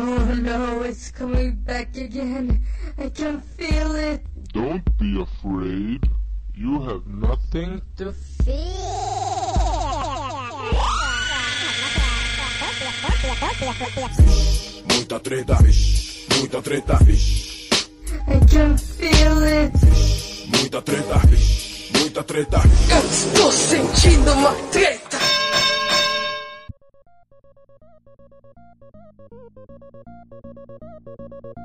Oh 0.00 0.32
no, 0.40 0.82
it's 0.82 1.10
coming 1.10 1.56
back 1.66 1.96
again. 1.96 2.62
I 2.98 3.08
can 3.08 3.40
feel 3.40 3.96
it. 3.96 4.22
Don't 4.52 4.86
be 4.96 5.20
afraid. 5.20 6.08
You 6.54 6.80
have 6.82 7.04
nothing 7.08 7.82
to 7.96 8.14
Muita 14.86 15.18
treta, 15.18 15.58
muita 16.30 16.62
treta. 16.62 16.98
I 18.28 18.38
can 18.46 18.78
feel 18.78 19.42
it. 19.42 19.72
Muita 20.46 20.80
treta, 20.82 21.20
muita 21.98 22.22
treta. 22.22 22.62
Eu 22.88 23.10
estou 23.10 23.50
sentindo 23.50 24.32
uma 24.32 24.52
treta. 24.70 25.07
Thank 29.30 29.52
you. 31.56 31.57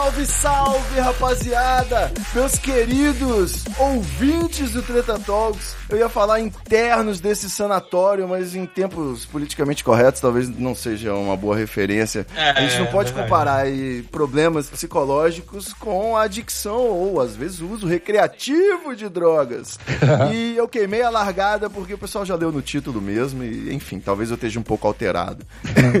Salve, 0.00 0.24
salve, 0.24 0.98
rapaziada! 0.98 2.10
Meus 2.32 2.56
queridos 2.56 3.64
ouvintes 3.78 4.70
do 4.72 4.80
Treta 4.80 5.18
Talks, 5.18 5.76
eu 5.90 5.98
ia 5.98 6.08
falar 6.08 6.40
internos 6.40 7.20
desse 7.20 7.50
sanatório, 7.50 8.28
mas 8.28 8.54
em 8.54 8.66
tempos 8.66 9.26
politicamente 9.26 9.82
corretos 9.82 10.20
talvez 10.20 10.48
não 10.48 10.74
seja 10.74 11.14
uma 11.14 11.36
boa 11.36 11.56
referência. 11.56 12.26
É, 12.36 12.50
a 12.50 12.60
gente 12.60 12.78
não 12.78 12.86
pode 12.86 13.12
verdade. 13.12 13.30
comparar 13.30 13.66
problemas 14.10 14.68
psicológicos 14.68 15.72
com 15.72 16.16
a 16.16 16.22
adicção 16.22 16.78
ou 16.78 17.20
às 17.20 17.34
vezes 17.34 17.60
o 17.60 17.68
uso 17.68 17.86
recreativo 17.86 18.94
de 18.94 19.08
drogas. 19.08 19.78
e 20.32 20.56
eu 20.56 20.68
queimei 20.68 21.02
a 21.02 21.10
largada 21.10 21.68
porque 21.68 21.94
o 21.94 21.98
pessoal 21.98 22.24
já 22.24 22.34
leu 22.34 22.52
no 22.52 22.62
título 22.62 23.00
mesmo 23.00 23.42
e 23.42 23.72
enfim, 23.72 23.98
talvez 23.98 24.30
eu 24.30 24.34
esteja 24.34 24.60
um 24.60 24.64
pouco 24.64 24.86
alterado. 24.86 25.44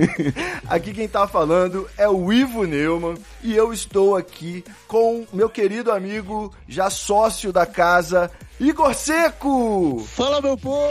aqui 0.68 0.92
quem 0.92 1.08
tá 1.08 1.26
falando 1.26 1.88
é 1.96 2.08
o 2.08 2.32
Ivo 2.32 2.64
Neumann 2.64 3.16
e 3.42 3.56
eu 3.56 3.72
estou 3.72 4.16
aqui 4.16 4.64
com 4.86 5.26
meu 5.32 5.48
querido 5.48 5.90
amigo, 5.90 6.52
já 6.68 6.90
sócio 6.90 7.52
da 7.52 7.66
casa, 7.66 8.30
Igor 8.60 8.92
Seco! 8.94 10.00
Fala, 10.00 10.42
meu 10.42 10.54
povo! 10.54 10.86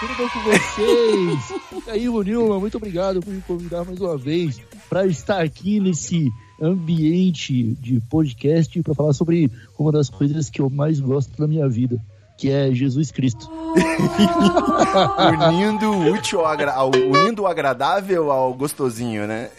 Tudo 0.00 0.14
bom 0.16 0.28
com 0.28 0.40
vocês? 0.40 1.66
E 1.86 1.90
aí, 1.90 2.08
Nilma, 2.08 2.58
muito 2.58 2.76
obrigado 2.76 3.20
por 3.20 3.32
me 3.32 3.40
convidar 3.42 3.84
mais 3.84 4.00
uma 4.00 4.18
vez 4.18 4.60
para 4.88 5.06
estar 5.06 5.40
aqui 5.40 5.78
nesse 5.78 6.28
ambiente 6.60 7.76
de 7.80 8.00
podcast 8.10 8.82
para 8.82 8.94
falar 8.94 9.12
sobre 9.12 9.48
uma 9.78 9.92
das 9.92 10.10
coisas 10.10 10.50
que 10.50 10.60
eu 10.60 10.68
mais 10.68 10.98
gosto 10.98 11.38
da 11.38 11.46
minha 11.46 11.68
vida, 11.68 12.00
que 12.36 12.50
é 12.50 12.70
Jesus 12.72 13.10
Cristo. 13.10 13.50
unindo 15.48 15.90
o 15.90 16.12
útil 16.12 16.44
ao, 16.44 16.90
unindo 16.90 17.42
o 17.42 17.46
agradável 17.46 18.30
ao 18.30 18.52
gostosinho, 18.52 19.26
né? 19.26 19.48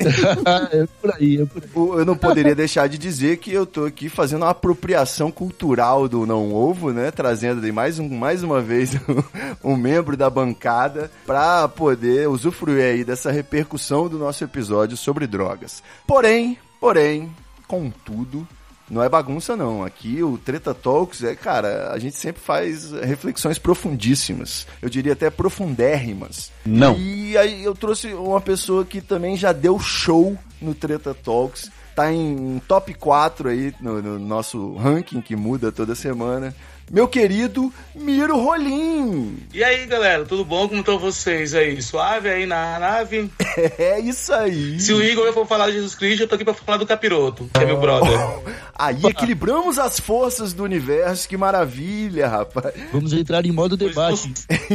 é 0.71 0.87
por 1.01 1.13
aí, 1.15 1.41
é 1.41 1.45
por 1.45 1.63
aí. 1.63 1.99
Eu 1.99 2.05
não 2.05 2.15
poderia 2.15 2.53
deixar 2.55 2.87
de 2.87 2.97
dizer 2.97 3.37
que 3.37 3.51
eu 3.51 3.65
tô 3.65 3.85
aqui 3.85 4.09
fazendo 4.09 4.43
uma 4.43 4.51
apropriação 4.51 5.31
cultural 5.31 6.07
do 6.07 6.25
Não 6.25 6.53
Ovo, 6.53 6.91
né? 6.91 7.11
Trazendo 7.11 7.65
aí 7.65 7.71
mais, 7.71 7.99
um, 7.99 8.07
mais 8.09 8.43
uma 8.43 8.61
vez 8.61 8.95
um, 9.63 9.75
membro 9.75 10.15
da 10.15 10.29
bancada 10.29 11.11
pra 11.25 11.67
poder 11.67 12.29
usufruir 12.29 12.83
aí 12.83 13.03
dessa 13.03 13.31
repercussão 13.31 14.07
do 14.07 14.17
nosso 14.17 14.43
episódio 14.43 14.95
sobre 14.95 15.25
drogas. 15.25 15.81
Porém, 16.05 16.57
porém, 16.79 17.31
contudo, 17.67 18.47
não 18.89 19.03
é 19.03 19.09
bagunça 19.09 19.55
não. 19.55 19.83
Aqui 19.83 20.23
o 20.23 20.37
Treta 20.37 20.73
Talks 20.73 21.23
é, 21.23 21.35
cara, 21.35 21.91
a 21.91 21.99
gente 21.99 22.15
sempre 22.15 22.41
faz 22.41 22.91
reflexões 22.91 23.59
profundíssimas. 23.59 24.65
Eu 24.81 24.89
diria 24.89 25.13
até 25.13 25.29
profundérrimas. 25.29 26.51
Não. 26.65 26.97
E 26.97 27.37
aí 27.37 27.63
eu 27.63 27.75
trouxe 27.75 28.13
uma 28.13 28.39
pessoa 28.39 28.85
que 28.85 29.01
também 29.01 29.35
já 29.35 29.51
deu 29.51 29.79
show 29.79 30.37
no 30.61 30.73
Treta 30.73 31.13
Talks. 31.13 31.69
Tá 31.95 32.13
em 32.13 32.61
top 32.67 32.93
4 32.93 33.49
aí 33.49 33.73
no, 33.81 34.01
no 34.01 34.19
nosso 34.19 34.75
ranking 34.75 35.19
que 35.19 35.35
muda 35.35 35.71
toda 35.71 35.95
semana. 35.95 36.55
Meu 36.89 37.05
querido 37.05 37.71
Miro 37.93 38.37
Rolim. 38.37 39.37
E 39.53 39.61
aí, 39.61 39.85
galera, 39.85 40.23
tudo 40.23 40.45
bom? 40.45 40.69
Como 40.69 40.79
estão 40.79 40.97
vocês 40.97 41.53
aí? 41.53 41.81
Suave 41.81 42.29
aí 42.29 42.45
na 42.45 42.79
nave? 42.79 43.29
É 43.79 43.99
isso 43.99 44.31
aí. 44.31 44.79
Se 44.79 44.93
o 44.93 45.03
Igor 45.03 45.33
for 45.33 45.47
falar 45.47 45.67
de 45.67 45.73
Jesus 45.73 45.95
Cristo, 45.95 46.21
eu 46.21 46.27
tô 46.27 46.35
aqui 46.35 46.43
pra 46.45 46.53
falar 46.53 46.77
do 46.77 46.85
capiroto, 46.85 47.49
que 47.51 47.59
é 47.59 47.65
meu 47.65 47.79
brother. 47.79 48.15
Aí 48.77 49.03
equilibramos 49.03 49.79
as 49.79 49.99
forças 49.99 50.53
do 50.53 50.63
universo. 50.63 51.27
Que 51.27 51.35
maravilha, 51.35 52.27
rapaz. 52.27 52.75
Vamos 52.93 53.11
entrar 53.11 53.43
em 53.43 53.51
modo 53.51 53.75
debate. 53.75 54.31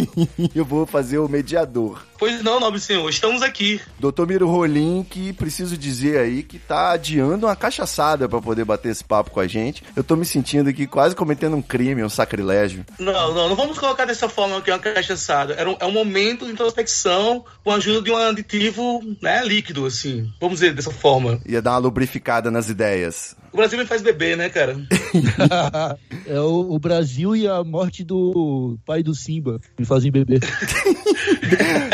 Eu 0.53 0.65
vou 0.65 0.84
fazer 0.84 1.19
o 1.19 1.28
mediador. 1.28 2.05
Pois 2.19 2.43
não, 2.43 2.59
nobre 2.59 2.81
senhor, 2.81 3.09
estamos 3.09 3.43
aqui. 3.43 3.81
Doutor 3.99 4.27
Miro 4.27 4.49
Rolim, 4.49 5.05
que 5.09 5.33
preciso 5.33 5.77
dizer 5.77 6.19
aí 6.19 6.43
que 6.43 6.59
tá 6.59 6.93
adiando 6.93 7.47
uma 7.47 7.56
cachaçada 7.56 8.28
pra 8.28 8.41
poder 8.41 8.65
bater 8.65 8.91
esse 8.91 9.05
papo 9.05 9.31
com 9.31 9.41
a 9.41 9.47
gente. 9.47 9.83
Eu 9.95 10.05
tô 10.05 10.17
me 10.17 10.25
sentindo 10.25 10.69
aqui 10.69 10.87
quase 10.87 11.17
cometendo 11.17 11.56
um 11.56 11.62
crime, 11.62 12.02
um 12.05 12.11
sacrilégio. 12.11 12.85
Não, 12.99 13.35
não, 13.35 13.49
não 13.49 13.57
vamos 13.57 13.79
colocar 13.79 14.05
dessa 14.05 14.29
forma 14.29 14.61
que 14.61 14.71
é 14.71 14.75
uma 14.75 14.79
cachaçada. 14.79 15.55
Era 15.55 15.71
um, 15.71 15.77
é 15.79 15.87
um 15.87 15.93
momento 15.93 16.47
de 16.47 16.53
introspecção 16.53 17.45
com 17.65 17.71
a 17.71 17.77
ajuda 17.77 18.03
de 18.03 18.11
um 18.11 18.17
aditivo 18.17 19.01
né, 19.21 19.45
líquido, 19.45 19.87
assim. 19.87 20.31
Vamos 20.41 20.61
dizer 20.61 20.75
dessa 20.75 20.91
forma. 20.91 21.41
Ia 21.47 21.63
dar 21.63 21.73
uma 21.73 21.79
lubrificada 21.79 22.51
nas 22.51 22.69
ideias. 22.69 23.37
O 23.53 23.57
Brasil 23.59 23.79
me 23.79 23.85
faz 23.85 24.01
beber, 24.01 24.37
né, 24.37 24.49
cara? 24.49 24.77
é 26.27 26.41
o, 26.41 26.73
o 26.73 26.79
Brasil 26.79 27.37
e 27.37 27.47
a 27.47 27.63
morte 27.63 28.03
do 28.03 28.79
pai 28.87 29.03
do 29.03 29.15
Simba 29.15 29.61
me 29.79 29.84
fazem 29.84 30.11
beber. 30.11 30.41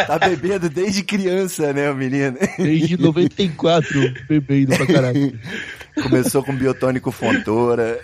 Tá 0.06 0.18
bebendo 0.18 0.70
desde 0.70 1.02
criança, 1.02 1.72
né, 1.72 1.92
menino? 1.92 2.36
Desde 2.56 2.96
94, 2.96 4.14
bebendo 4.28 4.76
pra 4.76 4.86
caralho. 4.86 5.38
Começou 6.02 6.42
com 6.42 6.54
biotônico 6.54 7.10
Fontoura. 7.10 8.00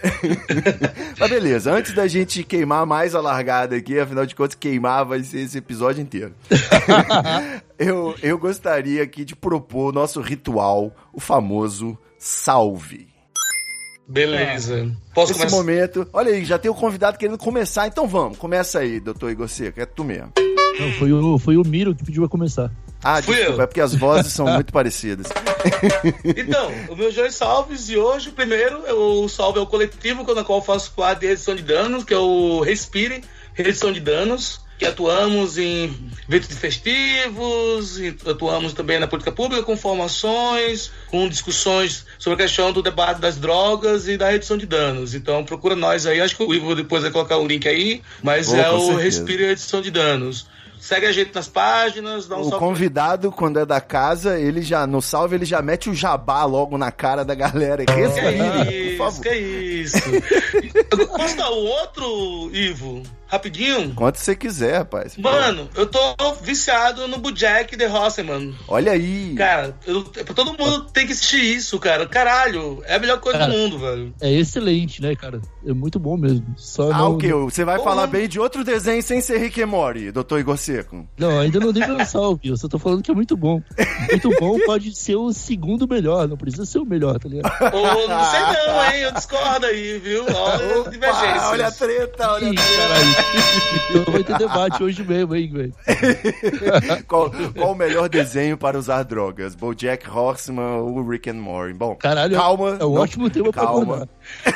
Mas 1.18 1.30
beleza, 1.30 1.72
antes 1.72 1.92
da 1.94 2.06
gente 2.06 2.42
queimar 2.42 2.86
mais 2.86 3.14
a 3.14 3.20
largada 3.20 3.76
aqui, 3.76 3.98
afinal 3.98 4.26
de 4.26 4.34
contas, 4.34 4.54
queimar 4.54 5.04
vai 5.04 5.22
ser 5.22 5.40
esse 5.40 5.58
episódio 5.58 6.02
inteiro. 6.02 6.34
eu, 7.78 8.14
eu 8.22 8.38
gostaria 8.38 9.02
aqui 9.02 9.24
de 9.24 9.36
propor 9.36 9.90
o 9.90 9.92
nosso 9.92 10.20
ritual, 10.20 10.94
o 11.12 11.20
famoso 11.20 11.96
salve. 12.18 13.08
Beleza. 14.06 14.90
Posso 15.14 15.32
Nesse 15.32 15.40
começar? 15.40 15.56
momento, 15.56 16.08
olha 16.12 16.32
aí, 16.32 16.44
já 16.44 16.58
tem 16.58 16.70
o 16.70 16.74
convidado 16.74 17.16
querendo 17.16 17.38
começar, 17.38 17.86
então 17.86 18.06
vamos, 18.06 18.36
começa 18.36 18.80
aí, 18.80 19.00
doutor 19.00 19.30
Igor 19.30 19.48
Seco, 19.48 19.80
é 19.80 19.86
tu 19.86 20.04
mesmo. 20.04 20.32
Não, 20.78 20.92
foi, 20.92 21.12
o, 21.12 21.38
foi 21.38 21.56
o 21.56 21.64
Miro 21.64 21.94
que 21.94 22.04
pediu 22.04 22.22
pra 22.22 22.28
começar. 22.28 22.70
Ah, 23.04 23.22
Fui 23.22 23.34
desculpa, 23.34 23.60
eu. 23.60 23.64
é 23.64 23.66
porque 23.66 23.80
as 23.80 23.94
vozes 23.94 24.32
são 24.32 24.46
muito 24.52 24.72
parecidas. 24.72 25.26
Então, 26.24 26.70
o 26.90 26.96
meu 26.96 27.10
dois 27.12 27.34
salves 27.34 27.88
e 27.88 27.96
hoje, 27.96 28.30
primeiro, 28.30 28.82
o 28.94 29.28
salve 29.28 29.58
é 29.58 29.62
o 29.62 29.66
coletivo 29.66 30.22
na 30.34 30.44
qual 30.44 30.58
eu 30.58 30.64
faço 30.64 30.92
parte 30.92 31.20
de 31.20 31.28
redução 31.28 31.54
de 31.54 31.62
danos, 31.62 32.04
que 32.04 32.12
é 32.12 32.18
o 32.18 32.60
Respire, 32.60 33.22
redução 33.54 33.90
de 33.90 34.00
danos, 34.00 34.60
que 34.78 34.84
atuamos 34.84 35.56
em 35.56 35.94
eventos 36.28 36.56
festivos, 36.58 37.98
atuamos 38.26 38.72
também 38.72 38.98
na 38.98 39.06
política 39.06 39.32
pública 39.32 39.62
com 39.62 39.76
formações, 39.76 40.90
com 41.08 41.28
discussões 41.28 42.04
sobre 42.18 42.42
a 42.42 42.46
questão 42.46 42.72
do 42.72 42.82
debate 42.82 43.20
das 43.20 43.36
drogas 43.36 44.08
e 44.08 44.16
da 44.16 44.30
redução 44.30 44.58
de 44.58 44.66
danos. 44.66 45.14
Então 45.14 45.44
procura 45.44 45.76
nós 45.76 46.06
aí, 46.06 46.20
acho 46.20 46.36
que 46.36 46.42
o 46.42 46.52
Ivo 46.54 46.74
depois 46.74 47.02
vai 47.02 47.10
colocar 47.10 47.38
o 47.38 47.46
link 47.46 47.68
aí, 47.68 48.02
mas 48.22 48.48
Vou, 48.48 48.58
é 48.58 48.64
com 48.64 48.76
o 48.76 48.80
certeza. 48.80 49.02
Respire 49.02 49.46
redução 49.46 49.80
de 49.80 49.90
danos. 49.90 50.46
Segue 50.84 51.06
a 51.06 51.12
gente 51.12 51.34
nas 51.34 51.48
páginas, 51.48 52.26
dá 52.26 52.36
um 52.36 52.40
O 52.40 52.44
salve. 52.44 52.58
convidado, 52.58 53.32
quando 53.32 53.58
é 53.58 53.64
da 53.64 53.80
casa, 53.80 54.38
ele 54.38 54.60
já, 54.60 54.86
no 54.86 55.00
salve, 55.00 55.34
ele 55.34 55.46
já 55.46 55.62
mete 55.62 55.88
o 55.88 55.94
jabá 55.94 56.44
logo 56.44 56.76
na 56.76 56.92
cara 56.92 57.24
da 57.24 57.34
galera. 57.34 57.86
Que 57.86 58.00
isso, 58.02 59.22
que 59.22 59.34
isso. 59.34 59.96
Posso 61.16 61.36
dar 61.38 61.48
o 61.56 61.64
outro, 61.64 62.50
Ivo? 62.54 63.02
Rapidinho? 63.34 63.92
Quanto 63.94 64.18
você 64.18 64.36
quiser, 64.36 64.78
rapaz. 64.78 65.16
Mano, 65.16 65.68
eu 65.74 65.86
tô 65.86 65.98
viciado 66.40 67.08
no 67.08 67.18
Bojack 67.18 67.76
The 67.76 67.88
Horseman. 67.88 68.54
Olha 68.68 68.92
aí. 68.92 69.34
Cara, 69.36 69.76
eu, 69.84 70.04
todo 70.04 70.56
mundo 70.56 70.84
tem 70.92 71.04
que 71.04 71.12
assistir 71.12 71.42
isso, 71.42 71.78
cara. 71.80 72.06
Caralho, 72.06 72.80
é 72.86 72.94
a 72.94 72.98
melhor 72.98 73.18
coisa 73.18 73.40
Cara. 73.40 73.52
do 73.52 73.58
mundo, 73.58 73.78
velho. 73.78 74.14
É 74.20 74.30
excelente, 74.32 75.02
né, 75.02 75.16
cara? 75.16 75.40
É 75.66 75.72
muito 75.72 75.98
bom 75.98 76.16
mesmo. 76.16 76.46
Só 76.56 76.92
Ah, 76.92 76.98
não, 76.98 77.14
o 77.14 77.18
quê? 77.18 77.32
Você 77.32 77.64
vai 77.64 77.82
falar 77.82 78.06
bem 78.06 78.28
de 78.28 78.38
outro 78.38 78.62
desenho 78.62 79.02
sem 79.02 79.20
ser 79.20 79.38
Rick 79.38 79.60
e 79.60 79.64
Morty, 79.66 80.12
doutor 80.12 80.38
Igor 80.38 80.56
Seco. 80.56 81.04
Não, 81.18 81.40
ainda 81.40 81.58
não 81.58 81.72
dei 81.72 81.84
meu 81.84 82.04
salve. 82.06 82.48
Eu 82.50 82.56
só 82.56 82.68
tô 82.68 82.78
falando 82.78 83.02
que 83.02 83.10
é 83.10 83.14
muito 83.14 83.36
bom. 83.36 83.60
Muito 84.10 84.30
bom 84.40 84.58
pode 84.66 84.94
ser 84.94 85.16
o 85.16 85.32
segundo 85.32 85.86
melhor, 85.88 86.28
não 86.28 86.36
precisa 86.36 86.64
ser 86.66 86.78
o 86.78 86.84
melhor, 86.84 87.18
tá 87.18 87.28
ligado? 87.28 87.52
Ô, 87.74 88.08
não 88.08 88.24
sei 88.30 88.40
não, 88.40 88.84
hein? 88.84 89.00
Eu 89.02 89.12
discordo 89.12 89.66
aí, 89.66 89.98
viu? 89.98 90.24
Olha, 90.34 90.90
divergências. 90.90 91.42
Ah, 91.42 91.50
olha 91.50 91.66
a 91.66 91.72
treta, 91.72 92.30
olha 92.32 92.50
a 92.50 92.54
treta. 92.54 94.00
Então 94.00 94.12
vai 94.12 94.24
ter 94.24 94.38
debate 94.38 94.82
hoje 94.82 95.02
mesmo, 95.04 95.34
hein, 95.34 95.50
velho? 95.52 95.74
Qual, 97.08 97.30
qual 97.56 97.72
o 97.72 97.74
melhor 97.74 98.08
desenho 98.08 98.56
para 98.56 98.78
usar 98.78 99.02
drogas? 99.02 99.54
BoJack 99.54 100.08
Horseman 100.08 100.78
ou 100.80 101.06
Rick 101.08 101.28
and 101.30 101.34
Morty? 101.34 101.74
Bom, 101.74 101.94
Caralho, 101.96 102.36
calma. 102.36 102.70
é 102.80 102.84
um 102.84 102.94
não- 102.94 103.00
ótimo 103.02 103.30
tema 103.30 103.50
pra 103.52 103.62
calma. 103.64 104.08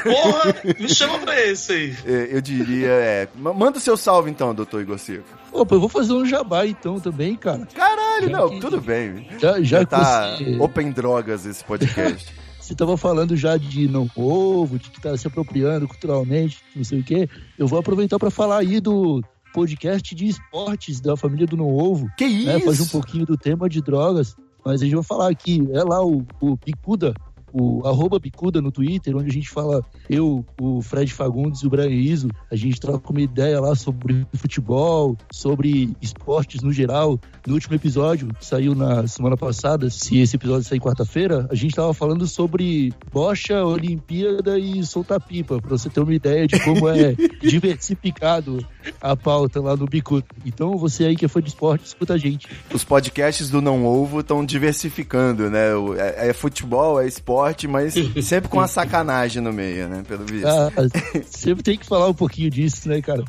Porra, 0.03 0.55
me 0.79 0.89
chama 0.89 1.19
pra 1.19 1.41
esse 1.45 1.73
aí. 1.73 1.97
É, 2.07 2.29
Eu 2.37 2.41
diria, 2.41 2.89
é. 2.91 3.29
ma- 3.35 3.53
Manda 3.53 3.79
o 3.79 3.81
seu 3.81 3.97
salve 3.97 4.31
então, 4.31 4.55
doutor 4.55 4.81
Igor 4.83 4.99
Seco. 4.99 5.25
Opa, 5.53 5.75
eu 5.75 5.81
vou 5.81 5.89
fazer 5.89 6.13
um 6.13 6.25
jabá 6.27 6.67
então 6.67 7.01
também, 7.01 7.35
cara. 7.35 7.67
Caralho, 7.75 8.08
Já 8.27 8.29
não, 8.33 8.51
que- 8.51 8.61
tudo 8.61 8.81
bem. 8.81 9.27
Já, 9.41 9.55
já, 9.61 9.81
Já 9.81 9.85
tá 9.87 10.37
você, 10.37 10.57
open 10.61 10.91
drogas 10.93 11.47
esse 11.47 11.63
podcast. 11.65 12.33
você 12.61 12.75
tava 12.75 12.97
falando 12.97 13.37
já 13.37 13.57
de 13.57 13.89
não 13.89 14.11
ovo, 14.17 14.79
de 14.79 14.91
que 14.91 15.01
tá 15.01 15.17
se 15.17 15.27
apropriando 15.27 15.87
culturalmente, 15.89 16.59
não 16.75 16.85
sei 16.85 17.01
o 17.01 17.05
quê, 17.05 17.29
eu 17.59 17.67
vou 17.67 17.79
aproveitar 17.79 18.19
pra 18.19 18.31
falar 18.31 18.59
aí 18.59 18.81
do 18.81 19.23
podcast 19.55 20.15
de 20.15 20.27
esportes 20.27 21.01
da 21.01 21.17
família 21.17 21.47
do 21.47 21.57
Não 21.57 21.69
Ovo. 21.75 22.07
que 22.19 22.25
isso? 22.27 22.47
né, 22.47 22.61
faz 22.61 22.81
um 22.81 22.87
pouquinho 22.87 23.25
do 23.25 23.37
tema 23.37 23.69
de 23.69 23.81
drogas, 23.81 24.37
mas 24.65 24.83
a 24.83 24.85
gente 24.85 24.95
vai 24.95 25.03
falar 25.05 25.31
aqui, 25.31 25.67
é 25.73 25.83
lá 25.83 26.05
o, 26.05 26.25
o 26.41 26.57
Bicuda, 26.57 27.15
o 27.53 27.87
arroba 27.87 28.19
Bicuda 28.19 28.61
no 28.61 28.71
Twitter, 28.71 29.17
onde 29.17 29.31
a 29.31 29.33
gente 29.33 29.49
fala, 29.49 29.85
eu, 30.09 30.45
o 30.61 30.83
Fred 30.83 31.13
Fagundes 31.13 31.63
e 31.63 31.67
o 31.67 31.71
Brian 31.71 31.89
Iso, 31.89 32.29
a 32.51 32.57
gente 32.57 32.81
troca 32.81 33.11
uma 33.11 33.21
ideia 33.21 33.61
lá 33.61 33.75
sobre 33.75 34.27
futebol, 34.35 35.17
sobre 35.33 35.97
esportes 36.01 36.63
no 36.63 36.73
geral. 36.73 37.19
No 37.47 37.55
último 37.55 37.75
episódio, 37.75 38.29
que 38.35 38.45
saiu 38.45 38.75
na 38.75 39.07
semana 39.07 39.37
passada, 39.37 39.89
se 39.91 40.19
esse 40.19 40.37
episódio 40.37 40.69
sair 40.69 40.81
quarta-feira, 40.81 41.47
a 41.51 41.55
gente 41.55 41.75
tava 41.75 41.95
falando 41.95 42.27
sobre 42.27 42.93
bocha, 43.13 43.65
Olimpíada 43.65 44.59
e 44.59 44.85
soltar 44.85 45.21
pipa, 45.21 45.61
pra 45.61 45.71
você 45.71 45.89
ter 45.89 46.01
uma 46.01 46.15
ideia 46.15 46.47
de 46.47 46.59
como 46.61 46.89
é 46.89 47.15
diversificado 47.41 48.65
a 49.01 49.17
pauta 49.17 49.61
lá 49.61 49.77
no 49.77 49.87
Bicuda. 49.87 50.27
Então, 50.45 50.77
você 50.77 51.05
aí 51.07 51.17
que 51.17 51.25
é 51.25 51.29
fã 51.29 51.41
de 51.41 51.49
esporte, 51.49 51.87
escuta 51.87 52.15
a 52.15 52.19
gente. 52.19 52.47
Os 52.73 52.85
podcasts 52.85 53.51
do 53.51 53.61
Não 53.61 53.85
Ovo 53.87 54.21
estão 54.21 54.45
diversificando, 54.45 55.51
né? 55.51 55.69
É, 55.99 56.29
é 56.29 56.33
futebol, 56.33 57.01
é 57.01 57.07
esporte, 57.07 57.38
mas 57.69 57.95
sempre 58.23 58.49
com 58.49 58.61
a 58.61 58.67
sacanagem 58.69 59.43
no 59.43 59.53
meio, 59.53 59.89
né? 59.89 60.03
Pelo 60.07 60.25
visto. 60.25 60.47
Ah, 60.47 60.71
sempre 61.31 61.63
tem 61.63 61.79
que 61.79 61.87
falar 61.87 62.09
um 62.09 62.15
pouquinho 62.15 62.51
disso, 62.51 62.89
né, 62.89 63.01
cara? 63.01 63.23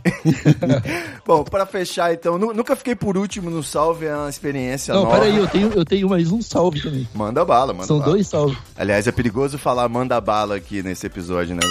Bom, 1.26 1.44
pra 1.44 1.66
fechar 1.66 2.14
então, 2.14 2.38
nu- 2.38 2.54
nunca 2.54 2.76
fiquei 2.76 2.96
por 2.96 3.18
último 3.18 3.50
no 3.50 3.62
salve, 3.64 4.06
é 4.06 4.16
uma 4.16 4.30
experiência 4.30 4.94
Não, 4.94 5.04
nova. 5.04 5.20
peraí, 5.20 5.38
eu 5.38 5.48
tenho, 5.48 5.72
eu 5.74 5.86
tenho 5.86 6.10
mais 6.10 6.32
um 6.32 6.42
salve 6.42 6.82
também. 6.82 7.08
Manda 7.14 7.44
bala, 7.46 7.74
manda 7.74 7.86
São 7.88 8.00
bala. 8.00 8.12
dois 8.12 8.28
salves. 8.28 8.58
Aliás, 8.78 9.08
é 9.08 9.12
perigoso 9.12 9.58
falar 9.58 9.88
manda 9.90 10.20
bala 10.20 10.56
aqui 10.56 10.82
nesse 10.82 11.06
episódio, 11.06 11.56
né? 11.56 11.62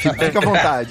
Fica 0.00 0.38
à 0.38 0.44
vontade. 0.44 0.90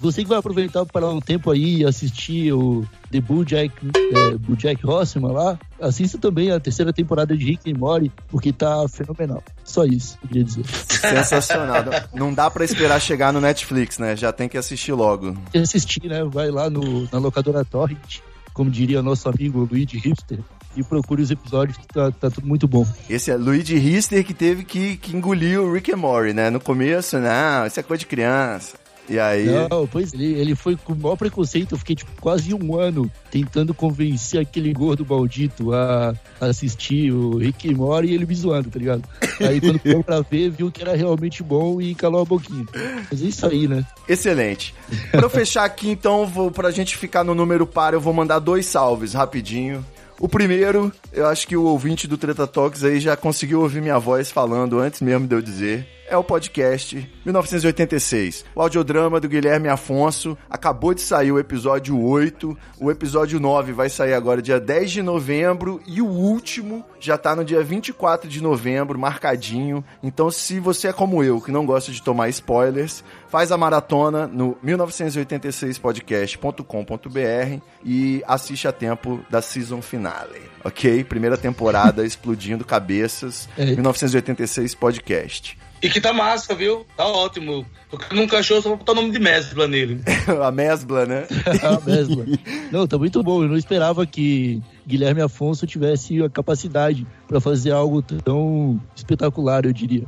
Você 0.00 0.22
que 0.22 0.28
vai 0.28 0.38
aproveitar 0.38 0.84
para 0.84 1.08
um 1.08 1.20
tempo 1.20 1.50
aí 1.50 1.78
e 1.78 1.84
assistir 1.84 2.52
o 2.52 2.86
The 3.10 3.20
Bojack, 3.20 3.72
é, 3.94 4.36
Bojack 4.36 4.86
Horseman 4.86 5.32
lá, 5.32 5.58
assista 5.80 6.18
também 6.18 6.50
a 6.50 6.60
terceira 6.60 6.92
temporada 6.92 7.36
de 7.36 7.44
Rick 7.44 7.70
and 7.70 7.78
Morty, 7.78 8.12
porque 8.28 8.52
tá 8.52 8.86
fenomenal. 8.88 9.42
Só 9.64 9.84
isso, 9.84 10.18
eu 10.22 10.28
queria 10.28 10.44
dizer. 10.44 10.66
Sensacional. 10.66 11.84
Não 12.14 12.32
dá 12.32 12.50
pra 12.50 12.64
esperar 12.64 13.00
chegar 13.00 13.32
no 13.32 13.40
Netflix, 13.40 13.98
né? 13.98 14.16
Já 14.16 14.32
tem 14.32 14.48
que 14.48 14.58
assistir 14.58 14.92
logo. 14.92 15.36
E 15.54 15.58
assistir, 15.58 16.06
né? 16.06 16.24
Vai 16.24 16.50
lá 16.50 16.68
no, 16.68 17.08
na 17.10 17.18
locadora 17.18 17.64
Torrent, 17.64 18.20
como 18.52 18.70
diria 18.70 19.02
nosso 19.02 19.28
amigo 19.28 19.68
Luigi 19.70 19.98
Hipster, 19.98 20.40
e 20.76 20.82
procure 20.82 21.22
os 21.22 21.30
episódios 21.30 21.78
que 21.78 21.86
tá, 21.86 22.10
tá 22.10 22.30
tudo 22.30 22.46
muito 22.46 22.68
bom. 22.68 22.86
Esse 23.08 23.30
é 23.30 23.36
Luigi 23.36 23.78
Rister 23.78 24.24
que 24.24 24.34
teve 24.34 24.64
que, 24.64 24.96
que 24.98 25.16
engolir 25.16 25.60
o 25.60 25.72
Rick 25.72 25.90
and 25.92 25.96
Morty, 25.96 26.34
né? 26.34 26.50
No 26.50 26.60
começo, 26.60 27.18
não, 27.18 27.66
isso 27.66 27.80
é 27.80 27.82
coisa 27.82 28.00
de 28.00 28.06
criança. 28.06 28.76
E 29.08 29.18
aí, 29.18 29.46
Não, 29.46 29.86
pois 29.86 30.12
ele, 30.12 30.32
ele 30.34 30.54
foi 30.54 30.76
com 30.76 30.92
o 30.92 30.96
maior 30.96 31.16
preconceito. 31.16 31.72
Eu 31.72 31.78
fiquei 31.78 31.94
tipo, 31.94 32.10
quase 32.20 32.52
um 32.52 32.78
ano 32.78 33.10
tentando 33.30 33.72
convencer 33.72 34.40
aquele 34.40 34.72
gordo 34.72 35.06
maldito 35.08 35.72
a 35.72 36.14
assistir 36.40 37.12
o 37.12 37.38
Rick 37.38 37.72
Morty 37.74 38.08
e 38.08 38.14
ele 38.14 38.26
me 38.26 38.34
zoando, 38.34 38.70
tá 38.70 38.78
ligado? 38.78 39.04
Aí 39.40 39.60
quando 39.60 39.78
foi 39.78 40.02
pra 40.02 40.20
ver, 40.20 40.50
viu 40.50 40.70
que 40.70 40.82
era 40.82 40.96
realmente 40.96 41.42
bom 41.42 41.80
e 41.80 41.94
calou 41.94 42.22
a 42.22 42.24
boquinha. 42.24 42.66
Mas 43.10 43.22
é 43.22 43.26
isso 43.26 43.46
aí, 43.46 43.68
né? 43.68 43.84
excelente. 44.08 44.74
Pra 45.10 45.22
eu 45.22 45.30
fechar 45.30 45.64
aqui, 45.64 45.90
então, 45.90 46.26
vou, 46.26 46.50
pra 46.50 46.70
gente 46.70 46.96
ficar 46.96 47.22
no 47.24 47.34
número 47.34 47.66
par, 47.66 47.94
eu 47.94 48.00
vou 48.00 48.12
mandar 48.12 48.38
dois 48.38 48.66
salves 48.66 49.12
rapidinho. 49.12 49.84
O 50.18 50.28
primeiro, 50.28 50.90
eu 51.12 51.26
acho 51.26 51.46
que 51.46 51.56
o 51.56 51.64
ouvinte 51.64 52.08
do 52.08 52.16
Treta 52.16 52.46
Talks 52.46 52.82
aí 52.82 52.98
já 52.98 53.16
conseguiu 53.16 53.60
ouvir 53.60 53.82
minha 53.82 53.98
voz 53.98 54.30
falando 54.30 54.78
antes 54.78 55.02
mesmo 55.02 55.26
de 55.26 55.34
eu 55.34 55.42
dizer. 55.42 55.86
É 56.08 56.16
o 56.16 56.22
podcast 56.22 57.10
1986. 57.24 58.44
O 58.54 58.62
audiodrama 58.62 59.18
do 59.18 59.28
Guilherme 59.28 59.68
Afonso. 59.68 60.38
Acabou 60.48 60.94
de 60.94 61.00
sair 61.00 61.32
o 61.32 61.38
episódio 61.38 62.00
8. 62.00 62.56
O 62.78 62.92
episódio 62.92 63.40
9 63.40 63.72
vai 63.72 63.88
sair 63.88 64.14
agora 64.14 64.40
dia 64.40 64.60
10 64.60 64.92
de 64.92 65.02
novembro. 65.02 65.82
E 65.84 66.00
o 66.00 66.06
último 66.06 66.84
já 67.00 67.18
tá 67.18 67.34
no 67.34 67.44
dia 67.44 67.60
24 67.60 68.30
de 68.30 68.40
novembro, 68.40 68.96
marcadinho. 68.96 69.84
Então, 70.00 70.30
se 70.30 70.60
você 70.60 70.86
é 70.88 70.92
como 70.92 71.24
eu, 71.24 71.40
que 71.40 71.50
não 71.50 71.66
gosta 71.66 71.90
de 71.90 72.00
tomar 72.00 72.28
spoilers, 72.28 73.02
faz 73.28 73.50
a 73.50 73.58
maratona 73.58 74.28
no 74.28 74.56
1986podcast.com.br 74.62 77.60
e 77.84 78.22
assiste 78.28 78.68
a 78.68 78.72
tempo 78.72 79.18
da 79.28 79.42
season 79.42 79.82
finale, 79.82 80.40
ok? 80.64 81.02
Primeira 81.02 81.36
temporada 81.36 82.02
explodindo 82.06 82.64
cabeças, 82.64 83.48
É. 83.58 83.64
1986 83.66 84.72
podcast. 84.76 85.58
E 85.86 85.88
que 85.88 86.00
tá 86.00 86.12
massa, 86.12 86.52
viu? 86.52 86.84
Tá 86.96 87.06
ótimo. 87.06 87.64
Porque 87.88 88.12
num 88.12 88.26
cachorro 88.26 88.60
só 88.60 88.70
vou 88.70 88.78
botar 88.78 88.90
o 88.90 88.96
nome 88.96 89.12
de 89.12 89.20
Mesbla 89.20 89.68
nele. 89.68 90.00
a 90.44 90.50
mesbla, 90.50 91.06
né? 91.06 91.28
A 91.62 91.80
mesma. 91.88 92.26
Não, 92.72 92.88
tá 92.88 92.98
muito 92.98 93.22
bom. 93.22 93.44
Eu 93.44 93.48
não 93.48 93.56
esperava 93.56 94.04
que 94.04 94.60
Guilherme 94.84 95.22
Afonso 95.22 95.64
tivesse 95.64 96.20
a 96.20 96.28
capacidade 96.28 97.06
pra 97.28 97.40
fazer 97.40 97.70
algo 97.70 98.02
tão 98.02 98.82
espetacular, 98.96 99.64
eu 99.64 99.72
diria. 99.72 100.04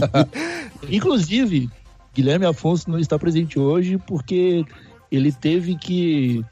Inclusive, 0.88 1.68
Guilherme 2.14 2.46
Afonso 2.46 2.90
não 2.90 2.98
está 2.98 3.18
presente 3.18 3.58
hoje 3.58 3.98
porque 3.98 4.64
ele 5.12 5.30
teve 5.30 5.76
que 5.76 6.42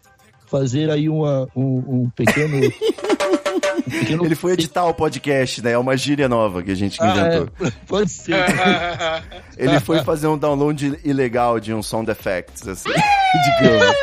fazer 0.58 0.88
aí 0.90 1.08
uma, 1.08 1.48
um, 1.56 2.02
um 2.04 2.10
pequeno. 2.14 2.58
um 3.78 3.90
pequeno- 3.90 4.24
Ele 4.24 4.34
foi 4.36 4.52
editar 4.52 4.84
o 4.84 4.94
podcast, 4.94 5.60
né? 5.62 5.72
É 5.72 5.78
uma 5.78 5.96
gíria 5.96 6.28
nova 6.28 6.62
que 6.62 6.70
a 6.70 6.74
gente 6.76 6.96
Ah, 7.02 7.08
inventou. 7.10 7.48
é, 7.66 7.72
pode 7.88 8.10
ser. 8.10 8.36
Ele 9.58 9.80
foi 9.80 10.02
fazer 10.04 10.28
um 10.28 10.38
download 10.38 11.00
ilegal 11.04 11.58
de 11.58 11.74
um 11.74 11.82
sound 11.82 12.08
effects, 12.10 12.68
assim, 12.68 12.90
digamos. 13.60 13.96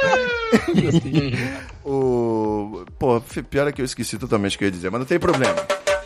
O... 1.86 2.84
Pô, 3.00 3.22
pior 3.50 3.68
é 3.68 3.72
que 3.72 3.82
eu 3.82 3.86
esqueci 3.86 4.18
totalmente 4.18 4.56
o 4.56 4.60
que 4.60 4.66
eu 4.66 4.68
ia 4.68 4.72
dizer, 4.72 4.90
mas 4.92 5.00
não 5.00 5.06
tem 5.08 5.20
problema. 5.20 5.56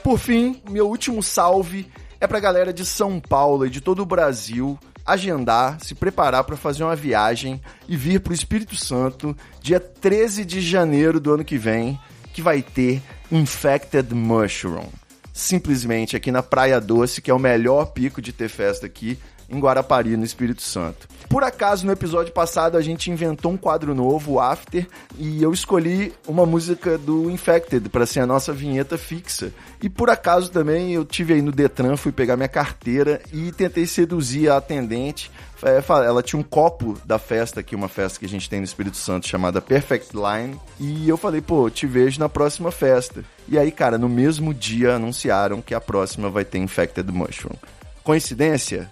Por 0.04 0.20
fim, 0.20 0.62
meu 0.70 0.88
último 0.88 1.22
salve 1.24 1.88
é 2.22 2.28
pra 2.28 2.40
galera 2.40 2.72
de 2.72 2.86
São 2.86 3.20
Paulo 3.20 3.66
e 3.66 3.70
de 3.70 3.82
todo 3.82 4.02
o 4.02 4.06
Brasil 4.06 4.78
agendar, 5.06 5.78
se 5.82 5.94
preparar 5.94 6.44
pra 6.44 6.58
fazer 6.58 6.84
uma 6.84 6.96
viagem 6.96 7.62
e 7.88 7.96
vir 7.96 8.20
pro 8.20 8.34
Espírito 8.34 8.76
Santo 8.76 9.36
dia 9.62 9.80
13 9.80 10.44
de 10.44 10.62
janeiro 10.62 11.20
do 11.20 11.34
ano 11.34 11.46
que 11.46 11.58
vem, 11.58 12.00
que 12.34 12.42
vai 12.42 12.62
ter 12.62 13.02
Infected 13.32 14.14
Mushroom. 14.14 14.88
Simplesmente 15.32 16.16
aqui 16.16 16.32
na 16.32 16.42
Praia 16.42 16.80
Doce, 16.80 17.22
que 17.22 17.30
é 17.30 17.34
o 17.34 17.40
melhor 17.40 17.88
pico 17.88 18.22
de 18.22 18.32
ter 18.32 18.50
festa 18.50 18.86
aqui 18.86 19.20
em 19.50 19.60
Guarapari, 19.60 20.18
no 20.18 20.24
Espírito 20.24 20.62
Santo. 20.62 21.08
Por 21.30 21.44
acaso, 21.44 21.86
no 21.86 21.92
episódio 21.92 22.32
passado, 22.32 22.78
a 22.78 22.82
gente 22.82 23.10
inventou 23.10 23.52
um 23.52 23.58
quadro 23.58 23.96
novo, 23.96 24.34
o 24.34 24.40
After, 24.40 24.88
e 25.18 25.42
eu 25.42 25.52
escolhi 25.52 26.14
uma 26.28 26.46
música 26.46 26.98
do 26.98 27.30
Infected 27.30 27.90
para 27.90 28.06
ser 28.06 28.22
a 28.22 28.28
nossa 28.28 28.54
vinheta 28.54 28.98
fixa. 28.98 29.52
E 29.82 29.90
por 29.90 30.10
acaso 30.10 30.52
também 30.52 30.94
eu 30.94 31.04
tive 31.04 31.34
aí 31.34 31.42
no 31.42 31.52
Detran, 31.52 31.98
fui 31.98 32.12
pegar 32.12 32.38
minha 32.38 32.48
carteira 32.48 33.22
e 33.34 33.52
tentei 33.52 33.86
seduzir 33.86 34.50
a 34.50 34.58
atendente. 34.58 35.32
É, 35.64 35.84
Ela 36.06 36.22
tinha 36.22 36.40
um 36.40 36.44
copo 36.44 36.98
da 37.06 37.18
festa 37.18 37.60
aqui, 37.60 37.76
uma 37.76 37.88
festa 37.88 38.20
que 38.20 38.26
a 38.26 38.30
gente 38.30 38.50
tem 38.50 38.60
no 38.60 38.66
Espírito 38.66 38.98
Santo 38.98 39.28
chamada 39.28 39.62
Perfect 39.62 40.12
Line. 40.16 40.60
E 40.80 41.10
eu 41.10 41.18
falei, 41.18 41.42
pô, 41.42 41.70
te 41.70 41.88
vejo 41.88 42.20
na 42.20 42.30
próxima 42.30 42.72
festa. 42.72 43.26
E 43.48 43.58
aí, 43.58 43.72
cara, 43.72 43.98
no 43.98 44.08
mesmo 44.08 44.54
dia 44.54 44.96
anunciaram 44.96 45.62
que 45.62 45.74
a 45.74 45.82
próxima 45.82 46.30
vai 46.30 46.46
ter 46.46 46.60
Infected 46.60 47.12
Mushroom. 47.12 47.56
Coincidência? 48.04 48.92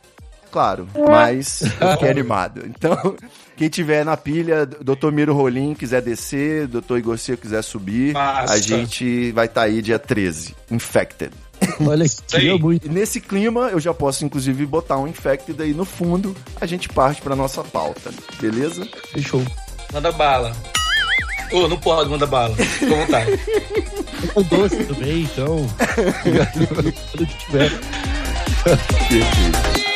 Claro, 0.54 0.88
mas 1.10 1.64
eu 1.82 1.92
fiquei 1.94 2.12
animado. 2.12 2.62
Então, 2.68 3.16
quem 3.58 3.68
tiver 3.70 4.06
na 4.06 4.16
pilha, 4.16 4.68
Dr. 4.68 5.12
Miro 5.12 5.34
Rolim 5.34 5.74
quiser 5.74 6.00
descer, 6.00 6.68
Dr. 6.68 6.98
Igor 6.98 7.18
Seco 7.18 7.42
quiser 7.42 7.64
subir, 7.64 8.16
a 8.16 8.56
gente 8.58 9.32
vai 9.32 9.48
estar 9.48 9.64
aí 9.64 9.82
dia 9.82 9.98
13. 9.98 10.54
Infected. 10.70 11.32
Olha, 11.84 12.06
aí. 12.34 12.60
muito. 12.60 12.88
Nesse 12.88 13.20
clima, 13.20 13.70
eu 13.70 13.80
já 13.80 13.96
posso 13.96 14.24
inclusive 14.24 14.64
botar 14.68 15.00
um 15.00 15.08
Infected 15.08 15.60
aí 15.60 15.74
no 15.74 15.86
fundo, 15.86 16.36
a 16.62 16.68
gente 16.68 16.88
parte 16.88 17.20
pra 17.20 17.36
nossa 17.36 17.64
pauta, 17.64 18.12
beleza? 18.40 18.88
Fechou. 19.12 19.44
Manda 19.92 20.12
bala. 20.12 20.56
Ô, 21.52 21.68
não 21.68 21.78
pode, 21.78 22.12
manda 22.12 22.28
bala. 22.28 22.56
Fica 22.56 22.94
à 22.94 23.00
vontade. 23.00 23.32
É 24.36 24.44
doce 24.56 24.84
também, 24.84 25.24
então. 25.24 25.66
Quando 26.70 26.94
que 27.26 27.38
tiver. 27.40 27.72
Perfeito. 28.64 29.93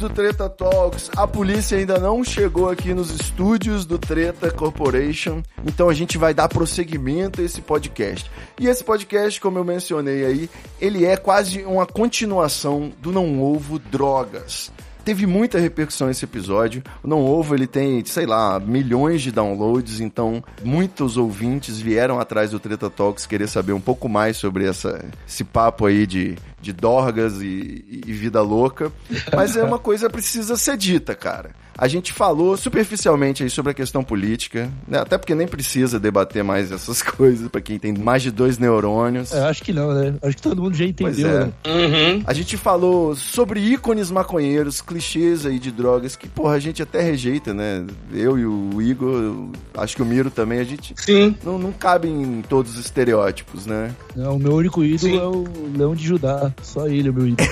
Do 0.00 0.08
Treta 0.08 0.48
Talks. 0.48 1.10
A 1.14 1.26
polícia 1.26 1.76
ainda 1.76 1.98
não 1.98 2.24
chegou 2.24 2.70
aqui 2.70 2.94
nos 2.94 3.10
estúdios 3.10 3.84
do 3.84 3.98
Treta 3.98 4.50
Corporation, 4.50 5.42
então 5.66 5.90
a 5.90 5.94
gente 5.94 6.16
vai 6.16 6.32
dar 6.32 6.48
prosseguimento 6.48 7.40
a 7.40 7.44
esse 7.44 7.60
podcast. 7.60 8.30
E 8.58 8.66
esse 8.66 8.82
podcast, 8.82 9.38
como 9.40 9.58
eu 9.58 9.64
mencionei 9.64 10.24
aí, 10.24 10.50
ele 10.80 11.04
é 11.04 11.16
quase 11.16 11.62
uma 11.64 11.86
continuação 11.86 12.90
do 12.98 13.12
Não 13.12 13.42
Ovo 13.42 13.78
Drogas. 13.78 14.72
Teve 15.10 15.26
muita 15.26 15.58
repercussão 15.58 16.08
esse 16.08 16.24
episódio. 16.24 16.84
O 17.02 17.08
Não 17.08 17.26
Ovo, 17.26 17.52
ele 17.52 17.66
tem, 17.66 18.04
sei 18.04 18.26
lá, 18.26 18.60
milhões 18.60 19.20
de 19.20 19.32
downloads, 19.32 19.98
então 19.98 20.40
muitos 20.62 21.16
ouvintes 21.16 21.80
vieram 21.80 22.20
atrás 22.20 22.52
do 22.52 22.60
Treta 22.60 22.88
Talks 22.88 23.26
querer 23.26 23.48
saber 23.48 23.72
um 23.72 23.80
pouco 23.80 24.08
mais 24.08 24.36
sobre 24.36 24.68
essa, 24.68 25.04
esse 25.26 25.42
papo 25.42 25.84
aí 25.86 26.06
de, 26.06 26.38
de 26.60 26.72
dorgas 26.72 27.42
e, 27.42 28.02
e 28.06 28.12
vida 28.12 28.40
louca. 28.40 28.92
Mas 29.34 29.56
é 29.56 29.64
uma 29.64 29.80
coisa 29.80 30.06
que 30.06 30.12
precisa 30.12 30.54
ser 30.54 30.76
dita, 30.76 31.12
cara. 31.12 31.50
A 31.80 31.88
gente 31.88 32.12
falou 32.12 32.58
superficialmente 32.58 33.42
aí 33.42 33.48
sobre 33.48 33.72
a 33.72 33.74
questão 33.74 34.04
política, 34.04 34.70
né? 34.86 34.98
até 34.98 35.16
porque 35.16 35.34
nem 35.34 35.48
precisa 35.48 35.98
debater 35.98 36.44
mais 36.44 36.70
essas 36.70 37.00
coisas 37.00 37.48
para 37.48 37.62
quem 37.62 37.78
tem 37.78 37.94
mais 37.94 38.22
de 38.22 38.30
dois 38.30 38.58
neurônios. 38.58 39.32
É, 39.32 39.48
acho 39.48 39.62
que 39.62 39.72
não, 39.72 39.94
né? 39.94 40.14
Acho 40.20 40.36
que 40.36 40.42
todo 40.42 40.60
mundo 40.60 40.74
já 40.74 40.84
Pois 40.98 41.18
entendeu, 41.18 41.40
é. 41.40 41.44
né? 41.46 41.52
Uhum. 41.66 42.22
A 42.26 42.34
gente 42.34 42.58
falou 42.58 43.16
sobre 43.16 43.60
ícones 43.60 44.10
maconheiros, 44.10 44.82
clichês 44.82 45.46
aí 45.46 45.58
de 45.58 45.70
drogas, 45.70 46.16
que, 46.16 46.28
porra, 46.28 46.56
a 46.56 46.58
gente 46.58 46.82
até 46.82 47.00
rejeita, 47.00 47.54
né? 47.54 47.86
Eu 48.12 48.38
e 48.38 48.44
o 48.44 48.82
Igor, 48.82 49.48
acho 49.74 49.96
que 49.96 50.02
o 50.02 50.06
Miro 50.06 50.30
também, 50.30 50.58
a 50.58 50.64
gente 50.64 50.92
Sim. 50.98 51.34
não, 51.42 51.58
não 51.58 51.72
cabe 51.72 52.08
em 52.08 52.42
todos 52.42 52.74
os 52.74 52.80
estereótipos, 52.84 53.64
né? 53.64 53.94
Não, 54.14 54.36
o 54.36 54.38
meu 54.38 54.52
único 54.52 54.84
ídolo 54.84 55.12
Sim. 55.12 55.18
é 55.18 55.24
o 55.24 55.44
Leão 55.74 55.94
de 55.94 56.06
Judá. 56.06 56.52
Só 56.60 56.86
ele 56.86 57.08
é 57.08 57.10
o 57.10 57.14
meu 57.14 57.26
ídolo. 57.26 57.48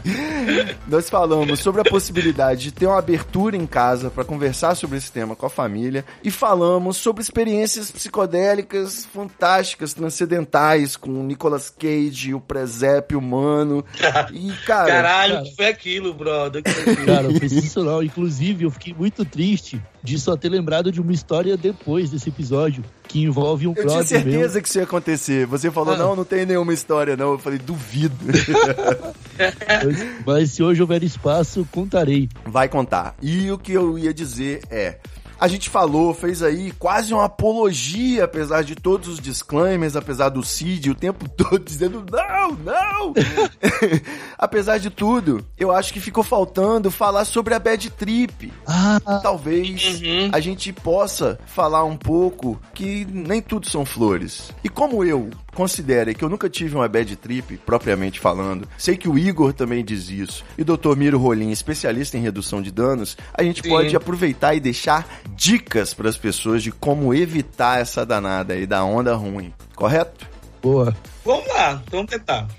Nós 0.88 1.10
falamos 1.10 1.60
sobre 1.60 1.82
a 1.82 1.84
possibilidade 1.84 2.62
de 2.62 2.72
ter 2.72 2.86
uma 2.86 2.98
abertura 2.98 3.33
em 3.54 3.66
casa 3.66 4.10
para 4.10 4.24
conversar 4.24 4.76
sobre 4.76 4.96
esse 4.96 5.10
tema 5.10 5.34
com 5.34 5.44
a 5.44 5.50
família 5.50 6.04
e 6.22 6.30
falamos 6.30 6.96
sobre 6.96 7.20
experiências 7.20 7.90
psicodélicas 7.90 9.04
fantásticas, 9.06 9.92
transcendentais, 9.92 10.96
com 10.96 11.10
o 11.10 11.24
Nicolas 11.24 11.68
Cage, 11.68 12.32
o 12.32 12.40
presépio 12.40 13.18
humano. 13.18 13.84
E, 14.32 14.52
cara, 14.66 14.86
Caralho, 14.86 15.32
o 15.32 15.36
cara. 15.36 15.48
que 15.48 15.56
foi 15.56 15.66
aquilo, 15.66 16.14
brother? 16.14 16.62
Que 16.62 16.70
foi 16.70 16.92
aquilo? 16.92 17.06
Cara, 17.06 17.30
foi 17.38 17.48
sensacional. 17.48 18.02
Inclusive, 18.02 18.64
eu 18.64 18.70
fiquei 18.70 18.94
muito 18.94 19.24
triste 19.24 19.82
de 20.02 20.18
só 20.18 20.36
ter 20.36 20.48
lembrado 20.48 20.92
de 20.92 21.00
uma 21.00 21.12
história 21.12 21.56
depois 21.56 22.10
desse 22.10 22.28
episódio, 22.28 22.84
que 23.14 23.22
envolve 23.22 23.68
um 23.68 23.70
eu 23.70 23.74
tinha 23.76 23.86
brother 23.86 24.24
meu. 24.24 24.32
certeza 24.32 24.60
que 24.60 24.66
isso 24.68 24.78
ia 24.78 24.82
acontecer. 24.82 25.46
Você 25.46 25.70
falou, 25.70 25.94
Ah. 25.94 25.96
não, 25.96 26.16
não 26.16 26.24
tem 26.24 26.44
nenhuma 26.44 26.74
história, 26.74 27.16
não. 27.16 27.30
Eu 27.34 27.38
falei, 27.38 27.60
duvido. 27.60 28.16
Mas 30.26 30.50
se 30.50 30.64
hoje 30.64 30.82
houver 30.82 31.00
espaço, 31.04 31.64
contarei. 31.70 32.28
Vai 32.44 32.68
contar. 32.68 33.14
E 33.22 33.52
o 33.52 33.56
que 33.58 33.70
eu 33.72 33.96
ia 33.96 34.12
dizer 34.12 34.62
é. 34.68 34.96
A 35.40 35.48
gente 35.48 35.68
falou, 35.68 36.14
fez 36.14 36.42
aí 36.42 36.70
quase 36.72 37.12
uma 37.12 37.24
apologia, 37.24 38.24
apesar 38.24 38.62
de 38.62 38.74
todos 38.74 39.08
os 39.08 39.18
disclaimers, 39.20 39.96
apesar 39.96 40.28
do 40.28 40.42
Cid 40.42 40.90
o 40.90 40.94
tempo 40.94 41.28
todo 41.36 41.58
dizendo 41.58 42.04
não, 42.10 42.50
não. 42.52 43.14
apesar 44.38 44.78
de 44.78 44.90
tudo, 44.90 45.44
eu 45.58 45.70
acho 45.72 45.92
que 45.92 46.00
ficou 46.00 46.22
faltando 46.24 46.90
falar 46.90 47.24
sobre 47.24 47.54
a 47.54 47.58
bad 47.58 47.90
trip. 47.90 48.52
Ah, 48.66 49.00
Talvez 49.22 50.00
Uhum. 50.00 50.30
a 50.32 50.40
gente 50.40 50.72
possa 50.72 51.38
falar 51.46 51.84
um 51.84 51.96
pouco 51.96 52.60
que 52.72 53.04
nem 53.04 53.40
tudo 53.42 53.68
são 53.68 53.84
flores. 53.84 54.50
E 54.62 54.68
como 54.68 55.04
eu 55.04 55.30
considero 55.54 56.14
que 56.14 56.24
eu 56.24 56.28
nunca 56.28 56.48
tive 56.50 56.74
uma 56.74 56.88
bad 56.88 57.16
trip, 57.16 57.56
propriamente 57.58 58.20
falando, 58.20 58.68
sei 58.76 58.96
que 58.96 59.08
o 59.08 59.18
Igor 59.18 59.52
também 59.52 59.84
diz 59.84 60.10
isso, 60.10 60.44
e 60.58 60.62
o 60.62 60.64
Dr. 60.64 60.96
Miro 60.96 61.18
Rolim, 61.18 61.50
especialista 61.50 62.18
em 62.18 62.20
redução 62.20 62.60
de 62.60 62.70
danos, 62.70 63.16
a 63.32 63.42
gente 63.42 63.62
Sim. 63.62 63.68
pode 63.68 63.96
aproveitar 63.96 64.54
e 64.54 64.60
deixar 64.60 65.08
dicas 65.34 65.94
para 65.94 66.08
as 66.08 66.16
pessoas 66.16 66.62
de 66.62 66.70
como 66.70 67.14
evitar 67.14 67.80
essa 67.80 68.04
danada 68.04 68.54
aí 68.54 68.66
da 68.66 68.84
onda 68.84 69.14
ruim, 69.14 69.52
correto? 69.74 70.26
boa. 70.64 70.96
Vamos 71.24 71.46
lá, 71.48 71.82
vamos 71.90 72.10
tentar. 72.10 72.46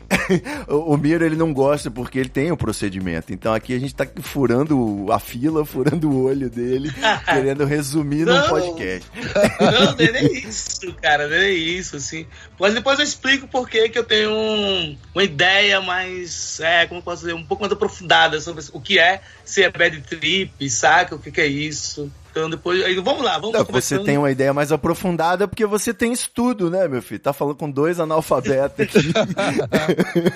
O, 0.68 0.94
o 0.96 0.98
Miro, 0.98 1.24
ele 1.24 1.36
não 1.36 1.54
gosta 1.54 1.92
porque 1.92 2.18
ele 2.18 2.30
tem 2.30 2.52
o 2.52 2.58
procedimento. 2.58 3.32
Então 3.32 3.54
aqui 3.54 3.76
a 3.76 3.80
gente 3.80 3.94
tá 3.94 4.08
furando 4.22 5.06
a 5.12 5.20
fila, 5.20 5.64
furando 5.64 6.10
o 6.10 6.24
olho 6.24 6.50
dele, 6.50 6.92
querendo 7.26 7.64
resumir 7.64 8.26
num 8.26 8.34
Não. 8.34 8.50
podcast. 8.50 9.08
Não, 9.62 9.96
nem 9.96 10.12
nem 10.12 10.36
isso, 10.50 10.92
cara, 11.00 11.28
nem 11.28 11.56
isso, 11.56 11.96
assim. 11.98 12.26
Mas 12.60 12.74
depois 12.74 12.98
eu 12.98 13.06
explico 13.06 13.48
por 13.48 13.70
que 13.70 13.88
que 13.90 14.00
eu 14.00 14.04
tenho 14.04 14.32
um- 14.32 14.98
uma 15.14 15.24
ideia 15.24 15.80
mais, 15.80 16.60
é, 16.60 16.88
como 16.88 17.04
posso 17.04 17.22
dizer, 17.22 17.34
um 17.36 17.46
pouco 17.46 17.62
mais 17.62 17.72
aprofundada 17.72 18.42
sobre 18.42 18.64
o 18.74 18.82
que 18.82 18.98
é 18.98 19.22
ser 19.44 19.72
bad 19.72 20.02
trip, 20.02 20.70
saca? 20.72 21.14
O 21.16 21.20
que 21.20 21.32
que 21.32 21.42
é 21.42 21.48
isso. 21.48 22.12
Então 22.36 22.50
depois, 22.50 22.84
aí, 22.84 22.94
vamos 22.96 23.24
lá, 23.24 23.40
vamos 23.40 23.54
Não, 23.54 23.64
você 23.64 23.98
tem 24.00 24.18
uma 24.18 24.30
ideia 24.30 24.54
mais 24.54 24.70
aprofundada 24.70 25.48
porque 25.48 25.66
você 25.66 25.94
tem 25.94 26.12
estudo, 26.12 26.70
né, 26.70 26.86
meu 26.86 27.02
filho? 27.02 27.22
Tá 27.22 27.32
falando 27.32 27.56
com 27.56 27.72
dois 27.72 27.98
analfabetos 27.98 28.78
aqui. 28.78 29.14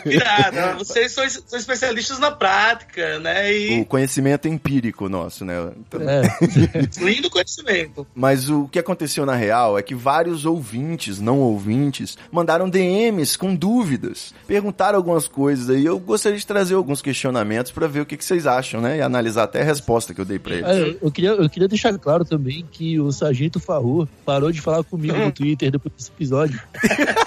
Irado, 0.09 0.77
vocês 0.77 1.11
são, 1.11 1.29
são 1.29 1.59
especialistas 1.59 2.17
na 2.17 2.31
prática, 2.31 3.19
né? 3.19 3.49
o 3.49 3.51
E 3.51 3.85
conhecimento 3.85 4.47
empírico 4.47 5.09
nosso, 5.09 5.43
né? 5.43 5.71
Então- 5.77 5.99
É. 6.09 6.21
lindo 7.03 7.29
conhecimento. 7.29 8.07
Mas 8.15 8.49
o 8.49 8.69
que 8.69 8.79
aconteceu 8.79 9.25
na 9.25 9.35
real 9.35 9.77
é 9.77 9.81
que 9.81 9.93
vários 9.93 10.45
ouvintes, 10.45 11.19
não 11.19 11.39
ouvintes, 11.39 12.17
mandaram 12.31 12.69
DMs 12.69 13.37
com 13.37 13.53
dúvidas, 13.53 14.33
perguntaram 14.47 14.95
algumas 14.95 15.27
coisas 15.27 15.69
aí. 15.69 15.83
Eu 15.85 15.99
gostaria 15.99 16.39
de 16.39 16.47
trazer 16.47 16.75
alguns 16.75 17.01
questionamentos 17.01 17.73
pra 17.73 17.87
ver 17.87 17.99
o 17.99 18.05
que, 18.05 18.15
que 18.15 18.23
vocês 18.23 18.47
acham, 18.47 18.79
né? 18.79 18.99
E 18.99 19.01
analisar 19.01 19.43
até 19.43 19.59
a 19.61 19.65
resposta 19.65 20.13
que 20.13 20.21
eu 20.21 20.25
dei 20.25 20.39
pra 20.39 20.53
eles. 20.55 20.65
É, 20.65 20.97
eu, 21.01 21.11
queria, 21.11 21.31
eu 21.31 21.49
queria 21.49 21.67
deixar 21.67 21.88
claro 21.97 22.25
também 22.25 22.65
que 22.69 22.99
o 22.99 23.11
Sargento 23.11 23.59
Farro 23.59 24.07
parou 24.25 24.51
de 24.51 24.61
falar 24.61 24.83
comigo 24.83 25.17
no 25.17 25.31
Twitter 25.31 25.71
depois 25.71 25.93
desse 25.95 26.11
episódio. 26.11 26.59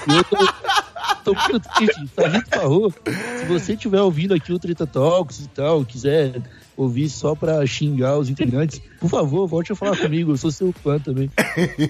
E 0.09 0.17
eu 0.17 0.25
tô, 0.25 0.37
tô 1.25 1.35
muito 1.35 1.69
triste. 1.75 2.09
Sargento 2.15 2.49
Farro, 2.49 2.95
se 3.39 3.45
você 3.47 3.73
estiver 3.73 4.01
ouvindo 4.01 4.35
aqui 4.35 4.53
o 4.53 4.59
Treta 4.59 4.87
Talks 4.87 5.41
e 5.41 5.49
tal, 5.49 5.85
quiser 5.85 6.41
ouvir 6.77 7.09
só 7.09 7.35
pra 7.35 7.65
xingar 7.67 8.19
os 8.19 8.29
integrantes, 8.29 8.81
por 9.01 9.09
favor, 9.09 9.47
volte 9.47 9.73
a 9.73 9.77
falar 9.77 9.97
comigo. 9.97 10.33
Eu 10.33 10.37
sou 10.37 10.51
seu 10.51 10.73
fã 10.73 10.99
também. 10.99 11.31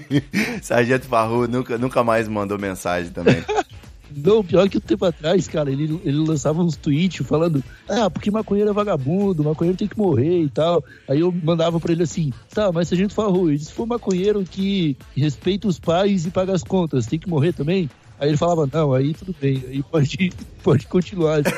Sargento 0.61 1.07
Farru 1.07 1.47
nunca, 1.47 1.77
nunca 1.77 2.03
mais 2.03 2.27
mandou 2.27 2.57
mensagem 2.57 3.11
também. 3.11 3.43
Não, 4.15 4.43
pior 4.43 4.69
que 4.69 4.77
um 4.77 4.81
tempo 4.81 5.05
atrás, 5.05 5.47
cara, 5.47 5.71
ele, 5.71 5.99
ele 6.03 6.17
lançava 6.17 6.61
uns 6.61 6.75
tweets 6.75 7.25
falando, 7.25 7.63
ah, 7.89 8.09
porque 8.09 8.31
maconheiro 8.31 8.69
é 8.69 8.73
vagabundo, 8.73 9.43
maconheiro 9.43 9.77
tem 9.77 9.87
que 9.87 9.97
morrer 9.97 10.43
e 10.43 10.49
tal. 10.49 10.83
Aí 11.07 11.19
eu 11.19 11.31
mandava 11.31 11.79
pra 11.79 11.91
ele 11.91 12.03
assim, 12.03 12.31
tá, 12.53 12.71
mas 12.71 12.87
se 12.87 12.93
a 12.93 12.97
gente 12.97 13.13
for 13.13 13.31
ruim, 13.31 13.57
se 13.57 13.71
for 13.71 13.85
maconheiro 13.85 14.43
que 14.43 14.97
respeita 15.15 15.67
os 15.67 15.79
pais 15.79 16.25
e 16.25 16.31
paga 16.31 16.53
as 16.53 16.63
contas, 16.63 17.05
tem 17.05 17.19
que 17.19 17.29
morrer 17.29 17.53
também? 17.53 17.89
Aí 18.23 18.29
ele 18.29 18.37
falava, 18.37 18.69
não, 18.71 18.93
aí 18.93 19.13
tudo 19.13 19.35
bem, 19.41 19.61
aí 19.67 19.83
pode, 19.83 20.31
pode 20.63 20.87
continuar. 20.87 21.41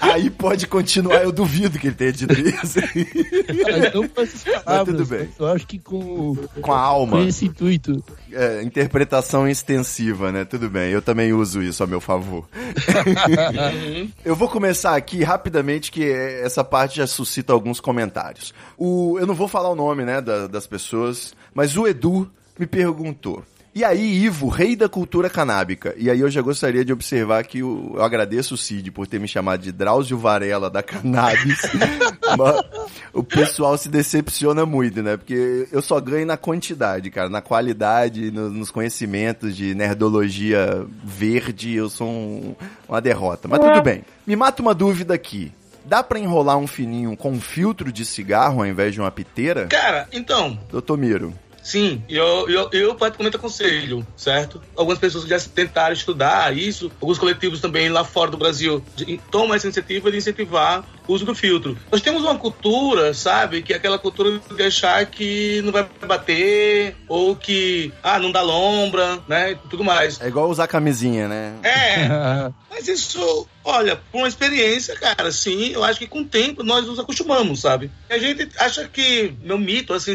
Aí 0.00 0.30
pode 0.30 0.68
continuar, 0.68 1.24
eu 1.24 1.32
duvido 1.32 1.76
que 1.76 1.88
ele 1.88 1.96
tenha 1.96 2.12
dito 2.12 2.32
isso. 2.32 2.78
Ah, 2.78 3.90
não 3.92 4.06
com 4.08 4.20
essas 4.20 4.44
palavras, 4.44 4.96
tudo 4.96 5.04
bem. 5.06 5.26
mas 5.26 5.38
Eu 5.40 5.46
acho 5.48 5.66
que 5.66 5.76
com, 5.80 6.36
Com 6.62 6.72
a 6.72 6.78
alma. 6.78 7.16
com 7.16 7.24
esse 7.26 7.46
intuito. 7.46 8.00
É, 8.32 8.62
interpretação 8.62 9.48
extensiva, 9.48 10.30
né? 10.30 10.44
Tudo 10.44 10.70
bem, 10.70 10.92
eu 10.92 11.02
também 11.02 11.32
uso 11.32 11.60
isso 11.60 11.82
a 11.82 11.86
meu 11.88 12.00
favor. 12.00 12.48
eu 14.24 14.36
vou 14.36 14.48
começar 14.48 14.94
aqui 14.94 15.24
rapidamente, 15.24 15.90
que 15.90 16.04
essa 16.08 16.62
parte 16.62 16.98
já 16.98 17.06
suscita 17.08 17.52
alguns 17.52 17.80
comentários. 17.80 18.54
O, 18.76 19.16
eu 19.18 19.26
não 19.26 19.34
vou 19.34 19.48
falar 19.48 19.70
o 19.70 19.74
nome, 19.74 20.04
né, 20.04 20.20
da- 20.20 20.46
das 20.46 20.64
pessoas, 20.66 21.34
mas 21.52 21.76
o 21.76 21.88
Edu 21.88 22.30
me 22.56 22.66
perguntou. 22.68 23.42
E 23.78 23.84
aí, 23.84 24.24
Ivo, 24.24 24.48
rei 24.48 24.74
da 24.74 24.88
cultura 24.88 25.30
canábica. 25.30 25.94
E 25.96 26.10
aí 26.10 26.18
eu 26.18 26.28
já 26.28 26.42
gostaria 26.42 26.84
de 26.84 26.92
observar 26.92 27.44
que 27.44 27.62
o- 27.62 27.92
eu 27.94 28.02
agradeço 28.02 28.54
o 28.54 28.58
Cid 28.58 28.90
por 28.90 29.06
ter 29.06 29.20
me 29.20 29.28
chamado 29.28 29.60
de 29.62 29.70
Drauzio 29.70 30.18
Varela 30.18 30.68
da 30.68 30.82
cannabis. 30.82 31.60
Mas 32.36 32.60
o 33.12 33.22
pessoal 33.22 33.78
se 33.78 33.88
decepciona 33.88 34.66
muito, 34.66 35.00
né? 35.00 35.16
Porque 35.16 35.68
eu 35.70 35.80
só 35.80 36.00
ganho 36.00 36.26
na 36.26 36.36
quantidade, 36.36 37.08
cara. 37.08 37.28
Na 37.28 37.40
qualidade, 37.40 38.32
no- 38.32 38.50
nos 38.50 38.72
conhecimentos 38.72 39.56
de 39.56 39.76
nerdologia 39.76 40.84
verde, 41.04 41.72
eu 41.76 41.88
sou 41.88 42.08
um- 42.08 42.56
uma 42.88 43.00
derrota. 43.00 43.46
Mas 43.46 43.60
tudo 43.60 43.80
bem. 43.80 44.02
Me 44.26 44.34
mata 44.34 44.60
uma 44.60 44.74
dúvida 44.74 45.14
aqui. 45.14 45.52
Dá 45.84 46.02
pra 46.02 46.18
enrolar 46.18 46.58
um 46.58 46.66
fininho 46.66 47.16
com 47.16 47.30
um 47.30 47.40
filtro 47.40 47.92
de 47.92 48.04
cigarro 48.04 48.58
ao 48.60 48.66
invés 48.66 48.92
de 48.92 49.00
uma 49.00 49.10
piteira? 49.12 49.68
Cara, 49.68 50.08
então, 50.12 50.58
Doutor 50.68 50.98
Miro. 50.98 51.32
Sim, 51.68 52.02
eu, 52.08 52.48
eu, 52.48 52.70
eu 52.72 52.94
praticamente 52.94 53.36
aconselho, 53.36 54.06
certo? 54.16 54.58
Algumas 54.74 54.98
pessoas 54.98 55.24
já 55.24 55.38
tentaram 55.38 55.92
estudar 55.92 56.56
isso, 56.56 56.90
alguns 56.98 57.18
coletivos 57.18 57.60
também 57.60 57.90
lá 57.90 58.04
fora 58.04 58.30
do 58.30 58.38
Brasil 58.38 58.82
tomam 59.30 59.54
essa 59.54 59.66
iniciativa 59.66 60.10
de 60.10 60.16
incentivar 60.16 60.82
o 61.06 61.12
uso 61.12 61.26
do 61.26 61.34
filtro. 61.34 61.76
Nós 61.92 62.00
temos 62.00 62.22
uma 62.22 62.38
cultura, 62.38 63.12
sabe, 63.12 63.62
que 63.62 63.74
é 63.74 63.76
aquela 63.76 63.98
cultura 63.98 64.40
de 64.50 64.62
achar 64.62 65.04
que 65.04 65.60
não 65.62 65.70
vai 65.70 65.86
bater, 66.06 66.96
ou 67.06 67.36
que, 67.36 67.92
ah, 68.02 68.18
não 68.18 68.32
dá 68.32 68.40
lombra, 68.40 69.18
né, 69.28 69.52
e 69.52 69.56
tudo 69.68 69.84
mais. 69.84 70.20
É 70.20 70.28
igual 70.28 70.48
usar 70.48 70.66
camisinha, 70.68 71.28
né? 71.28 71.54
É, 71.62 72.08
mas 72.70 72.88
isso, 72.88 73.46
olha, 73.64 73.96
por 74.10 74.18
uma 74.18 74.28
experiência, 74.28 74.94
cara, 74.96 75.32
sim, 75.32 75.72
eu 75.72 75.82
acho 75.82 75.98
que 75.98 76.06
com 76.06 76.20
o 76.20 76.24
tempo 76.24 76.62
nós 76.62 76.86
nos 76.86 76.98
acostumamos, 76.98 77.60
sabe? 77.60 77.90
A 78.08 78.18
gente 78.18 78.48
acha 78.58 78.86
que, 78.86 79.34
meu 79.42 79.58
mito, 79.58 79.94
assim, 79.94 80.14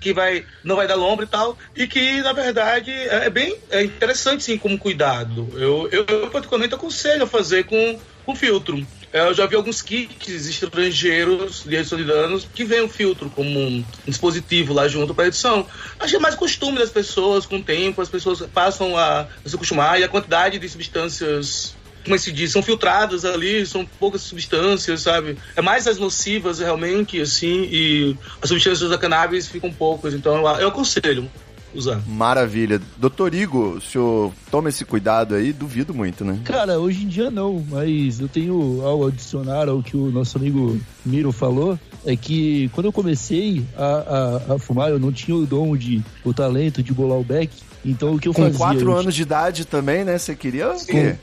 que 0.00 0.12
vai, 0.12 0.44
não 0.64 0.79
vai 0.80 0.88
dar 0.88 0.94
lombra 0.94 1.24
e 1.24 1.28
tal, 1.28 1.56
e 1.76 1.86
que, 1.86 2.20
na 2.22 2.32
verdade, 2.32 2.90
é 2.90 3.26
é 3.26 3.30
bem 3.30 3.54
é 3.70 3.82
interessante, 3.84 4.42
sim, 4.42 4.56
como 4.56 4.78
cuidado. 4.78 5.48
Eu, 5.54 5.88
eu, 5.92 6.04
eu 6.08 6.30
particularmente, 6.30 6.74
aconselho 6.74 7.24
a 7.24 7.26
fazer 7.26 7.64
com, 7.64 7.98
com 8.24 8.34
filtro. 8.34 8.84
É, 9.12 9.20
Eu 9.22 9.34
já 9.34 9.44
vi 9.46 9.56
alguns 9.56 9.82
kits 9.82 10.46
estrangeiros 10.46 11.64
de 11.64 11.76
redução 11.76 11.98
de 11.98 12.04
danos 12.04 12.46
que 12.54 12.64
vem 12.64 12.80
o 12.80 12.88
filtro 12.88 13.28
como 13.28 13.58
um 13.58 13.84
dispositivo 14.06 14.72
lá 14.72 14.86
junto 14.86 15.14
para 15.14 15.26
edição. 15.26 15.66
Acho 15.98 16.10
que 16.10 16.16
é 16.16 16.20
mais 16.20 16.34
costume 16.36 16.78
das 16.78 16.90
pessoas, 16.90 17.44
com 17.44 17.56
o 17.56 17.62
tempo, 17.62 18.00
as 18.00 18.08
pessoas 18.08 18.40
passam 18.54 18.96
a 18.96 19.26
se 19.44 19.54
acostumar 19.54 20.00
e 20.00 20.04
a 20.04 20.08
quantidade 20.08 20.58
de 20.58 20.68
substâncias, 20.68 21.74
como 22.02 22.14
é 22.14 22.18
se 22.18 22.32
diz, 22.32 22.50
são 22.50 22.62
filtradas 22.62 23.24
ali, 23.24 23.66
são 23.66 23.84
poucas 23.84 24.22
substâncias, 24.22 25.02
sabe? 25.02 25.36
É 25.54 25.62
mais 25.62 25.86
as 25.86 25.98
nocivas 25.98 26.58
realmente, 26.58 27.20
assim, 27.20 27.68
e 27.70 28.16
as 28.40 28.48
substâncias 28.48 28.90
da 28.90 28.98
cannabis 28.98 29.46
ficam 29.46 29.72
poucas, 29.72 30.14
então 30.14 30.36
eu, 30.36 30.60
eu 30.60 30.68
aconselho 30.68 31.30
usar. 31.74 32.00
Maravilha. 32.06 32.80
Doutor 32.96 33.34
Igor, 33.34 33.76
o 33.76 33.80
senhor 33.80 34.32
toma 34.50 34.68
esse 34.68 34.84
cuidado 34.84 35.34
aí? 35.34 35.52
Duvido 35.52 35.94
muito, 35.94 36.24
né? 36.24 36.38
Cara, 36.44 36.78
hoje 36.78 37.04
em 37.04 37.08
dia 37.08 37.30
não, 37.30 37.64
mas 37.68 38.20
eu 38.20 38.28
tenho 38.28 38.82
algo 38.84 39.04
a 39.06 39.08
adicionar 39.08 39.68
ao 39.68 39.82
que 39.82 39.96
o 39.96 40.10
nosso 40.10 40.36
amigo 40.38 40.78
Miro 41.04 41.32
falou. 41.32 41.78
É 42.04 42.16
que 42.16 42.68
quando 42.72 42.86
eu 42.86 42.92
comecei 42.92 43.62
a, 43.76 44.40
a, 44.50 44.54
a 44.54 44.58
fumar, 44.58 44.90
eu 44.90 44.98
não 44.98 45.12
tinha 45.12 45.36
o 45.36 45.44
dom 45.46 45.76
de, 45.76 46.02
o 46.24 46.32
talento 46.32 46.82
de 46.82 46.92
bolar 46.94 47.18
o 47.18 47.24
beck. 47.24 47.50
Então 47.84 48.14
o 48.14 48.18
que 48.18 48.28
eu 48.28 48.34
Com 48.34 48.42
fazia? 48.42 48.58
quatro 48.58 48.90
eu 48.90 48.96
anos 48.98 49.14
de 49.14 49.22
idade 49.22 49.64
também, 49.64 50.04
né? 50.04 50.18
Você 50.18 50.34
queria 50.34 50.70
o 50.70 50.84
quê? 50.86 51.16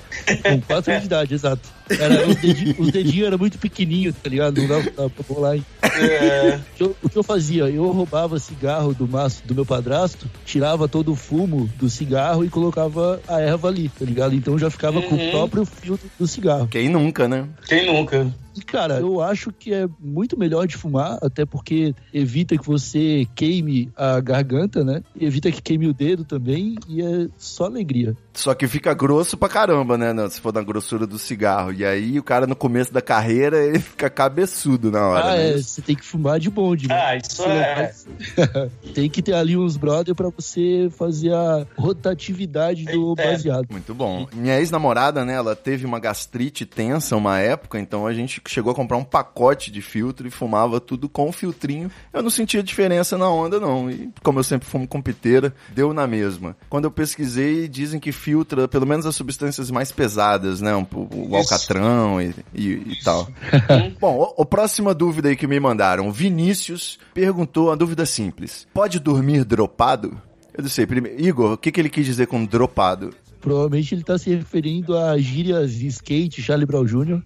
Com 0.43 0.60
4 0.62 0.91
anos 0.91 1.01
de 1.03 1.05
idade, 1.07 1.34
exato. 1.36 1.69
Era, 1.88 2.27
os, 2.27 2.36
dedinhos, 2.36 2.79
os 2.79 2.91
dedinhos 2.91 3.27
eram 3.27 3.38
muito 3.38 3.57
pequenininhos, 3.60 4.15
tá 4.22 4.27
ligado? 4.29 4.60
Não 4.60 4.67
dava, 4.67 4.89
dava 4.91 5.10
pra 5.12 5.24
bolar. 5.36 5.55
hein? 5.55 5.65
É, 5.84 6.55
O 6.74 6.75
que 6.77 6.84
eu- 6.84 6.96
O 7.03 7.10
que 7.10 7.17
eu 7.17 7.24
fazia? 7.24 7.69
Eu 7.69 7.91
roubava 7.91 8.39
cigarro 8.39 8.93
do 8.93 9.07
maço 9.07 9.43
do 9.46 9.53
meu 9.53 9.65
padrasto, 9.67 10.27
tirava 10.46 10.88
todo 10.88 11.12
o 11.12 11.15
fumo 11.15 11.69
do 11.77 11.89
cigarro 11.91 12.43
e 12.43 12.50
colocava 12.50 13.16
a 13.27 13.39
erva 13.41 13.67
ali, 13.67 13.89
tá 13.89 14.05
ligado? 14.05 14.36
Então 14.36 14.57
já 14.57 14.69
ficava 14.69 15.01
com 15.01 15.15
o 15.15 15.17
Uhum. 15.19 15.31
próprio 15.31 15.65
filtro 15.65 16.09
do 16.17 16.27
cigarro. 16.27 16.67
Quem 16.67 16.89
nunca, 16.89 17.27
né? 17.27 17.47
quem 17.67 17.86
nunca? 17.86 18.34
E, 18.58 18.62
cara, 18.62 19.00
eu 19.00 19.22
acho 19.22 19.52
que 19.52 19.74
é 19.74 19.88
muito 20.00 20.38
melhor 20.38 20.65
de 20.67 20.76
fumar, 20.76 21.17
até 21.22 21.46
porque 21.46 21.93
evita 22.13 22.58
que 22.58 22.65
você 22.65 23.28
queime 23.36 23.91
a 23.96 24.20
garganta, 24.20 24.84
né? 24.84 25.04
Evita 25.20 25.52
que 25.52 25.62
queime 25.62 25.88
o 25.88 25.93
dedo 25.93 26.24
também, 26.26 26.76
e 26.89 27.02
é 27.02 27.28
só 27.38 27.65
alegria. 27.65 28.15
Só 28.34 28.54
que 28.54 28.67
fica 28.67 28.93
grosso 28.93 29.38
pra 29.38 29.50
caramba, 29.50 29.98
né? 29.98 30.13
no- 30.13 30.30
Se 30.30 30.39
for 30.41 30.54
na 30.54 30.62
grossura 30.62 31.08
do 31.08 31.17
cigarro. 31.17 31.72
E 31.74 31.84
aí 31.86 32.20
o 32.20 32.24
cara 32.24 32.46
no 32.48 32.56
começo 32.56 32.93
da 32.93 33.02
carreira, 33.02 33.58
ele 33.65 33.80
fica 33.80 34.10
cabeçudo 34.10 34.91
na 34.91 35.08
hora. 35.08 35.26
ah, 35.26 35.36
né? 35.36 35.50
é, 35.52 35.58
você 35.58 35.82
tem 35.82 35.96
que 35.96 36.04
fumar 36.06 36.39
de 36.39 36.50
bonde, 36.50 36.88
né? 36.88 36.96
Ah, 36.96 37.15
isso 37.15 37.38
Você 37.43 37.48
não 37.48 37.56
é. 37.56 37.91
tem 38.93 39.10
que 39.10 39.22
ter 39.22 39.34
ali 39.34 39.58
uns 39.58 39.78
brother 39.78 40.13
pra 40.15 40.30
você 40.30 40.89
fazer 40.98 41.34
a 41.34 41.65
rotatividade 41.78 42.86
do 42.86 43.13
É. 43.17 43.32
baseado. 43.32 43.67
Muito 43.72 43.93
bom. 43.93 44.28
Minha 44.34 44.60
ex-namorada, 44.60 45.26
né, 45.26 45.34
ela 45.34 45.56
teve 45.56 45.86
uma 45.86 46.00
gastrite 46.00 46.65
tensa 46.65 47.15
uma 47.15 47.39
época, 47.39 47.80
então 47.80 48.06
a 48.08 48.13
gente 48.13 48.39
chegou 48.51 48.71
a 48.71 48.75
comprar 48.75 48.97
um 48.97 49.03
pacote 49.03 49.71
de 49.71 49.81
filtro 49.81 50.27
e 50.27 50.31
fumava 50.31 50.79
tudo 50.79 51.07
com 51.10 51.31
filtrinho. 51.31 51.91
Eu 52.13 52.21
não 52.21 52.29
sentia 52.29 52.63
diferença 52.63 53.17
na 53.17 53.29
onda, 53.29 53.60
não. 53.60 53.89
E 53.89 54.10
como 54.23 54.39
eu 54.39 54.43
sempre 54.43 54.67
fumo 54.67 54.88
com 54.88 55.01
piteira, 55.01 55.53
deu 55.73 55.93
na 55.93 56.07
mesma. 56.07 56.55
Quando 56.69 56.86
eu 56.86 56.91
pesquisei, 56.91 57.67
dizem 57.67 57.99
que 57.99 58.12
filtra 58.12 58.67
pelo 58.67 58.86
menos 58.86 59.05
as 59.05 59.15
substâncias 59.15 59.71
mais 59.71 59.91
pesadas, 59.91 60.62
né? 60.62 60.75
O, 60.75 60.88
o 60.93 61.36
alcatrão 61.36 62.21
e, 62.21 62.33
e, 62.53 62.69
e 62.69 63.03
tal. 63.03 63.27
Bom, 63.99 64.36
a 64.38 64.45
próxima 64.45 64.93
dúvida 64.93 65.29
aí 65.29 65.36
que 65.36 65.47
me 65.47 65.60
mandaram. 65.60 66.12
Vinícius 66.12 66.99
perguntou 67.13 67.67
uma 67.67 67.77
dúvida 67.77 68.05
simples. 68.05 68.67
Pode 68.73 68.99
dormir 68.99 69.43
dropado? 69.43 70.19
Eu 70.57 70.63
não 70.63 70.69
sei. 70.69 70.88
Primeiro, 70.88 71.21
Igor, 71.21 71.53
o 71.53 71.57
que, 71.57 71.71
que 71.71 71.79
ele 71.79 71.89
quis 71.89 72.05
dizer 72.05 72.27
com 72.27 72.43
dropado? 72.43 73.13
Provavelmente 73.47 73.95
ele 73.95 74.03
tá 74.03 74.17
se 74.17 74.29
referindo 74.29 74.97
a 74.97 75.17
gírias 75.17 75.71
de 75.71 75.88
skate 75.88 76.41
Charlie 76.41 76.65
Brown 76.65 76.83
Jr., 76.83 77.21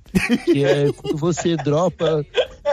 que 0.46 0.64
é 0.64 0.94
quando 0.94 1.18
você 1.18 1.56
dropa 1.56 2.24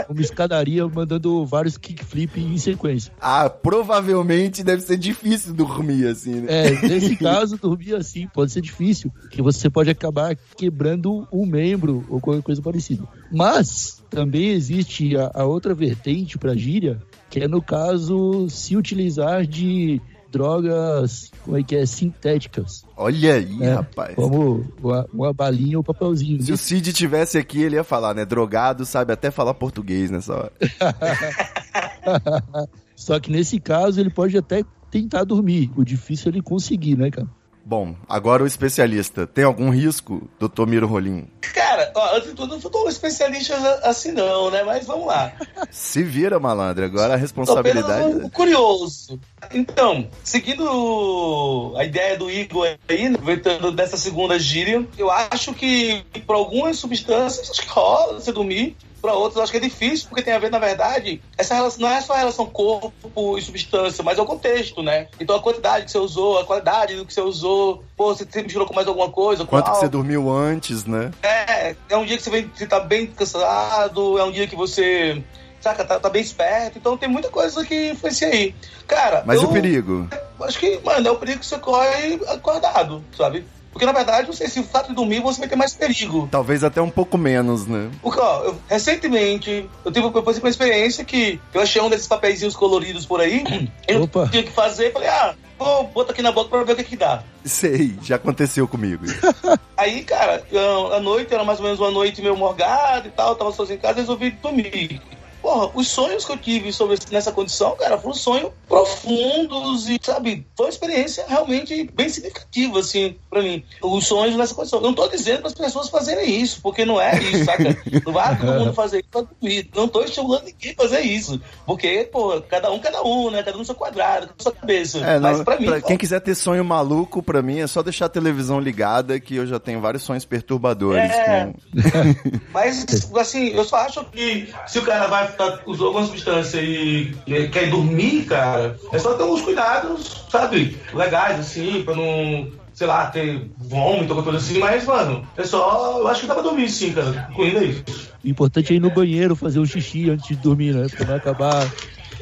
uma 0.06 0.20
escadaria 0.20 0.87
mandando 0.87 1.46
vários 1.46 1.78
kickflip 1.78 2.38
em 2.38 2.58
sequência. 2.58 3.11
Ah, 3.18 3.48
provavelmente 3.48 4.62
deve 4.62 4.82
ser 4.82 4.98
difícil 4.98 5.54
dormir 5.54 6.08
assim, 6.08 6.42
né? 6.42 6.46
É, 6.46 6.88
nesse 6.88 7.16
caso, 7.16 7.56
dormir 7.56 7.94
assim 7.94 8.28
pode 8.34 8.52
ser 8.52 8.61
difícil, 8.61 9.11
que 9.30 9.40
você 9.40 9.70
pode 9.70 9.88
acabar 9.88 10.37
quebrando 10.54 11.26
um 11.32 11.46
membro 11.46 12.04
ou 12.11 12.20
qualquer 12.20 12.42
coisa 12.42 12.61
parecida. 12.61 13.04
Mas 13.32 14.04
também 14.11 14.50
existe 14.50 15.16
a, 15.16 15.30
a 15.32 15.44
outra 15.46 15.74
vertente 15.74 16.37
para 16.37 16.54
gíria, 16.54 17.00
que 17.30 17.40
é 17.40 17.48
no 17.48 17.62
caso 17.62 18.46
se 18.50 18.76
utilizar 18.76 19.46
de 19.46 20.02
drogas, 20.31 21.31
como 21.45 21.57
é 21.57 21.62
que 21.62 21.77
é, 21.77 21.87
sintéticas, 21.87 22.85
Olha 22.97 23.35
aí, 23.35 23.62
É, 23.62 23.75
rapaz. 23.75 24.14
como 24.14 24.64
uma, 24.83 25.07
uma 25.12 25.33
balinha 25.33 25.79
ou 25.79 25.85
papelzinho. 25.85 26.43
Se 26.43 26.53
o 26.53 26.57
Cid 26.57 26.93
tivesse 26.93 27.38
aqui, 27.38 27.62
ele 27.62 27.77
ia 27.77 27.85
falar, 27.85 28.14
né? 28.14 28.25
Drogado 28.25 28.85
sabe 28.85 29.12
até 29.12 29.31
falar 29.31 29.55
português 29.55 30.11
nessa 30.11 30.35
hora. 30.35 30.53
Só 32.97 33.19
que 33.21 33.31
nesse 33.31 33.61
caso 33.61 34.01
ele 34.01 34.11
pode 34.11 34.37
até 34.37 34.64
tentar 34.91 35.25
dormir. 35.25 35.71
O 35.77 35.85
difícil 35.85 36.31
é 36.31 36.35
ele 36.35 36.43
conseguir, 36.43 36.97
né, 36.97 37.11
cara? 37.11 37.29
Bom, 37.68 37.94
agora 38.09 38.42
o 38.42 38.46
especialista. 38.46 39.26
Tem 39.26 39.44
algum 39.44 39.68
risco, 39.68 40.26
doutor 40.40 40.66
Miro 40.66 40.87
Rolim? 40.87 41.28
Cara, 41.52 41.92
ó, 41.94 42.16
antes 42.16 42.31
de 42.31 42.35
tudo, 42.35 42.54
eu 42.54 42.57
não 42.57 42.62
sou 42.62 42.87
um 42.87 42.88
especialista 42.88 43.54
assim 43.85 44.11
não, 44.11 44.50
né? 44.50 44.62
Mas 44.62 44.87
vamos 44.87 45.07
lá. 45.07 45.35
Se 45.70 46.02
vira, 46.02 46.40
malandro. 46.40 46.83
Agora 46.87 47.12
a 47.12 47.16
Tô 47.16 47.20
responsabilidade. 47.20 48.04
apenas 48.04 48.24
um 48.24 48.31
curioso. 48.31 49.20
Então, 49.52 50.09
seguindo 50.24 51.74
a 51.76 51.85
ideia 51.85 52.16
do 52.16 52.31
Igor 52.31 52.74
aí, 52.88 53.07
aproveitando 53.09 53.70
dessa 53.70 53.98
segunda 53.98 54.38
gíria, 54.38 54.88
eu 54.96 55.11
acho 55.11 55.52
que 55.52 56.02
para 56.26 56.37
algumas 56.37 56.78
substâncias, 56.78 57.50
acho 57.50 57.61
que 57.61 57.68
rola 57.68 58.14
você 58.14 58.33
dormir. 58.33 58.78
Para 59.00 59.14
outras, 59.14 59.42
acho 59.42 59.52
que 59.52 59.58
é 59.58 59.61
difícil, 59.61 60.08
porque 60.08 60.22
tem 60.22 60.34
a 60.34 60.38
ver, 60.38 60.50
na 60.50 60.58
verdade, 60.58 61.20
essa 61.37 61.54
relação 61.54 61.80
não 61.80 61.88
é 61.88 62.00
só 62.00 62.14
a 62.14 62.18
relação 62.18 62.46
corpo 62.46 63.38
e 63.38 63.42
substância, 63.42 64.02
mas 64.02 64.18
é 64.18 64.22
o 64.22 64.26
contexto, 64.26 64.82
né? 64.82 65.08
Então 65.20 65.37
a 65.37 65.40
quantidade 65.40 65.84
que 65.84 65.90
você 65.90 65.98
usou, 65.98 66.38
a 66.38 66.44
qualidade 66.44 66.96
do 66.96 67.06
que 67.06 67.12
você 67.12 67.20
usou, 67.20 67.84
pô, 67.96 68.14
você 68.14 68.26
misturou 68.42 68.66
com 68.66 68.74
mais 68.74 68.88
alguma 68.88 69.11
coisa, 69.11 69.44
Quanto 69.44 69.70
que 69.70 69.78
você 69.78 69.88
dormiu 69.88 70.30
antes, 70.30 70.84
né? 70.84 71.11
É, 71.22 71.74
é 71.88 71.96
um 71.96 72.04
dia 72.04 72.16
que 72.16 72.22
você, 72.22 72.30
vem, 72.30 72.50
você 72.54 72.66
tá 72.66 72.80
bem 72.80 73.06
cansado, 73.06 74.18
é 74.18 74.24
um 74.24 74.32
dia 74.32 74.46
que 74.46 74.56
você 74.56 75.22
saca? 75.61 75.84
Tá, 75.84 75.98
tá 75.98 76.11
bem 76.11 76.22
esperto. 76.22 76.78
Então 76.78 76.96
tem 76.96 77.08
muita 77.08 77.28
coisa 77.28 77.64
que 77.64 77.90
influencia 77.90 78.28
aí. 78.28 78.54
Cara. 78.87 79.22
Mas 79.26 79.42
eu, 79.42 79.48
o 79.48 79.52
perigo? 79.52 80.08
Acho 80.40 80.58
que, 80.58 80.78
mano, 80.84 81.06
é 81.06 81.11
o 81.11 81.16
perigo 81.16 81.40
que 81.40 81.46
você 81.46 81.58
corre 81.58 82.20
acordado, 82.28 83.02
sabe? 83.16 83.44
Porque, 83.79 83.87
na 83.87 83.93
verdade, 83.93 84.27
não 84.27 84.35
sei 84.35 84.49
se 84.49 84.59
o 84.59 84.64
fato 84.64 84.88
de 84.88 84.95
dormir 84.97 85.21
você 85.21 85.38
vai 85.38 85.49
ter 85.49 85.55
mais 85.55 85.73
perigo. 85.73 86.29
Talvez 86.33 86.64
até 86.64 86.83
um 86.83 86.91
pouco 86.91 87.17
menos, 87.17 87.64
né? 87.64 87.88
Porque, 88.03 88.19
ó, 88.19 88.43
eu, 88.43 88.59
recentemente, 88.69 89.71
eu 89.85 89.93
tive 89.93 90.05
eu 90.05 90.23
passei 90.25 90.43
uma 90.43 90.49
experiência 90.49 91.05
que 91.05 91.41
eu 91.55 91.61
achei 91.61 91.81
um 91.81 91.88
desses 91.88 92.09
papeizinhos 92.09 92.57
coloridos 92.57 93.07
por 93.07 93.21
aí. 93.21 93.45
Eu 93.87 94.03
Opa. 94.03 94.29
tinha 94.31 94.43
que 94.43 94.51
fazer, 94.51 94.93
falei, 94.93 95.09
ah, 95.09 95.35
vou 95.57 95.85
botar 95.85 96.12
aqui 96.12 96.23
na 96.23 96.33
boca 96.33 96.51
pra 96.51 96.64
ver 96.64 96.73
o 96.73 96.77
que 96.77 96.85
que 96.85 96.97
dá. 96.97 97.23
Sei, 97.45 97.97
já 98.03 98.17
aconteceu 98.17 98.67
comigo. 98.67 99.05
Aí, 99.77 100.03
cara, 100.03 100.45
eu, 100.51 100.93
à 100.93 101.01
noite, 101.01 101.33
era 101.33 101.45
mais 101.45 101.61
ou 101.61 101.64
menos 101.64 101.79
uma 101.79 101.91
noite 101.91 102.21
meio 102.21 102.37
morgada 102.37 103.07
e 103.07 103.11
tal, 103.12 103.37
tava 103.37 103.53
sozinho 103.53 103.77
em 103.77 103.81
casa, 103.81 104.01
resolvi 104.01 104.33
dormir. 104.33 105.01
Porra, 105.40 105.70
os 105.74 105.88
sonhos 105.88 106.24
que 106.24 106.33
eu 106.33 106.37
tive 106.37 106.72
sobre 106.72 106.98
nessa 107.11 107.31
condição, 107.33 107.77
cara, 107.77 107.96
foram 107.98 108.14
sonhos 108.14 108.51
profundos 108.68 109.88
e, 109.88 109.98
sabe, 110.03 110.46
foi 110.57 110.66
uma 110.66 110.70
experiência 110.70 111.24
realmente 111.29 111.88
bem 111.94 112.09
significativa, 112.09 112.81
assim, 112.81 113.16
pra 113.31 113.42
mim. 113.42 113.62
Os 113.83 114.07
sonhos 114.07 114.37
nessa 114.37 114.55
condição. 114.55 114.79
Eu 114.81 114.85
não 114.85 114.94
tô 114.94 115.07
dizendo 115.09 115.38
para 115.40 115.48
as 115.48 115.55
pessoas 115.55 115.88
fazerem 115.88 116.40
isso, 116.40 116.61
porque 116.62 116.85
não 116.85 117.01
é 117.01 117.18
isso, 117.18 117.44
saca? 117.44 117.77
Não 118.05 118.12
vai 118.12 118.37
todo 118.37 118.53
mundo 118.53 118.72
fazer 118.74 118.98
isso 118.98 119.09
pra 119.11 119.22
dormir. 119.22 119.70
Não 119.74 119.88
tô 119.88 120.03
estimulando 120.03 120.44
ninguém 120.44 120.72
a 120.77 120.83
fazer 120.83 121.01
isso. 121.01 121.40
Porque, 121.66 122.09
pô, 122.12 122.40
cada 122.42 122.70
um, 122.72 122.79
cada 122.79 123.03
um, 123.03 123.31
né? 123.31 123.42
Cada 123.42 123.57
um 123.57 123.61
no 123.61 123.64
seu 123.64 123.74
quadrado, 123.74 124.29
cada 124.29 124.33
um 124.33 124.37
na 124.38 124.42
sua 124.42 124.53
cabeça. 124.53 124.98
É, 124.98 125.18
Mas 125.18 125.38
não, 125.38 125.44
pra 125.44 125.59
mim, 125.59 125.66
pra 125.66 125.81
quem 125.81 125.96
quiser 125.96 126.20
ter 126.20 126.35
sonho 126.35 126.64
maluco, 126.64 127.22
pra 127.22 127.42
mim 127.42 127.61
é 127.61 127.66
só 127.66 127.83
deixar 127.83 128.07
a 128.07 128.11
televisão 128.11 128.59
ligada 128.61 129.18
que 129.20 129.37
eu 129.37 129.46
já 129.46 129.59
tenho 129.61 129.81
vários 129.81 130.03
sonhos 130.03 130.24
perturbadores. 130.24 131.11
É. 131.12 131.44
com- 131.46 132.38
Mas, 132.53 132.85
assim, 133.16 133.48
eu 133.48 133.64
só 133.64 133.77
acho 133.77 134.05
que 134.07 134.48
se 134.66 134.79
o 134.79 134.83
cara 134.85 135.07
vai 135.07 135.28
ficar, 135.29 135.61
usou 135.67 135.88
alguma 135.88 136.07
substância 136.07 136.61
e, 136.61 137.14
e 137.27 137.49
quer 137.49 137.71
dormir, 137.71 138.25
cara, 138.25 138.77
é 138.93 138.99
só 138.99 139.14
ter 139.14 139.25
uns 139.25 139.43
cuidados, 139.43 140.27
sabe, 140.31 140.77
legais, 140.93 141.38
assim, 141.38 141.83
pra 141.83 141.95
não, 141.95 142.51
sei 142.75 142.87
lá, 142.87 143.07
ter 143.07 143.51
vômito, 143.59 144.12
alguma 144.12 144.23
coisa 144.23 144.38
assim, 144.38 144.59
mas, 144.59 144.85
mano, 144.85 145.27
é 145.37 145.45
só, 145.45 145.99
eu 145.99 146.09
acho 146.09 146.23
que 146.23 146.27
dá 146.27 146.35
pra 146.35 146.43
dormir 146.43 146.69
sim, 146.69 146.93
cara, 146.93 147.29
incluindo 147.31 147.64
isso. 147.64 147.85
O 148.25 148.29
importante 148.29 148.73
é 148.73 148.77
ir 148.77 148.81
no 148.81 148.91
banheiro 148.91 149.37
fazer 149.37 149.61
um 149.61 149.64
xixi 149.64 150.11
antes 150.11 150.27
de 150.27 150.37
dormir, 150.37 150.75
né? 150.75 150.87
Pra 150.88 151.07
não 151.07 151.14
acabar 151.17 151.71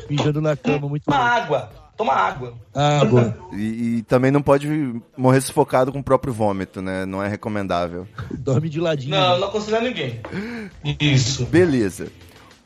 mijando 0.09 0.41
na 0.41 0.57
cama 0.57 0.89
muito. 0.89 1.05
Toma 1.05 1.17
água, 1.17 1.71
toma 1.97 2.13
água. 2.13 2.55
Ah, 2.75 3.05
bom. 3.05 3.33
E, 3.53 3.99
e 3.99 4.03
também 4.03 4.31
não 4.31 4.43
pode 4.43 4.69
morrer 5.17 5.41
sufocado 5.41 5.91
com 5.91 5.99
o 5.99 6.05
próprio 6.05 6.33
vômito, 6.33 6.83
né? 6.83 7.07
Não 7.07 7.23
é 7.23 7.29
recomendável. 7.29 8.07
Dorme 8.31 8.69
de 8.69 8.81
ladinho. 8.81 9.17
Não, 9.17 9.39
não 9.39 9.49
aconselho 9.49 9.79
a 9.79 9.81
ninguém. 9.81 10.21
Isso. 11.01 11.47
Beleza. 11.47 12.09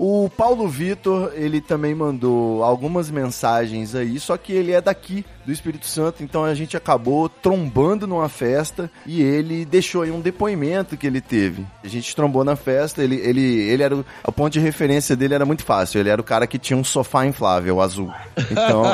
O 0.02 0.30
Paulo 0.34 0.66
Vitor, 0.66 1.30
ele 1.34 1.60
também 1.60 1.94
mandou 1.94 2.64
algumas 2.64 3.10
mensagens 3.10 3.94
aí, 3.94 4.18
só 4.18 4.34
que 4.38 4.50
ele 4.50 4.72
é 4.72 4.80
daqui, 4.80 5.26
do 5.50 5.52
Espírito 5.52 5.86
Santo, 5.86 6.22
então 6.22 6.44
a 6.44 6.54
gente 6.54 6.76
acabou 6.76 7.28
trombando 7.28 8.06
numa 8.06 8.28
festa 8.28 8.88
e 9.04 9.20
ele 9.20 9.64
deixou 9.64 10.02
aí 10.02 10.10
um 10.10 10.20
depoimento 10.20 10.96
que 10.96 11.06
ele 11.06 11.20
teve. 11.20 11.66
A 11.82 11.88
gente 11.88 12.14
trombou 12.14 12.44
na 12.44 12.54
festa, 12.54 13.02
ele, 13.02 13.16
ele, 13.16 13.42
ele 13.42 13.82
era 13.82 13.96
o, 13.96 14.32
ponto 14.32 14.52
de 14.52 14.60
referência 14.60 15.16
dele 15.16 15.34
era 15.34 15.44
muito 15.44 15.64
fácil, 15.64 15.98
ele 15.98 16.08
era 16.08 16.20
o 16.20 16.24
cara 16.24 16.46
que 16.46 16.58
tinha 16.58 16.76
um 16.76 16.84
sofá 16.84 17.26
inflável 17.26 17.80
azul. 17.80 18.12
Então, 18.50 18.84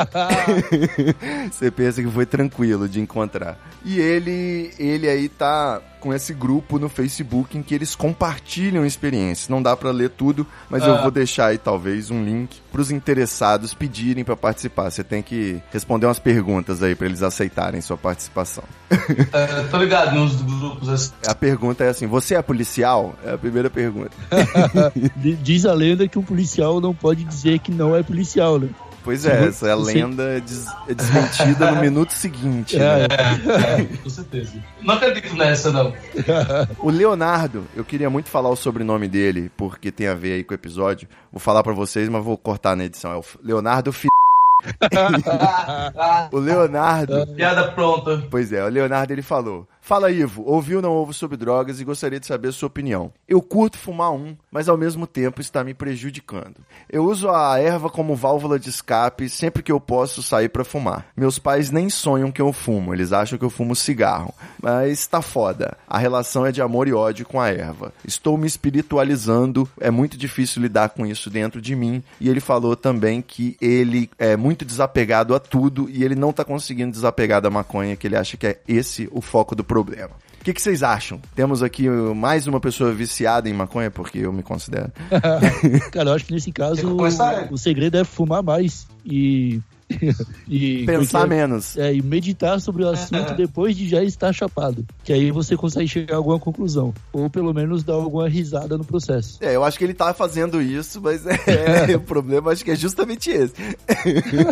você 1.51 1.69
pensa 1.69 2.01
que 2.01 2.09
foi 2.09 2.25
tranquilo 2.25 2.89
de 2.89 2.99
encontrar. 2.99 3.57
E 3.85 3.99
ele, 3.99 4.71
ele 4.79 5.07
aí 5.07 5.29
tá 5.29 5.79
com 5.99 6.13
esse 6.13 6.33
grupo 6.33 6.79
no 6.79 6.89
Facebook 6.89 7.57
em 7.57 7.61
que 7.61 7.75
eles 7.75 7.95
compartilham 7.95 8.85
experiências. 8.85 9.49
Não 9.49 9.61
dá 9.61 9.75
pra 9.75 9.91
ler 9.91 10.09
tudo, 10.09 10.45
mas 10.69 10.83
eu 10.83 11.01
vou 11.01 11.11
deixar 11.11 11.47
aí 11.47 11.57
talvez 11.57 12.09
um 12.09 12.23
link 12.23 12.61
pros 12.77 12.91
interessados 12.91 13.73
pedirem 13.73 14.23
pra 14.23 14.37
participar. 14.37 14.91
Você 14.91 15.03
tem 15.03 15.23
que 15.23 15.59
responder 15.73 16.05
umas 16.05 16.19
perguntas 16.19 16.83
aí 16.83 16.93
pra 16.93 17.07
eles 17.07 17.23
aceitarem 17.23 17.81
sua 17.81 17.97
participação. 17.97 18.63
É, 19.33 19.63
tô 19.63 19.77
ligado 19.77 20.15
nos 20.15 20.41
grupos 20.41 20.89
assim. 20.89 21.11
A 21.25 21.33
pergunta 21.33 21.83
é 21.83 21.89
assim: 21.89 22.07
você 22.07 22.35
é 22.35 22.41
policial? 22.41 23.15
É 23.25 23.33
a 23.33 23.37
primeira 23.37 23.69
pergunta. 23.69 24.11
Diz 25.15 25.65
a 25.65 25.73
lenda 25.73 26.07
que 26.07 26.19
um 26.19 26.23
policial 26.23 26.79
não 26.79 26.93
pode 26.93 27.23
dizer 27.23 27.59
que 27.59 27.71
não 27.71 27.95
é 27.95 28.03
policial, 28.03 28.59
né? 28.59 28.69
Pois 29.07 29.25
é, 29.25 29.47
essa 29.47 29.67
é 29.67 29.71
a 29.71 29.75
lenda 29.75 30.41
des- 30.41 30.67
é 30.87 30.93
desmentida 30.93 31.71
no 31.71 31.79
minuto 31.81 32.11
seguinte. 32.11 32.77
né? 32.77 33.05
É, 33.05 33.81
É, 33.81 33.85
com 34.03 34.09
certeza. 34.09 34.51
Não 34.81 34.95
acredito 34.95 35.33
nessa, 35.35 35.71
não. 35.71 35.93
O 36.79 36.89
Leonardo, 36.89 37.65
eu 37.75 37.85
queria 37.85 38.09
muito 38.09 38.29
falar 38.29 38.49
o 38.49 38.55
sobrenome 38.55 39.07
dele, 39.07 39.49
porque 39.55 39.91
tem 39.91 40.07
a 40.07 40.13
ver 40.13 40.33
aí 40.33 40.43
com 40.43 40.53
o 40.53 40.55
episódio. 40.55 41.07
Vou 41.31 41.39
falar 41.39 41.63
pra 41.63 41.73
vocês, 41.73 42.09
mas 42.09 42.23
vou 42.23 42.37
cortar 42.37 42.75
na 42.75 42.83
edição. 42.85 43.11
É 43.13 43.15
o 43.17 43.23
Leonardo 43.41 43.91
F... 43.93 44.07
O 46.31 46.39
Leonardo, 46.39 47.27
Piada 47.35 47.71
pronta. 47.71 48.23
pois 48.29 48.51
é, 48.51 48.63
o 48.63 48.67
Leonardo 48.67 49.13
ele 49.13 49.21
falou: 49.21 49.67
Fala 49.87 50.11
Ivo, 50.11 50.43
ouvi 50.45 50.75
ou 50.75 50.81
não 50.81 50.91
ouvo 50.91 51.13
sobre 51.13 51.37
drogas 51.37 51.79
e 51.79 51.85
gostaria 51.85 52.19
de 52.19 52.27
saber 52.27 52.49
a 52.49 52.51
sua 52.51 52.67
opinião. 52.67 53.09
Eu 53.25 53.41
curto 53.41 53.77
fumar 53.77 54.11
um, 54.11 54.35
mas 54.51 54.67
ao 54.67 54.75
mesmo 54.75 55.07
tempo 55.07 55.39
está 55.39 55.63
me 55.63 55.73
prejudicando. 55.73 56.57
Eu 56.91 57.05
uso 57.05 57.29
a 57.29 57.57
erva 57.57 57.89
como 57.89 58.13
válvula 58.13 58.59
de 58.59 58.69
escape 58.69 59.29
sempre 59.29 59.63
que 59.63 59.71
eu 59.71 59.79
posso 59.79 60.21
sair 60.21 60.49
pra 60.49 60.65
fumar. 60.65 61.05
Meus 61.15 61.39
pais 61.39 61.71
nem 61.71 61.89
sonham 61.89 62.33
que 62.33 62.41
eu 62.41 62.51
fumo, 62.51 62.93
eles 62.93 63.13
acham 63.13 63.39
que 63.39 63.45
eu 63.45 63.49
fumo 63.49 63.77
cigarro. 63.77 64.33
Mas 64.61 65.07
tá 65.07 65.21
foda. 65.21 65.77
A 65.87 65.97
relação 65.97 66.45
é 66.45 66.51
de 66.51 66.61
amor 66.61 66.89
e 66.89 66.93
ódio 66.93 67.25
com 67.25 67.39
a 67.39 67.47
erva. 67.47 67.93
Estou 68.05 68.37
me 68.37 68.45
espiritualizando, 68.45 69.69
é 69.79 69.89
muito 69.89 70.17
difícil 70.17 70.61
lidar 70.61 70.89
com 70.89 71.05
isso 71.05 71.29
dentro 71.29 71.61
de 71.61 71.73
mim. 71.77 72.03
E 72.19 72.27
ele 72.27 72.41
falou 72.41 72.75
também 72.75 73.21
que 73.21 73.55
ele 73.61 74.09
é 74.19 74.35
muito 74.35 74.65
desapegado 74.65 75.33
a 75.33 75.39
tudo 75.39 75.89
e 75.89 76.03
ele 76.03 76.15
não 76.15 76.33
tá 76.33 76.43
conseguindo 76.43 76.91
desapegar 76.91 77.41
da 77.41 77.49
maconha, 77.49 77.95
que 77.95 78.05
ele 78.05 78.17
acha 78.17 78.35
que 78.35 78.47
é 78.47 78.59
esse 78.67 79.07
o 79.13 79.21
foco 79.21 79.55
do 79.55 79.63
problema. 79.63 79.76
O 79.81 80.43
que, 80.47 80.53
que 80.53 80.61
vocês 80.61 80.81
acham? 80.81 81.19
Temos 81.35 81.61
aqui 81.61 81.89
mais 81.89 82.47
uma 82.47 82.59
pessoa 82.59 82.93
viciada 82.93 83.49
em 83.49 83.53
maconha, 83.53 83.91
porque 83.91 84.19
eu 84.19 84.31
me 84.31 84.41
considero. 84.43 84.91
Cara, 85.91 86.09
eu 86.11 86.13
acho 86.13 86.25
que 86.25 86.33
nesse 86.33 86.51
caso 86.53 86.75
que 86.75 86.87
começar, 86.87 87.47
o, 87.51 87.55
o 87.55 87.57
segredo 87.57 87.97
é 87.97 88.03
fumar 88.03 88.41
mais 88.41 88.87
e. 89.05 89.59
e 90.47 90.85
Pensar 90.85 91.21
porque- 91.21 91.35
menos. 91.35 91.77
É, 91.77 91.93
e 91.93 92.01
meditar 92.01 92.59
sobre 92.59 92.83
o 92.83 92.89
assunto 92.89 93.33
depois 93.35 93.75
de 93.75 93.87
já 93.87 94.03
estar 94.03 94.33
chapado. 94.33 94.85
Que 95.03 95.13
aí 95.13 95.31
você 95.31 95.55
consegue 95.55 95.87
chegar 95.87 96.15
a 96.15 96.17
alguma 96.17 96.37
conclusão. 96.39 96.93
Ou 97.13 97.29
pelo 97.29 97.53
menos 97.53 97.83
dar 97.85 97.93
alguma 97.93 98.27
risada 98.29 98.77
no 98.77 98.83
processo. 98.83 99.37
É, 99.41 99.55
eu 99.55 99.63
acho 99.63 99.77
que 99.77 99.83
ele 99.85 99.93
tá 99.93 100.13
fazendo 100.13 100.61
isso, 100.61 101.01
mas 101.01 101.25
é, 101.25 101.95
o 101.95 102.01
problema 102.01 102.51
acho 102.51 102.63
que 102.65 102.71
é 102.71 102.75
justamente 102.75 103.29
esse. 103.31 103.53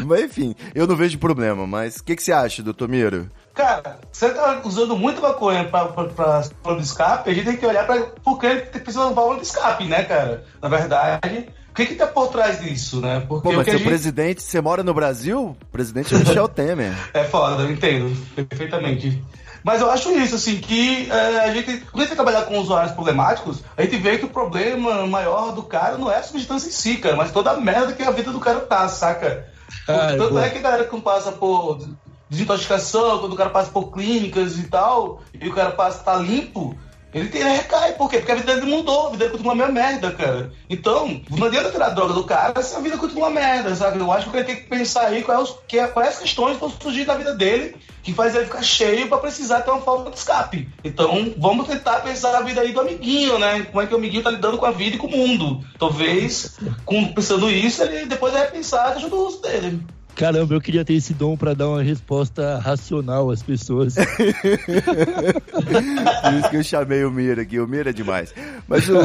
mas 0.05 0.23
enfim, 0.23 0.55
eu 0.73 0.87
não 0.87 0.95
vejo 0.95 1.17
problema, 1.19 1.67
mas 1.67 1.97
o 1.97 2.03
que, 2.03 2.15
que 2.15 2.23
você 2.23 2.31
acha, 2.31 2.63
doutor 2.63 2.87
Miro? 2.87 3.29
Cara, 3.55 3.99
você 4.11 4.29
tá 4.31 4.59
usando 4.65 4.97
muito 4.97 5.21
maconha 5.21 5.63
pra, 5.63 5.85
pra, 5.85 6.03
pra 6.03 6.41
válvula 6.41 6.75
de 6.75 6.83
escape, 6.83 7.29
a 7.29 7.33
gente 7.33 7.45
tem 7.45 7.57
que 7.57 7.65
olhar 7.65 7.85
pra 7.85 8.01
por 8.21 8.37
que 8.37 8.45
ele 8.45 8.61
precisa 8.61 9.07
de 9.07 9.13
válvula 9.13 9.39
de 9.39 9.45
escape, 9.45 9.85
né, 9.85 10.03
cara? 10.03 10.43
Na 10.61 10.67
verdade, 10.67 11.47
o 11.69 11.73
que 11.73 11.85
que 11.85 11.95
tá 11.95 12.05
por 12.05 12.27
trás 12.27 12.59
disso, 12.59 12.99
né? 12.99 13.23
Porque 13.25 13.47
Pô, 13.47 13.53
o 13.53 13.57
mas 13.57 13.63
que 13.63 13.69
a 13.69 13.73
seu 13.73 13.79
gente... 13.79 13.87
presidente, 13.87 14.43
você 14.43 14.59
mora 14.59 14.83
no 14.83 14.93
Brasil? 14.93 15.55
O 15.61 15.65
presidente 15.71 16.13
é 16.13 16.17
Michel 16.17 16.47
Temer. 16.49 16.93
É 17.13 17.23
foda, 17.23 17.63
eu 17.63 17.71
entendo 17.71 18.13
perfeitamente. 18.35 19.23
Mas 19.63 19.79
eu 19.81 19.89
acho 19.89 20.11
isso, 20.11 20.35
assim, 20.35 20.57
que 20.57 21.09
é, 21.09 21.39
a 21.39 21.53
gente, 21.53 21.77
quando 21.91 22.03
a 22.03 22.05
gente 22.05 22.15
trabalhar 22.15 22.41
com 22.43 22.59
usuários 22.59 22.91
problemáticos, 22.91 23.63
a 23.75 23.81
gente 23.83 23.95
vê 23.97 24.17
que 24.17 24.25
o 24.25 24.29
problema 24.29 25.07
maior 25.07 25.53
do 25.53 25.63
cara 25.63 25.97
não 25.97 26.11
é 26.11 26.17
a 26.17 26.23
substância 26.23 26.67
em 26.67 26.71
si, 26.71 26.97
cara, 26.97 27.15
mas 27.15 27.31
toda 27.31 27.51
a 27.51 27.57
merda 27.57 27.93
que 27.93 28.03
a 28.03 28.11
vida 28.11 28.31
do 28.31 28.39
cara 28.39 28.59
tá, 28.59 28.87
saca? 28.89 29.47
Ah, 29.87 30.11
é 30.11 30.17
Tanto 30.17 30.33
bom. 30.33 30.39
é 30.39 30.49
que 30.49 30.57
a 30.57 30.61
galera 30.61 30.83
que 30.83 31.01
passa 31.01 31.31
por 31.31 31.79
desintoxicação, 32.29 33.19
quando 33.19 33.33
o 33.33 33.37
cara 33.37 33.49
passa 33.49 33.71
por 33.71 33.91
clínicas 33.91 34.57
e 34.57 34.63
tal, 34.67 35.21
e 35.39 35.47
o 35.47 35.53
cara 35.53 35.71
passa 35.71 36.03
tá 36.03 36.15
limpo, 36.15 36.75
ele, 37.15 37.29
tem, 37.29 37.41
recai. 37.41 37.93
Por 37.93 38.09
quê? 38.09 38.17
Porque 38.17 38.33
a 38.33 38.35
vida 38.35 38.55
dele 38.55 38.75
mudou, 38.75 39.07
a 39.07 39.11
vida 39.11 39.19
dele 39.19 39.31
continua 39.31 39.53
a 39.53 39.55
mesma 39.55 39.71
merda, 39.71 40.11
cara. 40.11 40.51
Então, 40.69 41.21
não 41.29 41.47
adianta 41.47 41.71
tirar 41.71 41.85
a 41.85 41.91
droga 41.91 42.13
do 42.13 42.25
cara 42.25 42.61
se 42.61 42.75
a 42.75 42.81
vida 42.81 42.97
continua 42.97 43.29
uma 43.29 43.39
merda, 43.39 43.73
sabe? 43.73 43.99
Eu 43.99 44.11
acho 44.11 44.29
que 44.29 44.35
ele 44.35 44.43
tem 44.43 44.57
que 44.57 44.63
pensar 44.63 45.05
aí 45.07 45.23
quais, 45.23 45.55
quais 45.93 46.19
questões 46.19 46.57
vão 46.57 46.69
surgir 46.69 47.05
na 47.05 47.15
vida 47.15 47.33
dele 47.33 47.77
que 48.03 48.13
faz 48.13 48.35
ele 48.35 48.43
ficar 48.43 48.61
cheio 48.61 49.07
pra 49.07 49.17
precisar 49.17 49.61
ter 49.61 49.71
uma 49.71 49.79
forma 49.79 50.11
de 50.11 50.17
escape. 50.17 50.69
Então, 50.83 51.33
vamos 51.37 51.67
tentar 51.67 52.01
pensar 52.01 52.35
a 52.35 52.41
vida 52.41 52.59
aí 52.59 52.73
do 52.73 52.81
amiguinho, 52.81 53.39
né? 53.39 53.63
Como 53.63 53.81
é 53.81 53.87
que 53.87 53.93
o 53.93 53.97
amiguinho 53.97 54.21
tá 54.21 54.29
lidando 54.29 54.57
com 54.57 54.65
a 54.65 54.71
vida 54.71 54.97
e 54.97 54.99
com 54.99 55.07
o 55.07 55.11
mundo. 55.11 55.65
Talvez, 55.79 56.57
com, 56.83 57.13
pensando 57.13 57.49
isso, 57.49 57.81
ele 57.81 58.07
depois 58.07 58.33
vai 58.33 58.51
pensar 58.51 58.87
a 58.87 58.91
questão 58.91 59.09
do 59.09 59.25
uso 59.25 59.41
dele. 59.41 59.81
Caramba, 60.15 60.53
eu 60.55 60.61
queria 60.61 60.85
ter 60.85 60.93
esse 60.93 61.13
dom 61.13 61.35
pra 61.35 61.53
dar 61.53 61.67
uma 61.69 61.83
resposta 61.83 62.57
racional 62.57 63.29
às 63.29 63.43
pessoas. 63.43 63.95
Por 65.55 66.33
isso 66.39 66.49
que 66.49 66.55
eu 66.57 66.63
chamei 66.63 67.03
o 67.03 67.11
Mira 67.11 67.41
aqui. 67.41 67.59
O 67.59 67.67
Mira 67.67 67.89
é 67.89 67.93
demais. 67.93 68.33
Mas 68.67 68.87
o- 68.89 68.97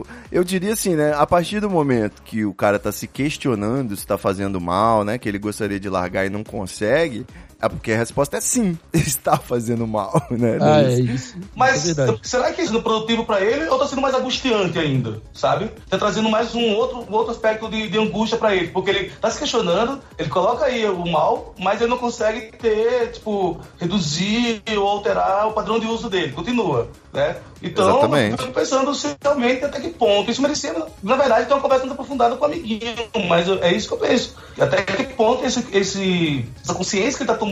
o- 0.00 0.06
eu 0.32 0.42
diria 0.44 0.72
assim, 0.72 0.94
né? 0.94 1.12
A 1.14 1.26
partir 1.26 1.60
do 1.60 1.70
momento 1.70 2.22
que 2.22 2.44
o 2.44 2.52
cara 2.52 2.78
tá 2.78 2.90
se 2.92 3.06
questionando 3.06 3.96
se 3.96 4.06
tá 4.06 4.18
fazendo 4.18 4.60
mal, 4.60 5.04
né? 5.04 5.16
Que 5.18 5.28
ele 5.28 5.38
gostaria 5.38 5.78
de 5.78 5.88
largar 5.88 6.26
e 6.26 6.30
não 6.30 6.42
consegue, 6.44 7.24
É 7.60 7.68
porque 7.68 7.90
a 7.92 7.96
resposta 7.98 8.36
é 8.36 8.40
sim, 8.40 8.78
está 8.92 9.36
fazendo 9.36 9.86
mal, 9.86 10.22
né? 10.30 10.58
Ah, 10.60 10.82
é 10.82 11.00
isso. 11.00 11.34
Mas 11.56 11.98
é 11.98 12.06
será 12.22 12.52
que 12.52 12.60
é 12.60 12.66
sendo 12.66 12.80
produtivo 12.82 13.24
pra 13.24 13.40
ele 13.40 13.68
ou 13.68 13.78
tá 13.78 13.86
sendo 13.88 14.00
mais 14.00 14.14
angustiante 14.14 14.78
ainda, 14.78 15.20
sabe? 15.34 15.68
Tá 15.90 15.98
trazendo 15.98 16.28
mais 16.28 16.54
um 16.54 16.72
outro, 16.74 16.98
um 17.10 17.12
outro 17.14 17.32
aspecto 17.32 17.68
de, 17.68 17.88
de 17.88 17.98
angústia 17.98 18.38
pra 18.38 18.54
ele, 18.54 18.68
porque 18.68 18.90
ele 18.90 19.10
tá 19.20 19.28
se 19.30 19.38
questionando, 19.40 20.00
ele 20.16 20.28
coloca 20.28 20.66
aí 20.66 20.86
o 20.88 21.04
mal, 21.10 21.52
mas 21.58 21.80
ele 21.80 21.90
não 21.90 21.98
consegue 21.98 22.52
ter, 22.56 23.10
tipo, 23.12 23.60
reduzir 23.78 24.62
ou 24.76 24.86
alterar 24.86 25.48
o 25.48 25.52
padrão 25.52 25.80
de 25.80 25.86
uso 25.86 26.08
dele, 26.08 26.32
continua, 26.32 26.88
né? 27.12 27.36
Então, 27.60 27.88
Exatamente. 27.90 28.32
eu 28.32 28.38
fico 28.38 28.52
pensando 28.52 28.94
se 28.94 29.16
realmente 29.20 29.64
até 29.64 29.80
que 29.80 29.88
ponto 29.88 30.30
isso 30.30 30.40
merecia, 30.40 30.72
na 31.02 31.16
verdade, 31.16 31.46
ter 31.46 31.54
uma 31.54 31.60
conversa 31.60 31.84
mais 31.86 31.92
aprofundada 31.92 32.36
com 32.36 32.44
o 32.44 32.46
amiguinho, 32.46 32.94
mas 33.28 33.48
é 33.48 33.72
isso 33.74 33.88
que 33.88 33.94
eu 33.94 33.98
penso. 33.98 34.36
Até 34.60 34.82
que 34.82 35.02
ponto 35.14 35.44
esse, 35.44 35.66
esse- 35.72 36.44
essa 36.62 36.72
consciência 36.72 37.16
que 37.16 37.22
ele 37.24 37.32
tá 37.32 37.34
tomando 37.36 37.47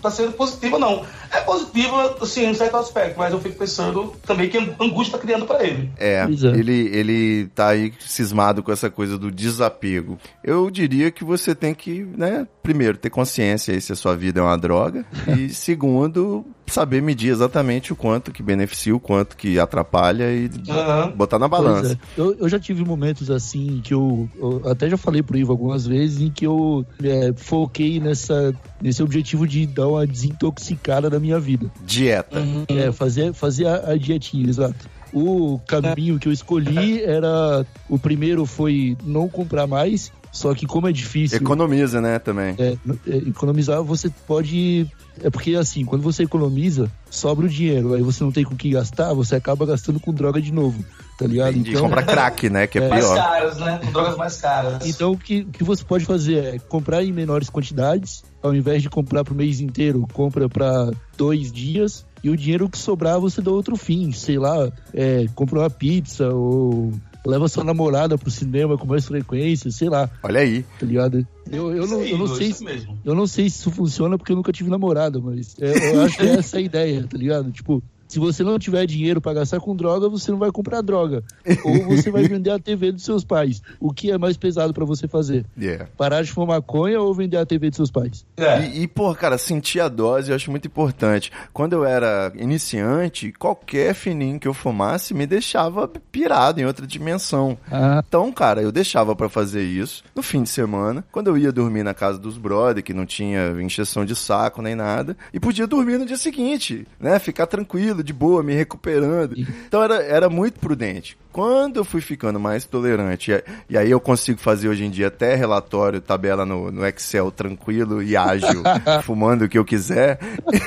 tá 0.00 0.10
sendo 0.10 0.32
positiva 0.32 0.76
ou 0.76 0.80
não. 0.80 1.04
É 1.30 1.40
positiva, 1.40 2.16
assim, 2.20 2.46
em 2.46 2.54
certo 2.54 2.76
aspecto, 2.76 3.18
mas 3.18 3.32
eu 3.32 3.40
fico 3.40 3.58
pensando 3.58 4.14
também 4.26 4.48
que 4.48 4.58
angústia 4.80 5.18
tá 5.18 5.24
criando 5.24 5.46
pra 5.46 5.64
ele. 5.64 5.90
É, 5.98 6.24
é. 6.24 6.58
ele, 6.58 6.88
ele 6.94 7.46
tá 7.48 7.68
aí 7.68 7.92
cismado 8.00 8.62
com 8.62 8.72
essa 8.72 8.90
coisa 8.90 9.18
do 9.18 9.30
desapego. 9.30 10.18
Eu 10.42 10.70
diria 10.70 11.10
que 11.10 11.24
você 11.24 11.54
tem 11.54 11.74
que, 11.74 12.04
né, 12.16 12.46
primeiro, 12.66 12.98
ter 12.98 13.10
consciência 13.10 13.72
aí 13.72 13.80
se 13.80 13.92
a 13.92 13.96
sua 13.96 14.16
vida 14.16 14.40
é 14.40 14.42
uma 14.42 14.58
droga. 14.58 15.04
e 15.38 15.48
segundo, 15.50 16.44
saber 16.66 17.00
medir 17.00 17.30
exatamente 17.30 17.92
o 17.92 17.96
quanto 17.96 18.32
que 18.32 18.42
beneficia, 18.42 18.94
o 18.94 18.98
quanto 18.98 19.36
que 19.36 19.58
atrapalha 19.58 20.32
e 20.32 20.50
Aham. 20.68 21.12
botar 21.12 21.38
na 21.38 21.46
balança. 21.46 21.92
é. 21.92 22.20
Eu, 22.20 22.36
eu 22.40 22.48
já 22.48 22.58
tive 22.58 22.84
momentos 22.84 23.30
assim 23.30 23.80
que 23.84 23.94
eu, 23.94 24.28
eu 24.36 24.62
até 24.68 24.90
já 24.90 24.96
falei 24.96 25.22
pro 25.22 25.38
Ivo 25.38 25.52
algumas 25.52 25.86
vezes 25.86 26.20
em 26.20 26.30
que 26.30 26.44
eu 26.44 26.84
é, 27.02 27.32
foquei 27.36 28.00
nessa, 28.00 28.52
nesse 28.82 29.00
objetivo 29.00 29.46
de 29.46 29.64
dar 29.64 29.86
uma 29.86 30.04
desintoxicada 30.04 31.08
na 31.08 31.20
minha 31.20 31.38
vida. 31.38 31.70
Dieta. 31.84 32.42
É, 32.68 32.90
fazer, 32.90 33.32
fazer 33.32 33.66
a, 33.66 33.92
a 33.92 33.96
dietinha, 33.96 34.48
exato. 34.48 34.96
O 35.12 35.60
caminho 35.66 36.18
que 36.18 36.28
eu 36.28 36.32
escolhi 36.32 37.02
era. 37.02 37.64
O 37.88 37.98
primeiro 37.98 38.44
foi 38.44 38.96
não 39.04 39.28
comprar 39.28 39.66
mais, 39.66 40.12
só 40.36 40.54
que 40.54 40.66
como 40.66 40.86
é 40.86 40.92
difícil. 40.92 41.38
Economiza, 41.38 41.98
né, 42.00 42.18
também. 42.18 42.54
é, 42.58 42.76
é, 43.06 43.16
economizar, 43.16 43.82
você 43.82 44.10
pode. 44.26 44.86
É 45.22 45.30
porque 45.30 45.54
assim, 45.54 45.82
quando 45.82 46.02
você 46.02 46.24
economiza, 46.24 46.90
sobra 47.10 47.46
o 47.46 47.48
dinheiro, 47.48 47.94
aí 47.94 48.02
você 48.02 48.22
não 48.22 48.30
tem 48.30 48.44
com 48.44 48.52
o 48.52 48.56
que 48.56 48.68
gastar, 48.68 49.14
você 49.14 49.34
acaba 49.34 49.64
gastando 49.64 49.98
com 49.98 50.12
droga 50.12 50.42
de 50.42 50.52
novo, 50.52 50.84
tá 51.18 51.26
ligado? 51.26 51.54
De 51.58 51.74
comprar 51.74 52.02
crack, 52.02 52.50
né, 52.50 52.66
que 52.66 52.78
é, 52.78 52.84
É. 52.84 52.88
Mais 52.90 53.02
pior. 53.02 53.16
caras, 53.16 53.56
né? 53.56 53.80
Com 53.82 53.92
drogas 53.92 54.16
mais 54.18 54.36
caras. 54.36 54.86
Então 54.86 55.12
o 55.12 55.16
que, 55.16 55.40
o 55.40 55.46
que 55.46 55.64
você 55.64 55.82
pode 55.82 56.04
fazer 56.04 56.36
é 56.36 56.58
comprar 56.58 57.02
em 57.02 57.12
menores 57.12 57.48
quantidades, 57.48 58.22
ao 58.42 58.54
invés 58.54 58.82
de 58.82 58.90
comprar 58.90 59.24
pro 59.24 59.34
mês 59.34 59.60
inteiro, 59.60 60.06
compra 60.12 60.50
para 60.50 60.90
dois 61.16 61.50
dias 61.50 62.04
e 62.22 62.28
o 62.28 62.36
dinheiro 62.36 62.68
que 62.68 62.76
sobrar 62.76 63.18
você 63.18 63.40
dá 63.40 63.50
outro 63.50 63.76
fim, 63.76 64.12
sei 64.12 64.38
lá, 64.38 64.70
é, 64.92 65.26
compra 65.34 65.60
uma 65.60 65.70
pizza 65.70 66.28
ou 66.28 66.92
leva 67.26 67.48
sua 67.48 67.64
namorada 67.64 68.16
pro 68.16 68.30
cinema 68.30 68.78
com 68.78 68.86
mais 68.86 69.06
frequência, 69.06 69.70
sei 69.70 69.88
lá, 69.88 70.08
Olha 70.22 70.40
aí. 70.40 70.64
tá 70.78 70.86
ligado? 70.86 71.26
Eu, 71.50 71.74
eu, 71.74 71.86
não, 71.86 72.00
aí, 72.00 72.10
eu 72.10 72.18
não 72.18 72.26
sei 72.28 72.52
se, 72.52 72.64
mesmo. 72.64 72.98
eu 73.04 73.14
não 73.14 73.26
sei 73.26 73.48
se 73.48 73.56
isso 73.60 73.70
funciona 73.70 74.16
porque 74.18 74.32
eu 74.32 74.36
nunca 74.36 74.52
tive 74.52 74.70
namorada, 74.70 75.20
mas 75.20 75.54
é, 75.60 75.94
eu 75.94 76.02
acho 76.02 76.16
que 76.16 76.22
é 76.22 76.30
essa 76.38 76.58
a 76.58 76.60
ideia, 76.60 77.06
tá 77.08 77.16
ligado? 77.16 77.50
Tipo, 77.52 77.82
se 78.08 78.18
você 78.18 78.42
não 78.42 78.58
tiver 78.58 78.86
dinheiro 78.86 79.20
pra 79.20 79.32
gastar 79.34 79.60
com 79.60 79.74
droga, 79.76 80.08
você 80.08 80.30
não 80.30 80.38
vai 80.38 80.50
comprar 80.50 80.80
droga. 80.80 81.22
Ou 81.64 81.84
você 81.96 82.10
vai 82.10 82.24
vender 82.24 82.50
a 82.50 82.58
TV 82.58 82.92
dos 82.92 83.04
seus 83.04 83.24
pais. 83.24 83.62
O 83.80 83.92
que 83.92 84.10
é 84.10 84.18
mais 84.18 84.36
pesado 84.36 84.72
pra 84.72 84.84
você 84.84 85.06
fazer? 85.06 85.44
Yeah. 85.58 85.88
Parar 85.96 86.22
de 86.22 86.32
fumar 86.32 86.56
maconha 86.56 87.00
ou 87.00 87.12
vender 87.14 87.36
a 87.36 87.46
TV 87.46 87.70
dos 87.70 87.76
seus 87.76 87.90
pais? 87.90 88.24
É. 88.36 88.66
E, 88.66 88.82
e, 88.82 88.88
pô, 88.88 89.14
cara, 89.14 89.38
sentir 89.38 89.80
a 89.80 89.88
dose 89.88 90.30
eu 90.30 90.36
acho 90.36 90.50
muito 90.50 90.66
importante. 90.66 91.30
Quando 91.52 91.74
eu 91.74 91.84
era 91.84 92.32
iniciante, 92.36 93.32
qualquer 93.32 93.94
fininho 93.94 94.40
que 94.40 94.48
eu 94.48 94.54
fumasse 94.54 95.14
me 95.14 95.26
deixava 95.26 95.88
pirado 96.10 96.60
em 96.60 96.64
outra 96.64 96.86
dimensão. 96.86 97.56
Ah, 97.70 98.02
Então, 98.06 98.32
cara, 98.32 98.62
eu 98.62 98.72
deixava 98.72 99.14
pra 99.14 99.28
fazer 99.28 99.62
isso 99.62 100.02
no 100.14 100.22
fim 100.22 100.42
de 100.42 100.48
semana, 100.48 101.04
quando 101.12 101.28
eu 101.28 101.38
ia 101.38 101.52
dormir 101.52 101.82
na 101.82 101.94
casa 101.94 102.18
dos 102.18 102.38
brother, 102.38 102.82
que 102.82 102.94
não 102.94 103.06
tinha 103.06 103.50
encheção 103.60 104.04
de 104.04 104.14
saco 104.14 104.62
nem 104.62 104.74
nada, 104.74 105.16
e 105.32 105.38
podia 105.40 105.66
dormir 105.66 105.98
no 105.98 106.06
dia 106.06 106.16
seguinte, 106.16 106.86
né? 106.98 107.18
Ficar 107.18 107.46
tranquilo, 107.46 107.95
de 108.02 108.12
boa, 108.12 108.42
me 108.42 108.54
recuperando. 108.54 109.34
Então 109.66 109.82
era, 109.82 110.02
era 110.02 110.28
muito 110.28 110.58
prudente. 110.58 111.16
Quando 111.32 111.76
eu 111.76 111.84
fui 111.84 112.00
ficando 112.00 112.40
mais 112.40 112.64
tolerante, 112.64 113.30
e, 113.30 113.44
e 113.68 113.76
aí 113.76 113.90
eu 113.90 114.00
consigo 114.00 114.40
fazer 114.40 114.68
hoje 114.68 114.84
em 114.84 114.90
dia 114.90 115.08
até 115.08 115.34
relatório, 115.34 116.00
tabela 116.00 116.46
no, 116.46 116.72
no 116.72 116.86
Excel 116.86 117.30
tranquilo 117.30 118.02
e 118.02 118.16
ágil, 118.16 118.62
fumando 119.04 119.44
o 119.44 119.48
que 119.48 119.58
eu 119.58 119.64
quiser. 119.64 120.18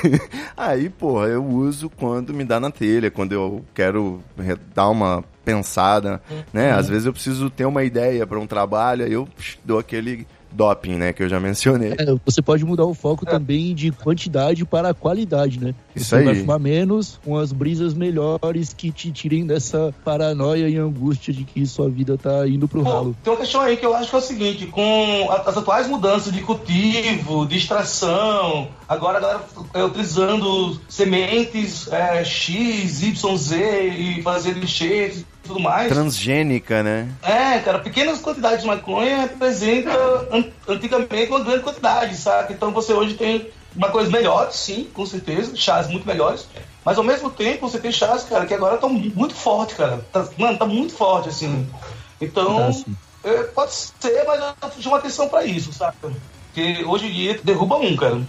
aí, 0.56 0.88
porra, 0.88 1.26
eu 1.26 1.44
uso 1.44 1.90
quando 1.90 2.32
me 2.32 2.44
dá 2.44 2.60
na 2.60 2.70
telha, 2.70 3.10
quando 3.10 3.32
eu 3.32 3.64
quero 3.74 4.22
dar 4.74 4.88
uma 4.90 5.24
pensada, 5.44 6.22
né? 6.52 6.72
Às 6.72 6.88
vezes 6.88 7.06
eu 7.06 7.12
preciso 7.12 7.50
ter 7.50 7.64
uma 7.64 7.82
ideia 7.82 8.26
para 8.26 8.38
um 8.38 8.46
trabalho, 8.46 9.04
aí 9.04 9.12
eu 9.12 9.26
psh, 9.26 9.58
dou 9.64 9.78
aquele 9.78 10.26
doping, 10.52 10.96
né, 10.96 11.12
que 11.12 11.22
eu 11.22 11.28
já 11.28 11.38
mencionei. 11.40 11.92
é, 11.92 12.14
você 12.24 12.42
pode 12.42 12.64
mudar 12.64 12.84
o 12.84 12.94
foco 12.94 13.24
também 13.24 13.74
de 13.74 13.90
quantidade 13.90 14.64
para 14.64 14.92
qualidade, 14.94 15.60
né? 15.60 15.74
Isso 15.94 16.06
você 16.06 16.24
vai 16.24 16.34
aí. 16.34 16.40
fumar 16.40 16.58
menos, 16.60 17.18
com 17.24 17.36
as 17.36 17.52
brisas 17.52 17.94
melhores 17.94 18.72
que 18.72 18.90
te 18.90 19.10
tirem 19.10 19.46
dessa 19.46 19.94
paranoia 20.04 20.68
e 20.68 20.76
angústia 20.76 21.32
de 21.32 21.44
que 21.44 21.66
sua 21.66 21.88
vida 21.88 22.16
tá 22.16 22.46
indo 22.46 22.68
pro 22.68 22.82
Pô, 22.82 22.90
ralo. 22.90 23.16
tem 23.22 23.32
uma 23.32 23.38
questão 23.38 23.60
aí 23.60 23.76
que 23.76 23.84
eu 23.84 23.94
acho 23.94 24.10
que 24.10 24.16
é 24.16 24.18
o 24.18 24.22
seguinte, 24.22 24.66
com 24.66 25.28
as 25.30 25.56
atuais 25.56 25.86
mudanças 25.88 26.32
de 26.32 26.40
cultivo, 26.42 27.46
de 27.46 27.56
extração, 27.56 28.68
agora 28.88 29.18
a 29.18 29.20
galera 29.20 29.40
é, 29.74 29.84
utilizando 29.84 30.78
sementes 30.88 31.90
é, 31.92 32.24
X, 32.24 33.02
Y, 33.02 33.36
Z 33.36 33.86
e 33.88 34.22
fazendo 34.22 34.58
enxertos 34.58 35.24
tudo 35.42 35.60
mais. 35.60 35.88
Transgênica, 35.88 36.82
né? 36.82 37.08
É, 37.22 37.58
cara, 37.60 37.78
pequenas 37.78 38.20
quantidades 38.20 38.60
de 38.62 38.66
maconha 38.66 39.22
representa 39.22 39.90
an- 40.32 40.44
antigamente 40.68 41.30
uma 41.30 41.40
grande 41.40 41.62
quantidade, 41.62 42.16
sabe? 42.16 42.54
Então 42.54 42.70
você 42.72 42.92
hoje 42.92 43.14
tem 43.14 43.48
maconhas 43.74 44.08
melhores, 44.10 44.54
sim, 44.56 44.88
com 44.92 45.06
certeza, 45.06 45.54
chás 45.56 45.88
muito 45.88 46.06
melhores. 46.06 46.46
Mas 46.84 46.96
ao 46.98 47.04
mesmo 47.04 47.30
tempo 47.30 47.68
você 47.68 47.78
tem 47.78 47.92
chás, 47.92 48.22
cara, 48.24 48.46
que 48.46 48.54
agora 48.54 48.74
estão 48.76 48.88
muito 48.88 49.34
forte, 49.34 49.74
cara. 49.74 50.04
Tá, 50.12 50.26
mano, 50.38 50.58
tá 50.58 50.66
muito 50.66 50.94
forte, 50.94 51.28
assim. 51.28 51.68
Então, 52.20 52.72
Tá, 53.22 53.28
é, 53.30 53.42
pode 53.44 53.72
ser, 53.72 54.24
mas 54.26 54.40
eu 54.40 54.82
chamo 54.82 54.94
atenção 54.96 55.28
pra 55.28 55.44
isso, 55.44 55.72
sabe? 55.72 55.96
Porque 56.52 56.84
hoje 56.84 57.06
em 57.06 57.12
dia 57.12 57.40
derruba 57.44 57.76
um, 57.76 57.96
cara. 57.96 58.20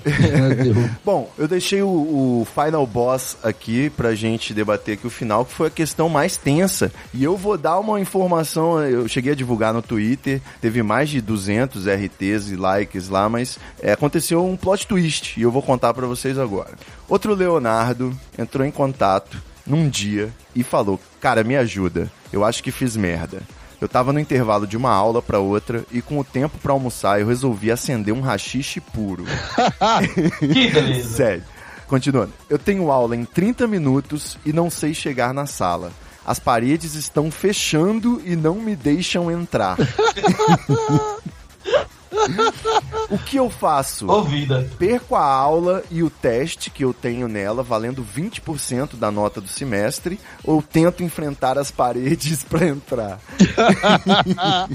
Bom, 1.04 1.30
eu 1.38 1.48
deixei 1.48 1.82
o, 1.82 1.88
o 1.88 2.48
final 2.54 2.86
boss 2.86 3.36
aqui 3.44 3.90
pra 3.90 4.14
gente 4.14 4.54
debater 4.54 4.94
aqui 4.94 5.08
o 5.08 5.10
final, 5.10 5.44
que 5.44 5.54
foi 5.54 5.68
a 5.68 5.72
questão 5.72 6.08
mais 6.08 6.38
tensa. 6.38 6.92
E 7.14 7.24
eu 7.24 7.36
vou 7.36 7.58
dar 7.58 7.80
uma 7.80 8.00
informação, 8.00 8.80
eu 8.84 9.08
cheguei 9.08 9.32
a 9.32 9.36
divulgar 9.36 9.74
no 9.74 9.82
Twitter, 9.82 10.40
teve 10.62 10.84
mais 10.84 11.10
de 11.10 11.20
200 11.20 11.86
RTs 11.88 12.52
e 12.52 12.56
likes 12.56 13.10
lá, 13.10 13.28
mas 13.28 13.58
é, 13.82 13.92
aconteceu 13.92 14.46
um 14.46 14.56
plot 14.56 14.86
twist 14.86 15.40
e 15.40 15.42
eu 15.42 15.52
vou 15.52 15.64
contar 15.64 15.94
pra 15.94 16.06
vocês 16.06 16.38
agora. 16.38 16.76
Outro 17.10 17.34
Leonardo 17.34 18.16
entrou 18.38 18.66
em 18.66 18.72
contato 18.72 19.42
num 19.66 19.90
dia 19.90 20.32
e 20.56 20.64
falou: 20.64 21.00
Cara, 21.20 21.44
me 21.44 21.56
ajuda, 21.56 22.12
eu 22.32 22.46
acho 22.46 22.62
que 22.62 22.72
fiz 22.72 22.96
merda. 22.96 23.42
Eu 23.82 23.89
tava 23.89 24.13
no 24.13 24.20
intervalo 24.20 24.67
de 24.67 24.78
uma 24.78 24.91
aula 24.91 25.24
pra 25.24 25.39
outra 25.39 25.84
e 25.91 26.04
com 26.04 26.20
o 26.20 26.24
tempo 26.24 26.60
pra 26.60 26.72
almoçar 26.72 27.20
eu 27.20 27.26
resolvi 27.28 27.72
acender 27.72 28.13
um 28.13 28.22
rachixe 28.22 28.80
puro. 28.80 29.26
Que 30.39 30.70
beleza. 30.70 31.17
Sério. 31.17 31.44
Continuando. 31.88 32.32
Eu 32.48 32.60
tenho 32.60 32.91
aula 32.91 33.15
em 33.15 33.26
30 33.26 33.67
minutos 33.67 34.38
e 34.46 34.54
não 34.54 34.70
sei 34.70 34.94
chegar 34.94 35.34
na 35.34 35.48
sala. 35.48 35.91
As 36.26 36.38
paredes 36.39 36.94
estão 36.94 37.32
fechando 37.32 38.22
e 38.24 38.36
não 38.36 38.56
me 38.56 38.76
deixam 38.76 39.32
entrar. 39.32 39.76
o 43.10 43.17
que 43.17 43.38
eu 43.38 43.50
faço? 43.50 44.08
Ô 44.10 44.21
vida. 44.24 44.69
Perco 44.78 45.15
a 45.15 45.24
aula 45.24 45.84
e 45.89 46.04
o 46.04 46.10
teste 46.10 46.69
que 46.69 46.84
eu 46.84 46.93
tenho 46.93 47.28
nela, 47.28 47.63
valendo 47.63 48.04
20% 48.04 48.95
da 48.95 49.10
nota 49.10 49.39
do 49.39 49.47
semestre, 49.47 50.19
ou 50.43 50.62
tento 50.62 51.04
enfrentar 51.04 51.58
as 51.58 51.71
paredes 51.71 52.43
pra 52.47 52.67
entrar? 52.67 53.19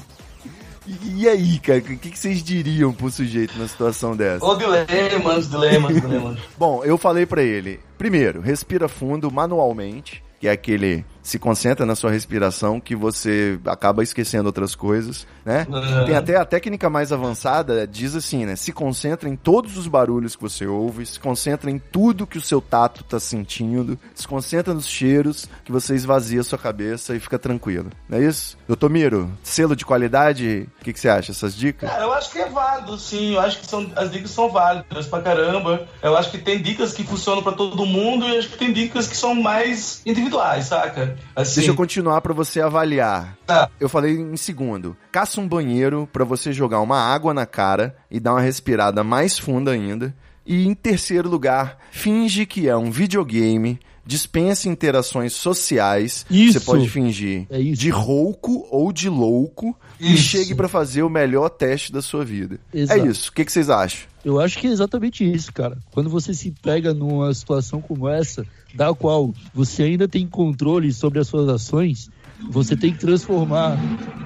e, 1.14 1.28
aí, 1.28 1.58
cara, 1.58 1.78
o 1.78 1.82
que, 1.82 2.10
que 2.10 2.18
vocês 2.18 2.42
diriam 2.42 2.92
pro 2.92 3.10
sujeito 3.10 3.56
numa 3.56 3.68
situação 3.68 4.16
dessa? 4.16 4.44
Ô 4.44 4.54
dilemas, 4.54 5.48
dilemas, 5.50 6.00
dilemas. 6.00 6.38
Bom, 6.58 6.82
eu 6.84 6.96
falei 6.96 7.26
pra 7.26 7.42
ele, 7.42 7.80
primeiro, 7.98 8.40
respira 8.40 8.88
fundo 8.88 9.30
manualmente, 9.30 10.22
que 10.40 10.48
é 10.48 10.52
aquele 10.52 11.04
se 11.26 11.40
concentra 11.40 11.84
na 11.84 11.96
sua 11.96 12.12
respiração 12.12 12.80
que 12.80 12.94
você 12.94 13.58
acaba 13.66 14.00
esquecendo 14.00 14.46
outras 14.46 14.76
coisas, 14.76 15.26
né? 15.44 15.66
Uhum. 15.68 16.04
Tem 16.04 16.14
até 16.14 16.36
a 16.36 16.44
técnica 16.44 16.88
mais 16.88 17.10
avançada, 17.10 17.84
diz 17.84 18.14
assim, 18.14 18.46
né? 18.46 18.54
Se 18.54 18.72
concentra 18.72 19.28
em 19.28 19.34
todos 19.34 19.76
os 19.76 19.88
barulhos 19.88 20.36
que 20.36 20.42
você 20.42 20.68
ouve, 20.68 21.04
se 21.04 21.18
concentra 21.18 21.68
em 21.68 21.80
tudo 21.80 22.28
que 22.28 22.38
o 22.38 22.40
seu 22.40 22.60
tato 22.60 23.02
tá 23.02 23.18
sentindo, 23.18 23.98
se 24.14 24.26
concentra 24.28 24.72
nos 24.72 24.86
cheiros 24.86 25.48
que 25.64 25.72
você 25.72 25.96
esvazia 25.96 26.42
a 26.42 26.44
sua 26.44 26.58
cabeça 26.58 27.16
e 27.16 27.18
fica 27.18 27.40
tranquilo. 27.40 27.90
Não 28.08 28.18
é 28.18 28.22
isso? 28.22 28.56
Doutor 28.68 28.88
Miro, 28.88 29.28
selo 29.42 29.74
de 29.74 29.84
qualidade, 29.84 30.68
o 30.80 30.84
que, 30.84 30.92
que 30.92 31.00
você 31.00 31.08
acha? 31.08 31.32
Essas 31.32 31.56
dicas? 31.56 31.90
Cara, 31.90 32.04
eu 32.04 32.12
acho 32.12 32.30
que 32.30 32.38
é 32.38 32.48
válido, 32.48 32.96
sim. 32.96 33.34
Eu 33.34 33.40
acho 33.40 33.58
que 33.58 33.66
são, 33.66 33.90
as 33.96 34.12
dicas 34.12 34.30
são 34.30 34.48
válidas 34.48 35.08
pra 35.08 35.20
caramba. 35.20 35.88
Eu 36.00 36.16
acho 36.16 36.30
que 36.30 36.38
tem 36.38 36.62
dicas 36.62 36.92
que 36.92 37.02
funcionam 37.02 37.42
pra 37.42 37.50
todo 37.50 37.84
mundo 37.84 38.28
e 38.28 38.38
acho 38.38 38.50
que 38.50 38.58
tem 38.58 38.72
dicas 38.72 39.08
que 39.08 39.16
são 39.16 39.34
mais 39.34 40.02
individuais, 40.06 40.66
saca? 40.66 41.15
Assim, 41.34 41.56
Deixa 41.56 41.70
eu 41.70 41.74
continuar 41.76 42.20
pra 42.20 42.32
você 42.32 42.60
avaliar. 42.60 43.36
Tá. 43.46 43.68
Eu 43.80 43.88
falei 43.88 44.14
em 44.16 44.36
segundo. 44.36 44.96
Caça 45.12 45.40
um 45.40 45.48
banheiro 45.48 46.08
pra 46.12 46.24
você 46.24 46.52
jogar 46.52 46.80
uma 46.80 46.98
água 46.98 47.32
na 47.34 47.46
cara 47.46 47.96
e 48.10 48.18
dar 48.20 48.32
uma 48.34 48.40
respirada 48.40 49.02
mais 49.04 49.38
funda 49.38 49.70
ainda. 49.72 50.14
E 50.44 50.66
em 50.66 50.74
terceiro 50.74 51.28
lugar, 51.28 51.78
finge 51.90 52.46
que 52.46 52.68
é 52.68 52.76
um 52.76 52.90
videogame, 52.90 53.80
dispense 54.04 54.68
interações 54.68 55.32
sociais. 55.32 56.24
Isso. 56.30 56.60
Você 56.60 56.64
pode 56.64 56.88
fingir 56.88 57.46
É 57.50 57.58
isso. 57.58 57.80
de 57.80 57.90
rouco 57.90 58.66
ou 58.70 58.92
de 58.92 59.08
louco 59.08 59.76
e 59.98 60.14
Isso. 60.14 60.22
chegue 60.24 60.54
pra 60.54 60.68
fazer 60.68 61.02
o 61.02 61.10
melhor 61.10 61.48
teste 61.48 61.92
da 61.92 62.02
sua 62.02 62.24
vida. 62.24 62.58
Exato. 62.72 63.00
É 63.00 63.06
isso. 63.06 63.30
O 63.30 63.32
que, 63.32 63.44
que 63.44 63.52
vocês 63.52 63.70
acham? 63.70 64.06
Eu 64.24 64.40
acho 64.40 64.58
que 64.58 64.66
é 64.66 64.70
exatamente 64.70 65.24
isso, 65.24 65.52
cara. 65.52 65.78
Quando 65.90 66.10
você 66.10 66.34
se 66.34 66.50
pega 66.50 66.92
numa 66.92 67.32
situação 67.32 67.80
como 67.80 68.08
essa, 68.08 68.44
da 68.74 68.92
qual 68.94 69.32
você 69.54 69.84
ainda 69.84 70.06
tem 70.06 70.26
controle 70.26 70.92
sobre 70.92 71.18
as 71.18 71.28
suas 71.28 71.48
ações, 71.48 72.10
você 72.50 72.76
tem 72.76 72.92
que 72.92 72.98
transformar 72.98 73.78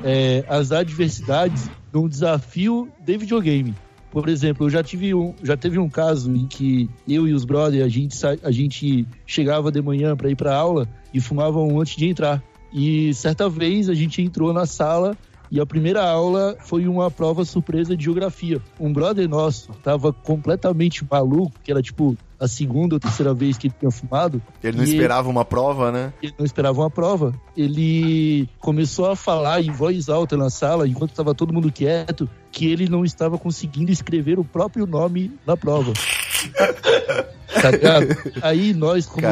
é, 0.02 0.44
as 0.48 0.72
adversidades 0.72 1.70
num 1.92 2.08
desafio 2.08 2.88
de 3.04 3.16
videogame. 3.16 3.74
Por 4.10 4.28
exemplo, 4.28 4.66
eu 4.66 4.70
já 4.70 4.82
tive 4.82 5.14
um, 5.14 5.34
já 5.42 5.56
teve 5.56 5.78
um 5.78 5.88
caso 5.88 6.34
em 6.34 6.46
que 6.46 6.90
eu 7.06 7.28
e 7.28 7.32
os 7.32 7.44
brothers, 7.44 7.84
a 7.84 7.88
gente, 7.88 8.16
a 8.42 8.50
gente 8.50 9.06
chegava 9.24 9.70
de 9.70 9.80
manhã 9.80 10.16
para 10.16 10.28
ir 10.28 10.34
para 10.34 10.54
aula 10.54 10.88
e 11.14 11.20
fumava 11.20 11.60
um 11.60 11.80
antes 11.80 11.94
de 11.94 12.08
entrar. 12.08 12.42
E 12.72 13.14
certa 13.14 13.48
vez 13.48 13.88
a 13.88 13.94
gente 13.94 14.20
entrou 14.20 14.52
na 14.52 14.66
sala 14.66 15.16
e 15.50 15.60
a 15.60 15.66
primeira 15.66 16.08
aula 16.08 16.56
foi 16.60 16.86
uma 16.86 17.10
prova 17.10 17.44
surpresa 17.44 17.96
de 17.96 18.04
geografia. 18.04 18.60
Um 18.78 18.92
brother 18.92 19.28
nosso 19.28 19.72
tava 19.82 20.12
completamente 20.12 21.04
maluco, 21.10 21.52
que 21.62 21.70
era 21.70 21.82
tipo 21.82 22.16
a 22.38 22.46
segunda 22.46 22.94
ou 22.94 23.00
terceira 23.00 23.34
vez 23.34 23.58
que 23.58 23.66
ele 23.66 23.74
tinha 23.78 23.90
fumado. 23.90 24.40
Ele 24.62 24.76
não 24.76 24.84
esperava 24.84 25.28
uma 25.28 25.44
prova, 25.44 25.90
né? 25.90 26.12
Ele 26.22 26.34
não 26.38 26.46
esperava 26.46 26.80
uma 26.80 26.90
prova. 26.90 27.34
Ele 27.56 28.48
começou 28.60 29.10
a 29.10 29.16
falar 29.16 29.60
em 29.60 29.70
voz 29.70 30.08
alta 30.08 30.36
na 30.36 30.48
sala, 30.48 30.88
enquanto 30.88 31.10
estava 31.10 31.34
todo 31.34 31.52
mundo 31.52 31.70
quieto, 31.70 32.30
que 32.52 32.66
ele 32.66 32.88
não 32.88 33.04
estava 33.04 33.36
conseguindo 33.36 33.90
escrever 33.90 34.38
o 34.38 34.44
próprio 34.44 34.86
nome 34.86 35.32
na 35.46 35.56
prova. 35.56 35.92
Tá 37.50 37.72
ligado? 37.72 38.06
Aí 38.42 38.72
nós, 38.72 39.06
como, 39.06 39.26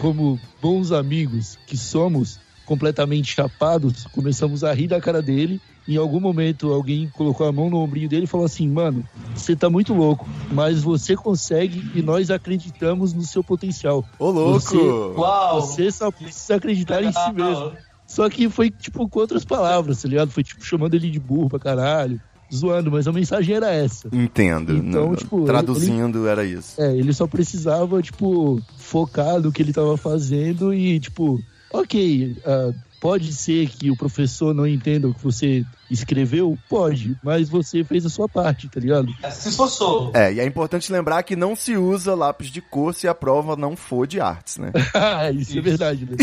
como 0.00 0.40
bons 0.62 0.92
amigos 0.92 1.58
que 1.66 1.76
somos, 1.76 2.38
completamente 2.64 3.34
chapados, 3.34 4.04
começamos 4.12 4.64
a 4.64 4.72
rir 4.72 4.88
da 4.88 5.00
cara 5.00 5.20
dele. 5.22 5.60
Em 5.86 5.96
algum 5.98 6.18
momento, 6.18 6.72
alguém 6.72 7.08
colocou 7.10 7.46
a 7.46 7.52
mão 7.52 7.68
no 7.68 7.76
ombrinho 7.76 8.08
dele 8.08 8.24
e 8.24 8.26
falou 8.26 8.46
assim: 8.46 8.66
Mano, 8.68 9.04
você 9.34 9.54
tá 9.54 9.68
muito 9.68 9.92
louco, 9.92 10.26
mas 10.50 10.82
você 10.82 11.14
consegue 11.14 11.84
e 11.94 12.00
nós 12.00 12.30
acreditamos 12.30 13.12
no 13.12 13.22
seu 13.22 13.44
potencial. 13.44 14.02
Ô, 14.18 14.30
louco! 14.30 14.60
Você- 14.60 14.76
Uau! 14.78 15.60
Você 15.60 15.90
só 15.92 16.10
precisa 16.10 16.54
acreditar 16.56 17.02
em 17.02 17.12
si 17.12 17.32
mesmo. 17.34 17.72
Só 18.06 18.28
que 18.30 18.48
foi, 18.48 18.70
tipo, 18.70 19.06
com 19.08 19.18
outras 19.20 19.44
palavras, 19.44 20.00
tá 20.02 20.08
ligado? 20.08 20.30
Foi, 20.30 20.42
tipo, 20.42 20.64
chamando 20.64 20.94
ele 20.94 21.10
de 21.10 21.18
burro 21.20 21.48
pra 21.50 21.58
caralho, 21.58 22.18
zoando, 22.52 22.90
mas 22.90 23.06
a 23.08 23.12
mensagem 23.12 23.54
era 23.56 23.70
essa. 23.72 24.08
Entendo. 24.12 24.72
Então, 24.74 25.08
Não, 25.08 25.14
tipo, 25.16 25.38
ele- 25.38 25.46
traduzindo, 25.46 26.26
era 26.26 26.44
isso. 26.44 26.80
É, 26.80 26.96
ele 26.96 27.12
só 27.12 27.26
precisava, 27.26 28.00
tipo, 28.02 28.58
focar 28.78 29.40
no 29.40 29.50
que 29.52 29.60
ele 29.60 29.72
tava 29.72 29.96
fazendo 29.98 30.72
e, 30.72 30.98
tipo, 31.00 31.42
ok, 31.80 32.36
ah, 32.46 32.72
pode 33.00 33.32
ser 33.32 33.68
que 33.68 33.90
o 33.90 33.96
professor 33.96 34.54
não 34.54 34.66
entenda 34.66 35.08
o 35.08 35.12
que 35.12 35.22
você 35.22 35.64
escreveu? 35.90 36.56
Pode, 36.70 37.18
mas 37.22 37.48
você 37.48 37.84
fez 37.84 38.06
a 38.06 38.08
sua 38.08 38.28
parte, 38.28 38.68
tá 38.68 38.80
ligado? 38.80 39.12
Se 39.30 39.50
esforçou. 39.50 40.10
É, 40.14 40.32
e 40.32 40.40
é 40.40 40.46
importante 40.46 40.90
lembrar 40.90 41.22
que 41.22 41.36
não 41.36 41.54
se 41.54 41.76
usa 41.76 42.14
lápis 42.14 42.48
de 42.48 42.62
cor 42.62 42.94
se 42.94 43.06
a 43.06 43.14
prova 43.14 43.56
não 43.56 43.76
for 43.76 44.06
de 44.06 44.20
artes, 44.20 44.56
né? 44.56 44.72
Isso, 45.36 45.58
é 45.58 45.60
verdade, 45.60 46.06
né? 46.06 46.16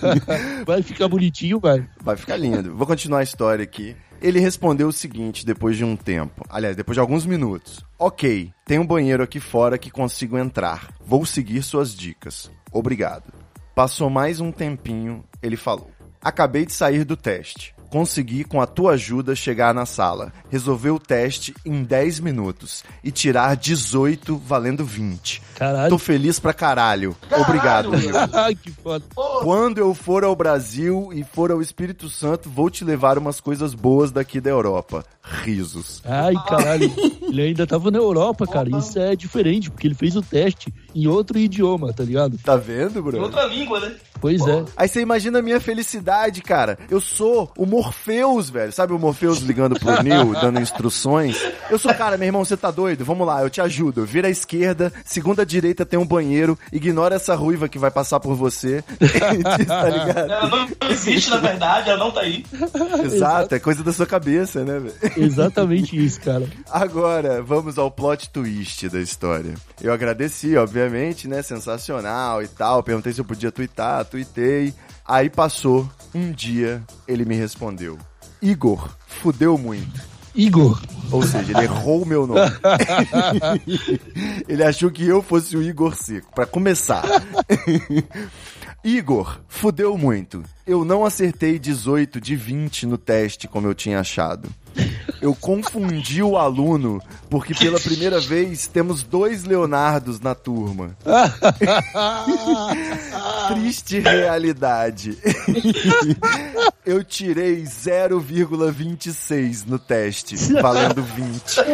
vai 0.64 0.82
ficar 0.82 1.08
bonitinho, 1.08 1.60
vai. 1.60 1.86
Vai 2.02 2.16
ficar 2.16 2.36
lindo. 2.36 2.74
Vou 2.74 2.86
continuar 2.86 3.18
a 3.18 3.24
história 3.24 3.62
aqui. 3.62 3.94
Ele 4.22 4.40
respondeu 4.40 4.88
o 4.88 4.92
seguinte 4.92 5.44
depois 5.44 5.76
de 5.76 5.84
um 5.84 5.94
tempo. 5.94 6.42
Aliás, 6.48 6.74
depois 6.74 6.96
de 6.96 7.00
alguns 7.00 7.26
minutos. 7.26 7.84
Ok, 7.98 8.50
tem 8.64 8.78
um 8.78 8.86
banheiro 8.86 9.22
aqui 9.22 9.38
fora 9.40 9.76
que 9.76 9.90
consigo 9.90 10.38
entrar. 10.38 10.88
Vou 11.04 11.26
seguir 11.26 11.62
suas 11.62 11.94
dicas. 11.94 12.50
Obrigado. 12.72 13.43
Passou 13.74 14.08
mais 14.08 14.38
um 14.38 14.52
tempinho, 14.52 15.24
ele 15.42 15.56
falou. 15.56 15.90
Acabei 16.22 16.64
de 16.64 16.72
sair 16.72 17.04
do 17.04 17.16
teste. 17.16 17.73
Consegui, 17.94 18.42
com 18.42 18.60
a 18.60 18.66
tua 18.66 18.94
ajuda, 18.94 19.36
chegar 19.36 19.72
na 19.72 19.86
sala, 19.86 20.32
resolver 20.50 20.90
o 20.90 20.98
teste 20.98 21.54
em 21.64 21.84
10 21.84 22.18
minutos 22.18 22.82
e 23.04 23.12
tirar 23.12 23.54
18 23.54 24.36
valendo 24.36 24.84
20. 24.84 25.40
Caralho. 25.54 25.90
Tô 25.90 25.96
feliz 25.96 26.40
pra 26.40 26.52
caralho. 26.52 27.16
Obrigado. 27.30 27.92
Caralho, 27.92 28.48
Will. 28.48 28.56
que 28.60 28.72
foda. 28.72 29.04
Quando 29.14 29.78
eu 29.78 29.94
for 29.94 30.24
ao 30.24 30.34
Brasil 30.34 31.10
e 31.14 31.22
for 31.22 31.52
ao 31.52 31.62
Espírito 31.62 32.08
Santo, 32.08 32.50
vou 32.50 32.68
te 32.68 32.84
levar 32.84 33.16
umas 33.16 33.38
coisas 33.38 33.74
boas 33.74 34.10
daqui 34.10 34.40
da 34.40 34.50
Europa. 34.50 35.04
Risos. 35.22 36.02
Ai, 36.04 36.34
caralho. 36.48 36.92
Ele 37.22 37.42
ainda 37.42 37.64
tava 37.64 37.92
na 37.92 37.98
Europa, 37.98 38.44
cara. 38.44 38.68
Isso 38.76 38.98
é 38.98 39.14
diferente, 39.14 39.70
porque 39.70 39.86
ele 39.86 39.94
fez 39.94 40.16
o 40.16 40.20
teste 40.22 40.74
em 40.92 41.06
outro 41.06 41.38
idioma, 41.38 41.92
tá 41.92 42.02
ligado? 42.02 42.36
Tá 42.38 42.56
vendo, 42.56 42.98
Em 42.98 43.02
Bruno? 43.02 43.22
outra 43.22 43.44
língua, 43.46 43.78
né? 43.80 43.94
Pois 44.20 44.46
é. 44.46 44.64
Aí 44.76 44.88
você 44.88 45.00
imagina 45.00 45.38
a 45.38 45.42
minha 45.42 45.60
felicidade, 45.60 46.42
cara. 46.42 46.78
Eu 46.90 47.00
sou 47.00 47.50
o 47.56 47.64
Morpheus, 47.84 48.48
velho. 48.48 48.72
Sabe 48.72 48.92
o 48.94 48.98
Morpheus 48.98 49.40
ligando 49.40 49.78
pro 49.78 50.02
Neil, 50.02 50.32
dando 50.40 50.60
instruções? 50.60 51.36
Eu 51.68 51.78
sou, 51.78 51.92
cara, 51.94 52.16
meu 52.16 52.26
irmão, 52.26 52.44
você 52.44 52.56
tá 52.56 52.70
doido? 52.70 53.04
Vamos 53.04 53.26
lá, 53.26 53.42
eu 53.42 53.50
te 53.50 53.60
ajudo. 53.60 54.06
Vira 54.06 54.28
à 54.28 54.30
esquerda, 54.30 54.92
segunda 55.04 55.44
direita 55.44 55.84
tem 55.84 55.98
um 55.98 56.06
banheiro, 56.06 56.58
ignora 56.72 57.16
essa 57.16 57.34
ruiva 57.34 57.68
que 57.68 57.78
vai 57.78 57.90
passar 57.90 58.20
por 58.20 58.34
você. 58.34 58.82
tá 59.66 59.88
ligado? 59.90 60.32
Ela 60.32 60.48
não 60.48 60.68
existe, 60.90 61.30
na 61.30 61.36
verdade, 61.36 61.90
ela 61.90 61.98
não 61.98 62.10
tá 62.10 62.22
aí. 62.22 62.44
Exato, 63.04 63.54
é 63.54 63.58
coisa 63.58 63.82
da 63.82 63.92
sua 63.92 64.06
cabeça, 64.06 64.64
né, 64.64 64.78
velho? 64.78 64.94
Exatamente 65.16 66.02
isso, 66.02 66.20
cara. 66.20 66.48
Agora, 66.70 67.42
vamos 67.42 67.78
ao 67.78 67.90
plot 67.90 68.30
twist 68.30 68.88
da 68.88 69.00
história. 69.00 69.54
Eu 69.82 69.92
agradeci, 69.92 70.56
obviamente, 70.56 71.28
né? 71.28 71.42
Sensacional 71.42 72.42
e 72.42 72.48
tal. 72.48 72.82
Perguntei 72.82 73.12
se 73.12 73.20
eu 73.20 73.24
podia 73.24 73.52
twittar, 73.52 74.04
tuitei. 74.06 74.72
Aí 75.06 75.28
passou 75.28 75.88
um 76.14 76.32
dia, 76.32 76.82
ele 77.06 77.24
me 77.24 77.34
respondeu: 77.34 77.98
Igor, 78.40 78.88
fudeu 79.06 79.58
muito. 79.58 80.14
Igor. 80.34 80.82
Ou 81.12 81.22
seja, 81.22 81.52
ele 81.52 81.64
errou 81.64 82.02
o 82.02 82.06
meu 82.06 82.26
nome. 82.26 82.40
ele 84.48 84.64
achou 84.64 84.90
que 84.90 85.06
eu 85.06 85.22
fosse 85.22 85.56
o 85.56 85.62
Igor 85.62 85.94
Seco. 85.94 86.34
Pra 86.34 86.44
começar. 86.44 87.04
Igor, 88.82 89.40
fudeu 89.48 89.96
muito. 89.96 90.42
Eu 90.66 90.84
não 90.84 91.04
acertei 91.04 91.58
18 91.58 92.20
de 92.20 92.34
20 92.34 92.86
no 92.86 92.98
teste 92.98 93.46
como 93.46 93.68
eu 93.68 93.74
tinha 93.74 94.00
achado. 94.00 94.48
Eu 95.24 95.34
confundi 95.34 96.22
o 96.22 96.36
aluno 96.36 97.00
porque 97.30 97.54
pela 97.54 97.80
primeira 97.80 98.20
vez 98.20 98.66
temos 98.66 99.02
dois 99.02 99.44
Leonardos 99.44 100.20
na 100.20 100.34
turma. 100.34 100.94
Triste 103.48 104.00
realidade. 104.00 105.16
Eu 106.84 107.02
tirei 107.02 107.62
0,26 107.62 109.64
no 109.66 109.78
teste, 109.78 110.36
valendo 110.60 111.02
20. 111.02 111.56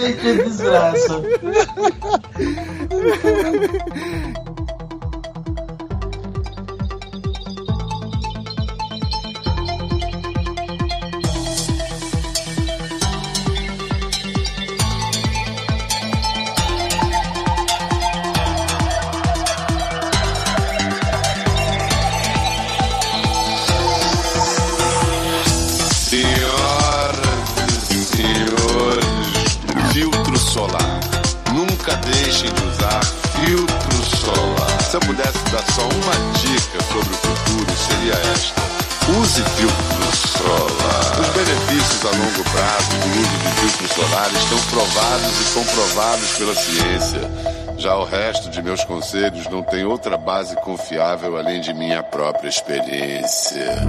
Ai, 0.00 0.12
que 0.14 0.32
desgraça. 0.44 1.20
Solar. 30.68 31.00
Nunca 31.52 31.96
deixem 31.96 32.52
de 32.52 32.64
usar 32.64 33.04
filtro 33.04 34.16
solar. 34.16 34.82
Se 34.82 34.96
eu 34.96 35.00
pudesse 35.00 35.38
dar 35.50 35.64
só 35.72 35.82
uma 35.82 36.32
dica 36.38 36.82
sobre 36.92 37.10
o 37.10 37.16
futuro, 37.16 37.76
seria 37.76 38.14
esta. 38.32 38.68
Use 39.18 39.42
filtros 39.42 40.18
solar. 40.36 41.20
Os 41.20 41.28
benefícios 41.28 42.04
a 42.04 42.10
longo 42.10 42.44
prazo 42.50 42.90
do 42.90 43.20
uso 43.20 43.38
de 43.38 43.60
filtros 43.60 43.90
solares 43.92 44.42
estão 44.42 44.58
provados 44.70 45.40
e 45.40 45.54
comprovados 45.54 46.30
pela 46.32 46.54
ciência. 46.54 47.20
Já 47.78 47.96
o 47.96 48.04
resto 48.04 48.50
de 48.50 48.60
meus 48.60 48.84
conselhos 48.84 49.48
não 49.48 49.62
tem 49.62 49.84
outra 49.84 50.18
base 50.18 50.54
confiável 50.56 51.38
além 51.38 51.60
de 51.60 51.72
minha 51.72 52.02
própria 52.02 52.48
experiência. 52.48 53.88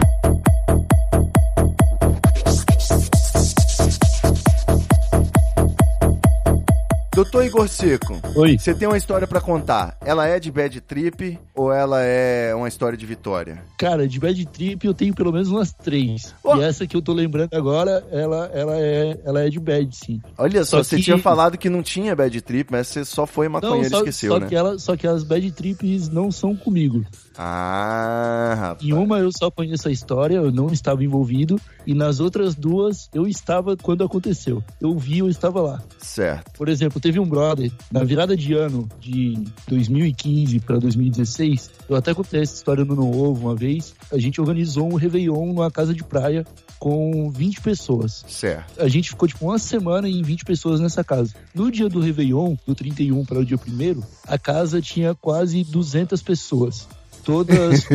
Doutor 7.20 7.44
Igor 7.44 7.68
Seco, 7.68 8.18
Oi. 8.34 8.58
você 8.58 8.74
tem 8.74 8.88
uma 8.88 8.98
história 8.98 9.28
pra 9.28 9.42
contar. 9.42 9.98
Ela 10.00 10.26
é 10.26 10.40
de 10.40 10.50
bad 10.50 10.80
trip 10.80 11.38
ou 11.54 11.70
ela 11.70 12.02
é 12.02 12.56
uma 12.56 12.70
história 12.70 12.98
de 12.98 13.06
vitória? 13.06 13.62
Cara, 13.78 14.08
de 14.08 14.18
Bad 14.18 14.46
Trip 14.46 14.88
eu 14.88 14.94
tenho 14.94 15.14
pelo 15.14 15.34
menos 15.34 15.50
umas 15.50 15.74
três. 15.74 16.34
Ó. 16.42 16.56
E 16.56 16.64
essa 16.64 16.88
que 16.88 16.96
eu 16.96 17.02
tô 17.02 17.12
lembrando 17.12 17.54
agora, 17.54 18.06
ela, 18.10 18.50
ela, 18.54 18.78
é, 18.80 19.20
ela 19.26 19.42
é 19.42 19.50
de 19.50 19.60
Bad, 19.60 19.94
sim. 19.94 20.22
Olha 20.38 20.64
só, 20.64 20.78
Só 20.78 20.84
você 20.84 20.96
que- 20.96 21.04
tinha 21.04 21.18
falado 21.18 21.58
que 21.58 21.70
não 21.70 21.84
tinha 21.84 22.16
bad 22.16 22.40
trip, 22.42 22.72
mas 22.72 22.88
você 22.88 23.04
só 23.04 23.26
foi 23.26 23.50
maconheiro 23.50 23.88
e 23.88 23.90
só, 23.90 23.98
esqueceu, 23.98 24.32
só 24.34 24.40
né? 24.40 24.48
que 24.48 24.56
ela, 24.56 24.80
só 24.80 24.96
que 24.96 25.06
as 25.06 25.24
Bad 25.24 25.52
Trips 25.52 26.08
não 26.08 26.32
são 26.32 26.56
comigo. 26.56 27.06
Ah, 27.42 28.54
rapaz. 28.58 28.86
Em 28.86 28.92
uma 28.92 29.18
eu 29.20 29.32
só 29.32 29.50
conheço 29.50 29.88
a 29.88 29.92
história, 29.92 30.36
eu 30.36 30.52
não 30.52 30.68
estava 30.74 31.06
envolvido. 31.06 31.58
E 31.88 31.94
nas 31.94 32.20
outras 32.20 32.54
duas 32.54 33.10
eu 33.14 33.26
estava 33.26 33.78
quando 33.78 34.04
aconteceu. 34.04 34.62
Eu 34.82 34.98
vi, 34.98 35.20
eu 35.20 35.30
estava 35.30 35.62
lá. 35.62 35.82
Certo. 36.00 36.52
Por 36.58 36.68
exemplo, 36.68 37.00
teve 37.00 37.18
um 37.18 37.26
brother, 37.26 37.72
na 37.90 38.04
virada 38.04 38.36
de 38.36 38.54
ano 38.54 38.90
de 39.00 39.42
2015 39.70 40.60
para 40.60 40.80
2016, 40.80 41.72
eu 41.88 41.96
até 41.96 42.14
contei 42.14 42.42
essa 42.42 42.56
história 42.56 42.84
no 42.84 42.94
Não 42.94 43.10
Ovo 43.10 43.48
uma 43.48 43.56
vez, 43.56 43.96
a 44.12 44.18
gente 44.18 44.42
organizou 44.42 44.92
um 44.92 44.96
Réveillon 44.96 45.46
numa 45.46 45.72
casa 45.72 45.94
de 45.94 46.04
praia 46.04 46.46
com 46.78 47.30
20 47.30 47.62
pessoas. 47.62 48.26
Certo. 48.28 48.82
A 48.82 48.90
gente 48.90 49.12
ficou 49.12 49.28
tipo 49.28 49.46
uma 49.46 49.60
semana 49.60 50.10
em 50.10 50.22
20 50.22 50.44
pessoas 50.44 50.82
nessa 50.82 51.06
casa. 51.06 51.34
No 51.56 51.72
dia 51.72 51.88
do 51.88 52.02
Réveillon, 52.02 52.58
do 52.68 52.76
31 52.76 53.24
para 53.24 53.40
o 53.40 53.46
dia 53.46 53.58
1 53.58 54.02
a 54.28 54.38
casa 54.38 54.82
tinha 54.82 55.16
quase 55.16 55.64
200 55.64 56.22
pessoas. 56.22 56.88
Todas 57.30 57.86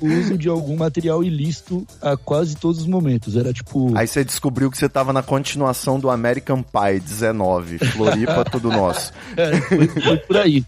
uso 0.00 0.38
de 0.38 0.48
algum 0.48 0.76
material 0.76 1.24
ilícito 1.24 1.84
a 2.00 2.16
quase 2.16 2.54
todos 2.54 2.82
os 2.82 2.86
momentos. 2.86 3.36
Era 3.36 3.52
tipo. 3.52 3.96
Aí 3.96 4.06
você 4.06 4.24
descobriu 4.24 4.70
que 4.70 4.78
você 4.78 4.88
tava 4.88 5.12
na 5.12 5.22
continuação 5.22 5.98
do 5.98 6.08
American 6.08 6.62
Pie 6.62 7.00
19. 7.00 7.78
Floripa, 7.78 8.44
tudo 8.48 8.70
nosso. 8.70 9.12
É, 9.36 9.60
foi, 9.60 9.88
foi 9.88 10.16
por 10.18 10.36
aí. 10.36 10.64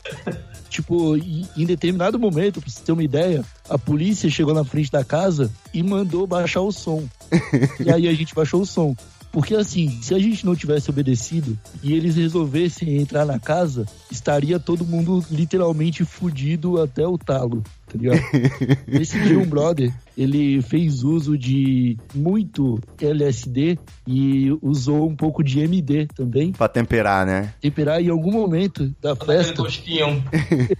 Tipo, 0.68 1.16
em 1.16 1.64
determinado 1.64 2.18
momento, 2.18 2.60
pra 2.60 2.68
você 2.68 2.82
ter 2.82 2.92
uma 2.92 3.02
ideia, 3.02 3.44
a 3.70 3.78
polícia 3.78 4.28
chegou 4.28 4.52
na 4.52 4.64
frente 4.64 4.90
da 4.90 5.04
casa 5.04 5.50
e 5.72 5.82
mandou 5.82 6.26
baixar 6.26 6.62
o 6.62 6.72
som. 6.72 7.04
E 7.78 7.90
aí 7.90 8.08
a 8.08 8.12
gente 8.12 8.34
baixou 8.34 8.60
o 8.60 8.66
som. 8.66 8.94
Porque 9.36 9.54
assim, 9.54 10.00
se 10.00 10.14
a 10.14 10.18
gente 10.18 10.46
não 10.46 10.56
tivesse 10.56 10.88
obedecido 10.88 11.58
e 11.82 11.92
eles 11.92 12.16
resolvessem 12.16 12.96
entrar 12.96 13.26
na 13.26 13.38
casa, 13.38 13.84
estaria 14.10 14.58
todo 14.58 14.82
mundo 14.82 15.22
literalmente 15.30 16.06
fudido 16.06 16.80
até 16.80 17.06
o 17.06 17.18
talo, 17.18 17.62
tá 17.97 18.03
ligado? 18.03 18.20
Dia 19.26 19.38
um 19.38 19.47
brother, 19.47 19.92
ele 20.16 20.61
fez 20.62 21.03
uso 21.03 21.36
de 21.36 21.97
muito 22.14 22.78
LSD 23.01 23.78
e 24.07 24.57
usou 24.62 25.09
um 25.09 25.14
pouco 25.16 25.42
de 25.42 25.61
MD 25.61 26.07
também, 26.14 26.53
Pra 26.53 26.68
temperar, 26.68 27.26
né? 27.26 27.53
temperar 27.61 28.01
em 28.03 28.09
algum 28.09 28.30
momento 28.32 28.92
da 29.01 29.12
Aquele 29.12 29.38
festa. 29.42 29.62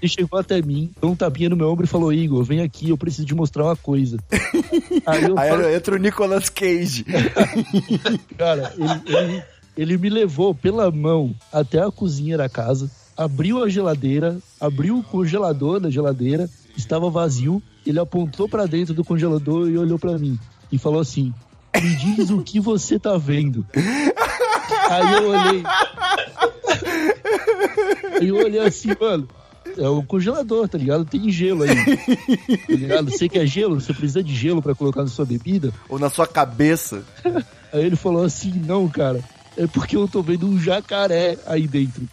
Ele 0.01 0.09
chegou 0.09 0.39
até 0.39 0.61
mim, 0.63 0.91
deu 1.01 1.11
um 1.11 1.17
tapinha 1.17 1.49
no 1.51 1.57
meu 1.57 1.69
ombro 1.71 1.85
e 1.85 1.89
falou: 1.89 2.13
Igor, 2.13 2.43
vem 2.45 2.61
aqui, 2.61 2.91
eu 2.91 2.97
preciso 2.99 3.27
te 3.27 3.35
mostrar 3.35 3.65
uma 3.65 3.77
coisa. 3.77 4.17
Aí 5.07 5.25
eu 5.25 5.39
Aí 5.39 5.51
falei, 5.51 5.75
entra 5.77 5.95
o 5.95 5.99
Nicolas 5.99 6.49
Cage. 6.49 7.05
cara, 8.37 8.73
ele, 8.77 9.17
ele- 9.17 9.43
ele 9.77 9.99
me 9.99 10.09
levou 10.09 10.55
pela 10.55 10.91
mão 10.91 11.35
até 11.53 11.81
a 11.83 11.91
cozinha 11.91 12.39
da 12.39 12.49
casa, 12.49 12.91
abriu 13.15 13.63
a 13.63 13.69
geladeira, 13.69 14.39
abriu 14.59 14.97
o 14.99 15.03
congelador 15.03 15.79
da 15.81 15.91
geladeira, 15.91 16.49
estava 16.77 17.11
vazio. 17.11 17.63
Ele 17.87 17.99
apontou 17.99 18.49
pra 18.49 18.67
dentro 18.67 18.95
do 18.95 19.05
congelador 19.05 19.69
e 19.69 19.79
olhou 19.79 19.99
pra 19.99 20.19
mim 20.19 20.39
e 20.71 20.79
falou 20.79 21.01
assim: 21.01 21.33
Me 21.75 21.95
diz 21.97 22.31
o 22.31 22.43
que 22.43 22.61
você 22.61 22.99
tá 22.99 23.17
vendo. 23.17 23.67
Aí 24.91 25.13
eu 25.15 25.29
olhei. 25.31 25.63
Aí 28.21 28.29
eu 28.29 28.37
olhei 28.37 28.61
assim, 28.61 28.91
mano. 29.01 29.29
É 29.77 29.89
o 29.89 30.03
congelador, 30.03 30.69
tá 30.69 30.79
ligado? 30.79 31.05
Tem 31.05 31.31
gelo 31.31 31.65
aí. 31.65 31.75
Tá 32.67 32.73
ligado? 32.73 33.11
Você 33.11 33.29
quer 33.29 33.47
gelo? 33.47 33.79
Você 33.81 33.93
precisa 33.93 34.23
de 34.23 34.35
gelo 34.35 34.63
pra 34.63 34.75
colocar 34.75 35.03
na 35.03 35.09
sua 35.09 35.27
bebida? 35.27 35.73
Ou 35.89 35.99
na 35.99 36.09
sua 36.09 36.27
cabeça. 36.27 37.05
Aí 37.73 37.85
ele 37.85 37.97
falou 37.97 38.25
assim: 38.25 38.53
não, 38.65 38.89
cara. 38.89 39.23
É 39.57 39.67
porque 39.67 39.97
eu 39.97 40.07
tô 40.07 40.23
vendo 40.23 40.47
um 40.47 40.59
jacaré 40.59 41.39
aí 41.47 41.67
dentro. 41.67 42.07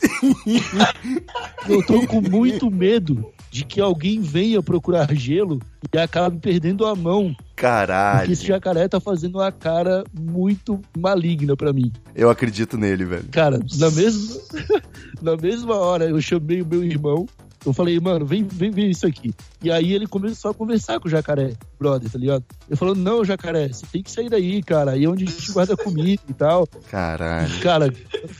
eu 1.67 1.85
tô 1.85 2.07
com 2.07 2.21
muito 2.21 2.71
medo 2.71 3.33
de 3.53 3.63
que 3.63 3.79
alguém 3.79 4.19
venha 4.19 4.63
procurar 4.63 5.13
gelo 5.13 5.59
e 5.93 5.97
acabe 5.99 6.39
perdendo 6.39 6.87
a 6.87 6.95
mão. 6.95 7.35
Caralho. 7.55 8.21
Porque 8.21 8.33
esse 8.33 8.47
jacaré 8.47 8.87
tá 8.87 8.99
fazendo 8.99 9.35
uma 9.35 9.51
cara 9.51 10.03
muito 10.11 10.81
maligna 10.97 11.55
pra 11.55 11.71
mim. 11.71 11.91
Eu 12.15 12.31
acredito 12.31 12.79
nele, 12.79 13.05
velho. 13.05 13.25
Cara, 13.31 13.59
na 13.77 13.91
mesma, 13.91 14.41
na 15.21 15.37
mesma 15.37 15.75
hora 15.75 16.05
eu 16.05 16.19
chamei 16.19 16.63
o 16.63 16.65
meu 16.65 16.83
irmão. 16.83 17.27
Eu 17.63 17.71
falei, 17.73 17.99
mano, 17.99 18.25
vem, 18.25 18.43
vem 18.43 18.71
ver 18.71 18.89
isso 18.89 19.05
aqui. 19.05 19.31
E 19.63 19.71
aí 19.71 19.93
ele 19.93 20.05
começou 20.05 20.51
a 20.51 20.53
conversar 20.53 20.99
com 20.99 21.07
o 21.07 21.11
jacaré, 21.11 21.53
brother, 21.79 22.09
tá 22.11 22.19
ligado? 22.19 22.43
Ele 22.67 22.75
falou, 22.75 22.93
não, 22.93 23.23
jacaré, 23.23 23.69
você 23.69 23.85
tem 23.89 24.03
que 24.03 24.11
sair 24.11 24.29
daí, 24.29 24.61
cara. 24.61 24.91
Aí 24.91 25.05
é 25.05 25.09
onde 25.09 25.23
a 25.23 25.27
gente 25.27 25.51
guarda 25.53 25.77
comida 25.77 26.21
e 26.27 26.33
tal. 26.33 26.67
Caralho. 26.91 27.59
Cara, 27.61 27.93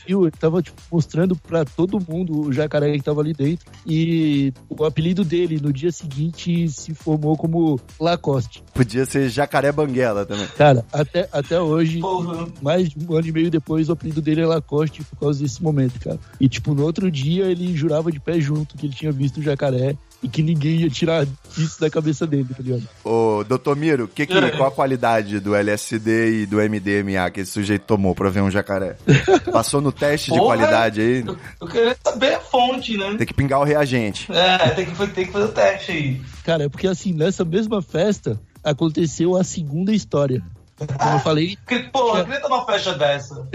viu, 0.06 0.24
ele 0.24 0.30
tava 0.32 0.60
tipo, 0.60 0.78
mostrando 0.92 1.34
pra 1.34 1.64
todo 1.64 1.98
mundo 2.06 2.48
o 2.48 2.52
jacaré 2.52 2.92
que 2.92 3.02
tava 3.02 3.22
ali 3.22 3.32
dentro. 3.32 3.64
E 3.86 4.52
o 4.68 4.84
apelido 4.84 5.24
dele 5.24 5.58
no 5.58 5.72
dia 5.72 5.90
seguinte 5.90 6.68
se 6.68 6.94
formou 6.94 7.38
como 7.38 7.80
Lacoste. 7.98 8.62
Podia 8.74 9.06
ser 9.06 9.30
Jacaré 9.30 9.72
Banguela 9.72 10.26
também. 10.26 10.46
Cara, 10.58 10.84
até, 10.92 11.26
até 11.32 11.58
hoje, 11.58 12.00
Porra. 12.00 12.46
mais 12.60 12.90
de 12.90 12.96
um 13.02 13.14
ano 13.14 13.26
e 13.26 13.32
meio 13.32 13.50
depois, 13.50 13.88
o 13.88 13.92
apelido 13.92 14.20
dele 14.20 14.42
é 14.42 14.46
Lacoste 14.46 15.02
por 15.04 15.18
causa 15.18 15.40
desse 15.42 15.62
momento, 15.62 15.98
cara. 16.00 16.18
E, 16.38 16.50
tipo, 16.50 16.74
no 16.74 16.84
outro 16.84 17.10
dia 17.10 17.46
ele 17.46 17.74
jurava 17.74 18.12
de 18.12 18.20
pé 18.20 18.38
junto 18.38 18.76
que 18.76 18.86
ele 18.86 18.94
tinha 18.94 19.10
visto 19.10 19.38
o 19.38 19.42
jacaré 19.42 19.96
e 20.24 20.28
que 20.28 20.42
ninguém 20.42 20.80
ia 20.80 20.88
tirar 20.88 21.26
isso 21.58 21.78
da 21.78 21.90
cabeça 21.90 22.26
dele, 22.26 22.48
tá 22.48 22.62
ligado? 22.62 22.88
Ô, 23.04 23.44
doutor 23.44 23.76
Miro, 23.76 24.08
que 24.08 24.26
que, 24.26 24.50
qual 24.52 24.68
a 24.68 24.72
qualidade 24.72 25.38
do 25.38 25.54
LSD 25.54 26.42
e 26.42 26.46
do 26.46 26.56
MDMA 26.56 27.30
que 27.30 27.42
esse 27.42 27.52
sujeito 27.52 27.82
tomou 27.82 28.14
pra 28.14 28.30
ver 28.30 28.40
um 28.40 28.50
jacaré? 28.50 28.96
Passou 29.52 29.82
no 29.82 29.92
teste 29.92 30.32
de 30.32 30.38
Porra. 30.38 30.56
qualidade 30.56 31.02
aí? 31.02 31.24
Eu, 31.26 31.36
eu 31.60 31.66
queria 31.66 31.96
saber 32.02 32.36
a 32.36 32.40
fonte, 32.40 32.96
né? 32.96 33.16
Tem 33.18 33.26
que 33.26 33.34
pingar 33.34 33.60
o 33.60 33.64
reagente. 33.64 34.32
É, 34.32 34.70
tem 34.70 34.86
que, 34.86 35.06
tem 35.08 35.26
que 35.26 35.32
fazer 35.32 35.44
o 35.44 35.52
teste 35.52 35.92
aí. 35.92 36.22
Cara, 36.42 36.64
é 36.64 36.68
porque, 36.70 36.86
assim, 36.88 37.12
nessa 37.12 37.44
mesma 37.44 37.82
festa 37.82 38.40
aconteceu 38.62 39.36
a 39.36 39.44
segunda 39.44 39.92
história. 39.92 40.42
Como 40.76 41.16
eu 41.16 41.20
falei, 41.20 41.58
Pô, 41.92 42.16
eu 42.16 42.24
queria 42.24 42.38
estar 42.38 42.48
numa 42.48 42.64
festa 42.64 42.94
dessa. 42.94 43.46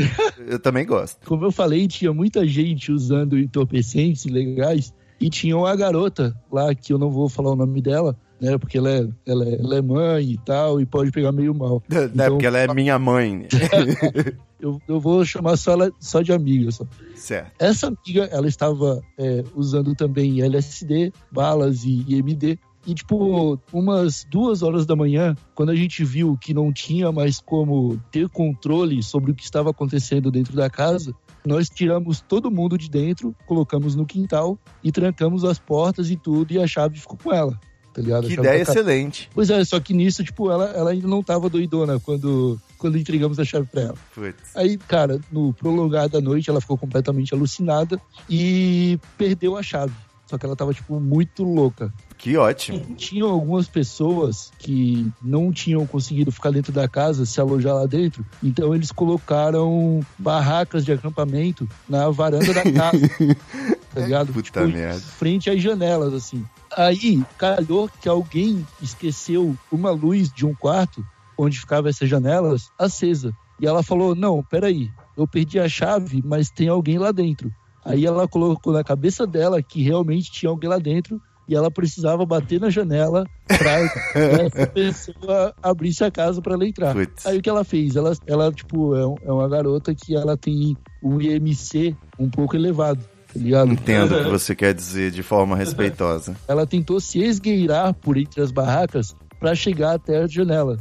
Eu 0.47 0.59
também 0.59 0.85
gosto. 0.85 1.17
como 1.25 1.45
eu 1.45 1.51
falei, 1.51 1.87
tinha 1.87 2.13
muita 2.13 2.47
gente 2.47 2.91
usando 2.91 3.39
entorpecentes 3.39 4.25
legais 4.25 4.93
e 5.19 5.29
tinha 5.29 5.57
uma 5.57 5.75
garota 5.75 6.35
lá, 6.51 6.73
que 6.73 6.93
eu 6.93 6.97
não 6.97 7.09
vou 7.09 7.27
falar 7.29 7.51
o 7.51 7.55
nome 7.55 7.81
dela, 7.81 8.15
né, 8.39 8.57
porque 8.57 8.77
ela 8.77 8.89
é, 8.89 9.07
ela 9.25 9.45
é, 9.45 9.55
ela 9.59 9.75
é 9.77 9.81
mãe 9.81 10.31
e 10.31 10.37
tal, 10.37 10.79
e 10.79 10.85
pode 10.85 11.11
pegar 11.11 11.31
meio 11.31 11.53
mal. 11.53 11.83
É, 11.91 12.05
Então- 12.05 12.29
porque 12.29 12.45
ela 12.45 12.57
é 12.59 12.73
minha 12.73 12.97
mãe. 12.97 13.47
Eu, 14.61 14.77
eu 14.89 14.99
vou 14.99 15.23
chamar 15.23 15.55
só 15.55 15.71
ela 15.71 15.89
só 16.01 16.21
de 16.21 16.33
amiga, 16.33 16.69
só. 16.69 16.83
certo. 17.15 17.53
Essa 17.57 17.87
amiga, 17.87 18.25
ela 18.25 18.45
estava 18.45 19.01
é, 19.17 19.41
usando 19.55 19.95
também 19.95 20.41
LSD, 20.41 21.13
balas 21.31 21.85
e, 21.85 22.03
e 22.05 22.15
MD. 22.19 22.59
E, 22.85 22.93
tipo, 22.93 23.57
umas 23.71 24.25
duas 24.29 24.61
horas 24.61 24.85
da 24.85 24.97
manhã, 24.97 25.33
quando 25.55 25.69
a 25.69 25.75
gente 25.75 26.03
viu 26.03 26.37
que 26.37 26.53
não 26.53 26.73
tinha 26.73 27.09
mais 27.09 27.39
como 27.39 27.97
ter 28.11 28.27
controle 28.27 29.01
sobre 29.01 29.31
o 29.31 29.33
que 29.35 29.43
estava 29.43 29.69
acontecendo 29.69 30.29
dentro 30.29 30.53
da 30.57 30.69
casa, 30.69 31.13
nós 31.45 31.69
tiramos 31.69 32.21
todo 32.21 32.51
mundo 32.51 32.77
de 32.77 32.89
dentro, 32.89 33.35
colocamos 33.45 33.95
no 33.95 34.05
quintal 34.05 34.57
e 34.83 34.91
trancamos 34.91 35.43
as 35.43 35.59
portas 35.59 36.09
e 36.09 36.15
tudo, 36.15 36.51
e 36.53 36.59
a 36.59 36.67
chave 36.67 36.99
ficou 36.99 37.17
com 37.17 37.33
ela. 37.33 37.59
Tá 37.93 38.01
ligado? 38.01 38.27
Que 38.27 38.33
ideia 38.33 38.61
excelente. 38.61 39.29
Pois 39.33 39.49
é, 39.49 39.63
só 39.65 39.79
que 39.79 39.93
nisso, 39.93 40.23
tipo, 40.23 40.51
ela, 40.51 40.65
ela 40.71 40.91
ainda 40.91 41.07
não 41.07 41.23
tava 41.23 41.49
doidona 41.49 41.99
quando, 41.99 42.59
quando 42.77 42.97
entregamos 42.97 43.39
a 43.39 43.45
chave 43.45 43.65
pra 43.65 43.81
ela. 43.81 43.95
Putz. 44.13 44.55
Aí, 44.55 44.77
cara, 44.77 45.19
no 45.31 45.53
prolongar 45.53 46.07
da 46.07 46.21
noite, 46.21 46.49
ela 46.49 46.61
ficou 46.61 46.77
completamente 46.77 47.33
alucinada 47.33 47.99
e 48.29 48.99
perdeu 49.17 49.57
a 49.57 49.63
chave. 49.63 49.93
Só 50.27 50.37
que 50.37 50.45
ela 50.45 50.55
tava, 50.55 50.73
tipo, 50.73 50.99
muito 50.99 51.43
louca. 51.43 51.91
Que 52.19 52.35
ótimo. 52.35 52.95
Tinham 52.97 53.29
algumas 53.29 53.65
pessoas 53.65 54.51
que 54.59 55.09
não 55.21 55.53
tinham 55.53 55.87
conseguido 55.87 56.33
ficar 56.33 56.51
dentro 56.51 56.73
da 56.73 56.85
casa, 56.85 57.25
se 57.25 57.39
alojar 57.39 57.73
lá 57.73 57.85
dentro. 57.85 58.25
Então 58.43 58.75
eles 58.75 58.91
colocaram 58.91 60.01
barracas 60.17 60.83
de 60.83 60.91
acampamento 60.91 61.67
na 61.87 62.09
varanda 62.09 62.53
da 62.53 62.63
casa. 62.69 63.09
tá 63.95 64.01
ligado? 64.01 64.33
Puta 64.33 64.67
merda. 64.67 64.99
Frente 64.99 65.49
às 65.49 65.61
janelas, 65.61 66.13
assim. 66.13 66.45
Aí, 66.75 67.23
calhou 67.37 67.89
que 68.01 68.09
alguém 68.09 68.67
esqueceu 68.81 69.55
uma 69.71 69.91
luz 69.91 70.29
de 70.29 70.45
um 70.45 70.53
quarto 70.53 71.01
onde 71.37 71.57
ficavam 71.57 71.89
essas 71.89 72.09
janelas 72.09 72.69
acesa. 72.77 73.33
E 73.61 73.65
ela 73.65 73.81
falou: 73.81 74.13
Não, 74.13 74.43
peraí, 74.43 74.91
eu 75.15 75.25
perdi 75.25 75.57
a 75.57 75.69
chave, 75.69 76.21
mas 76.25 76.49
tem 76.49 76.67
alguém 76.67 76.97
lá 76.97 77.13
dentro. 77.13 77.49
Aí 77.85 78.05
ela 78.05 78.27
colocou 78.27 78.73
na 78.73 78.83
cabeça 78.83 79.25
dela 79.25 79.63
que 79.63 79.81
realmente 79.81 80.29
tinha 80.29 80.49
alguém 80.49 80.69
lá 80.69 80.77
dentro 80.77 81.21
e 81.49 81.55
ela 81.55 81.71
precisava 81.71 82.25
bater 82.25 82.61
na 82.61 82.69
janela 82.69 83.25
pra 83.47 83.79
essa 83.81 84.67
pessoa 84.67 85.53
abrisse 85.61 86.03
a 86.03 86.11
casa 86.11 86.41
para 86.41 86.53
ela 86.53 86.65
entrar. 86.67 86.93
Putz. 86.93 87.25
Aí 87.25 87.39
o 87.39 87.41
que 87.41 87.49
ela 87.49 87.63
fez? 87.63 87.95
Ela, 87.95 88.13
ela 88.27 88.51
tipo, 88.51 88.95
é, 88.95 89.05
um- 89.05 89.15
é 89.23 89.31
uma 89.31 89.49
garota 89.49 89.93
que 89.95 90.15
ela 90.15 90.37
tem 90.37 90.77
um 91.03 91.19
IMC 91.19 91.95
um 92.19 92.29
pouco 92.29 92.55
elevado, 92.55 92.99
tá 93.01 93.39
ligado? 93.39 93.71
Entendo 93.71 94.15
o 94.15 94.23
que 94.23 94.29
você 94.29 94.53
quer 94.55 94.73
dizer 94.73 95.11
de 95.11 95.23
forma 95.23 95.55
respeitosa. 95.55 96.35
Ela 96.47 96.67
tentou 96.67 96.99
se 96.99 97.19
esgueirar 97.19 97.93
por 97.95 98.15
entre 98.17 98.41
as 98.41 98.51
barracas 98.51 99.15
para 99.39 99.55
chegar 99.55 99.95
até 99.95 100.17
a 100.17 100.27
janela. 100.27 100.77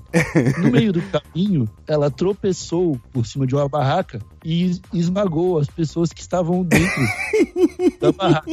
No 0.59 0.70
meio 0.70 0.92
do 0.92 1.00
caminho, 1.02 1.68
ela 1.86 2.11
tropeçou 2.11 3.00
por 3.12 3.24
cima 3.24 3.46
de 3.46 3.54
uma 3.54 3.68
barraca 3.68 4.18
e 4.44 4.80
esmagou 4.92 5.59
as 5.59 5.68
pessoas 5.68 6.12
que 6.12 6.20
estavam 6.20 6.64
dentro 6.64 7.02
da 8.00 8.11
barraca. 8.11 8.50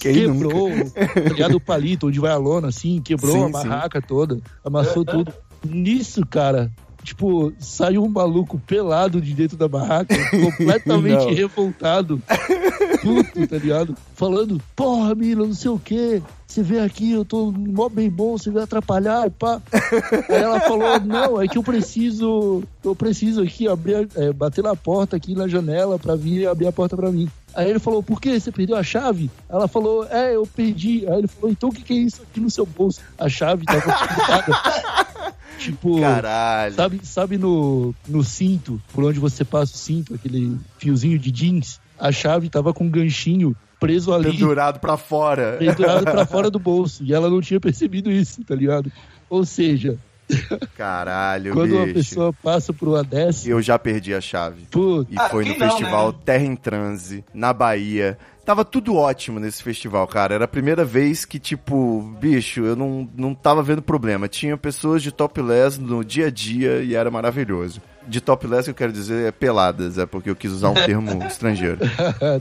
Quem 0.00 0.14
quebrou, 0.14 0.68
ligado? 1.24 1.56
O 1.56 1.60
palito 1.60 2.08
onde 2.08 2.18
vai 2.18 2.32
a 2.32 2.36
lona, 2.36 2.68
assim, 2.68 3.00
quebrou 3.00 3.32
Sim, 3.32 3.42
a 3.42 3.46
sim. 3.46 3.52
barraca 3.52 4.02
toda, 4.02 4.40
amassou 4.64 5.04
tudo. 5.04 5.32
Nisso, 5.64 6.24
cara, 6.26 6.70
tipo, 7.02 7.52
saiu 7.58 8.04
um 8.04 8.08
maluco 8.08 8.58
pelado 8.66 9.20
de 9.20 9.34
dentro 9.34 9.56
da 9.56 9.68
barraca, 9.68 10.14
completamente 10.30 11.32
revoltado, 11.32 12.22
puto, 13.02 13.46
tá 13.46 13.56
ligado? 13.56 13.96
Falando, 14.14 14.60
porra, 14.76 15.14
Mila, 15.14 15.46
não 15.46 15.54
sei 15.54 15.70
o 15.70 15.78
quê. 15.78 16.22
Você 16.46 16.64
vem 16.64 16.80
aqui, 16.80 17.12
eu 17.12 17.24
tô 17.24 17.52
mó 17.52 17.88
bem 17.88 18.10
bom, 18.10 18.36
você 18.36 18.50
vai 18.50 18.64
atrapalhar 18.64 19.24
e 19.24 19.30
pá. 19.30 19.62
Aí 20.28 20.42
ela 20.42 20.58
falou, 20.60 20.98
não, 20.98 21.40
é 21.40 21.46
que 21.46 21.56
eu 21.56 21.62
preciso, 21.62 22.64
eu 22.82 22.94
preciso 22.94 23.40
aqui 23.40 23.68
abrir, 23.68 24.08
é, 24.16 24.32
bater 24.32 24.64
na 24.64 24.74
porta 24.74 25.16
aqui 25.16 25.32
na 25.34 25.46
janela 25.46 25.96
pra 25.96 26.16
vir 26.16 26.48
abrir 26.48 26.66
a 26.66 26.72
porta 26.72 26.96
pra 26.96 27.12
mim. 27.12 27.30
Aí 27.54 27.70
ele 27.70 27.78
falou, 27.78 28.02
por 28.02 28.20
quê? 28.20 28.38
Você 28.38 28.50
perdeu 28.50 28.76
a 28.76 28.82
chave? 28.82 29.30
Ela 29.48 29.68
falou, 29.68 30.04
é, 30.06 30.34
eu 30.34 30.44
perdi. 30.44 31.06
Aí 31.08 31.18
ele 31.18 31.28
falou, 31.28 31.50
então 31.50 31.68
o 31.68 31.72
que, 31.72 31.82
que 31.82 31.92
é 31.92 31.96
isso 31.96 32.22
aqui 32.22 32.40
no 32.40 32.50
seu 32.50 32.66
bolso? 32.66 33.00
A 33.16 33.28
chave 33.28 33.64
tava. 33.64 35.06
tipo, 35.60 36.00
Caralho. 36.00 36.74
sabe, 36.74 37.00
sabe 37.04 37.38
no, 37.38 37.94
no 38.08 38.24
cinto, 38.24 38.80
por 38.92 39.04
onde 39.04 39.18
você 39.20 39.44
passa 39.44 39.74
o 39.74 39.78
cinto, 39.78 40.14
aquele 40.14 40.56
fiozinho 40.78 41.18
de 41.18 41.30
jeans? 41.30 41.80
A 41.98 42.10
chave 42.10 42.48
tava 42.48 42.72
com 42.72 42.84
um 42.84 42.90
ganchinho 42.90 43.54
preso 43.78 44.12
ali 44.12 44.30
Pendurado 44.32 44.78
pra 44.80 44.96
fora. 44.96 45.56
pendurado 45.58 46.04
pra 46.04 46.24
fora 46.26 46.50
do 46.50 46.58
bolso. 46.58 47.02
E 47.04 47.12
ela 47.14 47.28
não 47.30 47.40
tinha 47.40 47.60
percebido 47.60 48.10
isso, 48.10 48.42
tá 48.44 48.54
ligado? 48.54 48.90
Ou 49.28 49.44
seja, 49.44 49.98
Caralho, 50.76 51.52
quando 51.52 51.72
uma 51.74 51.84
bicho. 51.86 51.94
pessoa 51.94 52.32
passa 52.32 52.72
por 52.72 52.88
uma 52.88 53.02
dessa, 53.02 53.48
Eu 53.48 53.60
já 53.60 53.78
perdi 53.78 54.14
a 54.14 54.20
chave. 54.20 54.62
putz, 54.70 55.10
E 55.12 55.16
Ah, 55.18 55.28
foi 55.28 55.44
no 55.44 55.50
quem 55.50 55.58
não, 55.60 55.68
festival 55.68 56.12
né? 56.12 56.18
Terra 56.24 56.44
em 56.44 56.56
Transe, 56.56 57.24
na 57.34 57.52
Bahia. 57.52 58.18
Tava 58.50 58.64
tudo 58.64 58.96
ótimo 58.96 59.38
nesse 59.38 59.62
festival, 59.62 60.04
cara. 60.08 60.34
Era 60.34 60.44
a 60.44 60.48
primeira 60.48 60.84
vez 60.84 61.24
que, 61.24 61.38
tipo, 61.38 62.02
bicho, 62.20 62.64
eu 62.64 62.74
não, 62.74 63.08
não 63.16 63.32
tava 63.32 63.62
vendo 63.62 63.80
problema. 63.80 64.26
Tinha 64.26 64.56
pessoas 64.56 65.04
de 65.04 65.12
topless 65.12 65.80
no 65.80 66.04
dia 66.04 66.26
a 66.26 66.30
dia 66.32 66.82
e 66.82 66.96
era 66.96 67.12
maravilhoso. 67.12 67.80
De 68.08 68.20
topless 68.20 68.64
que 68.64 68.70
eu 68.70 68.74
quero 68.74 68.92
dizer 68.92 69.28
é 69.28 69.30
peladas, 69.30 69.98
é 69.98 70.04
porque 70.04 70.28
eu 70.28 70.34
quis 70.34 70.50
usar 70.50 70.70
um 70.70 70.74
termo 70.84 71.24
estrangeiro. 71.28 71.78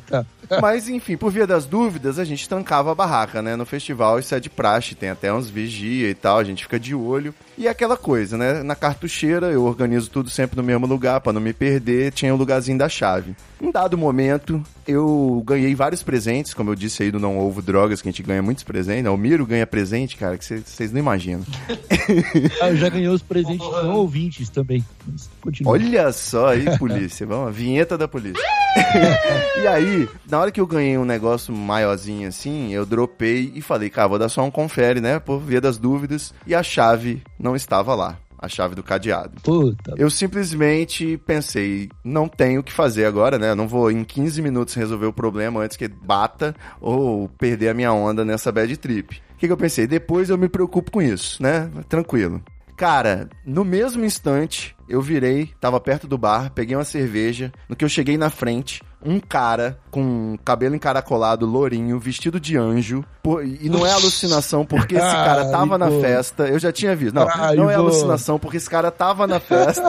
tá. 0.09 0.25
Mas, 0.59 0.89
enfim, 0.89 1.15
por 1.15 1.31
via 1.31 1.45
das 1.45 1.67
dúvidas, 1.67 2.17
a 2.17 2.25
gente 2.25 2.49
trancava 2.49 2.91
a 2.91 2.95
barraca, 2.95 3.39
né? 3.39 3.55
No 3.55 3.63
festival 3.67 4.17
isso 4.17 4.33
é 4.33 4.39
de 4.39 4.49
praxe, 4.49 4.95
tem 4.95 5.11
até 5.11 5.31
uns 5.31 5.47
vigia 5.47 6.09
e 6.09 6.15
tal, 6.15 6.39
a 6.39 6.43
gente 6.43 6.63
fica 6.63 6.79
de 6.79 6.95
olho. 6.95 7.35
E 7.55 7.67
é 7.67 7.69
aquela 7.69 7.95
coisa, 7.95 8.35
né? 8.35 8.63
Na 8.63 8.73
cartucheira 8.73 9.51
eu 9.51 9.63
organizo 9.63 10.09
tudo 10.09 10.31
sempre 10.31 10.57
no 10.57 10.63
mesmo 10.63 10.87
lugar 10.87 11.21
pra 11.21 11.31
não 11.31 11.39
me 11.39 11.53
perder, 11.53 12.11
tinha 12.13 12.33
o 12.33 12.37
lugarzinho 12.37 12.79
da 12.79 12.89
chave. 12.89 13.35
Em 13.61 13.71
dado 13.71 13.97
momento, 13.97 14.63
eu 14.87 15.43
ganhei 15.45 15.75
vários 15.75 16.01
presentes, 16.01 16.53
como 16.53 16.69
eu 16.69 16.75
disse 16.75 17.03
aí 17.03 17.11
do 17.11 17.19
Não 17.19 17.37
Ovo 17.37 17.61
Drogas, 17.61 18.01
que 18.01 18.07
a 18.07 18.11
gente 18.11 18.23
ganha 18.23 18.41
muitos 18.41 18.63
presentes. 18.63 19.03
né? 19.03 19.09
O 19.09 19.17
Miro 19.17 19.45
ganha 19.45 19.67
presente, 19.67 20.15
cara, 20.15 20.37
que 20.37 20.45
vocês 20.45 20.91
não 20.91 20.99
imaginam. 20.99 21.45
Ah, 22.61 22.69
eu 22.69 22.77
já 22.77 22.89
ganhei 22.89 23.07
os 23.07 23.21
presentes 23.21 23.65
não 23.65 23.95
ouvintes 23.95 24.49
também. 24.49 24.83
Continua. 25.41 25.73
Olha 25.73 26.11
só 26.11 26.47
aí, 26.47 26.65
polícia. 26.77 27.25
Vamos, 27.25 27.49
a 27.49 27.51
vinheta 27.51 27.97
da 27.97 28.07
polícia. 28.07 28.41
e 29.61 29.67
aí, 29.67 30.09
na 30.29 30.39
hora 30.39 30.51
que 30.51 30.59
eu 30.59 30.65
ganhei 30.65 30.97
um 30.97 31.05
negócio 31.05 31.53
maiorzinho 31.53 32.27
assim, 32.27 32.73
eu 32.73 32.85
dropei 32.85 33.51
e 33.53 33.61
falei, 33.61 33.89
cara, 33.89 34.07
vou 34.07 34.19
dar 34.19 34.29
só 34.29 34.43
um 34.43 34.51
confere, 34.51 34.99
né? 34.99 35.19
Por 35.19 35.39
via 35.39 35.61
das 35.61 35.77
dúvidas. 35.77 36.33
E 36.47 36.55
a 36.55 36.63
chave 36.63 37.21
não 37.37 37.55
estava 37.55 37.93
lá. 37.93 38.17
A 38.41 38.47
chave 38.47 38.73
do 38.73 38.81
cadeado. 38.81 39.41
Puta. 39.43 39.93
Eu 39.97 40.09
simplesmente 40.09 41.17
pensei, 41.25 41.89
não 42.03 42.27
tenho 42.27 42.61
o 42.61 42.63
que 42.63 42.71
fazer 42.71 43.05
agora, 43.05 43.37
né? 43.37 43.51
Eu 43.51 43.55
não 43.55 43.67
vou 43.67 43.91
em 43.91 44.03
15 44.03 44.41
minutos 44.41 44.73
resolver 44.73 45.07
o 45.07 45.13
problema 45.13 45.59
antes 45.61 45.75
que 45.75 45.87
bata 45.87 46.55
ou 46.79 47.27
perder 47.27 47.69
a 47.69 47.73
minha 47.73 47.91
onda 47.91 48.23
nessa 48.23 48.51
bad 48.51 48.75
trip. 48.77 49.21
O 49.33 49.37
que, 49.37 49.47
que 49.47 49.53
eu 49.53 49.57
pensei? 49.57 49.85
Depois 49.85 50.29
eu 50.29 50.37
me 50.37 50.47
preocupo 50.47 50.91
com 50.91 51.01
isso, 51.01 51.41
né? 51.43 51.69
Tranquilo. 51.89 52.41
Cara, 52.79 53.27
no 53.45 53.65
mesmo 53.65 54.05
instante, 54.05 54.73
eu 54.87 55.01
virei, 55.01 55.51
tava 55.59 55.81
perto 55.81 56.07
do 56.07 56.17
bar, 56.17 56.49
peguei 56.55 56.77
uma 56.77 56.85
cerveja. 56.85 57.51
No 57.67 57.75
que 57.75 57.83
eu 57.83 57.89
cheguei 57.89 58.17
na 58.17 58.29
frente, 58.29 58.81
um 59.03 59.19
cara 59.19 59.77
com 59.89 60.37
cabelo 60.43 60.75
encaracolado, 60.75 61.45
lourinho, 61.45 61.97
vestido 61.99 62.39
de 62.39 62.57
anjo. 62.57 63.03
pô, 63.23 63.41
e 63.41 63.69
não 63.69 63.85
é 63.85 63.91
alucinação, 63.91 64.65
porque 64.65 64.95
esse 64.95 65.03
cara 65.05 65.49
tava 65.51 65.77
na 65.77 65.89
festa. 65.89 66.47
Eu 66.47 66.59
já 66.59 66.71
tinha 66.71 66.95
visto. 66.95 67.15
Não, 67.15 67.27
Ah, 67.29 67.53
não 67.55 67.69
é 67.69 67.75
alucinação, 67.75 68.37
porque 68.37 68.57
esse 68.57 68.69
cara 68.69 68.91
tava 68.91 69.25
na 69.25 69.39
festa. 69.39 69.87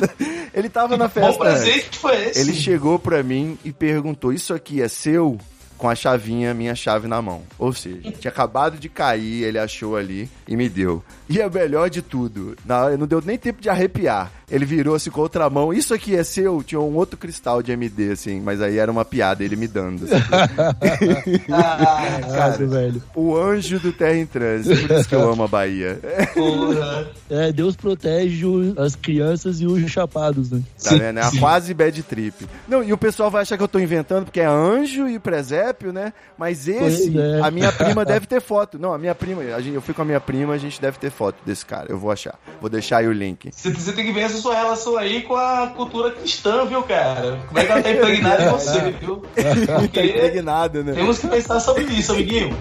Ele 0.54 0.68
tava 0.68 0.96
na 0.96 1.08
Qual 1.08 1.32
festa. 1.32 1.44
antes. 1.48 1.62
presente 1.62 1.98
foi 1.98 2.24
esse? 2.28 2.40
Ele 2.40 2.52
chegou 2.54 2.98
pra 2.98 3.22
mim 3.22 3.58
e 3.64 3.72
perguntou: 3.72 4.32
Isso 4.32 4.52
aqui 4.54 4.80
é 4.82 4.88
seu? 4.88 5.38
Com 5.81 5.89
a 5.89 5.95
chavinha, 5.95 6.53
minha 6.53 6.74
chave 6.74 7.09
na 7.09 7.22
mão. 7.22 7.43
Ou 7.59 7.72
seja, 7.72 8.12
tinha 8.20 8.31
acabado 8.31 8.76
de 8.78 8.89
cair, 8.91 9.45
ele 9.45 9.59
achou 9.59 9.97
ali 9.97 10.28
e 10.47 10.55
me 10.57 10.68
deu. 10.68 11.03
E 11.28 11.41
a 11.41 11.49
melhor 11.49 11.89
de 11.89 12.03
tudo, 12.03 12.55
na 12.66 12.85
hora, 12.85 12.97
não 12.99 13.07
deu 13.07 13.22
nem 13.24 13.39
tempo 13.39 13.62
de 13.62 13.68
arrepiar. 13.70 14.31
Ele 14.51 14.64
virou-se 14.64 15.09
com 15.11 15.20
outra 15.20 15.49
mão. 15.49 15.72
Isso 15.72 15.95
aqui 15.95 16.16
é 16.16 16.24
seu? 16.24 16.61
Tinha 16.62 16.81
um 16.81 16.97
outro 16.97 17.16
cristal 17.16 17.62
de 17.62 17.70
MD, 17.70 18.11
assim, 18.12 18.41
mas 18.41 18.61
aí 18.61 18.78
era 18.78 18.91
uma 18.91 19.05
piada, 19.05 19.45
ele 19.45 19.55
me 19.57 19.66
dando. 19.68 20.05
assim. 20.05 20.14
Ah, 21.53 22.20
Caralho, 22.28 22.68
velho. 22.68 23.03
o 23.14 23.37
anjo 23.37 23.78
do 23.78 23.93
Terra 23.93 24.16
em 24.16 24.26
Trânsito, 24.26 24.87
por 24.89 24.97
isso 24.97 25.09
que 25.09 25.14
eu 25.14 25.31
amo 25.33 25.45
a 25.45 25.49
Bahia. 25.49 26.01
porra. 26.35 27.07
É, 27.31 27.53
Deus 27.53 27.76
protege 27.76 28.45
as 28.76 28.95
crianças 28.97 29.61
e 29.61 29.66
os 29.66 29.89
chapados, 29.91 30.51
né? 30.51 30.61
Tá 30.83 30.91
vendo? 30.91 31.18
É 31.18 31.22
uma 31.22 31.39
quase 31.41 31.72
bad 31.72 32.03
trip. 32.03 32.47
Não, 32.68 32.83
e 32.83 32.93
o 32.93 32.99
pessoal 32.99 33.31
vai 33.31 33.43
achar 33.43 33.57
que 33.57 33.62
eu 33.62 33.68
tô 33.68 33.78
inventando 33.78 34.24
porque 34.24 34.41
é 34.41 34.47
anjo 34.47 35.09
e 35.09 35.18
presépio, 35.18 35.70
né? 35.93 36.12
Mas 36.37 36.68
esse, 36.68 37.16
é. 37.18 37.41
a 37.41 37.51
minha 37.51 37.73
prima 37.73 38.05
deve 38.05 38.27
ter 38.27 38.41
foto. 38.41 38.79
Não, 38.79 38.93
a 38.93 38.99
minha 38.99 39.14
prima, 39.14 39.43
a 39.43 39.61
gente, 39.61 39.75
eu 39.75 39.81
fui 39.81 39.95
com 39.95 40.03
a 40.03 40.05
minha 40.05 40.21
prima, 40.21 40.55
a 40.55 40.59
gente 40.59 40.81
deve 40.81 40.99
ter 40.99 41.11
foto 41.11 41.37
desse 41.45 41.64
cara. 41.64 41.87
Eu 41.89 41.99
vou 41.99 42.11
achar. 42.11 42.39
Vou 42.61 42.71
deixar 42.71 42.99
aí 42.99 43.09
o 43.09 43.12
link. 43.12 43.51
Você, 43.53 43.71
você 43.71 43.93
tem 43.93 44.05
que 44.05 44.12
ver 44.12 44.23
essa 44.23 44.39
sua 44.39 44.55
relação 44.55 44.97
aí 44.97 45.23
com 45.23 45.37
a 45.37 45.68
cultura 45.77 46.11
cristã, 46.12 46.64
viu, 46.66 46.83
cara? 46.83 47.41
Como 47.49 47.59
é 47.59 47.64
que 47.64 47.73
ela 47.73 47.83
tá 47.83 47.91
impregnada 47.91 48.45
em 48.45 48.49
você, 48.51 48.81
viu? 49.01 49.23
Tá 49.66 49.81
Porque 49.81 50.01
impregnado, 50.01 50.85
né? 50.85 50.93
temos 50.93 51.18
que 51.18 51.29
pensar 51.29 51.61
sobre 51.61 51.85
isso, 51.85 52.12
amiguinho. 52.12 52.57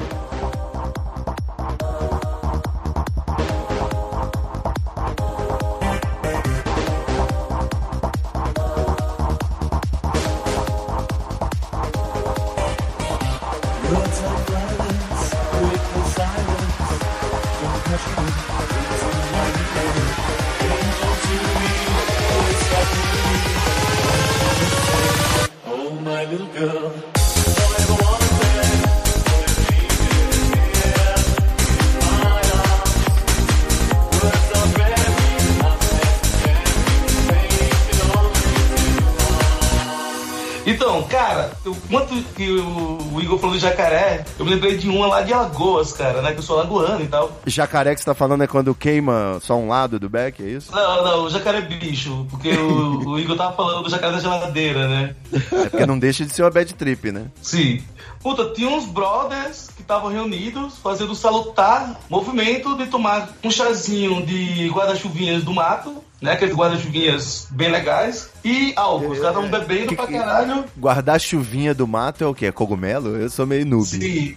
Que 42.23 42.49
o, 42.51 43.15
o 43.15 43.21
Igor 43.21 43.37
falou 43.39 43.55
de 43.55 43.61
jacaré, 43.61 44.25
eu 44.37 44.45
me 44.45 44.51
lembrei 44.51 44.77
de 44.77 44.89
uma 44.89 45.07
lá 45.07 45.21
de 45.21 45.33
Alagoas, 45.33 45.93
cara, 45.93 46.21
né? 46.21 46.31
Que 46.31 46.39
eu 46.39 46.43
sou 46.43 46.57
lagoano 46.57 47.03
e 47.03 47.07
tal. 47.07 47.31
Jacaré 47.45 47.93
que 47.93 48.01
você 48.01 48.05
tá 48.05 48.13
falando 48.13 48.43
é 48.43 48.47
quando 48.47 48.73
queima 48.75 49.39
só 49.41 49.55
um 49.55 49.67
lado 49.67 49.99
do 49.99 50.09
back, 50.09 50.43
é 50.43 50.47
isso? 50.47 50.71
Não, 50.71 51.03
não, 51.03 51.23
o 51.25 51.29
jacaré 51.29 51.61
bicho, 51.61 52.25
porque 52.29 52.51
o, 52.51 53.09
o 53.09 53.19
Igor 53.19 53.35
tava 53.35 53.55
falando 53.55 53.83
do 53.83 53.89
jacaré 53.89 54.13
da 54.13 54.19
geladeira, 54.19 54.87
né? 54.87 55.15
É 55.33 55.69
porque 55.69 55.85
não 55.85 55.99
deixa 55.99 56.25
de 56.25 56.33
ser 56.33 56.43
uma 56.43 56.51
bad 56.51 56.73
trip, 56.73 57.11
né? 57.11 57.25
Sim. 57.41 57.81
Puta, 58.21 58.45
tinha 58.53 58.69
uns 58.69 58.85
brothers 58.85 59.69
que 59.75 59.81
estavam 59.81 60.11
reunidos 60.11 60.77
fazendo 60.77 61.15
salutar 61.15 61.99
movimento 62.09 62.75
de 62.75 62.87
tomar 62.87 63.29
um 63.43 63.49
chazinho 63.49 64.25
de 64.25 64.67
guarda-chuvinhas 64.69 65.43
do 65.43 65.53
mato, 65.53 66.03
né? 66.21 66.33
Aqueles 66.33 66.55
guarda-chuvinhas 66.55 67.47
bem 67.51 67.69
legais. 67.69 68.29
E 68.43 68.73
álcool. 68.75 69.11
Os 69.11 69.19
caras 69.19 69.35
estavam 69.37 69.49
bebendo 69.49 69.87
Que- 69.89 69.95
pra 69.95 70.07
caralho. 70.07 70.65
Guardar 70.77 71.19
chuvinha 71.19 71.73
do 71.73 71.87
mato 71.87 72.23
é 72.23 72.27
o 72.27 72.33
quê? 72.33 72.47
É 72.47 72.51
cogumelo? 72.51 73.15
Eu 73.17 73.29
sou 73.29 73.45
meio 73.45 73.65
noob. 73.65 73.85
Sim. 73.87 74.35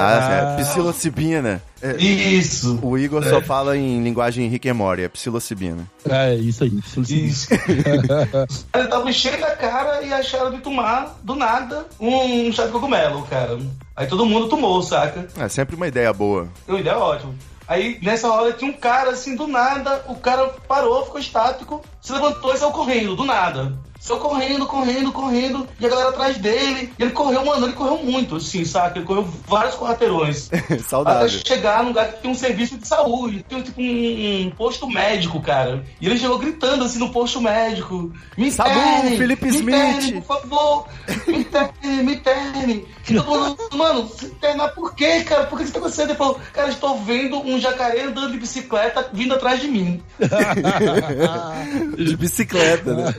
Ah, 0.00 0.56
é 0.58 0.62
psilocibina. 0.62 1.62
É, 1.82 1.94
Isso. 1.96 2.78
o 2.82 2.96
Igor 2.96 3.22
só 3.22 3.40
fala 3.42 3.76
em 3.76 4.02
linguagem 4.02 4.48
Rick 4.48 4.68
and 4.68 4.74
Morty, 4.74 5.02
é 5.02 5.08
psilocibina. 5.08 5.86
É, 6.08 6.34
isso 6.34 6.64
aí. 6.64 6.72
Isso, 6.78 7.00
isso. 7.12 7.48
Eles 7.52 8.86
estavam 8.86 9.08
enchendo 9.08 9.44
a 9.44 9.50
cara 9.50 10.02
e 10.02 10.12
acharam 10.12 10.50
de 10.50 10.58
tomar, 10.58 11.18
do 11.22 11.34
nada, 11.34 11.86
um 12.00 12.50
chá 12.52 12.66
de 12.66 12.72
cogumelo, 12.72 13.22
cara. 13.24 13.58
Aí 13.94 14.06
todo 14.06 14.26
mundo 14.26 14.48
tomou, 14.48 14.82
saca? 14.82 15.26
É 15.38 15.48
sempre 15.48 15.76
uma 15.76 15.86
ideia 15.86 16.12
boa. 16.12 16.48
Uma 16.66 16.80
ideia 16.80 16.96
ótima. 16.98 17.34
Aí, 17.68 17.98
nessa 18.02 18.30
hora, 18.30 18.52
tinha 18.52 18.70
um 18.70 18.74
cara, 18.74 19.10
assim, 19.10 19.34
do 19.34 19.46
nada, 19.46 20.04
o 20.08 20.14
cara 20.16 20.48
parou, 20.68 21.04
ficou 21.04 21.20
estático, 21.20 21.82
se 22.00 22.12
levantou 22.12 22.54
e 22.54 22.58
saiu 22.58 22.70
correndo, 22.70 23.16
do 23.16 23.24
nada. 23.24 23.76
Saiu 23.98 24.20
correndo, 24.20 24.66
correndo, 24.66 25.12
correndo, 25.12 25.66
e 25.80 25.86
a 25.86 25.88
galera 25.88 26.10
atrás 26.10 26.38
dele. 26.38 26.92
E 26.98 27.02
ele 27.02 27.12
correu, 27.12 27.44
mano, 27.44 27.66
ele 27.66 27.72
correu 27.72 27.98
muito, 28.02 28.36
assim, 28.36 28.64
saca? 28.64 28.98
Ele 28.98 29.06
correu 29.06 29.28
vários 29.46 29.74
quarteirões. 29.74 30.48
Até 30.52 30.78
Saudável. 30.78 31.28
chegar 31.28 31.82
num 31.82 31.88
lugar 31.88 32.12
que 32.12 32.22
tem 32.22 32.30
um 32.30 32.34
serviço 32.34 32.78
de 32.78 32.86
saúde, 32.86 33.44
tem 33.48 33.62
tipo 33.62 33.80
um, 33.80 34.46
um 34.46 34.50
posto 34.50 34.88
médico, 34.88 35.40
cara. 35.40 35.84
E 36.00 36.06
ele 36.06 36.18
chegou 36.18 36.38
gritando 36.38 36.84
assim 36.84 36.98
no 36.98 37.10
posto 37.10 37.40
médico: 37.40 38.12
Me 38.36 38.50
Sabu, 38.50 38.70
interne, 38.70 39.16
Felipe 39.16 39.44
me 39.46 39.50
Smith." 39.56 39.74
interne, 39.74 40.12
por 40.22 40.40
favor, 40.40 40.88
me 41.26 41.38
interne, 41.38 42.02
me 42.02 42.14
interne. 42.14 42.86
E 43.08 43.14
todo 43.14 43.48
mundo, 43.50 43.76
mano, 43.76 44.08
se 44.08 44.26
internar 44.26 44.68
por 44.70 44.94
quê, 44.94 45.20
cara? 45.22 45.44
Por 45.44 45.58
que 45.58 45.64
isso 45.64 45.72
tá 45.72 45.78
acontecendo? 45.78 46.10
Ele 46.10 46.18
falou: 46.18 46.40
Cara, 46.52 46.68
estou 46.68 46.98
vendo 46.98 47.38
um 47.38 47.58
jacaré 47.58 48.02
andando 48.02 48.32
de 48.32 48.38
bicicleta 48.38 49.08
vindo 49.12 49.34
atrás 49.34 49.60
de 49.60 49.68
mim. 49.68 50.02
De 51.96 52.16
bicicleta, 52.16 52.94
né? 52.94 53.14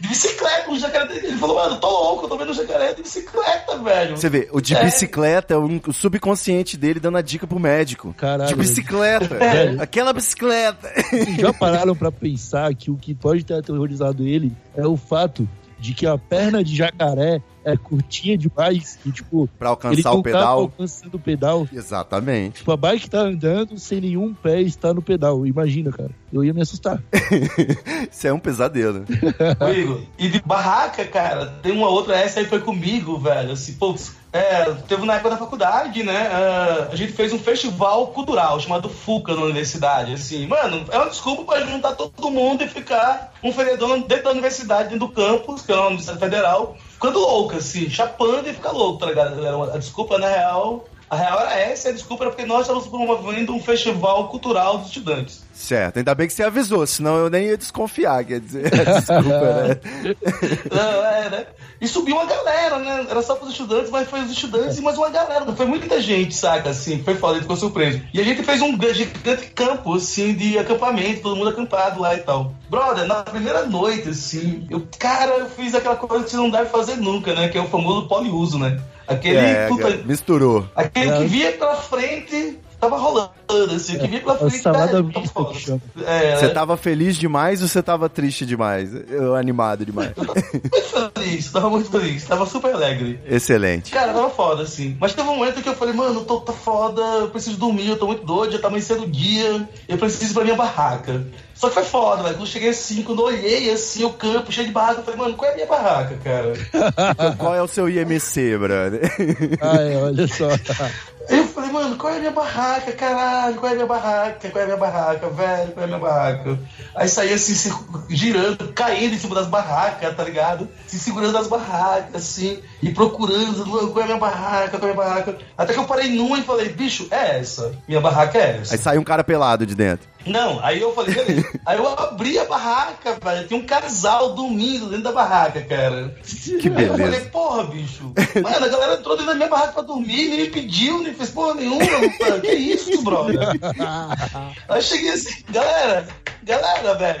De 0.00 0.08
bicicleta, 0.08 0.23
um 0.68 0.78
jacaré. 0.78 1.16
Ele 1.16 1.36
falou: 1.38 1.56
Mano, 1.56 1.76
tô 1.80 1.88
louco, 1.88 2.24
eu 2.24 2.28
tô 2.28 2.36
vendo 2.38 2.50
um 2.50 2.54
jacaré 2.54 2.94
de 2.94 3.02
bicicleta, 3.02 3.78
velho. 3.78 4.16
Você 4.16 4.28
vê, 4.28 4.48
o 4.52 4.60
de 4.60 4.74
É. 4.74 4.84
bicicleta 4.84 5.54
é 5.54 5.56
o 5.56 5.74
o 5.86 5.92
subconsciente 5.92 6.76
dele 6.76 7.00
dando 7.00 7.18
a 7.18 7.22
dica 7.22 7.46
pro 7.46 7.58
médico. 7.58 8.14
Caralho. 8.16 8.48
De 8.48 8.54
bicicleta. 8.54 9.34
É. 9.44 9.76
Aquela 9.82 10.12
bicicleta. 10.12 10.90
Vocês 11.10 11.36
já 11.40 11.52
pararam 11.52 11.94
pra 11.94 12.10
pensar 12.10 12.74
que 12.74 12.90
o 12.90 12.96
que 12.96 13.14
pode 13.14 13.44
ter 13.44 13.54
aterrorizado 13.54 14.26
ele 14.26 14.52
é 14.74 14.86
o 14.86 14.96
fato 14.96 15.48
de 15.78 15.92
que 15.92 16.06
a 16.06 16.16
perna 16.16 16.62
de 16.64 16.74
jacaré 16.74 17.42
é 17.64 17.76
curtinha 17.76 18.36
demais 18.36 18.98
e, 19.04 19.10
tipo, 19.10 19.48
Pra 19.58 19.70
alcançar 19.70 20.12
o 20.12 20.22
pedal. 20.22 20.60
alcançando 20.60 21.14
o 21.16 21.20
pedal. 21.20 21.68
Exatamente. 21.72 22.58
Tipo, 22.58 22.72
a 22.72 22.76
bike 22.76 23.10
tá 23.10 23.20
andando 23.20 23.78
sem 23.78 24.00
nenhum 24.00 24.34
pé 24.34 24.60
está 24.60 24.92
no 24.92 25.02
pedal. 25.02 25.46
Imagina, 25.46 25.90
cara. 25.90 26.10
Eu 26.32 26.44
ia 26.44 26.52
me 26.52 26.60
assustar. 26.60 27.00
Isso 28.10 28.26
é 28.26 28.32
um 28.32 28.38
pesadelo. 28.38 29.04
Ô, 29.60 29.68
Igor, 29.68 30.02
e 30.18 30.28
de 30.28 30.40
barraca, 30.42 31.04
cara, 31.04 31.46
tem 31.62 31.72
uma 31.72 31.88
outra, 31.88 32.16
essa 32.16 32.40
aí 32.40 32.46
foi 32.46 32.60
comigo, 32.60 33.18
velho. 33.18 33.52
Assim, 33.52 33.74
pô, 33.74 33.94
é, 34.32 34.64
teve 34.88 35.06
na 35.06 35.14
época 35.14 35.30
da 35.30 35.36
faculdade, 35.36 36.02
né? 36.02 36.28
ah, 36.32 36.88
a 36.90 36.96
gente 36.96 37.12
fez 37.12 37.32
um 37.32 37.38
festival 37.38 38.08
cultural 38.08 38.58
chamado 38.58 38.88
FUCA 38.88 39.32
na 39.32 39.42
universidade. 39.42 40.12
Assim, 40.12 40.46
mano, 40.48 40.84
é 40.90 40.98
uma 40.98 41.08
desculpa 41.08 41.44
pra 41.44 41.64
juntar 41.64 41.92
todo 41.92 42.30
mundo 42.32 42.64
e 42.64 42.68
ficar 42.68 43.32
um 43.44 43.52
feriadão 43.52 44.00
dentro 44.00 44.24
da 44.24 44.30
universidade, 44.32 44.88
dentro 44.88 45.06
do 45.06 45.12
campus, 45.12 45.62
que 45.62 45.70
é 45.70 45.76
uma 45.76 45.86
universidade 45.86 46.18
federal, 46.18 46.76
ficando 47.04 47.18
louco, 47.20 47.56
assim, 47.56 47.90
chapando 47.90 48.48
e 48.48 48.54
ficar 48.54 48.72
louco, 48.72 48.98
tá 49.00 49.06
ligado? 49.06 49.44
Era 49.44 49.56
uma- 49.56 49.74
A 49.74 49.78
desculpa, 49.78 50.18
na 50.18 50.28
real. 50.28 50.90
A 51.10 51.16
real 51.16 51.38
era 51.40 51.60
essa, 51.60 51.90
a 51.90 51.92
desculpa 51.92 52.24
era 52.24 52.30
porque 52.30 52.46
nós 52.46 52.62
estávamos 52.62 52.88
promovendo 52.88 53.54
um 53.54 53.60
festival 53.62 54.28
cultural 54.30 54.78
dos 54.78 54.88
estudantes. 54.88 55.43
Certo, 55.54 55.98
ainda 55.98 56.14
bem 56.14 56.26
que 56.26 56.32
você 56.32 56.42
avisou, 56.42 56.84
senão 56.86 57.16
eu 57.16 57.30
nem 57.30 57.46
ia 57.46 57.56
desconfiar, 57.56 58.24
quer 58.24 58.40
dizer, 58.40 58.64
desculpa, 58.74 59.22
né? 59.22 59.78
Não, 60.70 61.06
é, 61.06 61.30
né? 61.30 61.46
E 61.80 61.86
subiu 61.88 62.16
uma 62.16 62.24
galera, 62.26 62.78
né? 62.78 63.06
Era 63.08 63.22
só 63.22 63.34
pros 63.36 63.50
estudantes, 63.50 63.90
mas 63.90 64.08
foi 64.08 64.20
os 64.22 64.30
estudantes 64.30 64.78
e 64.78 64.82
mais 64.82 64.96
uma 64.98 65.10
galera. 65.10 65.44
Foi 65.54 65.66
muita 65.66 66.00
gente, 66.00 66.34
saca? 66.34 66.70
Assim, 66.70 67.02
foi 67.02 67.14
foda, 67.14 67.40
ficou 67.40 67.56
surpreso. 67.56 68.00
E 68.12 68.20
a 68.20 68.24
gente 68.24 68.42
fez 68.42 68.60
um 68.62 68.76
grande- 68.76 68.94
gigante 69.04 69.46
campo, 69.48 69.94
assim, 69.94 70.34
de 70.34 70.58
acampamento, 70.58 71.22
todo 71.22 71.36
mundo 71.36 71.50
acampado 71.50 72.00
lá 72.00 72.14
e 72.14 72.18
tal. 72.20 72.54
Brother, 72.70 73.06
na 73.06 73.22
primeira 73.22 73.64
noite, 73.66 74.08
assim, 74.08 74.66
eu, 74.70 74.86
cara, 74.98 75.32
eu 75.38 75.48
fiz 75.50 75.74
aquela 75.74 75.96
coisa 75.96 76.24
que 76.24 76.30
você 76.30 76.36
não 76.36 76.50
deve 76.50 76.70
fazer 76.70 76.96
nunca, 76.96 77.34
né? 77.34 77.48
Que 77.48 77.58
é 77.58 77.60
o 77.60 77.68
famoso 77.68 78.08
poliuso, 78.08 78.58
né? 78.58 78.80
Aquele, 79.06 79.36
É, 79.36 79.68
puta, 79.68 79.90
misturou. 80.06 80.66
aquele 80.74 81.10
É. 81.10 81.16
que 81.18 81.24
via 81.26 81.52
pela 81.52 81.76
frente, 81.76 82.58
tava 82.84 82.96
rolando, 82.98 83.30
assim, 83.74 83.96
o 83.96 84.00
que 84.00 84.06
via 84.06 84.20
pela 84.20 84.36
frente, 84.36 84.58
salada 84.58 85.02
mista. 85.02 85.80
É, 86.06 86.36
Você 86.36 86.46
né? 86.46 86.52
tava 86.52 86.76
feliz 86.76 87.16
demais 87.16 87.62
ou 87.62 87.68
você 87.68 87.82
tava 87.82 88.08
triste 88.08 88.44
demais? 88.44 88.90
Eu 89.08 89.34
animado 89.34 89.84
demais. 89.84 90.12
muito 90.16 91.12
feliz, 91.14 91.50
tava 91.50 91.70
muito 91.70 91.90
feliz, 91.90 92.24
tava 92.24 92.46
super 92.46 92.74
alegre. 92.74 93.20
Excelente. 93.26 93.90
Cara, 93.90 94.12
tava 94.12 94.30
foda, 94.30 94.62
assim. 94.62 94.96
Mas 95.00 95.14
teve 95.14 95.28
um 95.28 95.36
momento 95.36 95.62
que 95.62 95.68
eu 95.68 95.74
falei, 95.74 95.94
mano, 95.94 96.24
tô, 96.24 96.40
tá 96.40 96.52
foda, 96.52 97.00
eu 97.00 97.28
preciso 97.28 97.56
dormir, 97.56 97.88
eu 97.88 97.98
tô 97.98 98.06
muito 98.06 98.24
doido, 98.24 98.52
já 98.52 98.58
tá 98.58 98.68
amanhecendo 98.68 99.04
o 99.04 99.10
dia, 99.10 99.68
eu 99.88 99.98
preciso 99.98 100.32
ir 100.32 100.34
pra 100.34 100.44
minha 100.44 100.56
barraca. 100.56 101.24
Só 101.54 101.68
que 101.68 101.74
foi 101.74 101.84
foda, 101.84 102.24
velho. 102.24 102.34
Quando 102.34 102.46
eu 102.46 102.52
cheguei 102.52 102.70
assim, 102.70 103.02
quando 103.02 103.20
eu 103.20 103.26
olhei 103.26 103.70
assim, 103.70 104.04
o 104.04 104.10
campo 104.10 104.50
cheio 104.50 104.66
de 104.66 104.72
barraca, 104.72 105.00
eu 105.00 105.04
falei, 105.04 105.20
mano, 105.20 105.34
qual 105.34 105.48
é 105.48 105.52
a 105.52 105.56
minha 105.56 105.66
barraca, 105.66 106.18
cara? 106.22 106.52
Então, 106.52 107.36
qual 107.36 107.54
é 107.54 107.62
o 107.62 107.68
seu 107.68 107.88
IMC, 107.88 108.58
brother? 108.58 109.00
É, 109.60 109.96
olha 109.96 110.26
só. 110.28 110.48
Aí 111.28 111.38
eu 111.38 111.48
falei, 111.48 111.70
mano, 111.70 111.96
qual 111.96 112.12
é 112.12 112.16
a 112.16 112.20
minha 112.20 112.30
barraca, 112.30 112.92
caralho? 112.92 113.56
Qual 113.56 113.68
é 113.68 113.72
a 113.72 113.74
minha 113.74 113.86
barraca? 113.86 114.50
Qual 114.50 114.60
é 114.60 114.62
a 114.62 114.66
minha 114.66 114.76
barraca, 114.76 115.30
velho? 115.30 115.72
Qual 115.72 115.80
é 115.80 115.84
a 115.84 115.86
minha 115.86 115.98
barraca? 115.98 116.58
Aí 116.94 117.08
saí 117.08 117.32
assim, 117.32 117.72
girando, 118.10 118.72
caindo 118.72 119.14
em 119.14 119.18
cima 119.18 119.34
das 119.34 119.46
barracas, 119.46 120.14
tá 120.14 120.24
ligado? 120.24 120.68
Se 120.86 120.98
segurando 120.98 121.32
nas 121.32 121.46
barracas, 121.46 122.14
assim, 122.14 122.62
e 122.84 122.92
procurando, 122.92 123.64
qual 123.64 124.00
é 124.00 124.02
a 124.02 124.06
minha 124.06 124.18
barraca, 124.18 124.78
qual 124.78 124.88
é 124.88 124.92
a 124.92 124.94
minha 124.94 125.06
barraca? 125.06 125.38
Até 125.56 125.72
que 125.72 125.78
eu 125.78 125.84
parei 125.84 126.10
numa 126.10 126.38
e 126.38 126.42
falei, 126.42 126.68
bicho, 126.68 127.08
é 127.10 127.38
essa. 127.38 127.72
Minha 127.88 128.00
barraca 128.00 128.38
é 128.38 128.58
essa. 128.60 128.74
Aí 128.74 128.78
sai 128.78 128.98
um 128.98 129.04
cara 129.04 129.24
pelado 129.24 129.64
de 129.64 129.74
dentro. 129.74 130.06
Não, 130.26 130.58
aí 130.64 130.80
eu 130.80 130.94
falei, 130.94 131.14
beleza. 131.14 131.48
aí 131.66 131.76
eu 131.76 131.86
abri 131.86 132.38
a 132.38 132.44
barraca, 132.44 133.18
velho. 133.22 133.46
Tinha 133.46 133.60
um 133.60 133.66
casal 133.66 134.34
dormindo 134.34 134.86
dentro 134.86 135.04
da 135.04 135.12
barraca, 135.12 135.60
cara. 135.62 136.14
Que 136.24 136.68
Aí 136.68 136.86
eu 136.86 136.94
beleza. 136.94 136.98
falei, 136.98 137.20
porra, 137.26 137.64
bicho. 137.64 138.12
Mano, 138.42 138.64
a 138.64 138.68
galera 138.68 138.94
entrou 138.94 139.16
dentro 139.16 139.32
da 139.32 139.34
minha 139.34 139.48
barraca 139.48 139.72
pra 139.72 139.82
dormir, 139.82 140.28
nem 140.28 140.40
me 140.40 140.50
pediu, 140.50 141.02
nem 141.02 141.14
fez 141.14 141.30
porra 141.30 141.54
nenhuma, 141.54 141.84
mano. 141.84 142.40
Que 142.40 142.52
isso, 142.52 143.02
brother? 143.02 143.38
Aí 144.68 144.78
eu 144.78 144.82
cheguei 144.82 145.10
assim, 145.10 145.44
galera, 145.50 146.06
galera, 146.42 146.94
velho. 146.94 147.20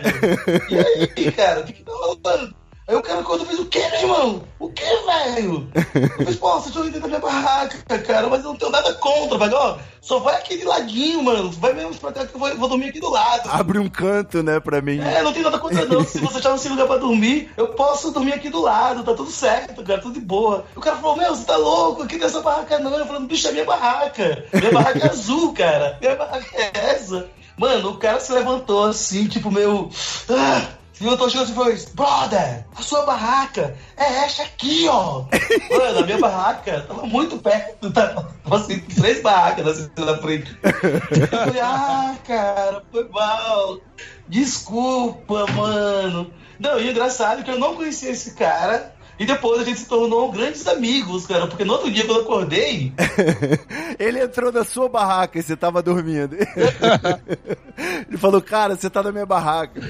E 0.70 1.20
aí, 1.20 1.32
cara, 1.32 1.60
o 1.60 1.64
que 1.64 1.72
que 1.74 1.82
tá 1.82 1.92
rolando? 1.92 2.54
Aí 2.86 2.94
o 2.94 3.02
cara 3.02 3.22
quando 3.22 3.46
fez 3.46 3.58
o 3.58 3.64
quê, 3.64 3.82
meu 3.92 4.00
irmão? 4.00 4.42
O 4.58 4.68
quê, 4.68 4.84
velho? 4.84 5.66
Eu 6.18 6.26
fiz, 6.26 6.36
pô, 6.36 6.52
vocês 6.52 6.66
estão 6.66 6.82
dentro 6.84 7.00
da 7.00 7.08
minha 7.08 7.20
barraca, 7.20 7.98
cara, 8.00 8.28
mas 8.28 8.44
eu 8.44 8.50
não 8.50 8.56
tenho 8.56 8.70
nada 8.70 8.92
contra, 8.94 9.38
velho. 9.38 9.56
Ó, 9.56 9.78
só 10.02 10.18
vai 10.18 10.36
aqui 10.36 10.58
de 10.58 10.64
ladinho, 10.64 11.22
mano. 11.22 11.50
Vai 11.52 11.72
mesmo 11.72 11.94
pra 11.94 12.12
cá 12.12 12.26
que 12.26 12.34
eu 12.34 12.38
vou, 12.38 12.54
vou 12.58 12.68
dormir 12.68 12.90
aqui 12.90 13.00
do 13.00 13.08
lado. 13.08 13.48
Abre 13.50 13.78
um 13.78 13.88
canto, 13.88 14.42
né, 14.42 14.60
pra 14.60 14.82
mim. 14.82 15.00
É, 15.00 15.22
não 15.22 15.32
tem 15.32 15.42
nada 15.42 15.58
contra 15.58 15.86
não. 15.86 16.04
Se 16.04 16.18
você 16.18 16.38
achar 16.38 16.52
um 16.52 16.68
lugar 16.72 16.86
pra 16.86 16.98
dormir, 16.98 17.50
eu 17.56 17.68
posso 17.68 18.10
dormir 18.10 18.34
aqui 18.34 18.50
do 18.50 18.60
lado, 18.60 19.02
tá 19.02 19.14
tudo 19.14 19.30
certo, 19.30 19.82
cara, 19.82 20.02
tudo 20.02 20.20
de 20.20 20.20
boa. 20.20 20.66
O 20.76 20.80
cara 20.80 20.96
falou, 20.96 21.16
meu, 21.16 21.34
você 21.34 21.44
tá 21.46 21.56
louco, 21.56 22.02
aqui 22.02 22.18
nessa 22.18 22.42
barraca 22.42 22.78
não. 22.78 22.94
Eu 22.98 23.06
falei, 23.06 23.26
bicho, 23.26 23.48
é 23.48 23.52
minha 23.52 23.64
barraca. 23.64 24.44
Minha 24.52 24.72
barraca 24.72 24.98
é 24.98 25.08
azul, 25.08 25.54
cara. 25.54 25.96
Minha 26.02 26.16
barraca 26.16 26.46
é 26.52 26.70
essa. 26.90 27.28
Mano, 27.56 27.92
o 27.92 27.96
cara 27.96 28.20
se 28.20 28.30
levantou 28.30 28.84
assim, 28.84 29.26
tipo, 29.26 29.50
meu. 29.50 29.88
Ah! 30.28 30.83
Chegando 30.94 31.24
assim 31.24 31.42
e 31.42 31.46
falou, 31.46 31.74
brother, 31.94 32.64
a 32.74 32.80
sua 32.80 33.02
barraca 33.04 33.76
é 33.96 34.04
essa 34.24 34.44
aqui, 34.44 34.86
ó. 34.88 35.24
Mano, 35.76 35.98
a 35.98 36.02
minha 36.06 36.18
barraca 36.18 36.82
tava 36.86 37.04
muito 37.04 37.36
perto, 37.38 37.90
tava, 37.90 38.32
assim, 38.52 38.78
três 38.78 39.20
barracas 39.20 39.66
assim 39.66 39.90
na 39.98 40.16
frente. 40.18 40.56
Eu 40.62 41.26
falei, 41.26 41.60
ah, 41.60 42.14
cara, 42.24 42.84
foi 42.92 43.08
mal. 43.08 43.80
Desculpa, 44.28 45.46
mano. 45.52 46.32
Não, 46.60 46.78
e 46.78 46.88
engraçado 46.88 47.40
é 47.40 47.42
que 47.42 47.50
eu 47.50 47.58
não 47.58 47.74
conhecia 47.74 48.10
esse 48.10 48.34
cara. 48.34 48.93
E 49.18 49.24
depois 49.24 49.60
a 49.60 49.64
gente 49.64 49.80
se 49.80 49.86
tornou 49.86 50.30
grandes 50.32 50.66
amigos, 50.66 51.26
cara. 51.26 51.46
Porque 51.46 51.64
no 51.64 51.74
outro 51.74 51.90
dia, 51.90 52.04
quando 52.04 52.18
eu 52.18 52.24
acordei, 52.24 52.92
Ele 53.98 54.22
entrou 54.22 54.52
na 54.52 54.64
sua 54.64 54.88
barraca 54.88 55.38
e 55.38 55.42
você 55.42 55.56
tava 55.56 55.82
dormindo. 55.82 56.36
Ele 58.08 58.18
falou, 58.18 58.40
cara, 58.40 58.76
você 58.76 58.88
tá 58.88 59.02
na 59.02 59.12
minha 59.12 59.26
barraca. 59.26 59.80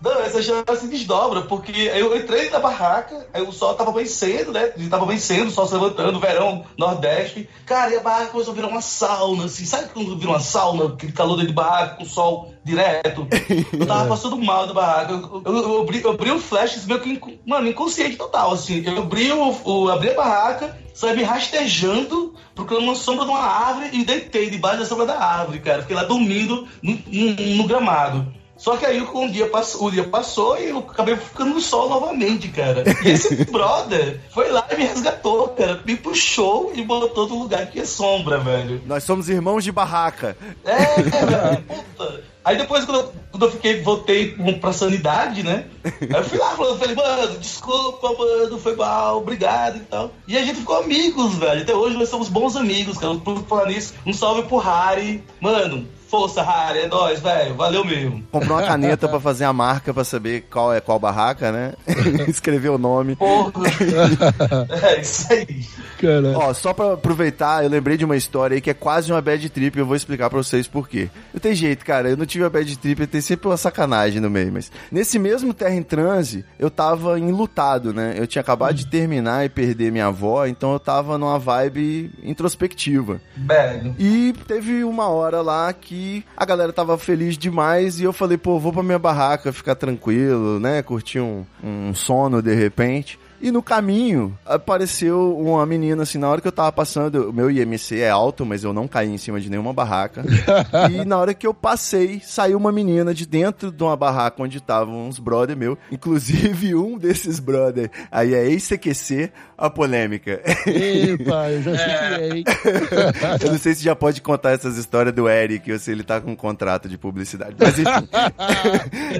Não, 0.00 0.20
essa 0.20 0.38
história 0.38 0.76
se 0.76 0.86
desdobra, 0.86 1.42
porque 1.42 1.72
eu 1.72 2.16
entrei 2.16 2.48
na 2.50 2.60
barraca, 2.60 3.26
aí 3.32 3.42
o 3.42 3.50
sol 3.50 3.74
tava 3.74 3.92
vencendo, 3.92 4.52
né? 4.52 4.68
Tava 4.88 5.04
vencendo, 5.06 5.48
o 5.48 5.50
sol 5.50 5.66
se 5.66 5.74
levantando, 5.74 6.20
verão, 6.20 6.64
nordeste. 6.76 7.48
Cara, 7.66 7.92
e 7.92 7.96
a 7.96 8.00
barraca 8.00 8.30
começou 8.30 8.52
a 8.52 8.56
virar 8.56 8.68
uma 8.68 8.80
sauna, 8.80 9.46
assim. 9.46 9.64
Sabe 9.64 9.88
quando 9.92 10.16
vira 10.16 10.30
uma 10.30 10.40
sauna, 10.40 10.94
aquele 10.94 11.12
calor 11.12 11.34
dentro 11.34 11.48
de 11.48 11.54
barraca, 11.54 11.96
com 11.96 12.04
sol 12.04 12.54
direto? 12.68 13.26
Eu 13.72 13.86
tava 13.86 14.06
passando 14.10 14.36
mal 14.36 14.66
da 14.66 14.72
barraca. 14.74 15.12
Eu, 15.12 15.42
eu, 15.44 15.56
eu 15.56 15.80
abri, 15.82 16.00
eu 16.02 16.10
abri 16.10 16.30
o 16.30 16.38
flash, 16.38 16.84
meio 16.86 17.00
que, 17.00 17.40
mano, 17.46 17.68
inconsciente 17.68 18.16
total, 18.16 18.52
assim. 18.52 18.82
Eu 18.86 18.98
abri, 18.98 19.32
o, 19.32 19.56
o- 19.64 19.88
abri 19.90 20.10
a 20.10 20.14
barraca, 20.14 20.76
saí 20.94 21.16
me 21.16 21.22
rastejando 21.22 22.34
procurando 22.54 22.84
uma 22.84 22.94
sombra 22.94 23.24
de 23.24 23.30
uma 23.30 23.38
árvore 23.40 23.90
e 23.92 24.04
deitei 24.04 24.50
debaixo 24.50 24.80
da 24.80 24.86
sombra 24.86 25.06
da 25.06 25.18
árvore, 25.18 25.60
cara. 25.60 25.82
Fiquei 25.82 25.94
lá 25.96 26.04
dormindo 26.04 26.66
no, 26.82 26.92
no, 27.06 27.56
no 27.56 27.64
gramado. 27.68 28.26
Só 28.56 28.76
que 28.76 28.84
aí 28.84 29.00
um 29.00 29.30
dia 29.30 29.46
passou, 29.46 29.86
o 29.86 29.90
dia 29.92 30.02
passou 30.02 30.58
e 30.60 30.70
eu 30.70 30.78
acabei 30.78 31.14
ficando 31.14 31.54
no 31.54 31.60
sol 31.60 31.88
novamente, 31.88 32.48
cara. 32.48 32.82
E 33.04 33.10
esse 33.10 33.44
brother 33.48 34.18
foi 34.34 34.50
lá 34.50 34.66
e 34.72 34.76
me 34.76 34.82
resgatou, 34.84 35.46
cara. 35.50 35.80
Me 35.86 35.94
puxou 35.96 36.72
e 36.74 36.82
botou 36.82 37.28
no 37.28 37.38
lugar 37.38 37.66
que 37.70 37.78
é 37.78 37.84
sombra, 37.84 38.38
velho. 38.40 38.82
Nós 38.84 39.04
somos 39.04 39.28
irmãos 39.28 39.62
de 39.62 39.70
barraca. 39.70 40.36
É, 40.64 41.00
velho, 41.00 41.62
puta. 41.62 42.24
Aí 42.48 42.56
depois, 42.56 42.86
quando 42.86 43.00
eu, 43.00 43.12
quando 43.30 43.42
eu 43.44 43.52
fiquei, 43.52 43.82
voltei 43.82 44.34
pra 44.58 44.72
sanidade, 44.72 45.42
né? 45.42 45.66
Aí 45.84 46.08
eu 46.08 46.24
fui 46.24 46.38
lá 46.38 46.56
falando, 46.56 46.78
falei, 46.78 46.94
mano, 46.94 47.38
desculpa, 47.38 48.14
mano, 48.18 48.58
foi 48.58 48.74
mal, 48.74 49.18
obrigado 49.18 49.76
e 49.76 49.80
tal. 49.80 50.12
E 50.26 50.34
a 50.34 50.42
gente 50.42 50.60
ficou 50.60 50.78
amigos, 50.78 51.34
velho. 51.34 51.60
Até 51.60 51.74
hoje 51.74 51.98
nós 51.98 52.08
somos 52.08 52.30
bons 52.30 52.56
amigos, 52.56 52.96
cara. 52.96 53.16
Por 53.16 53.44
falar 53.44 53.66
nisso, 53.66 53.92
um 54.06 54.14
salve 54.14 54.44
pro 54.44 54.56
Harry. 54.56 55.22
Mano, 55.42 55.86
Força, 56.08 56.42
Harry, 56.42 56.80
é 56.80 56.88
nóis, 56.88 57.20
velho. 57.20 57.54
Valeu 57.54 57.84
mesmo. 57.84 58.22
Comprou 58.32 58.56
uma 58.56 58.66
caneta 58.66 59.06
pra 59.06 59.20
fazer 59.20 59.44
a 59.44 59.52
marca 59.52 59.92
pra 59.92 60.04
saber 60.04 60.46
qual 60.50 60.72
é 60.72 60.80
qual 60.80 60.98
barraca, 60.98 61.52
né? 61.52 61.74
Escreveu 62.26 62.74
o 62.74 62.78
nome. 62.78 63.14
Porra. 63.14 63.52
é 64.88 65.00
isso 65.00 65.30
aí. 65.30 65.66
Cara, 66.00 66.38
Ó, 66.38 66.54
só 66.54 66.72
pra 66.72 66.94
aproveitar, 66.94 67.62
eu 67.62 67.68
lembrei 67.68 67.98
de 67.98 68.06
uma 68.06 68.16
história 68.16 68.54
aí 68.54 68.60
que 68.60 68.70
é 68.70 68.74
quase 68.74 69.12
uma 69.12 69.20
bad 69.20 69.46
trip 69.50 69.76
e 69.76 69.80
eu 69.80 69.86
vou 69.86 69.96
explicar 69.96 70.30
pra 70.30 70.38
vocês 70.38 70.66
por 70.66 70.88
quê. 70.88 71.10
Eu 71.34 71.40
tenho 71.40 71.54
jeito, 71.54 71.84
cara, 71.84 72.08
eu 72.08 72.16
não 72.16 72.24
tive 72.24 72.44
a 72.44 72.50
bad 72.50 72.78
trip, 72.78 73.06
tem 73.06 73.20
sempre 73.20 73.46
uma 73.48 73.56
sacanagem 73.56 74.20
no 74.20 74.30
meio, 74.30 74.52
mas 74.52 74.72
nesse 74.90 75.18
mesmo 75.18 75.52
Terra 75.52 75.74
em 75.74 75.82
Transe, 75.82 76.44
eu 76.58 76.70
tava 76.70 77.18
enlutado, 77.18 77.92
né? 77.92 78.14
Eu 78.16 78.26
tinha 78.26 78.40
acabado 78.40 78.74
de 78.74 78.86
terminar 78.86 79.44
e 79.44 79.48
perder 79.48 79.92
minha 79.92 80.06
avó, 80.06 80.46
então 80.46 80.72
eu 80.72 80.80
tava 80.80 81.18
numa 81.18 81.38
vibe 81.38 82.10
introspectiva. 82.22 83.20
Bad. 83.36 83.94
E 83.98 84.32
teve 84.46 84.84
uma 84.84 85.08
hora 85.08 85.42
lá 85.42 85.72
que 85.72 85.97
a 86.36 86.44
galera 86.44 86.72
tava 86.72 86.96
feliz 86.98 87.36
demais 87.36 88.00
e 88.00 88.04
eu 88.04 88.12
falei, 88.12 88.36
pô, 88.36 88.58
vou 88.58 88.72
pra 88.72 88.82
minha 88.82 88.98
barraca 88.98 89.52
ficar 89.52 89.74
tranquilo, 89.74 90.58
né? 90.58 90.82
Curtir 90.82 91.20
um, 91.20 91.44
um 91.62 91.94
sono 91.94 92.42
de 92.42 92.54
repente. 92.54 93.18
E 93.40 93.50
no 93.50 93.62
caminho 93.62 94.36
apareceu 94.44 95.36
uma 95.38 95.64
menina, 95.64 96.02
assim, 96.02 96.18
na 96.18 96.28
hora 96.28 96.40
que 96.40 96.48
eu 96.48 96.52
tava 96.52 96.72
passando, 96.72 97.30
o 97.30 97.32
meu 97.32 97.50
IMC 97.50 98.00
é 98.00 98.10
alto, 98.10 98.44
mas 98.44 98.64
eu 98.64 98.72
não 98.72 98.88
caí 98.88 99.08
em 99.08 99.18
cima 99.18 99.40
de 99.40 99.48
nenhuma 99.48 99.72
barraca. 99.72 100.24
e 100.90 101.04
na 101.04 101.18
hora 101.18 101.32
que 101.32 101.46
eu 101.46 101.54
passei, 101.54 102.20
saiu 102.24 102.58
uma 102.58 102.72
menina 102.72 103.14
de 103.14 103.26
dentro 103.26 103.70
de 103.70 103.82
uma 103.82 103.96
barraca 103.96 104.42
onde 104.42 104.58
estavam 104.58 105.06
uns 105.06 105.18
brother 105.18 105.56
meu. 105.56 105.78
Inclusive, 105.90 106.74
um 106.74 106.98
desses 106.98 107.38
brother 107.38 107.90
aí 108.10 108.34
é 108.34 108.46
ex-CQC, 108.46 109.30
a 109.56 109.70
polêmica. 109.70 110.40
epa, 110.66 111.50
eu 111.50 111.62
já 111.62 111.76
sei 111.76 112.44
é? 112.48 113.38
Eu 113.44 113.52
não 113.52 113.58
sei 113.58 113.74
se 113.74 113.84
já 113.84 113.94
pode 113.94 114.20
contar 114.20 114.52
essas 114.52 114.76
histórias 114.76 115.14
do 115.14 115.28
Eric 115.28 115.70
ou 115.70 115.78
se 115.78 115.90
ele 115.90 116.02
tá 116.02 116.20
com 116.20 116.32
um 116.32 116.36
contrato 116.36 116.88
de 116.88 116.98
publicidade. 116.98 117.54
Mas 117.58 117.78
enfim. 117.78 118.08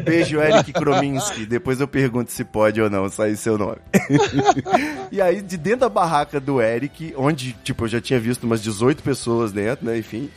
Beijo, 0.04 0.40
Eric 0.40 0.72
Krominski. 0.72 1.46
Depois 1.46 1.80
eu 1.80 1.88
pergunto 1.88 2.30
se 2.30 2.44
pode 2.44 2.80
ou 2.80 2.90
não 2.90 3.08
sair 3.08 3.36
seu 3.36 3.56
nome. 3.58 3.78
e 5.12 5.20
aí, 5.20 5.40
de 5.42 5.56
dentro 5.56 5.80
da 5.80 5.88
barraca 5.88 6.40
do 6.40 6.61
Eric, 6.61 7.14
onde, 7.16 7.52
tipo, 7.64 7.84
eu 7.84 7.88
já 7.88 8.00
tinha 8.00 8.18
visto 8.18 8.44
umas 8.44 8.62
18 8.62 9.02
pessoas 9.02 9.52
dentro, 9.52 9.86
né? 9.86 9.98
Enfim. 9.98 10.30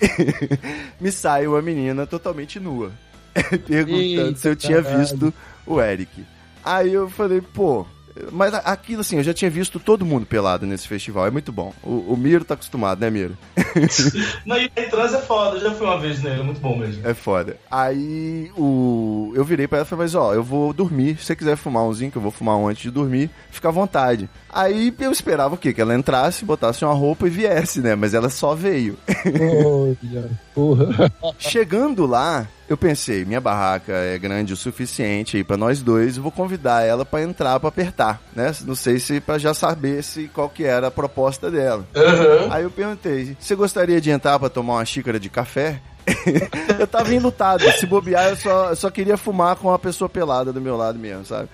me 1.00 1.12
sai 1.12 1.48
uma 1.48 1.62
menina 1.62 2.06
totalmente 2.06 2.60
nua. 2.60 2.92
Perguntando 3.66 4.28
Eita, 4.28 4.36
se 4.36 4.48
eu 4.50 4.56
tinha 4.56 4.82
caralho. 4.82 5.00
visto 5.00 5.34
o 5.66 5.82
Eric. 5.82 6.26
Aí 6.64 6.94
eu 6.94 7.10
falei, 7.10 7.42
pô. 7.42 7.86
Mas 8.32 8.54
a- 8.54 8.58
aquilo 8.60 9.02
assim, 9.02 9.18
eu 9.18 9.24
já 9.24 9.34
tinha 9.34 9.50
visto 9.50 9.80
todo 9.80 10.06
mundo 10.06 10.26
pelado 10.26 10.66
nesse 10.66 10.88
festival, 10.88 11.26
é 11.28 11.32
muito 11.32 11.52
bom. 11.52 11.74
O, 11.84 12.14
o 12.14 12.18
Miro 12.18 12.44
tá 12.46 12.54
acostumado, 12.54 13.00
né, 13.00 13.10
Miro? 13.10 13.38
Não, 14.46 14.58
e 14.58 14.66
em 14.66 14.90
trans 14.90 15.14
é 15.14 15.22
foda, 15.22 15.58
eu 15.58 15.62
já 15.62 15.72
fui 15.72 15.86
uma 15.86 16.00
vez 16.00 16.22
nele, 16.22 16.42
é 16.42 16.44
muito 16.44 16.60
bom 16.62 16.78
mesmo. 16.78 17.08
É 17.08 17.14
foda. 17.14 17.58
Aí 17.70 18.52
o 18.58 19.32
eu 19.36 19.44
virei 19.46 19.68
pra 19.68 19.80
ela 19.80 19.86
e 19.86 19.90
falei, 19.90 20.04
mas 20.04 20.16
ó, 20.16 20.34
eu 20.34 20.44
vou 20.44 20.74
dormir. 20.74 21.18
Se 21.18 21.26
você 21.26 21.36
quiser 21.36 21.56
fumar 21.56 21.84
umzinho, 21.84 22.12
que 22.12 22.18
eu 22.18 22.22
vou 22.22 22.32
fumar 22.32 22.58
um 22.58 22.68
antes 22.68 22.82
de 22.84 22.92
dormir, 22.92 23.30
fica 23.50 23.70
à 23.70 23.72
vontade. 23.72 24.30
Aí 24.52 24.94
eu 25.00 25.12
esperava 25.12 25.56
o 25.56 25.58
quê? 25.58 25.74
Que 25.74 25.82
ela 25.82 25.96
entrasse, 25.96 26.46
botasse 26.46 26.84
uma 26.84 26.94
roupa 26.94 27.28
e 27.28 27.30
viesse, 27.30 27.80
né? 27.80 27.96
Mas 27.96 28.14
ela 28.14 28.30
só 28.30 28.54
veio. 28.54 28.98
Olha, 29.26 30.30
porra. 30.54 31.12
Chegando 31.40 32.06
lá, 32.06 32.48
eu 32.68 32.78
pensei, 32.78 33.26
minha 33.26 33.42
barraca 33.42 33.92
é 33.94 34.18
grande 34.18 34.54
o 34.54 34.58
suficiente 34.58 35.38
aí 35.38 35.44
pra 35.44 35.58
nós 35.58 35.82
dois, 35.82 36.18
eu 36.18 36.24
vou 36.24 36.32
convidar 36.32 36.86
ela 36.86 37.04
pra 37.06 37.22
entrar 37.22 37.60
pra 37.60 37.70
apertar, 37.70 38.22
né? 38.36 38.54
Não 38.66 38.76
sei 38.76 39.00
se 39.00 39.20
pra 39.20 39.38
já 39.38 39.54
saber 39.54 40.04
se 40.04 40.30
qual 40.34 40.50
que 40.50 40.64
era 40.64 40.88
a 40.88 40.92
proposta 40.92 41.52
dela. 41.52 41.86
Aham. 41.96 42.48
Aí 42.50 42.64
eu 42.64 42.72
perguntei, 42.72 43.36
você 43.40 43.56
gostaria 43.56 44.00
de 44.00 44.10
entrar 44.10 44.40
pra 44.40 44.50
tomar 44.50 44.76
uma 44.76 44.86
xícara 44.86 45.20
de 45.20 45.30
café? 45.30 45.82
eu 46.80 46.88
tava 46.88 47.14
enlutado, 47.14 47.64
se 47.74 47.86
bobear 47.86 48.30
eu 48.30 48.36
só, 48.36 48.70
eu 48.70 48.76
só 48.76 48.90
queria 48.90 49.18
fumar 49.18 49.56
com 49.56 49.68
uma 49.70 49.80
pessoa 49.80 50.10
pelada 50.10 50.52
do 50.52 50.62
meu 50.62 50.76
lado 50.78 50.98
mesmo, 50.98 51.26
sabe? 51.26 51.50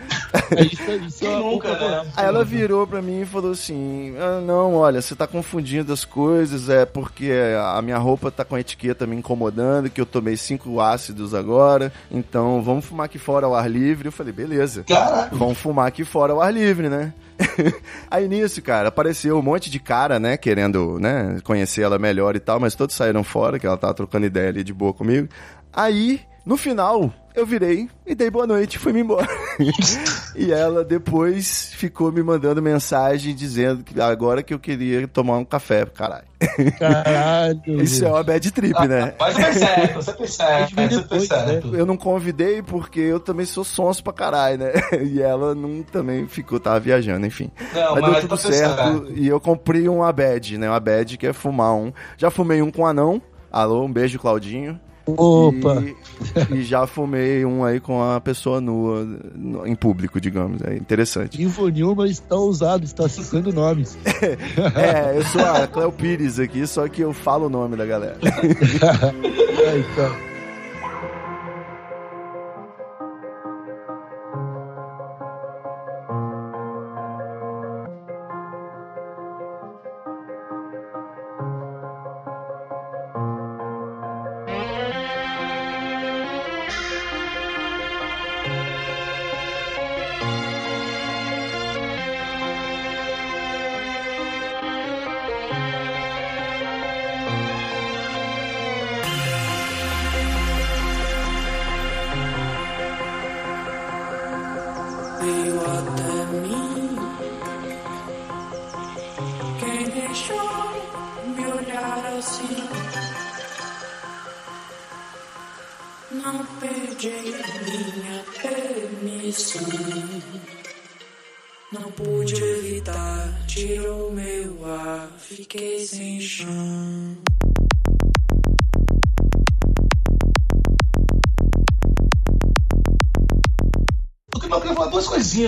É 0.52 0.64
Isso, 0.64 0.92
isso 1.08 1.26
é 1.26 1.36
nunca, 1.38 1.74
né? 1.74 2.06
Aí 2.16 2.26
ela 2.26 2.44
virou 2.44 2.86
pra 2.88 3.02
mim 3.02 3.22
e 3.22 3.26
falou 3.26 3.52
assim: 3.52 4.16
ah, 4.20 4.42
Não, 4.42 4.76
olha, 4.76 5.02
você 5.02 5.16
tá 5.16 5.28
confundindo 5.28 5.92
as 5.92 6.06
coisas, 6.06 6.70
é 6.70 6.86
porque 6.86 7.32
a 7.60 7.82
minha 7.82 7.98
roupa 7.98 8.32
tá 8.32 8.46
com 8.46 8.56
a 8.56 8.60
etiqueta 8.60 9.06
me 9.06 9.16
incomodando, 9.16 9.90
que 9.90 10.00
eu 10.00 10.06
tomei 10.06 10.38
cinco 10.38 10.80
ácidos 10.80 11.34
agora, 11.34 11.92
então 12.10 12.62
vamos 12.62 12.86
fumar 12.86 13.06
aqui 13.06 13.18
fora 13.18 13.46
ao 13.46 13.56
ar 13.56 13.70
livre. 13.70 14.08
Eu 14.08 14.12
falei: 14.12 14.34
Beleza, 14.34 14.84
Caralho. 14.88 15.30
vamos 15.38 15.58
fumar 15.58 15.88
aqui 15.88 16.04
fora 16.04 16.34
ao 16.34 16.42
ar 16.42 16.54
livre, 16.54 16.90
né? 16.90 17.14
Aí 18.10 18.28
nisso, 18.28 18.62
cara, 18.62 18.90
apareceu 18.90 19.38
um 19.38 19.42
monte 19.42 19.70
de 19.70 19.80
cara, 19.80 20.20
né, 20.20 20.38
querendo, 20.38 21.00
né, 21.00 21.40
conhecer 21.44 21.84
ela 21.84 22.00
melhor 22.00 22.36
e 22.36 22.40
tal, 22.40 22.60
mas 22.60 22.76
todos 22.76 22.96
saíram 22.96 23.24
fora, 23.24 23.60
que 23.60 23.68
ela 23.68 23.78
tava 23.78 23.94
trocando 23.94 24.26
ideia 24.26 24.50
ali 24.50 24.64
de 24.64 24.74
boa 24.74 24.94
comigo. 24.94 25.28
Aí, 25.72 26.22
no 26.46 26.58
final, 26.58 27.14
eu 27.38 27.46
virei 27.46 27.88
e 28.06 28.16
dei 28.16 28.32
boa 28.32 28.48
noite, 28.48 28.80
fui-me 28.80 29.02
embora. 29.02 29.28
e 30.36 30.52
ela 30.52 30.84
depois 30.84 31.72
ficou 31.74 32.12
me 32.12 32.24
mandando 32.24 32.62
mensagem 32.64 33.36
dizendo 33.36 33.84
que 33.84 34.02
agora 34.02 34.42
que 34.42 34.56
eu 34.56 34.60
queria 34.60 35.08
tomar 35.08 35.38
um 35.38 35.46
café, 35.46 35.86
caralho. 35.86 36.26
Caralho. 36.80 37.62
Isso 37.84 38.04
é 38.04 38.10
uma 38.10 38.24
bad 38.24 38.52
trip, 38.52 38.88
né? 38.88 39.14
Mas 39.20 39.36
você 39.36 39.44
fez 39.44 39.58
certo, 39.58 39.94
você 39.96 40.14
fez 40.14 40.34
certo, 40.34 40.74
Mas 40.76 40.90
você 40.90 41.02
depois, 41.02 41.28
fez 41.28 41.44
certo. 41.44 41.76
Eu 41.76 41.86
não 41.86 41.96
convidei 41.96 42.64
porque 42.64 43.02
eu 43.02 43.20
também 43.20 43.46
sou 43.46 43.64
sonso 43.64 44.04
pra 44.04 44.14
caralho, 44.14 44.58
né? 44.58 44.72
E 45.08 45.22
ela 45.22 45.54
não 45.54 45.84
também 45.84 46.28
ficou, 46.28 46.60
tava 46.60 46.80
viajando, 46.80 47.26
enfim. 47.26 47.52
Não, 47.74 47.94
mas 47.94 48.02
mas 48.02 48.12
deu 48.12 48.22
tudo 48.22 48.30
tá 48.30 48.38
certo. 48.38 49.12
E 49.14 49.28
eu 49.28 49.40
comprei 49.40 49.88
um 49.88 50.04
Abed, 50.04 50.58
né? 50.58 50.70
Um 50.70 50.74
Abed 50.74 51.18
que 51.18 51.28
é 51.28 51.34
fumar 51.34 51.76
um. 51.76 51.94
Já 52.18 52.32
fumei 52.32 52.64
um 52.64 52.72
com 52.72 52.86
anão. 52.86 53.22
Alô, 53.52 53.84
um 53.84 53.92
beijo, 53.92 54.18
Claudinho. 54.18 54.80
Opa. 55.16 55.84
E, 56.52 56.56
e 56.56 56.64
já 56.64 56.86
fumei 56.86 57.46
um 57.46 57.64
aí 57.64 57.80
com 57.80 58.02
a 58.02 58.20
pessoa 58.20 58.60
nua 58.60 59.08
em 59.66 59.76
público, 59.76 60.20
digamos. 60.20 60.62
É 60.64 60.76
interessante. 60.76 61.42
Info 61.42 61.68
Nilma 61.70 62.08
está 62.08 62.36
ousado, 62.36 62.84
está 62.84 63.08
citando 63.08 63.54
nomes. 63.54 63.98
É, 64.76 65.18
eu 65.18 65.24
sou 65.26 65.42
a 65.42 65.68
Cleo 65.68 65.92
Pires 65.92 66.40
aqui, 66.40 66.66
só 66.66 66.88
que 66.88 67.02
eu 67.02 67.14
falo 67.14 67.46
o 67.46 67.50
nome 67.50 67.76
da 67.76 67.86
galera. 67.86 68.18
Aí, 68.24 69.84
tá. 69.96 70.37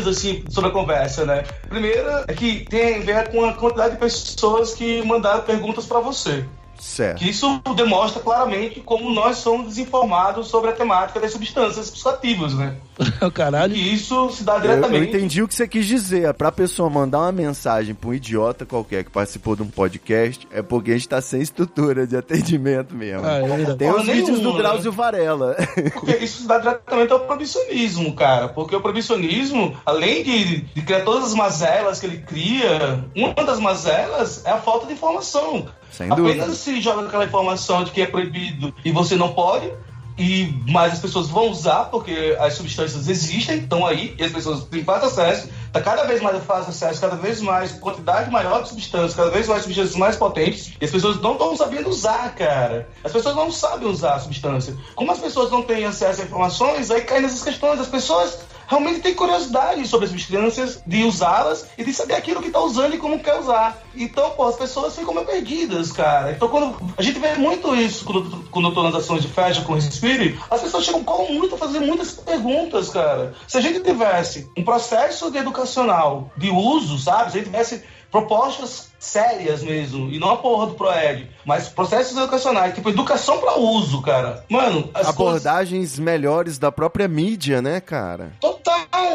Assim 0.08 0.44
sobre 0.50 0.70
a 0.70 0.74
conversa, 0.74 1.26
né? 1.26 1.44
Primeira 1.70 2.26
é 2.28 2.34
que 2.34 2.66
tem 2.66 2.98
a 2.98 3.00
ver 3.00 3.30
com 3.30 3.46
a 3.46 3.54
quantidade 3.54 3.94
de 3.94 4.00
pessoas 4.00 4.74
que 4.74 5.02
mandaram 5.04 5.42
perguntas 5.42 5.86
pra 5.86 6.00
você. 6.00 6.46
Certo. 6.80 7.20
Que 7.20 7.30
isso 7.30 7.62
demonstra 7.76 8.22
claramente 8.22 8.80
como 8.80 9.12
nós 9.12 9.38
somos 9.38 9.68
desinformados 9.68 10.48
sobre 10.48 10.70
a 10.70 10.74
temática 10.74 11.20
das 11.20 11.32
substâncias 11.32 11.90
psicoativas, 11.90 12.54
né? 12.54 12.78
Caralho. 13.34 13.76
E 13.76 13.94
isso 13.94 14.30
se 14.32 14.44
dá 14.44 14.54
Eu, 14.54 14.58
eu 14.58 14.62
diretamente. 14.62 15.10
entendi 15.10 15.42
o 15.42 15.48
que 15.48 15.56
você 15.56 15.68
quis 15.68 15.86
dizer. 15.86 16.26
É 16.26 16.34
Pra 16.34 16.52
pessoa 16.52 16.90
mandar 16.90 17.20
uma 17.20 17.32
mensagem 17.32 17.94
pra 17.96 18.10
um 18.10 18.14
idiota 18.14 18.66
qualquer 18.66 19.04
que 19.04 19.10
participou 19.12 19.56
de 19.56 19.62
um 19.64 19.68
podcast, 19.68 20.48
é 20.52 20.62
porque 20.62 20.92
a 20.92 20.94
gente 20.96 21.08
tá 21.10 21.22
sem 21.22 21.42
estrutura 21.42 22.06
de 22.08 22.16
atendimento 22.18 22.96
mesmo. 22.96 23.26
Ah, 23.26 23.38
é 23.38 23.48
verdade. 23.48 23.78
Tem 23.78 23.92
os 23.92 24.06
vídeos 24.06 24.40
do 24.40 24.44
nenhuma, 24.44 24.58
Drauzio 24.58 24.92
Varela. 24.92 25.56
Porque 25.94 26.18
isso 26.18 26.42
se 26.42 26.48
dá 26.48 26.58
diretamente 26.60 27.12
ao 27.14 27.20
proibicionismo, 27.22 28.14
cara. 28.14 28.48
Porque 28.50 28.76
o 28.76 28.82
proibicionismo, 28.82 29.76
além 29.86 30.24
de, 30.24 30.62
de 30.62 30.82
criar 30.82 31.02
todas 31.02 31.26
as 31.26 31.34
mazelas 31.34 32.00
que 32.00 32.06
ele 32.06 32.18
cria, 32.18 33.04
uma 33.16 33.34
das 33.46 33.60
mazelas 33.60 34.46
é 34.46 34.52
a 34.52 34.58
falta 34.58 34.88
de 34.88 34.94
informação. 34.94 35.68
Sem 35.92 36.08
dúvida. 36.10 36.44
Apenas 36.44 36.58
se 36.58 36.80
joga 36.82 37.08
aquela 37.08 37.26
informação 37.26 37.84
de 37.84 37.92
que 37.92 38.02
é 38.02 38.06
proibido 38.06 38.74
e 38.86 38.92
você 38.92 39.16
não 39.16 39.34
pode, 39.34 39.72
e 40.20 40.54
mais 40.70 40.94
as 40.94 41.00
pessoas 41.00 41.28
vão 41.28 41.50
usar, 41.50 41.86
porque 41.86 42.36
as 42.40 42.54
substâncias 42.54 43.08
existem, 43.08 43.60
estão 43.60 43.88
aí, 43.88 44.14
e 44.20 44.24
as 44.24 44.32
pessoas 44.32 44.66
têm 44.66 44.84
fácil 44.84 45.08
acesso, 45.08 45.50
está 45.66 45.80
cada 45.80 46.04
vez 46.04 46.22
mais 46.22 46.44
fácil 46.44 46.70
acesso, 46.70 47.00
cada 47.00 47.16
vez 47.16 47.40
mais 47.40 47.72
quantidade 47.72 48.30
maior 48.30 48.62
de 48.62 48.70
substâncias, 48.70 49.16
cada 49.16 49.32
vez 49.32 49.48
mais 49.48 49.64
substâncias 49.64 49.96
mais 49.96 50.18
potentes, 50.18 50.74
e 50.80 50.84
as 50.84 50.92
pessoas 50.92 51.22
não 51.22 51.34
estão 51.34 51.56
sabendo 51.56 51.90
usar, 51.90 52.36
cara. 52.36 52.90
As 53.02 53.14
pessoas 53.14 53.34
não 53.34 53.50
sabem 53.50 53.88
usar 53.88 54.16
a 54.16 54.20
substância. 54.20 54.76
Como 54.94 55.10
as 55.10 55.20
pessoas 55.20 55.50
não 55.52 55.62
têm 55.62 55.86
acesso 55.86 56.22
a 56.22 56.26
informações, 56.26 56.92
aí 56.92 57.02
cai 57.02 57.22
nessas 57.22 57.42
questões. 57.42 57.80
As 57.80 57.88
pessoas 57.88 58.40
realmente 58.70 59.02
têm 59.02 59.16
curiosidade 59.16 59.86
sobre 59.88 60.06
as 60.06 60.12
substâncias, 60.12 60.82
de 60.86 61.04
usá-las 61.04 61.68
e 61.78 61.84
de 61.84 61.92
saber 61.92 62.14
aquilo 62.14 62.40
que 62.40 62.48
está 62.48 62.62
usando 62.62 62.94
e 62.94 63.00
como 63.00 63.20
quer 63.20 63.40
usar. 63.40 63.82
Então, 63.96 64.30
pô, 64.32 64.46
as 64.46 64.56
pessoas 64.56 64.96
ficam 64.96 65.14
meio 65.14 65.26
perdidas, 65.26 65.92
cara. 65.92 66.32
Então, 66.32 66.48
quando 66.48 66.76
a 66.96 67.02
gente 67.02 67.20
vê 67.20 67.34
muito 67.36 67.76
isso 67.76 68.06
quando, 68.06 68.44
quando 68.50 68.68
eu 68.70 68.74
tô 68.74 68.84
nas 68.84 68.96
ações 68.96 69.24
de 69.24 69.28
festa 69.28 69.64
com 69.64 69.74
o 69.74 69.76
Respire, 69.76 70.40
as 70.50 70.62
pessoas 70.62 70.86
chegam 70.86 71.04
com 71.04 71.34
muito 71.34 71.56
a 71.56 71.58
fazer 71.58 71.80
muitas 71.80 72.12
perguntas, 72.12 72.90
cara. 72.90 73.34
Se 73.48 73.58
a 73.58 73.62
gente 73.62 73.80
tivesse 73.80 74.48
um 74.56 74.64
processo 74.64 75.32
de 75.32 75.40
educacional 75.40 76.32
de 76.38 76.52
uso, 76.52 77.00
sabe? 77.00 77.32
Se 77.32 77.38
a 77.38 77.40
gente 77.42 77.52
tivesse 77.52 77.84
propostas 78.12 78.90
sérias 79.00 79.62
mesmo, 79.64 80.10
e 80.10 80.20
não 80.20 80.32
a 80.32 80.38
porra 80.38 80.68
do 80.68 80.74
Proed, 80.74 81.30
mas 81.46 81.70
processos 81.70 82.18
educacionais, 82.18 82.74
tipo 82.74 82.90
educação 82.90 83.38
para 83.38 83.58
uso, 83.58 84.02
cara. 84.02 84.44
Mano, 84.50 84.90
as 84.94 85.16
coisas 85.16 85.46
Abordagens 85.46 86.00
melhores 86.00 86.58
da 86.58 86.72
própria 86.72 87.08
mídia, 87.08 87.62
né, 87.62 87.80
cara? 87.80 88.34
total, 88.42 88.59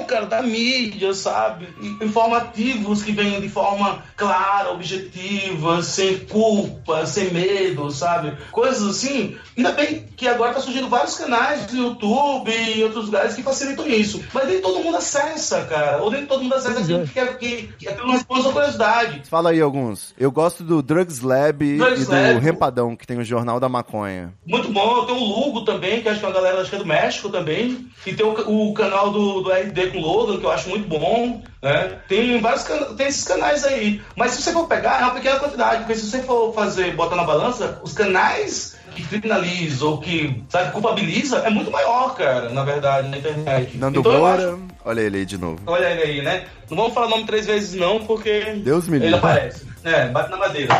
cara, 0.07 0.27
da 0.27 0.43
mídia, 0.43 1.13
sabe? 1.15 1.69
Informativos 2.01 3.03
que 3.03 3.13
venham 3.13 3.41
de 3.41 3.49
forma 3.49 4.03
clara, 4.17 4.71
objetiva, 4.73 5.83
sem 5.83 6.19
culpa, 6.21 7.07
sem 7.07 7.33
medo, 7.33 7.91
sabe? 7.91 8.33
Coisas 8.51 8.89
assim. 8.89 9.37
Ainda 9.57 9.73
bem 9.73 10.07
que 10.17 10.27
agora 10.29 10.55
tá 10.55 10.61
surgindo 10.61 10.89
vários 10.89 11.17
canais 11.17 11.71
no 11.73 11.85
YouTube 11.89 12.51
e 12.51 12.83
outros 12.85 13.07
lugares 13.07 13.35
que 13.35 13.43
facilitam 13.43 13.87
isso. 13.87 14.23
Mas 14.33 14.49
nem 14.49 14.61
todo 14.61 14.83
mundo 14.83 14.97
acessa, 14.97 15.63
cara. 15.65 16.03
Ou 16.03 16.11
nem 16.11 16.27
todo 16.27 16.43
mundo 16.43 16.55
acessa 16.55 16.75
Pois 16.75 16.85
aquilo 16.85 17.03
é. 17.03 17.07
que, 17.07 17.13
quer- 17.13 17.39
que, 17.39 17.69
que 17.79 17.89
aquilo 17.89 18.07
não 18.07 18.15
responde 18.15 18.49
à 18.49 18.53
curiosidade. 18.53 19.23
Fala 19.29 19.51
aí 19.51 19.61
alguns. 19.61 20.15
Eu 20.19 20.31
gosto 20.31 20.63
do 20.65 20.83
Drugs 20.83 21.21
Lab 21.21 21.77
Drugs 21.77 22.03
e 22.03 22.07
do 22.07 22.13
Lab. 22.13 22.39
Rempadão, 22.41 22.97
que 22.97 23.07
tem 23.07 23.19
o 23.19 23.25
Jornal 23.25 23.59
da 23.61 23.69
Maconha. 23.69 24.33
Muito 24.47 24.71
bom. 24.73 25.05
Tem 25.07 25.15
o 25.15 25.19
Lugo 25.25 25.65
também, 25.65 26.01
que 26.03 26.09
acho 26.09 26.21
que 26.21 26.25
é 26.25 26.29
uma 26.29 26.35
galera 26.35 26.61
acho 26.61 26.71
que 26.71 26.77
é 26.77 26.79
do 26.79 26.87
México 26.87 27.29
também. 27.29 27.87
E 28.07 28.13
tem 28.15 28.25
o, 28.27 28.69
o 28.71 28.75
canal 28.75 29.11
do, 29.11 29.43
do 29.45 29.53
RD 29.53 29.89
com 29.93 30.01
Logan, 30.01 30.39
que 30.39 30.45
eu 30.47 30.51
acho 30.51 30.69
muito 30.69 30.89
bom. 30.89 31.43
Né? 31.63 31.99
Tem 32.09 32.41
vários 32.41 32.65
tem 32.97 33.07
esses 33.07 33.25
canais 33.25 33.65
aí. 33.65 34.03
Mas 34.17 34.33
se 34.33 34.43
você 34.43 34.53
for 34.53 34.67
pegar, 34.67 35.01
é 35.01 35.05
uma 35.05 35.15
pequena 35.15 35.39
quantidade. 35.39 35.79
Porque 35.85 35.95
se 35.95 36.11
você 36.11 36.23
for 36.23 36.53
fazer, 36.55 36.95
botar 36.97 37.17
na 37.17 37.25
balança, 37.25 37.79
os 37.83 37.93
canais 37.93 38.77
que 38.95 39.03
criminalizam 39.05 39.91
ou 39.91 39.99
que 39.99 40.43
sabe, 40.49 40.71
culpabiliza 40.73 41.39
é 41.39 41.51
muito 41.51 41.71
maior, 41.71 42.15
cara, 42.15 42.49
na 42.51 42.63
verdade, 42.65 43.09
na 43.09 43.19
internet. 43.19 43.77
Nando 43.77 44.01
Então, 44.01 44.13
eu 44.13 44.27
acho- 44.27 44.59
olha 44.85 45.01
ele 45.01 45.19
aí 45.19 45.25
de 45.27 45.37
novo. 45.39 45.61
Olha 45.67 45.87
ele 45.91 46.03
aí, 46.03 46.23
né? 46.23 46.45
Não 46.71 46.77
vamos 46.77 46.95
falar 46.95 47.07
o 47.07 47.11
nome 47.11 47.25
três 47.25 47.45
vezes 47.47 47.75
não, 47.75 48.05
porque 48.07 48.41
Deus 48.65 48.87
me 48.89 48.97
ele 48.97 49.07
livre. 49.07 49.19
aparece. 49.19 49.67
É, 49.85 50.07
bate 50.09 50.31
na 50.31 50.37
madeira. 50.37 50.73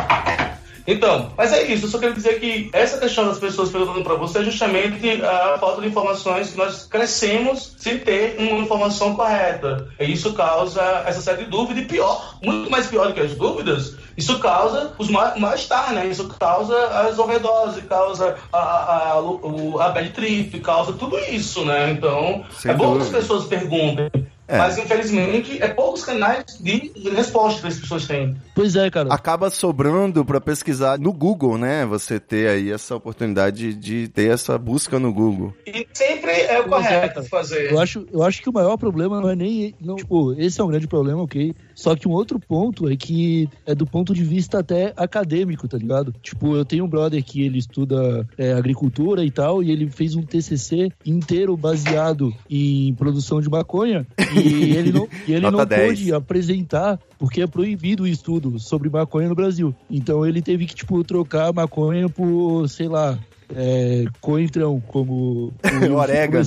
Então, 0.87 1.31
mas 1.35 1.51
é 1.51 1.63
isso, 1.63 1.85
eu 1.85 1.89
só 1.89 1.97
quero 1.97 2.13
dizer 2.13 2.39
que 2.39 2.69
essa 2.71 2.99
questão 2.99 3.25
das 3.25 3.39
pessoas 3.39 3.69
perguntando 3.71 4.03
pra 4.03 4.13
você 4.13 4.39
é 4.39 4.43
justamente 4.43 5.21
a 5.23 5.57
falta 5.57 5.81
de 5.81 5.87
informações 5.87 6.51
que 6.51 6.57
nós 6.57 6.85
crescemos 6.85 7.75
sem 7.79 7.97
ter 7.97 8.35
uma 8.37 8.59
informação 8.59 9.15
correta. 9.15 9.87
E 9.99 10.11
isso 10.11 10.33
causa 10.33 10.81
essa 11.07 11.21
série 11.21 11.45
de 11.45 11.49
dúvidas 11.49 11.83
e 11.83 11.87
pior, 11.87 12.37
muito 12.43 12.69
mais 12.69 12.85
pior 12.87 13.07
do 13.07 13.13
que 13.13 13.19
as 13.19 13.33
dúvidas, 13.35 13.95
isso 14.15 14.37
causa 14.39 14.93
os 14.99 15.09
ma- 15.09 15.33
mal-estar, 15.37 15.91
né? 15.93 16.05
Isso 16.05 16.27
causa 16.39 16.77
as 16.87 17.17
overdoses, 17.17 17.83
causa 17.85 18.35
a, 18.53 18.57
a, 18.59 19.09
a, 19.13 19.19
o- 19.21 19.79
a 19.81 19.89
bad 19.89 20.09
trip, 20.11 20.59
causa 20.59 20.93
tudo 20.93 21.17
isso, 21.19 21.65
né? 21.65 21.91
Então, 21.91 22.45
Sem 22.51 22.71
é 22.71 22.73
bom 22.75 22.91
que 22.95 22.97
as 22.99 23.05
dúvida. 23.05 23.17
pessoas 23.17 23.45
perguntem. 23.45 24.09
É. 24.47 24.57
Mas 24.57 24.77
infelizmente 24.77 25.61
é 25.61 25.67
poucos 25.69 26.03
canais 26.05 26.45
de 26.59 26.91
resposta 27.15 27.61
que 27.61 27.67
as 27.67 27.79
pessoas 27.79 28.07
têm. 28.07 28.35
Pois 28.53 28.75
é, 28.75 28.89
cara. 28.91 29.11
Acaba 29.11 29.49
sobrando 29.49 30.23
pra 30.23 30.39
pesquisar 30.39 30.99
no 30.99 31.11
Google, 31.11 31.57
né? 31.57 31.85
Você 31.85 32.19
ter 32.19 32.47
aí 32.47 32.71
essa 32.71 32.95
oportunidade 32.95 33.73
de 33.73 34.07
ter 34.07 34.29
essa 34.31 34.57
busca 34.57 34.99
no 34.99 35.11
Google. 35.11 35.53
E 35.65 35.87
sempre 35.93 36.31
é 36.31 36.59
o 36.59 36.65
é, 36.65 36.69
correto 36.69 37.15
cara. 37.15 37.27
fazer. 37.27 37.71
Eu 37.71 37.79
acho, 37.79 38.05
eu 38.11 38.23
acho 38.23 38.41
que 38.41 38.49
o 38.49 38.53
maior 38.53 38.77
problema 38.77 39.19
não 39.19 39.29
é 39.29 39.35
nem. 39.35 39.73
Não, 39.81 39.95
tipo, 39.95 40.33
esse 40.33 40.61
é 40.61 40.63
um 40.63 40.67
grande 40.67 40.87
problema, 40.87 41.23
ok. 41.23 41.55
Só 41.75 41.95
que 41.95 42.07
um 42.07 42.11
outro 42.11 42.39
ponto 42.39 42.89
é 42.89 42.95
que 42.95 43.49
é 43.65 43.75
do 43.75 43.85
ponto 43.85 44.13
de 44.13 44.23
vista 44.23 44.59
até 44.59 44.93
acadêmico, 44.95 45.67
tá 45.67 45.77
ligado? 45.77 46.13
Tipo, 46.23 46.55
eu 46.55 46.65
tenho 46.65 46.85
um 46.85 46.87
brother 46.87 47.23
que 47.23 47.41
ele 47.41 47.59
estuda 47.59 48.25
é, 48.37 48.53
agricultura 48.53 49.23
e 49.23 49.29
tal, 49.29 49.61
e 49.61 49.69
ele 49.69 49.89
fez 49.89 50.15
um 50.15 50.23
TCC 50.23 50.89
inteiro 51.05 51.57
baseado 51.57 52.33
em 52.49 52.93
produção 52.95 53.41
de 53.41 53.49
maconha, 53.49 54.07
e 54.33 54.71
ele 54.75 54.91
não, 54.91 55.07
e 55.27 55.33
ele 55.33 55.51
não 55.51 55.65
10. 55.65 55.87
pôde 55.87 56.13
apresentar 56.13 56.99
porque 57.19 57.41
é 57.41 57.47
proibido 57.47 58.03
o 58.03 58.07
estudo 58.07 58.57
sobre 58.59 58.89
maconha 58.89 59.29
no 59.29 59.35
Brasil. 59.35 59.75
Então 59.89 60.25
ele 60.25 60.41
teve 60.41 60.65
que, 60.65 60.75
tipo, 60.75 61.03
trocar 61.03 61.53
maconha 61.53 62.07
por, 62.07 62.67
sei 62.69 62.87
lá, 62.87 63.19
é, 63.53 64.05
coentrão, 64.21 64.81
como... 64.87 65.53
o- 65.53 65.53
Orégano. 65.95 66.45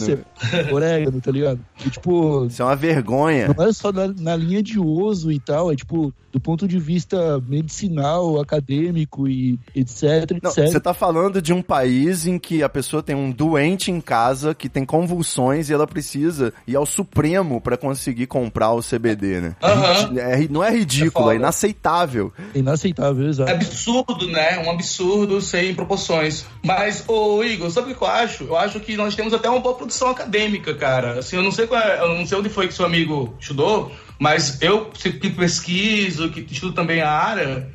Orégano, 0.73 1.21
tá 1.21 1.31
ligado? 1.31 1.61
E, 1.85 1.91
tipo, 1.91 2.47
Isso 2.47 2.63
é 2.63 2.65
uma 2.65 2.77
vergonha. 2.77 3.55
não 3.57 3.67
é 3.67 3.73
só 3.73 3.93
na, 3.93 4.09
na 4.09 4.37
linha 4.37 4.63
de 4.63 4.79
uso 4.79 5.31
e 5.31 5.39
tal, 5.39 5.71
é 5.73 5.77
tipo, 5.77 6.13
do 6.33 6.39
ponto 6.41 6.69
de 6.69 6.79
vista 6.79 7.41
medicinal, 7.47 8.41
acadêmico 8.41 9.29
e 9.29 9.59
etc, 9.75 10.31
Não, 10.43 10.51
etc. 10.51 10.69
você 10.69 10.81
tá 10.81 10.93
falando 10.93 11.41
de 11.41 11.53
um 11.53 11.63
país 11.63 12.27
em 12.27 12.39
que 12.39 12.63
a 12.63 12.69
pessoa 12.69 13.03
tem 13.03 13.15
um 13.17 13.31
doente 13.31 13.91
em 13.91 14.01
casa 14.01 14.55
que 14.55 14.69
tem 14.69 14.85
convulsões 14.85 15.71
e 15.71 15.73
ela 15.73 15.87
precisa 15.87 16.53
ir 16.67 16.77
ao 16.77 16.85
Supremo 16.87 17.61
pra 17.61 17.77
conseguir 17.77 18.27
comprar 18.27 18.73
o 18.73 18.81
CBD, 18.83 19.41
né? 19.41 19.57
Aham. 19.63 20.19
É 20.19 20.37
ri- 20.37 20.49
não 20.51 20.63
é 20.63 20.71
ridículo, 20.71 21.25
foda. 21.27 21.35
é, 21.35 21.37
inaceitável. 21.37 22.33
É 22.55 22.59
inaceitável, 22.59 23.27
É 23.27 23.31
exato. 23.31 23.51
absurdo, 23.53 24.29
né? 24.29 24.59
Um 24.65 24.71
absurdo 24.71 25.41
sem 25.41 25.75
proporções. 25.75 26.45
Mas, 26.65 27.05
ô 27.09 27.43
Igor, 27.45 27.71
sabe 27.71 27.93
o 27.93 27.95
que 27.97 28.03
eu 28.03 28.09
acho? 28.09 28.45
Eu 28.45 28.57
acho 28.57 28.81
que 28.81 28.97
nós 28.97 29.15
temos 29.15 29.33
até 29.33 29.49
uma 29.49 29.61
boa 29.61 29.75
produção 29.75 30.09
acadêmica, 30.11 30.75
cara. 30.75 31.19
Assim, 31.19 31.37
eu 31.37 31.43
não 31.43 31.53
sei 31.53 31.67
qual 31.67 31.81
é, 31.81 32.01
eu 32.01 32.09
não 32.15 32.27
sei 32.27 32.39
onde 32.39 32.49
foi 32.49 32.69
que 32.69 32.75
seu 32.75 32.85
amigo 32.87 33.35
estudou, 33.41 33.91
mas 34.19 34.61
eu 34.61 34.87
que 34.87 35.31
pesquiso, 35.31 36.31
que 36.31 36.41
estudo 36.53 36.75
também 36.75 37.01
a 37.01 37.11
área, 37.11 37.69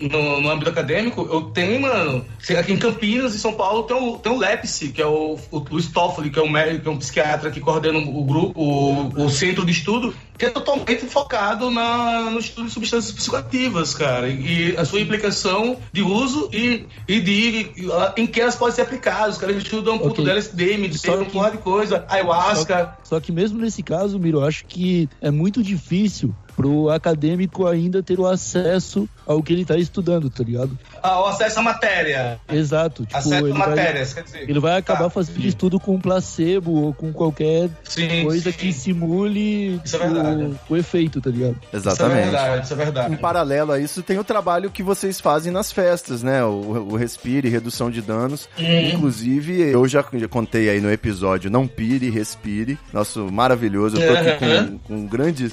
no, 0.00 0.40
no 0.40 0.50
âmbito 0.50 0.70
acadêmico, 0.70 1.26
eu 1.30 1.42
tenho, 1.42 1.80
mano, 1.80 2.24
aqui 2.56 2.72
em 2.72 2.76
Campinas, 2.76 3.34
em 3.34 3.38
São 3.38 3.52
Paulo, 3.52 3.82
tem 3.82 3.96
o, 3.96 4.16
tem 4.18 4.32
o 4.32 4.38
LEPSI, 4.38 4.90
que 4.90 5.02
é 5.02 5.06
o, 5.06 5.36
o, 5.50 5.58
o 5.70 5.82
Stoffoli, 5.82 6.30
que 6.30 6.38
é 6.38 6.42
um 6.42 6.48
médico, 6.48 6.82
que 6.82 6.88
é 6.88 6.90
um 6.90 6.98
psiquiatra 6.98 7.50
que 7.50 7.60
coordena 7.60 7.98
o 7.98 8.24
grupo, 8.24 8.60
o, 8.60 9.24
o 9.24 9.28
centro 9.28 9.64
de 9.64 9.72
estudo, 9.72 10.14
que 10.38 10.46
é 10.46 10.50
totalmente 10.50 11.06
focado 11.06 11.70
na, 11.70 12.30
no 12.30 12.38
estudo 12.38 12.68
de 12.68 12.72
substâncias 12.72 13.12
psicoativas, 13.12 13.94
cara, 13.94 14.28
e, 14.28 14.70
e 14.70 14.76
a 14.76 14.84
sua 14.84 15.00
implicação 15.00 15.78
de 15.92 16.02
uso 16.02 16.48
e, 16.52 16.86
e 17.08 17.20
de 17.20 17.32
e, 17.76 17.88
em 18.16 18.26
que 18.26 18.40
elas 18.40 18.54
podem 18.54 18.74
ser 18.74 18.82
aplicadas. 18.82 19.34
Os 19.34 19.40
caras 19.40 19.56
estudam 19.56 19.94
um 19.94 19.98
pouco 19.98 20.20
Ok. 20.20 20.24
de 20.24 20.30
LSD, 20.30 20.92
Só 20.94 21.20
um 21.20 21.24
porra 21.24 21.50
de 21.50 21.58
coisa, 21.58 22.04
ayahuasca. 22.08 22.96
Só 23.02 23.18
que 23.18 23.32
mesmo 23.32 23.58
nesse 23.58 23.82
caso, 23.82 24.18
Miro, 24.18 24.38
eu 24.38 24.44
acho 24.44 24.64
que 24.66 25.08
é 25.20 25.30
muito 25.30 25.62
difícil 25.62 26.34
pro 26.56 26.88
acadêmico 26.90 27.66
ainda 27.66 28.02
ter 28.02 28.18
o 28.18 28.26
acesso 28.26 29.06
ao 29.26 29.42
que 29.42 29.52
ele 29.52 29.64
tá 29.64 29.76
estudando, 29.76 30.30
tá 30.30 30.42
ligado? 30.42 30.76
Ah, 31.02 31.20
o 31.20 31.26
acesso 31.26 31.58
à 31.58 31.62
matéria. 31.62 32.40
Exato. 32.50 33.04
Tipo, 33.04 33.16
acesso 33.18 33.46
ele 33.46 33.52
a 33.62 33.66
vai, 33.66 33.74
quer 33.74 34.02
dizer. 34.22 34.48
ele 34.50 34.58
vai 34.60 34.78
acabar 34.78 35.04
Tá. 35.04 35.10
fazendo 35.10 35.44
estudo 35.44 35.78
com 35.78 36.00
placebo 36.00 36.72
ou 36.72 36.94
com 36.94 37.12
qualquer 37.12 37.68
Sim, 37.84 38.24
coisa 38.24 38.50
sim. 38.50 38.56
que 38.58 38.72
simule 38.72 39.80
Isso 39.84 39.96
é 39.96 39.98
verdade. 39.98 40.54
o 40.68 40.76
efeito, 40.76 41.20
tá 41.20 41.30
ligado? 41.30 41.56
Isso 41.62 41.74
é 41.74 41.76
Exatamente. 41.76 42.22
verdade, 42.22 42.64
isso 42.64 42.72
é 42.72 42.76
verdade. 42.76 43.14
Em 43.14 43.16
paralelo 43.16 43.72
a 43.72 43.78
isso, 43.78 44.02
tem 44.02 44.18
o 44.18 44.24
trabalho 44.24 44.70
que 44.70 44.82
vocês 44.82 45.20
fazem 45.20 45.52
nas 45.52 45.70
festas, 45.70 46.22
né? 46.22 46.42
O, 46.44 46.88
o 46.90 46.96
Respire, 46.96 47.48
redução 47.48 47.90
de 47.90 48.00
danos. 48.00 48.48
Inclusive, 48.58 49.60
eu 49.70 49.86
já, 49.86 50.04
já 50.14 50.28
contei 50.28 50.68
aí 50.70 50.80
no 50.80 50.90
episódio 50.90 51.50
Não 51.50 51.66
Pire, 51.66 52.08
Respire. 52.10 52.78
Nosso 52.92 53.30
maravilhoso. 53.30 53.96
Eu 54.00 54.12
tô 54.12 54.18
aqui 54.18 54.38
com, 54.38 54.78
com 54.78 55.06
grandes. 55.06 55.52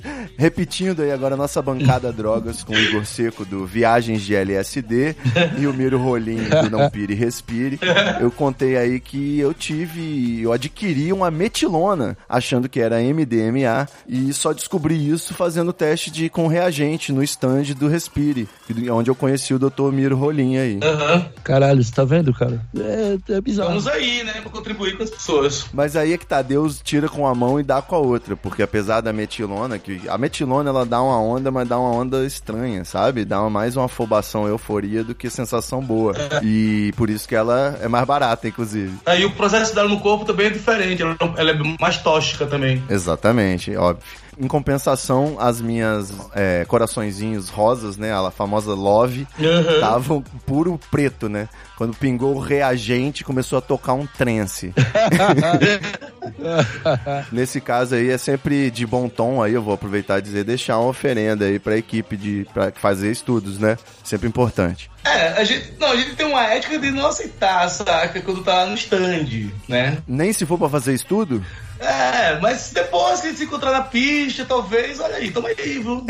Repetindo 0.93 1.01
aí 1.01 1.11
agora 1.11 1.33
a 1.33 1.37
nossa 1.37 1.61
bancada 1.61 2.13
drogas 2.13 2.63
com 2.63 2.73
o 2.73 2.77
Igor 2.77 3.05
Seco 3.05 3.43
do 3.43 3.65
Viagens 3.65 4.21
de 4.21 4.35
LSD 4.35 5.15
e 5.57 5.65
o 5.65 5.73
Miro 5.73 5.97
Rolim 5.97 6.37
do 6.37 6.69
Não 6.69 6.89
Pire, 6.89 7.15
Respire. 7.15 7.79
Eu 8.21 8.29
contei 8.29 8.77
aí 8.77 8.99
que 8.99 9.39
eu 9.39 9.53
tive. 9.53 10.41
Eu 10.41 10.53
adquiri 10.53 11.11
uma 11.11 11.31
metilona 11.31 12.15
achando 12.29 12.69
que 12.69 12.79
era 12.79 13.01
MDMA 13.01 13.87
e 14.07 14.31
só 14.33 14.53
descobri 14.53 15.09
isso 15.09 15.33
fazendo 15.33 15.73
teste 15.73 16.11
de 16.11 16.29
com 16.29 16.47
reagente 16.47 17.11
no 17.11 17.23
stand 17.23 17.73
do 17.77 17.87
Respire, 17.87 18.47
onde 18.91 19.09
eu 19.09 19.15
conheci 19.15 19.53
o 19.53 19.59
Dr. 19.59 19.91
Miro 19.91 20.15
Rolim 20.15 20.57
aí. 20.57 20.79
Aham. 20.83 21.25
Caralho, 21.43 21.83
você 21.83 21.91
tá 21.91 22.03
vendo, 22.03 22.33
cara? 22.33 22.61
É, 22.77 23.33
é 23.33 23.41
bizarro. 23.41 23.69
Vamos 23.69 23.87
aí, 23.87 24.23
né, 24.23 24.33
pra 24.33 24.51
contribuir 24.51 24.95
com 24.95 25.03
as 25.03 25.09
pessoas. 25.09 25.65
Mas 25.73 25.95
aí 25.95 26.13
é 26.13 26.17
que 26.17 26.27
tá, 26.27 26.41
Deus 26.41 26.79
tira 26.83 27.09
com 27.09 27.27
a 27.27 27.33
mão 27.33 27.59
e 27.59 27.63
dá 27.63 27.81
com 27.81 27.95
a 27.95 27.99
outra, 27.99 28.35
porque 28.35 28.61
apesar 28.61 29.01
da 29.01 29.11
metilona, 29.11 29.79
que 29.79 30.01
a 30.07 30.17
metilona 30.17 30.69
ela 30.69 30.82
dá 30.85 31.01
uma 31.01 31.19
onda, 31.19 31.51
mas 31.51 31.67
dá 31.67 31.77
uma 31.79 31.91
onda 31.91 32.25
estranha, 32.25 32.83
sabe? 32.85 33.25
Dá 33.25 33.39
uma- 33.41 33.49
mais 33.49 33.75
uma 33.77 33.85
afobação, 33.85 34.47
euforia 34.47 35.03
do 35.03 35.13
que 35.15 35.29
sensação 35.29 35.81
boa. 35.81 36.13
E 36.43 36.93
por 36.97 37.09
isso 37.09 37.27
que 37.27 37.35
ela 37.35 37.77
é 37.81 37.87
mais 37.87 38.05
barata, 38.05 38.47
inclusive. 38.47 38.93
Aí 39.05 39.23
o 39.25 39.31
processo 39.31 39.73
dela 39.75 39.87
no 39.89 39.99
corpo 39.99 40.25
também 40.25 40.47
é 40.47 40.49
diferente, 40.49 41.01
ela, 41.01 41.15
ela 41.37 41.51
é 41.51 41.59
mais 41.79 41.97
tóxica 41.97 42.45
também. 42.45 42.81
Exatamente, 42.89 43.75
óbvio. 43.75 44.03
Em 44.37 44.47
compensação, 44.47 45.37
as 45.39 45.61
minhas 45.61 46.13
é, 46.33 46.65
coraçõezinhos 46.65 47.49
rosas, 47.49 47.97
né? 47.97 48.13
A 48.13 48.31
famosa 48.31 48.73
Love, 48.73 49.27
estavam 49.75 50.23
puro 50.45 50.79
preto, 50.89 51.29
né? 51.29 51.47
Quando 51.77 51.95
pingou 51.95 52.35
o 52.35 52.39
reagente, 52.39 53.23
começou 53.23 53.57
a 53.57 53.61
tocar 53.61 53.93
um 53.93 54.05
trance. 54.05 54.73
Nesse 57.31 57.59
caso 57.59 57.95
aí, 57.95 58.09
é 58.09 58.17
sempre 58.17 58.71
de 58.71 58.85
bom 58.85 59.09
tom, 59.09 59.41
aí 59.41 59.53
eu 59.53 59.61
vou 59.61 59.73
aproveitar 59.73 60.19
e 60.19 60.21
dizer, 60.21 60.43
deixar 60.43 60.79
uma 60.79 60.89
oferenda 60.89 61.45
aí 61.45 61.59
pra 61.59 61.77
equipe 61.77 62.15
de 62.15 62.47
pra 62.53 62.71
fazer 62.71 63.11
estudos, 63.11 63.57
né? 63.57 63.77
Sempre 64.03 64.27
importante. 64.27 64.89
É, 65.05 65.27
a 65.39 65.43
gente, 65.43 65.73
não, 65.79 65.91
a 65.91 65.95
gente 65.97 66.15
tem 66.15 66.25
uma 66.25 66.43
ética 66.45 66.79
de 66.79 66.89
não 66.91 67.07
aceitar, 67.07 67.67
saca? 67.69 68.21
Quando 68.21 68.41
tá 68.43 68.53
lá 68.59 68.65
no 68.67 68.75
stand, 68.75 69.51
né? 69.67 69.97
Nem 70.07 70.31
se 70.31 70.45
for 70.45 70.57
pra 70.57 70.69
fazer 70.69 70.93
estudo, 70.93 71.43
É, 71.79 72.39
mas 72.39 72.71
depois 72.73 73.19
que 73.19 73.27
a 73.27 73.29
gente 73.29 73.39
se 73.39 73.43
encontrar 73.45 73.71
na 73.71 73.81
pista, 73.81 74.45
talvez, 74.45 75.01
olha 75.01 75.17
aí, 75.17 75.29
tamo 75.31 75.47
aí, 75.47 75.55
viu? 75.55 76.05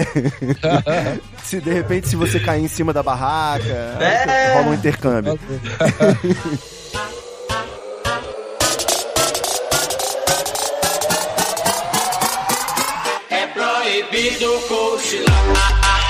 se 1.43 1.59
de 1.59 1.73
repente 1.73 2.07
se 2.07 2.15
você 2.15 2.39
cair 2.39 2.63
em 2.63 2.67
cima 2.67 2.93
da 2.93 3.01
barraca, 3.01 3.65
É. 3.99 4.53
rola 4.53 4.67
um 4.67 4.73
intercâmbio. 4.75 5.39
É 13.29 13.47
proibido 13.47 14.59
cochilar. 14.67 16.02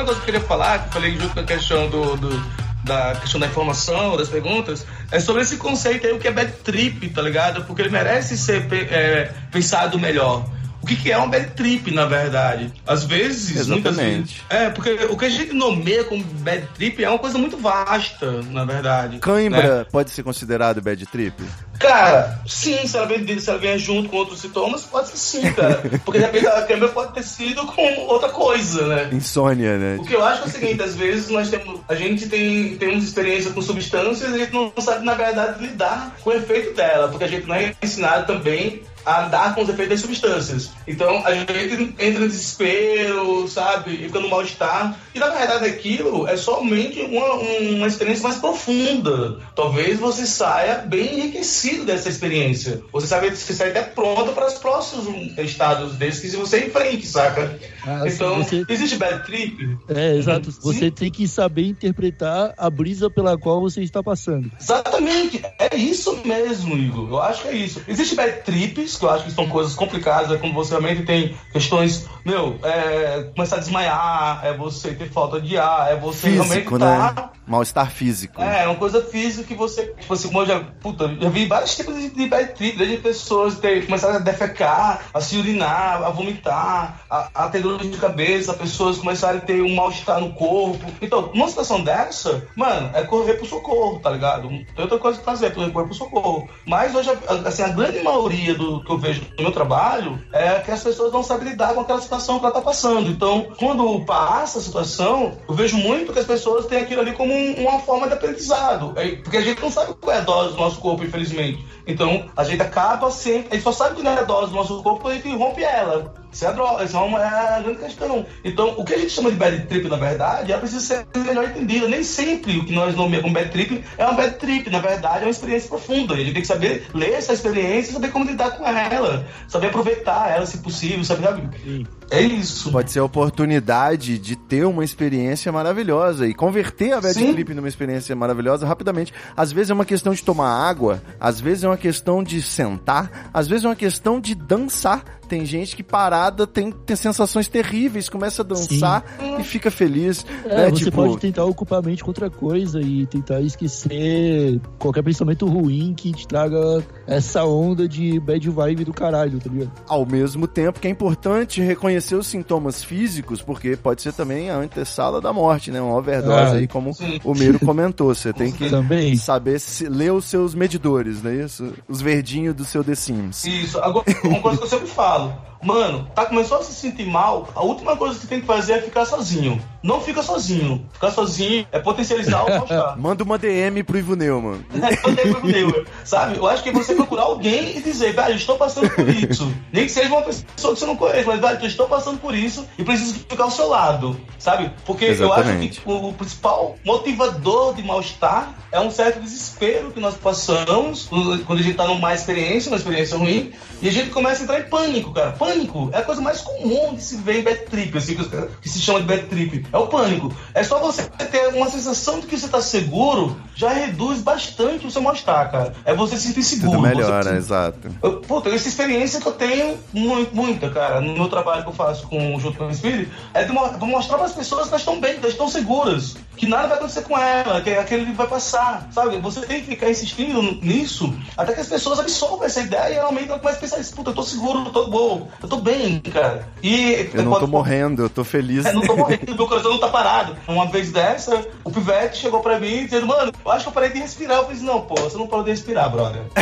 Outra 0.00 0.14
coisa 0.14 0.20
que 0.20 0.30
eu 0.30 0.34
queria 0.34 0.48
falar, 0.48 0.84
que 0.86 0.92
falei 0.94 1.12
junto 1.18 1.34
com 1.34 1.40
a 1.40 1.44
questão 1.44 1.88
do, 1.90 2.16
do- 2.16 2.70
da 2.82 3.14
questão 3.16 3.38
da 3.38 3.46
informação, 3.46 4.16
das 4.16 4.28
perguntas, 4.30 4.86
é 5.12 5.20
sobre 5.20 5.42
esse 5.42 5.58
conceito 5.58 6.06
aí, 6.06 6.12
o 6.14 6.18
que 6.18 6.26
é 6.26 6.30
bad 6.30 6.50
trip, 6.64 7.10
tá 7.10 7.20
ligado? 7.20 7.64
Porque 7.64 7.82
ele 7.82 7.90
merece 7.90 8.38
ser 8.38 8.66
é, 8.72 9.30
pensado 9.52 9.98
melhor. 9.98 10.46
O 10.82 10.86
que, 10.86 10.96
que 10.96 11.12
é 11.12 11.18
um 11.18 11.28
bad 11.28 11.50
trip, 11.50 11.90
na 11.90 12.06
verdade? 12.06 12.72
Às 12.86 13.04
vezes, 13.04 13.66
muitas 13.66 13.92
Exatamente. 13.92 14.20
vezes. 14.20 14.42
É, 14.48 14.70
porque 14.70 14.90
o 15.10 15.16
que 15.16 15.26
a 15.26 15.30
gente 15.30 15.52
nomeia 15.52 16.04
como 16.04 16.24
bad 16.24 16.66
trip 16.74 17.04
é 17.04 17.08
uma 17.08 17.18
coisa 17.18 17.38
muito 17.38 17.56
vasta, 17.56 18.42
na 18.50 18.64
verdade. 18.64 19.14
né? 19.14 19.18
Cãibra 19.20 19.86
pode 19.90 20.10
ser 20.10 20.22
considerado 20.22 20.80
bad 20.80 21.04
trip? 21.06 21.42
Cara, 21.78 22.40
sim, 22.46 22.86
se 22.86 22.96
ela, 22.96 23.06
vem, 23.06 23.38
se 23.38 23.48
ela 23.48 23.58
vier 23.58 23.78
junto 23.78 24.10
com 24.10 24.16
outros 24.18 24.40
sintomas, 24.40 24.84
pode 24.84 25.08
ser 25.08 25.16
sim, 25.16 25.52
cara. 25.52 25.82
Porque 26.04 26.18
de 26.18 26.26
repente 26.26 26.46
a 26.46 26.62
câmera 26.62 26.88
pode 26.88 27.14
ter 27.14 27.22
sido 27.22 27.64
com 27.66 28.00
outra 28.06 28.28
coisa, 28.28 28.86
né? 28.86 29.08
Insônia, 29.12 29.78
né? 29.78 29.96
O 29.98 30.04
que 30.04 30.14
eu 30.14 30.22
acho 30.22 30.42
é 30.42 30.46
o 30.46 30.50
seguinte, 30.50 30.82
às 30.82 30.94
vezes 30.94 31.30
nós 31.30 31.48
temos, 31.48 31.80
a 31.88 31.94
gente 31.94 32.28
tem 32.28 32.76
temos 32.76 33.02
experiência 33.04 33.50
com 33.52 33.62
substâncias 33.62 34.30
e 34.30 34.34
a 34.34 34.38
gente 34.38 34.52
não 34.52 34.72
sabe, 34.78 35.04
na 35.06 35.14
verdade, 35.14 35.62
lidar 35.62 36.14
com 36.22 36.30
o 36.30 36.32
efeito 36.34 36.74
dela, 36.74 37.08
porque 37.08 37.24
a 37.24 37.28
gente 37.28 37.46
não 37.46 37.54
é 37.54 37.74
ensinado 37.82 38.26
também 38.26 38.82
a 39.04 39.22
lidar 39.22 39.54
com 39.54 39.62
os 39.62 39.68
efeitos 39.68 39.90
das 39.90 40.00
substâncias. 40.00 40.70
Então 40.86 41.24
a 41.24 41.34
gente 41.34 41.52
entra 41.98 42.24
em 42.24 42.28
desespero, 42.28 43.48
sabe? 43.48 43.92
E 43.94 44.06
fica 44.06 44.20
no 44.20 44.28
mal-estar. 44.28 44.98
E 45.14 45.18
na 45.18 45.28
verdade 45.28 45.66
aquilo 45.66 46.26
é 46.26 46.36
somente 46.36 47.00
uma, 47.00 47.34
uma 47.34 47.86
experiência 47.86 48.22
mais 48.22 48.36
profunda. 48.38 49.38
Talvez 49.54 49.98
você 49.98 50.26
saia 50.26 50.76
bem 50.78 51.18
enriquecido 51.18 51.84
dessa 51.84 52.08
experiência. 52.08 52.82
Você 52.92 53.06
sabe 53.06 53.30
você 53.30 53.52
sai 53.54 53.70
até 53.70 53.82
pronto 53.82 54.32
para 54.32 54.46
os 54.46 54.54
próximos 54.54 55.06
estados 55.38 55.94
desses 55.96 56.30
que 56.30 56.36
você 56.36 56.66
enfrente, 56.66 57.06
saca? 57.06 57.58
Ah, 57.86 58.02
então, 58.06 58.42
você- 58.42 58.64
existe 58.68 58.96
bad 58.96 59.24
trip? 59.24 59.78
É, 59.88 60.16
exato. 60.16 60.50
Você 60.60 60.86
Sim. 60.86 60.90
tem 60.90 61.10
que 61.10 61.26
saber 61.26 61.66
interpretar 61.66 62.52
a 62.56 62.68
brisa 62.70 63.10
pela 63.10 63.38
qual 63.38 63.60
você 63.60 63.82
está 63.82 64.02
passando. 64.02 64.50
Exatamente, 64.60 65.42
é 65.58 65.76
isso 65.76 66.20
mesmo, 66.24 66.76
Igor. 66.76 67.08
Eu 67.08 67.22
acho 67.22 67.42
que 67.42 67.48
é 67.48 67.54
isso. 67.56 67.82
Existem 67.88 68.16
bad 68.16 68.42
trips, 68.90 68.96
que 68.96 69.04
eu 69.04 69.10
acho 69.10 69.24
que 69.24 69.30
são 69.30 69.48
coisas 69.48 69.74
complicadas, 69.74 70.30
é 70.30 70.36
quando 70.36 70.54
você 70.54 70.70
realmente 70.70 71.02
tem 71.02 71.36
questões, 71.52 72.06
meu, 72.24 72.58
é 72.62 73.30
começar 73.34 73.56
a 73.56 73.60
desmaiar, 73.60 74.40
é 74.44 74.52
você 74.52 74.92
ter 74.94 75.10
falta 75.10 75.40
de 75.40 75.56
ar, 75.56 75.92
é 75.92 75.96
você 75.96 76.30
realmente 76.30 76.54
Físico, 76.54 76.78
tá. 76.78 77.30
Mal-estar 77.50 77.90
físico. 77.90 78.40
É, 78.40 78.62
é 78.62 78.66
uma 78.68 78.76
coisa 78.76 79.02
física 79.02 79.42
que 79.42 79.54
você, 79.56 79.86
tipo 79.98 80.14
assim, 80.14 80.28
como 80.28 80.42
eu 80.42 80.46
já, 80.46 80.60
puta, 80.80 81.08
já 81.20 81.28
vi 81.28 81.46
vários 81.46 81.74
tipos 81.74 81.96
de, 81.96 82.10
de 82.10 82.28
bad 82.28 82.54
trip, 82.54 82.78
desde 82.78 82.98
pessoas 82.98 83.58
ter, 83.58 83.84
começar 83.86 84.14
a 84.14 84.20
defecar, 84.20 85.06
a 85.12 85.20
se 85.20 85.36
urinar, 85.36 86.00
a 86.00 86.10
vomitar, 86.10 87.00
a, 87.10 87.28
a 87.34 87.48
ter 87.48 87.60
dor 87.60 87.78
de 87.78 87.98
cabeça, 87.98 88.54
pessoas 88.54 88.98
começarem 88.98 89.40
a 89.40 89.44
ter 89.44 89.62
um 89.62 89.74
mal-estar 89.74 90.20
no 90.20 90.32
corpo. 90.32 90.92
Então, 91.02 91.32
numa 91.34 91.48
situação 91.48 91.82
dessa, 91.82 92.46
mano, 92.54 92.90
é 92.94 93.02
correr 93.02 93.34
pro 93.34 93.46
socorro, 93.46 93.98
tá 93.98 94.10
ligado? 94.10 94.48
Tem 94.48 94.66
outra 94.78 94.98
coisa 94.98 95.18
que 95.18 95.24
fazer, 95.24 95.46
é 95.46 95.50
correr 95.50 95.72
pro 95.72 95.92
socorro. 95.92 96.48
Mas 96.64 96.94
hoje, 96.94 97.10
assim, 97.44 97.64
a 97.64 97.68
grande 97.68 98.00
maioria 98.00 98.54
do 98.54 98.84
que 98.84 98.92
eu 98.92 98.98
vejo 98.98 99.22
no 99.36 99.42
meu 99.42 99.52
trabalho 99.52 100.20
é 100.32 100.60
que 100.60 100.70
as 100.70 100.84
pessoas 100.84 101.12
não 101.12 101.24
sabem 101.24 101.48
lidar 101.48 101.74
com 101.74 101.80
aquela 101.80 102.00
situação 102.00 102.38
que 102.38 102.44
ela 102.44 102.54
tá 102.54 102.60
passando. 102.60 103.10
Então, 103.10 103.48
quando 103.58 104.04
passa 104.04 104.60
a 104.60 104.62
situação, 104.62 105.36
eu 105.48 105.54
vejo 105.54 105.76
muito 105.76 106.12
que 106.12 106.20
as 106.20 106.26
pessoas 106.26 106.66
têm 106.66 106.78
aquilo 106.78 107.00
ali 107.00 107.12
como 107.12 107.39
um- 107.40 107.62
uma 107.68 107.80
forma 107.80 108.06
de 108.08 108.14
aprendizado. 108.14 108.92
É, 108.96 109.16
Porque 109.16 109.36
a 109.36 109.40
gente 109.40 109.60
não 109.60 109.70
sabe 109.70 109.94
qual 110.00 110.14
é 110.14 110.18
a 110.18 110.22
dose 110.22 110.50
do 110.54 110.58
nosso 110.60 110.80
corpo, 110.80 111.02
infelizmente. 111.04 111.64
Então, 111.86 112.28
a 112.36 112.44
gente 112.44 112.62
acaba 112.62 113.10
sempre. 113.10 113.48
A 113.50 113.54
gente 113.54 113.62
só 113.64 113.72
sabe 113.72 113.96
que 113.96 114.02
não 114.02 114.12
é 114.12 114.18
a 114.18 114.24
dose 114.24 114.50
do 114.50 114.56
nosso 114.56 114.82
corpo 114.82 115.00
quando 115.02 115.12
a 115.14 115.16
gente 115.16 115.36
rompe 115.36 115.62
ela. 115.62 116.14
Isso 116.32 116.44
é 116.44 116.48
a 116.48 116.52
droga, 116.52 116.84
isso 116.84 116.96
é, 116.96 117.00
uma, 117.00 117.20
é 117.20 117.56
a 117.56 117.60
grande 117.60 117.78
questão. 117.78 118.26
Então, 118.44 118.74
o 118.76 118.84
que 118.84 118.94
a 118.94 118.98
gente 118.98 119.10
chama 119.10 119.30
de 119.30 119.36
bad 119.36 119.66
trip, 119.66 119.88
na 119.88 119.96
verdade, 119.96 120.52
ela 120.52 120.60
precisa 120.60 120.80
ser 120.80 121.06
melhor 121.24 121.44
entendida. 121.44 121.88
Nem 121.88 122.02
sempre 122.02 122.58
o 122.58 122.64
que 122.64 122.72
nós 122.72 122.94
nomeamos 122.94 123.22
como 123.22 123.34
bad 123.34 123.50
trip 123.50 123.84
é 123.98 124.04
uma 124.04 124.14
bad 124.14 124.36
trip. 124.36 124.70
Na 124.70 124.78
verdade, 124.78 125.20
é 125.20 125.26
uma 125.26 125.30
experiência 125.30 125.68
profunda. 125.68 126.14
A 126.14 126.16
gente 126.18 126.32
tem 126.32 126.42
que 126.42 126.48
saber 126.48 126.86
ler 126.94 127.14
essa 127.14 127.32
experiência 127.32 127.90
e 127.90 127.94
saber 127.94 128.12
como 128.12 128.24
lidar 128.24 128.56
com 128.56 128.66
ela. 128.66 129.26
Saber 129.48 129.68
aproveitar 129.68 130.30
ela, 130.30 130.46
se 130.46 130.58
possível, 130.58 131.04
sabe? 131.04 131.22
sabe? 131.22 131.86
É 132.10 132.20
isso. 132.20 132.70
Pode 132.70 132.90
ser 132.90 133.00
a 133.00 133.04
oportunidade 133.04 134.18
de 134.18 134.36
ter 134.36 134.64
uma 134.64 134.84
experiência 134.84 135.50
maravilhosa 135.52 136.26
e 136.26 136.34
converter 136.34 136.92
a 136.92 137.00
bad 137.00 137.14
Sim. 137.14 137.32
trip 137.32 137.54
numa 137.54 137.68
experiência 137.68 138.14
maravilhosa 138.16 138.66
rapidamente. 138.66 139.12
Às 139.36 139.52
vezes 139.52 139.70
é 139.70 139.74
uma 139.74 139.84
questão 139.84 140.12
de 140.12 140.22
tomar 140.22 140.50
água, 140.50 141.02
às 141.20 141.40
vezes 141.40 141.64
é 141.64 141.68
uma 141.68 141.76
questão 141.76 142.22
de 142.22 142.42
sentar, 142.42 143.30
às 143.32 143.46
vezes 143.46 143.64
é 143.64 143.68
uma 143.68 143.76
questão 143.76 144.20
de 144.20 144.34
dançar 144.34 145.19
Tem 145.30 145.46
gente 145.46 145.76
que 145.76 145.82
parada 145.84 146.44
tem, 146.44 146.72
tem 146.72 146.96
sensações 146.96 147.46
terríveis, 147.46 148.08
começa 148.08 148.42
a 148.42 148.44
dançar 148.44 149.04
e 149.38 149.44
fica 149.44 149.70
feliz. 149.70 150.26
É, 150.44 150.56
né? 150.56 150.70
você 150.70 150.86
tipo, 150.86 150.96
pode 150.96 151.18
tentar 151.18 151.44
ocupar 151.44 151.78
a 151.78 151.82
mente 151.82 152.02
com 152.02 152.10
outra 152.10 152.28
coisa 152.28 152.80
e 152.82 153.06
tentar 153.06 153.40
esquecer 153.40 154.60
qualquer 154.76 155.04
pensamento 155.04 155.46
ruim 155.46 155.94
que 155.96 156.12
te 156.12 156.26
traga 156.26 156.58
essa 157.06 157.44
onda 157.44 157.86
de 157.88 158.18
bad 158.18 158.50
vibe 158.50 158.84
do 158.84 158.92
caralho, 158.92 159.38
tá 159.38 159.48
ligado? 159.48 159.70
ao 159.86 160.04
mesmo 160.04 160.48
tempo 160.48 160.80
que 160.80 160.88
é 160.88 160.90
importante 160.90 161.60
reconhecer 161.60 162.16
os 162.16 162.26
sintomas 162.26 162.82
físicos, 162.82 163.40
porque 163.40 163.76
pode 163.76 164.02
ser 164.02 164.12
também 164.12 164.50
a 164.50 164.56
antessala 164.56 165.20
da 165.20 165.32
morte, 165.32 165.70
né? 165.70 165.80
Uma 165.80 165.96
overdose 165.96 166.54
Ah, 166.54 166.58
aí, 166.58 166.66
como 166.66 166.92
sim. 166.92 167.20
o 167.22 167.34
Miro 167.34 167.60
comentou. 167.64 168.12
Você 168.12 168.32
tem 168.32 168.50
que 168.50 168.68
Também. 168.68 169.14
saber 169.16 169.60
se, 169.60 169.88
ler 169.88 170.12
os 170.12 170.24
seus 170.24 170.56
medidores, 170.56 171.22
não 171.22 171.30
é 171.30 171.44
isso? 171.44 171.72
Os 171.88 172.00
verdinhos 172.00 172.54
do 172.56 172.64
seu 172.64 172.82
The 172.82 172.96
Sims. 172.96 173.44
Isso. 173.44 173.78
Agora, 173.78 174.04
uma 174.24 174.40
coisa 174.40 174.58
que 174.58 174.64
eu 174.64 174.68
sempre 174.68 174.88
falo. 174.88 175.19
all 175.20 175.49
Mano, 175.62 176.08
tá 176.14 176.24
começou 176.24 176.58
a 176.58 176.62
se 176.62 176.72
sentir 176.72 177.06
mal, 177.06 177.48
a 177.54 177.62
última 177.62 177.96
coisa 177.96 178.14
que 178.14 178.22
você 178.22 178.26
tem 178.26 178.40
que 178.40 178.46
fazer 178.46 178.74
é 178.74 178.80
ficar 178.80 179.04
sozinho. 179.04 179.60
Não 179.82 180.00
fica 180.00 180.22
sozinho. 180.22 180.86
Ficar 180.92 181.10
sozinho 181.10 181.66
é 181.72 181.78
potencializar 181.78 182.44
o 182.44 182.48
mal-estar. 182.50 182.98
Manda 182.98 183.24
uma 183.24 183.38
DM 183.38 183.82
pro 183.82 183.98
Ivo 183.98 184.14
Neumann. 184.14 184.64
Eu 185.04 185.16
tenho 185.16 185.34
problema, 185.34 185.84
sabe? 186.04 186.36
Eu 186.36 186.46
acho 186.46 186.62
que 186.62 186.68
é 186.68 186.72
você 186.72 186.94
procurar 186.94 187.22
alguém 187.22 187.76
e 187.76 187.80
dizer, 187.80 188.12
velho, 188.12 188.30
eu 188.30 188.36
estou 188.36 188.56
passando 188.56 188.90
por 188.90 189.08
isso. 189.08 189.52
Nem 189.72 189.84
que 189.84 189.90
seja 189.90 190.08
uma 190.08 190.22
pessoa 190.22 190.44
que 190.74 190.80
você 190.80 190.86
não 190.86 190.96
conhece, 190.96 191.26
mas, 191.26 191.40
velho, 191.40 191.58
eu 191.60 191.66
estou 191.66 191.88
passando 191.88 192.18
por 192.18 192.34
isso 192.34 192.66
e 192.78 192.84
preciso 192.84 193.14
ficar 193.14 193.44
ao 193.44 193.50
seu 193.50 193.68
lado, 193.68 194.20
sabe? 194.38 194.70
Porque 194.84 195.04
eu 195.06 195.10
acho 195.10 195.22
Exatamente. 195.22 195.80
que 195.80 195.90
o, 195.90 196.12
principal 196.12 196.76
motivador 196.84 197.74
de 197.74 197.82
mal-estar 197.82 198.54
é 198.70 198.80
um 198.80 198.90
certo 198.90 199.20
desespero 199.20 199.90
que 199.90 200.00
nós 200.00 200.14
passamos 200.14 201.08
quando 201.46 201.58
a 201.58 201.62
gente 201.62 201.76
tá 201.76 201.86
numa 201.86 201.98
má 201.98 202.14
experiência, 202.14 202.70
uma 202.70 202.76
experiência 202.76 203.16
ruim, 203.16 203.52
e 203.82 203.88
a 203.88 203.92
gente 203.92 204.10
começa 204.10 204.42
a 204.42 204.44
entrar 204.44 204.60
em 204.60 204.68
pânico, 204.68 205.12
cara. 205.12 205.32
Pânico 205.32 205.49
é 205.92 205.98
a 205.98 206.02
coisa 206.02 206.20
mais 206.20 206.40
comum 206.40 206.94
de 206.94 207.02
se 207.02 207.16
ver 207.16 207.40
em 207.40 207.42
bad 207.42 207.60
trip, 207.66 207.96
assim, 207.96 208.16
que, 208.60 208.68
se 208.68 208.80
chama 208.80 209.00
de 209.00 209.06
bad 209.06 209.22
trip. 209.24 209.66
É 209.72 209.78
o 209.78 209.86
pânico. 209.86 210.34
É 210.54 210.62
só 210.62 210.78
você 210.78 211.02
ter 211.04 211.48
uma 211.54 211.68
sensação 211.68 212.20
de 212.20 212.26
que 212.26 212.38
você 212.38 212.48
tá 212.48 212.60
seguro, 212.60 213.36
já 213.54 213.70
reduz 213.70 214.20
bastante 214.20 214.86
o 214.86 214.90
seu 214.90 215.02
mal-estar, 215.02 215.50
cara. 215.50 215.74
É 215.84 215.94
você 215.94 216.16
se 216.16 216.28
sentir 216.28 216.42
seguro. 216.42 216.72
Tudo 216.78 216.82
você 216.82 216.94
melhora, 216.94 217.30
se- 217.30 217.36
exato. 217.36 217.88
eu, 218.02 218.20
puta, 218.20 218.48
essa 218.50 218.68
experiência 218.68 219.20
que 219.20 219.26
eu 219.26 219.32
tenho, 219.32 219.78
muito, 219.92 220.34
muita, 220.34 220.70
cara, 220.70 221.00
no 221.00 221.12
meu 221.14 221.28
trabalho 221.28 221.62
que 221.62 221.68
eu 221.68 221.74
faço 221.74 222.06
com, 222.06 222.38
junto 222.38 222.56
com 222.56 222.66
o 222.66 222.70
Espírito, 222.70 223.10
é 223.34 223.44
de 223.44 223.52
mostrar 223.52 224.16
para 224.16 224.26
as 224.26 224.32
pessoas 224.32 224.64
que 224.64 224.68
elas 224.70 224.80
estão 224.80 225.00
bem, 225.00 225.14
que 225.14 225.20
elas 225.20 225.32
estão 225.32 225.48
seguras, 225.48 226.16
que 226.36 226.46
nada 226.46 226.68
vai 226.68 226.78
acontecer 226.78 227.02
com 227.02 227.18
ela, 227.18 227.60
que 227.60 227.70
aquele 227.70 228.12
vai 228.12 228.26
passar, 228.26 228.88
sabe? 228.90 229.18
Você 229.18 229.40
tem 229.42 229.60
que 229.60 229.66
ficar 229.66 229.90
insistindo 229.90 230.40
nisso 230.62 231.14
até 231.36 231.52
que 231.52 231.60
as 231.60 231.68
pessoas 231.68 231.98
absorvam 231.98 232.44
essa 232.44 232.60
ideia 232.60 232.90
e 232.90 232.94
realmente 232.94 233.28
ela 233.28 233.38
começa 233.38 233.58
a 233.58 233.60
pensar 233.60 233.78
isso, 233.78 233.94
puta, 233.94 234.10
eu 234.10 234.14
tô 234.14 234.22
seguro, 234.22 234.60
eu 234.60 234.72
tô 234.72 234.88
bom, 234.88 235.28
eu 235.42 235.48
tô 235.48 235.56
bem, 235.58 236.00
cara. 236.00 236.46
E 236.62 237.08
Eu 237.14 237.22
não 237.22 237.38
tô 237.38 237.46
morrendo, 237.46 238.02
eu 238.02 238.10
tô 238.10 238.22
feliz. 238.24 238.66
é, 238.66 238.72
não 238.72 238.82
tô 238.82 238.96
morrendo, 238.96 239.34
meu 239.34 239.46
coração 239.46 239.70
não 239.70 239.78
tá 239.78 239.88
parado. 239.88 240.36
Uma 240.46 240.66
vez 240.66 240.92
dessa, 240.92 241.46
o 241.64 241.70
pivete 241.70 242.18
chegou 242.18 242.40
pra 242.40 242.58
mim 242.60 242.84
dizendo, 242.84 243.06
mano, 243.06 243.32
eu 243.44 243.50
acho 243.50 243.64
que 243.64 243.68
eu 243.68 243.72
parei 243.72 243.90
de 243.90 243.98
respirar. 244.00 244.38
Eu 244.38 244.44
falei, 244.44 244.60
não, 244.62 244.80
pô, 244.82 244.94
você 244.96 245.16
não 245.16 245.26
parou 245.26 245.44
de 245.44 245.50
respirar, 245.50 245.90
brother. 245.90 246.22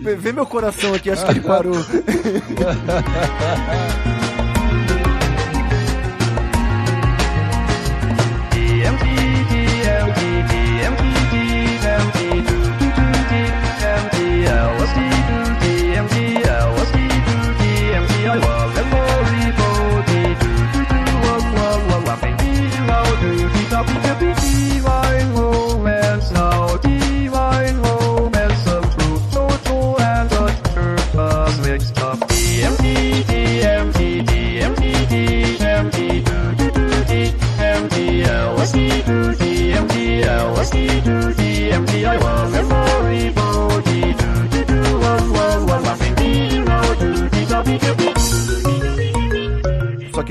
Vê 0.00 0.16
vê 0.16 0.32
meu 0.32 0.46
coração 0.46 0.94
aqui, 0.94 1.10
acho 1.10 1.24
que 1.24 1.30
ele 1.32 1.40
parou. 1.40 1.74
Só 23.82 24.22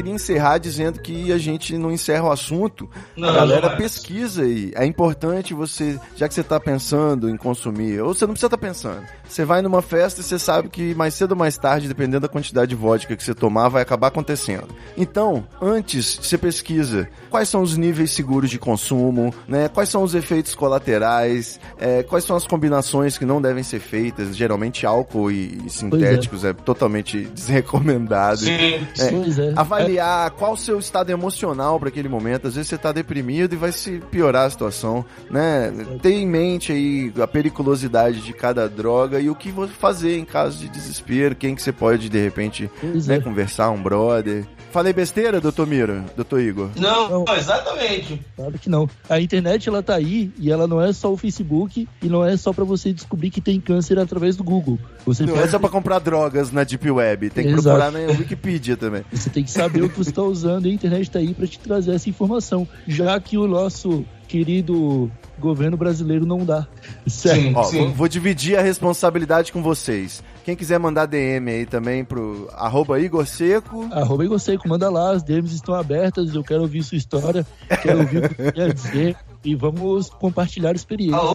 queria 0.02 0.16
encerrar 0.16 0.58
dizendo 0.58 0.99
que 0.99 1.32
a 1.32 1.38
gente 1.38 1.78
não 1.78 1.91
encerra 1.91 2.24
o 2.24 2.32
assunto. 2.32 2.89
Não, 3.16 3.30
a 3.30 3.34
galera 3.34 3.70
jamais. 3.70 3.78
pesquisa 3.78 4.41
aí. 4.41 4.72
É 4.76 4.86
importante 4.86 5.54
você, 5.54 5.99
já 6.16 6.28
que 6.28 6.34
você 6.34 6.43
tá 6.43 6.60
pensando 6.60 7.30
em 7.30 7.38
consumir, 7.38 8.02
ou 8.02 8.14
você 8.14 8.26
não 8.26 8.34
precisa 8.34 8.47
estar 8.47 8.58
pensando. 8.58 9.04
Você 9.28 9.45
vai 9.45 9.62
numa 9.62 9.82
festa 9.82 10.22
e 10.22 10.24
você 10.24 10.39
sabe 10.39 10.70
que 10.70 10.95
mais 10.95 11.14
cedo 11.14 11.32
ou 11.32 11.38
mais 11.38 11.58
tarde, 11.58 11.88
dependendo 11.88 12.22
da 12.22 12.28
quantidade 12.28 12.70
de 12.70 12.76
vodka 12.76 13.16
que 13.16 13.24
você 13.24 13.34
tomar, 13.34 13.70
vai 13.70 13.82
acabar 13.82 14.08
acontecendo. 14.08 14.68
Então, 14.97 15.45
antes, 15.62 16.20
você 16.22 16.38
pesquisa 16.38 17.08
quais 17.30 17.47
são 17.47 17.62
os 17.62 17.78
níveis 17.78 18.12
seguros 18.12 18.49
de 18.49 18.58
consumo, 18.58 19.34
né? 19.47 19.70
Quais 19.70 19.89
são 19.89 20.04
os 20.04 20.16
efeitos 20.16 20.56
colaterais, 20.56 21.60
é, 21.80 22.04
quais 22.04 22.26
são 22.26 22.36
as 22.36 22.47
combinações 22.47 23.18
que 23.18 23.26
não 23.26 23.41
devem 23.41 23.64
ser 23.64 23.80
feitas. 23.80 24.36
Geralmente 24.36 24.86
álcool 24.86 25.32
e, 25.32 25.62
e 25.66 25.70
sintéticos 25.70 26.43
é. 26.43 26.54
totalmente 26.54 27.22
desrecomendado. 27.34 28.39
Sim. 28.39 28.80
Pois 29.12 29.39
é. 29.39 29.54
Avaliar 29.91 30.31
qual 30.31 30.53
o 30.53 30.57
seu 30.57 30.79
estado 30.79 31.09
emocional 31.09 31.79
para 31.79 31.89
aquele 31.89 32.07
momento. 32.07 32.47
Às 32.47 32.55
vezes 32.55 32.69
você 32.69 32.77
tá 32.77 32.91
deprimido 32.91 33.53
e 33.53 33.57
vai 33.57 33.71
se 33.71 33.99
piorar 34.11 34.45
a 34.45 34.49
situação, 34.49 35.05
né? 35.29 35.71
Ter 36.01 36.13
em 36.13 36.27
mente 36.27 36.71
aí 36.71 37.13
a 37.21 37.27
periculosidade 37.27 38.21
de 38.21 38.33
cada 38.33 38.69
droga 38.69 39.19
e 39.19 39.29
o 39.29 39.35
que 39.35 39.51
você 39.51 39.73
fazer 39.73 40.17
em 40.17 40.25
caso 40.25 40.59
de 40.59 40.69
desespero, 40.69 41.35
quem 41.35 41.55
que 41.55 41.61
você 41.61 41.71
pode 41.71 42.09
de 42.09 42.21
repente 42.21 42.69
né, 43.07 43.19
conversar, 43.19 43.69
um 43.71 43.81
brother. 43.81 44.45
Falei 44.72 44.93
besteira, 44.93 45.41
doutor 45.41 45.67
Miro? 45.67 46.03
Doutor 46.15 46.39
Igor? 46.41 46.69
Não, 46.78 47.26
exatamente. 47.38 48.22
Claro 48.38 48.53
que 48.57 48.69
não. 48.69 48.89
A 49.09 49.19
internet 49.19 49.67
ela 49.67 49.84
tá 49.84 49.95
aí 49.95 50.32
e 50.39 50.49
ela 50.49 50.65
não 50.65 50.82
é 50.82 50.93
só 50.93 51.11
o 51.11 51.17
Facebook 51.17 51.88
e 52.01 52.07
não 52.07 52.26
é 52.26 52.38
só 52.38 52.53
pra 52.53 52.63
você 52.63 52.93
descobrir 52.93 53.30
que 53.32 53.41
tem 53.41 53.59
câncer 53.59 53.99
através 53.99 54.38
do 54.38 54.43
Google. 54.43 54.80
Você 55.05 55.26
Não 55.26 55.36
é 55.36 55.39
pode- 55.39 55.51
só 55.51 55.59
pra 55.59 55.69
comprar 55.69 55.99
drogas 55.99 56.51
na 56.51 56.63
Deep 56.63 56.89
Web, 56.89 57.30
tem 57.32 57.43
que 57.47 57.49
Exato. 57.51 57.63
procurar 57.63 57.91
na 57.91 57.99
Wikipedia 58.17 58.78
também. 58.78 59.03
Você 59.11 59.30
tem 59.30 59.43
que 59.43 59.51
saber 59.51 59.84
o 59.84 59.89
que 59.89 59.97
você 59.97 60.09
está 60.09 60.24
usando 60.24 60.65
e 60.67 60.72
a 60.72 60.74
internet 60.74 61.01
está 61.03 61.19
aí 61.19 61.34
para 61.34 61.47
te 61.47 61.59
trazer 61.59 61.91
essa 61.93 62.09
informação, 62.09 62.65
já 62.88 63.19
que 63.19 63.38
o 63.38 63.47
nosso 63.47 64.05
querido 64.32 65.11
governo 65.38 65.75
brasileiro 65.75 66.25
não 66.25 66.45
dá. 66.45 66.65
Certo? 67.05 67.41
Sim, 67.41 67.53
Ó, 67.53 67.63
sim. 67.63 67.77
vou, 67.79 67.89
vou 67.89 68.07
dividir 68.07 68.57
a 68.57 68.61
responsabilidade 68.61 69.51
com 69.51 69.61
vocês. 69.61 70.23
Quem 70.45 70.55
quiser 70.55 70.79
mandar 70.79 71.05
DM 71.05 71.51
aí 71.51 71.65
também 71.65 72.05
pro 72.05 72.49
arroba 72.53 72.97
Igor 72.97 73.25
Seco. 73.25 73.89
Arroba 73.91 74.23
Igor 74.23 74.39
Seco, 74.39 74.69
manda 74.69 74.89
lá, 74.89 75.11
as 75.11 75.21
DMs 75.21 75.53
estão 75.53 75.75
abertas, 75.75 76.34
eu 76.34 76.43
quero 76.43 76.61
ouvir 76.61 76.82
sua 76.82 76.97
história, 76.97 77.45
quero 77.82 77.99
ouvir 77.99 78.25
o 78.25 78.29
que 78.29 78.36
você 78.36 78.51
quer 78.53 78.73
dizer 78.73 79.17
e 79.43 79.55
vamos 79.55 80.09
compartilhar 80.09 80.73
experiências. 80.75 81.19
Alô? 81.19 81.33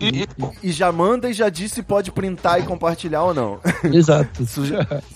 E 0.63 0.71
já 0.73 0.91
manda 0.93 1.29
e 1.29 1.33
já 1.33 1.49
disse 1.49 1.77
se 1.77 1.83
pode 1.83 2.11
printar 2.13 2.61
e 2.61 2.63
compartilhar 2.65 3.23
ou 3.25 3.35
não. 3.35 3.59
Exato. 3.93 4.43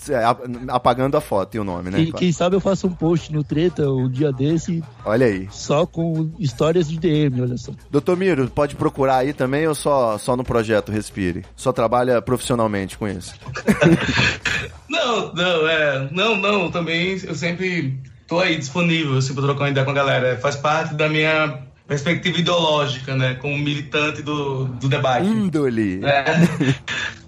É, 0.09 0.23
ap- 0.23 0.41
apagando 0.67 1.15
a 1.17 1.21
foto 1.21 1.55
e 1.55 1.59
o 1.59 1.63
nome, 1.63 1.89
né? 1.89 1.97
Quem, 2.03 2.11
quem 2.11 2.31
sabe 2.31 2.55
eu 2.55 2.59
faço 2.59 2.87
um 2.87 2.91
post 2.93 3.31
no 3.33 3.43
Treta 3.43 3.89
um 3.89 4.09
dia 4.09 4.31
desse, 4.31 4.83
Olha 5.05 5.25
aí. 5.25 5.47
só 5.51 5.85
com 5.85 6.29
histórias 6.37 6.87
de 6.89 6.99
DM, 6.99 7.41
olha 7.41 7.57
só. 7.57 7.71
Doutor 7.89 8.17
Miro, 8.17 8.49
pode 8.49 8.75
procurar 8.75 9.17
aí 9.17 9.33
também 9.33 9.65
ou 9.67 9.73
só, 9.75 10.17
só 10.17 10.35
no 10.35 10.43
projeto 10.43 10.91
Respire? 10.91 11.45
Só 11.55 11.71
trabalha 11.71 12.21
profissionalmente 12.21 12.97
com 12.97 13.07
isso? 13.07 13.33
Não, 14.89 15.33
não, 15.33 15.67
é. 15.67 16.09
Não, 16.11 16.35
não, 16.37 16.69
também 16.69 17.17
eu 17.23 17.33
sempre 17.35 17.97
tô 18.27 18.39
aí 18.39 18.57
disponível 18.57 19.17
assim, 19.17 19.33
pra 19.33 19.43
trocar 19.43 19.61
uma 19.61 19.69
ideia 19.69 19.85
com 19.85 19.91
a 19.91 19.95
galera. 19.95 20.37
Faz 20.37 20.55
parte 20.55 20.93
da 20.95 21.07
minha 21.09 21.59
perspectiva 21.91 22.39
ideológica, 22.39 23.17
né? 23.17 23.33
Como 23.33 23.57
militante 23.57 24.21
do, 24.21 24.63
do 24.63 24.87
debate. 24.87 25.27
Índole. 25.27 25.99
É. 26.05 26.23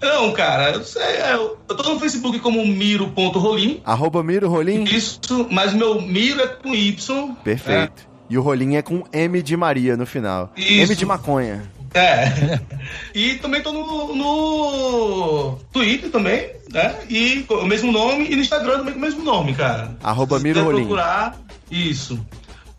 Não, 0.00 0.32
cara, 0.32 0.70
eu, 0.70 0.82
sei, 0.82 1.02
é, 1.02 1.34
eu 1.34 1.58
eu 1.68 1.76
tô 1.76 1.92
no 1.92 2.00
Facebook 2.00 2.38
como 2.38 2.66
miro.rolim. 2.66 3.82
Arroba 3.84 4.22
Miro 4.22 4.48
Rolim? 4.48 4.84
Isso, 4.84 5.20
mas 5.50 5.74
meu 5.74 6.00
miro 6.00 6.40
é 6.40 6.46
com 6.46 6.74
Y. 6.74 7.34
Perfeito. 7.44 8.08
E 8.30 8.38
o 8.38 8.42
Rolim 8.42 8.76
é 8.76 8.82
com 8.82 9.04
M 9.12 9.42
de 9.42 9.54
Maria 9.54 9.98
no 9.98 10.06
final. 10.06 10.50
Isso. 10.56 10.92
M 10.92 10.96
de 10.96 11.04
maconha. 11.04 11.62
É. 11.92 12.58
E 13.14 13.34
também 13.34 13.62
tô 13.62 13.70
no, 13.70 14.14
no 14.14 15.58
Twitter 15.72 16.10
também, 16.10 16.50
né? 16.72 16.94
E 17.08 17.42
com 17.42 17.54
o 17.54 17.66
mesmo 17.66 17.92
nome 17.92 18.26
e 18.30 18.34
no 18.34 18.42
Instagram 18.42 18.78
também 18.78 18.94
com 18.94 18.98
o 18.98 19.02
mesmo 19.02 19.22
nome, 19.22 19.54
cara. 19.54 19.94
Arroba 20.02 20.38
Miro 20.38 20.64
Rolim. 20.64 20.80
procurar, 20.80 21.38
isso. 21.70 22.18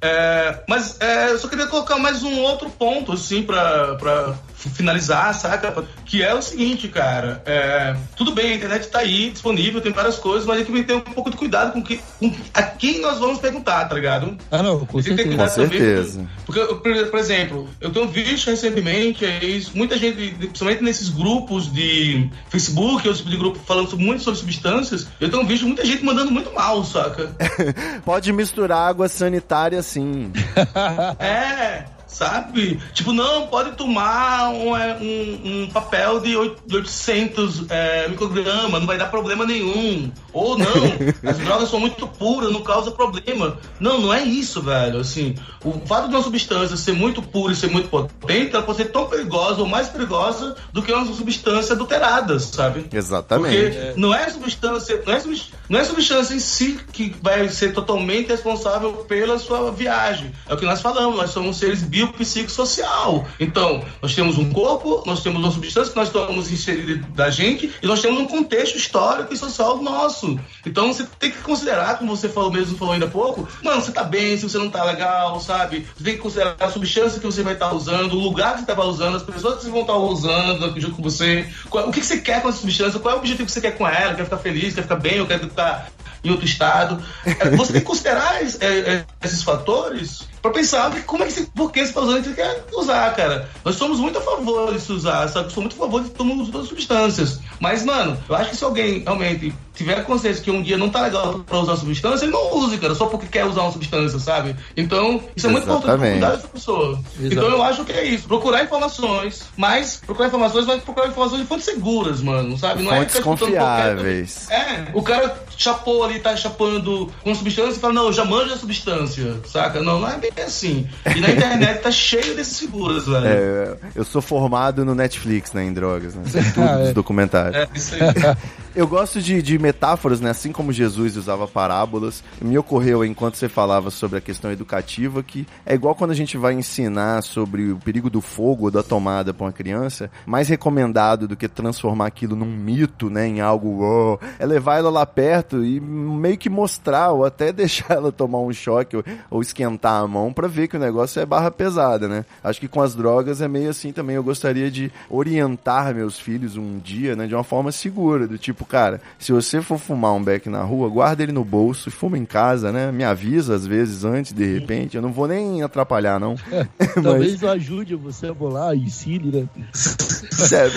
É, 0.05 0.63
mas 0.67 1.01
é, 1.01 1.31
eu 1.31 1.39
só 1.39 1.47
queria 1.47 1.65
colocar 1.65 1.97
mais 1.97 2.21
um 2.21 2.39
outro 2.41 2.69
ponto, 2.69 3.13
assim, 3.13 3.41
pra 3.41 4.35
finalizar, 4.69 5.33
saca? 5.33 5.83
Que 6.05 6.23
é 6.23 6.33
o 6.33 6.41
seguinte, 6.41 6.87
cara. 6.87 7.41
é, 7.45 7.95
tudo 8.15 8.31
bem, 8.31 8.53
a 8.53 8.55
internet 8.55 8.87
tá 8.87 8.99
aí, 8.99 9.29
disponível, 9.31 9.81
tem 9.81 9.91
várias 9.91 10.17
coisas, 10.17 10.45
mas 10.45 10.57
a 10.57 10.59
gente 10.59 10.71
tem 10.71 10.81
que 10.81 10.87
ter 10.87 10.93
um 10.93 11.01
pouco 11.01 11.29
de 11.29 11.37
cuidado 11.37 11.73
com, 11.73 11.81
que, 11.81 11.99
com 12.19 12.31
a 12.53 12.63
quem 12.63 13.01
nós 13.01 13.19
vamos 13.19 13.39
perguntar, 13.39 13.85
tá 13.85 13.95
ligado? 13.95 14.37
Ah, 14.51 14.61
não, 14.63 14.85
com 14.85 14.97
A 14.97 15.01
gente 15.01 15.15
tem 15.15 15.29
que 15.29 15.37
ter 15.37 15.49
certeza. 15.49 16.19
Com 16.19 16.25
certeza. 16.25 16.29
Porque, 16.45 16.59
por, 16.75 17.07
por 17.11 17.19
exemplo, 17.19 17.69
eu 17.81 17.91
tenho 17.91 18.07
visto 18.07 18.49
recentemente 18.49 19.25
é 19.25 19.39
muita 19.73 19.97
gente, 19.97 20.35
principalmente 20.35 20.83
nesses 20.83 21.09
grupos 21.09 21.71
de 21.71 22.29
Facebook, 22.49 23.07
outros 23.07 23.17
tipos 23.17 23.31
de 23.31 23.37
grupo 23.37 23.59
falando 23.65 23.89
sobre- 23.89 24.05
muito 24.05 24.23
sobre 24.23 24.39
substâncias, 24.39 25.07
eu 25.19 25.29
tenho 25.29 25.45
visto 25.45 25.65
muita 25.65 25.85
gente 25.85 26.03
mandando 26.03 26.31
muito 26.31 26.53
mal, 26.53 26.83
saca? 26.83 27.31
Pode 28.03 28.31
misturar 28.33 28.89
água 28.89 29.07
sanitária 29.07 29.81
sim. 29.81 30.31
É, 31.19 31.85
sabe? 32.15 32.79
Tipo, 32.93 33.11
não, 33.11 33.47
pode 33.47 33.71
tomar 33.71 34.49
um, 34.49 34.75
é, 34.75 34.95
um- 34.95 35.63
um 35.63 35.69
papel 35.71 36.19
de 36.21 36.35
oit- 36.37 36.57
de 36.65 36.75
800 36.77 37.65
é, 37.69 38.07
microgramas, 38.07 38.71
não 38.79 38.85
vai 38.87 38.97
dar 38.97 39.07
problema 39.07 39.45
nenhum. 39.45 40.11
Ou 40.31 40.57
não, 40.57 40.65
as 41.29 41.37
drogas 41.37 41.69
são 41.69 41.79
muito 41.79 42.07
puras, 42.07 42.51
não 42.51 42.61
causa 42.61 42.91
problema. 42.91 43.57
Não, 43.79 43.99
não 43.99 44.13
é 44.13 44.23
isso, 44.23 44.61
velho. 44.61 44.99
Assim, 44.99 45.35
o 45.63 45.73
fato 45.85 46.07
de 46.07 46.15
uma 46.15 46.23
substância 46.23 46.77
ser 46.77 46.93
muito 46.93 47.21
pura 47.21 47.51
e 47.53 47.55
ser 47.55 47.69
muito 47.69 47.89
potente, 47.89 48.55
ela 48.55 48.63
pode 48.63 48.77
ser 48.77 48.85
tão 48.85 49.07
perigosa 49.07 49.61
ou 49.61 49.67
mais 49.67 49.89
perigosa 49.89 50.55
do 50.71 50.81
que 50.81 50.91
uma 50.91 51.05
substância 51.13 51.73
adulterada, 51.73 52.39
sabe? 52.39 52.85
Exatamente. 52.93 53.55
Porque 53.55 53.93
não 53.99 54.13
é 54.13 54.29
substância, 54.29 55.01
não 55.05 55.13
é, 55.13 55.21
não 55.69 55.79
é 55.79 55.83
substância 55.83 56.33
em 56.33 56.39
si 56.39 56.79
que 56.93 57.15
vai 57.21 57.49
ser 57.49 57.73
totalmente 57.73 58.29
responsável 58.29 58.93
pela 59.07 59.37
sua 59.39 59.71
viagem. 59.71 60.31
É 60.47 60.53
o 60.53 60.57
que 60.57 60.65
nós 60.65 60.81
falamos, 60.81 61.17
nós 61.17 61.31
somos 61.31 61.57
seres 61.57 61.81
biopsicossocial. 62.07 63.27
Então, 63.39 63.83
nós 64.01 64.13
temos 64.13 64.37
um 64.37 64.51
corpo, 64.51 65.03
nós 65.05 65.21
temos 65.21 65.39
uma 65.39 65.51
substância 65.51 65.91
que 65.91 65.97
nós 65.97 66.07
estamos 66.07 66.51
inseridos 66.51 67.05
da 67.13 67.29
gente 67.29 67.71
e 67.81 67.87
nós 67.87 68.01
temos 68.01 68.19
um 68.19 68.25
contexto 68.25 68.77
histórico 68.77 69.33
e 69.33 69.37
social 69.37 69.81
nosso. 69.81 70.39
Então, 70.65 70.93
você 70.93 71.05
tem 71.19 71.31
que 71.31 71.37
considerar, 71.39 71.97
como 71.97 72.15
você 72.15 72.29
falou 72.29 72.51
mesmo, 72.51 72.77
falou 72.77 72.93
ainda 72.93 73.05
há 73.05 73.09
pouco, 73.09 73.47
mano, 73.63 73.81
você 73.81 73.91
tá 73.91 74.03
bem, 74.03 74.37
se 74.37 74.43
você 74.43 74.57
não 74.57 74.69
tá 74.69 74.83
legal, 74.83 75.39
sabe? 75.39 75.85
Você 75.95 76.03
tem 76.03 76.15
que 76.15 76.21
considerar 76.21 76.55
a 76.59 76.71
substância 76.71 77.19
que 77.19 77.25
você 77.25 77.43
vai 77.43 77.53
estar 77.53 77.73
usando, 77.73 78.13
o 78.13 78.19
lugar 78.19 78.55
que 78.55 78.65
você 78.65 78.73
vai 78.73 78.85
usando, 78.85 79.17
as 79.17 79.23
pessoas 79.23 79.63
que 79.63 79.69
vão 79.69 79.81
estar 79.81 79.97
usando 79.97 80.79
junto 80.79 80.95
com 80.95 81.03
você, 81.03 81.47
o 81.69 81.91
que, 81.91 82.03
você 82.03 82.17
quer 82.17 82.41
com 82.41 82.49
essa 82.49 82.59
substância, 82.59 82.99
qual 82.99 83.13
é 83.13 83.17
o 83.17 83.19
objetivo 83.19 83.45
que 83.45 83.51
você 83.51 83.61
quer 83.61 83.77
com 83.77 83.87
ela, 83.87 84.15
quer 84.15 84.23
ficar 84.23 84.37
feliz, 84.37 84.73
quer 84.73 84.81
ficar 84.81 84.95
bem, 84.95 85.19
ou 85.19 85.27
quer 85.27 85.39
ficar 85.39 85.89
em 86.25 86.31
outro 86.31 86.45
estado. 86.45 87.01
É, 87.25 87.49
Você 87.51 87.73
tem 87.73 87.81
que 87.81 87.87
considerar 87.87 88.41
é, 88.41 88.67
é, 88.67 89.05
esses 89.23 89.43
fatores 89.43 90.27
pra 90.45 90.59
pensar 90.59 90.91
como 91.05 91.23
é 91.23 91.27
que 91.27 91.33
você, 91.33 91.47
por 91.55 91.71
que 91.71 91.81
tá 91.87 92.01
e 92.01 92.23
você 92.23 92.33
quer 92.33 92.65
usar, 92.73 93.15
cara. 93.15 93.49
Nós 93.63 93.75
somos 93.75 93.99
muito 93.99 94.17
a 94.17 94.21
favor 94.21 94.73
de 94.73 94.79
se 94.79 94.91
usar, 94.91 95.27
sabe? 95.27 95.51
Sou 95.51 95.61
muito 95.61 95.75
a 95.75 95.79
favor 95.79 96.03
de 96.03 96.09
tomar 96.09 96.35
as 96.59 96.67
substâncias. 96.67 97.39
Mas, 97.59 97.83
mano, 97.83 98.17
eu 98.29 98.35
acho 98.35 98.51
que 98.51 98.55
se 98.57 98.63
alguém 98.63 98.99
realmente 98.99 99.53
tiver 99.73 100.03
consciência 100.05 100.41
que 100.43 100.51
um 100.51 100.61
dia 100.61 100.77
não 100.77 100.89
tá 100.89 101.01
legal 101.01 101.39
pra 101.39 101.57
usar 101.59 101.75
substância, 101.75 102.25
ele 102.25 102.31
não 102.31 102.57
use, 102.57 102.77
cara, 102.77 102.95
só 102.95 103.07
porque 103.07 103.27
quer 103.27 103.45
usar 103.45 103.61
uma 103.63 103.71
substância, 103.71 104.19
sabe? 104.19 104.55
Então, 104.77 105.21
isso 105.35 105.47
é 105.47 105.49
muito 105.49 105.63
importante 105.63 105.85
Exatamente. 105.89 106.11
cuidar 106.19 106.35
dessa 106.35 106.47
pessoa. 106.47 106.89
Exato. 107.19 107.33
Então 107.33 107.49
eu 107.49 107.63
acho 107.63 107.83
que 107.85 107.91
é 107.91 108.03
isso. 108.05 108.27
Procurar 108.27 108.63
informações, 108.63 109.43
mas 109.57 110.01
procurar 110.05 110.27
informações, 110.27 110.65
mas 110.65 110.81
procurar 110.83 111.07
informações 111.09 111.41
de 111.41 111.47
fontes 111.47 111.65
seguras, 111.65 112.21
mano, 112.21 112.57
sabe? 112.57 112.83
Não 112.83 112.91
Fontes 112.95 113.15
é 113.15 113.19
escutando 113.19 113.39
qualquer- 113.51 113.95
confiáveis. 113.95 114.49
é, 114.51 114.87
o 114.93 115.01
cara 115.01 115.43
chapou 115.57 116.03
ali, 116.03 116.19
tá 116.19 116.35
chapando 116.37 117.11
uma 117.25 117.35
substância 117.35 117.77
e 117.77 117.79
fala, 117.79 117.93
não, 117.93 118.05
eu 118.07 118.13
já 118.13 118.23
manjo 118.25 118.53
a 118.53 118.57
substância, 118.57 119.39
saca? 119.45 119.81
Não, 119.81 119.99
não 119.99 120.09
é 120.09 120.17
bem 120.17 120.31
assim. 120.43 120.87
E 121.15 121.19
na 121.19 121.29
internet 121.31 121.81
tá 121.81 121.91
cheio 121.91 122.35
desses 122.35 122.59
figuras, 122.59 123.05
velho. 123.05 123.25
É, 123.27 123.75
eu 123.95 124.03
sou 124.03 124.21
formado 124.21 124.83
no 124.85 124.93
Netflix, 124.95 125.53
né, 125.53 125.63
em 125.63 125.73
drogas, 125.73 126.15
né? 126.15 126.23
Sei 126.27 126.43
tudo 126.53 126.67
Ah, 126.67 126.79
é. 126.79 126.83
dos 126.85 126.93
documentários. 126.93 127.55
É, 127.55 127.67
isso 127.73 127.95
aí. 127.95 128.01
Eu 128.75 128.85
gosto 128.85 129.21
de, 129.21 129.41
de 129.41 129.57
metáforas, 129.57 130.19
né? 130.19 130.31
Assim 130.31 130.51
como 130.51 130.73
Jesus 130.73 131.15
usava 131.15 131.47
parábolas, 131.47 132.21
me 132.41 132.57
ocorreu 132.57 133.05
enquanto 133.05 133.35
você 133.35 133.47
falava 133.47 133.89
sobre 133.89 134.17
a 134.17 134.21
questão 134.21 134.51
educativa 134.51 135.23
que 135.23 135.47
é 135.65 135.73
igual 135.73 135.95
quando 135.95 136.11
a 136.11 136.15
gente 136.15 136.37
vai 136.37 136.53
ensinar 136.53 137.23
sobre 137.23 137.71
o 137.71 137.77
perigo 137.77 138.09
do 138.09 138.19
fogo 138.19 138.65
ou 138.65 138.71
da 138.71 138.83
tomada 138.83 139.33
para 139.33 139.45
uma 139.45 139.53
criança, 139.53 140.11
mais 140.25 140.49
recomendado 140.49 141.25
do 141.25 141.37
que 141.37 141.47
transformar 141.47 142.07
aquilo 142.07 142.35
num 142.35 142.51
mito, 142.51 143.09
né? 143.09 143.25
Em 143.25 143.39
algo, 143.39 143.81
oh, 143.81 144.19
é 144.37 144.45
levar 144.45 144.79
ela 144.79 144.89
lá 144.89 145.05
perto 145.05 145.63
e 145.63 145.79
meio 145.79 146.37
que 146.37 146.49
mostrar 146.49 147.11
ou 147.11 147.23
até 147.23 147.53
deixar 147.55 147.93
ela 147.93 148.11
tomar 148.11 148.39
um 148.39 148.51
choque 148.51 148.97
ou, 148.97 149.05
ou 149.31 149.41
esquentar 149.41 150.03
a 150.03 150.07
mão 150.07 150.33
para 150.33 150.49
ver 150.49 150.67
que 150.67 150.75
o 150.75 150.81
negócio 150.81 151.21
é 151.21 151.25
barra 151.25 151.49
pesada, 151.49 152.09
né? 152.09 152.25
Acho 152.43 152.59
que 152.59 152.67
com 152.67 152.81
as 152.81 152.93
drogas 152.93 153.39
é 153.39 153.47
meio 153.47 153.69
assim 153.69 153.93
também. 153.93 154.17
Eu 154.17 154.23
gostaria 154.23 154.69
de 154.69 154.91
orientar 155.09 155.95
meus 155.95 156.19
filhos 156.19 156.57
um 156.57 156.77
dia, 156.77 157.15
né? 157.15 157.25
De 157.25 157.33
uma 157.33 157.43
forma 157.45 157.71
segura, 157.71 158.27
do 158.27 158.37
tipo, 158.37 158.64
cara, 158.65 159.01
se 159.19 159.31
você 159.31 159.61
for 159.61 159.77
fumar 159.77 160.13
um 160.13 160.23
beck 160.23 160.49
na 160.49 160.63
rua, 160.63 160.89
guarda 160.89 161.23
ele 161.23 161.31
no 161.31 161.43
bolso 161.43 161.89
e 161.89 161.91
fuma 161.91 162.17
em 162.17 162.25
casa, 162.25 162.71
né? 162.71 162.91
Me 162.91 163.03
avisa 163.03 163.55
às 163.55 163.65
vezes 163.65 164.03
antes, 164.03 164.33
de 164.33 164.45
repente. 164.45 164.95
Eu 164.95 165.01
não 165.01 165.11
vou 165.11 165.27
nem 165.27 165.61
atrapalhar, 165.63 166.19
não. 166.19 166.35
Talvez 167.01 167.41
eu 167.41 167.49
ajude 167.49 167.95
você 167.95 168.27
a 168.27 168.33
bolar, 168.33 168.75
ensine, 168.75 169.31
né? 169.31 169.47
Sério, 169.73 170.73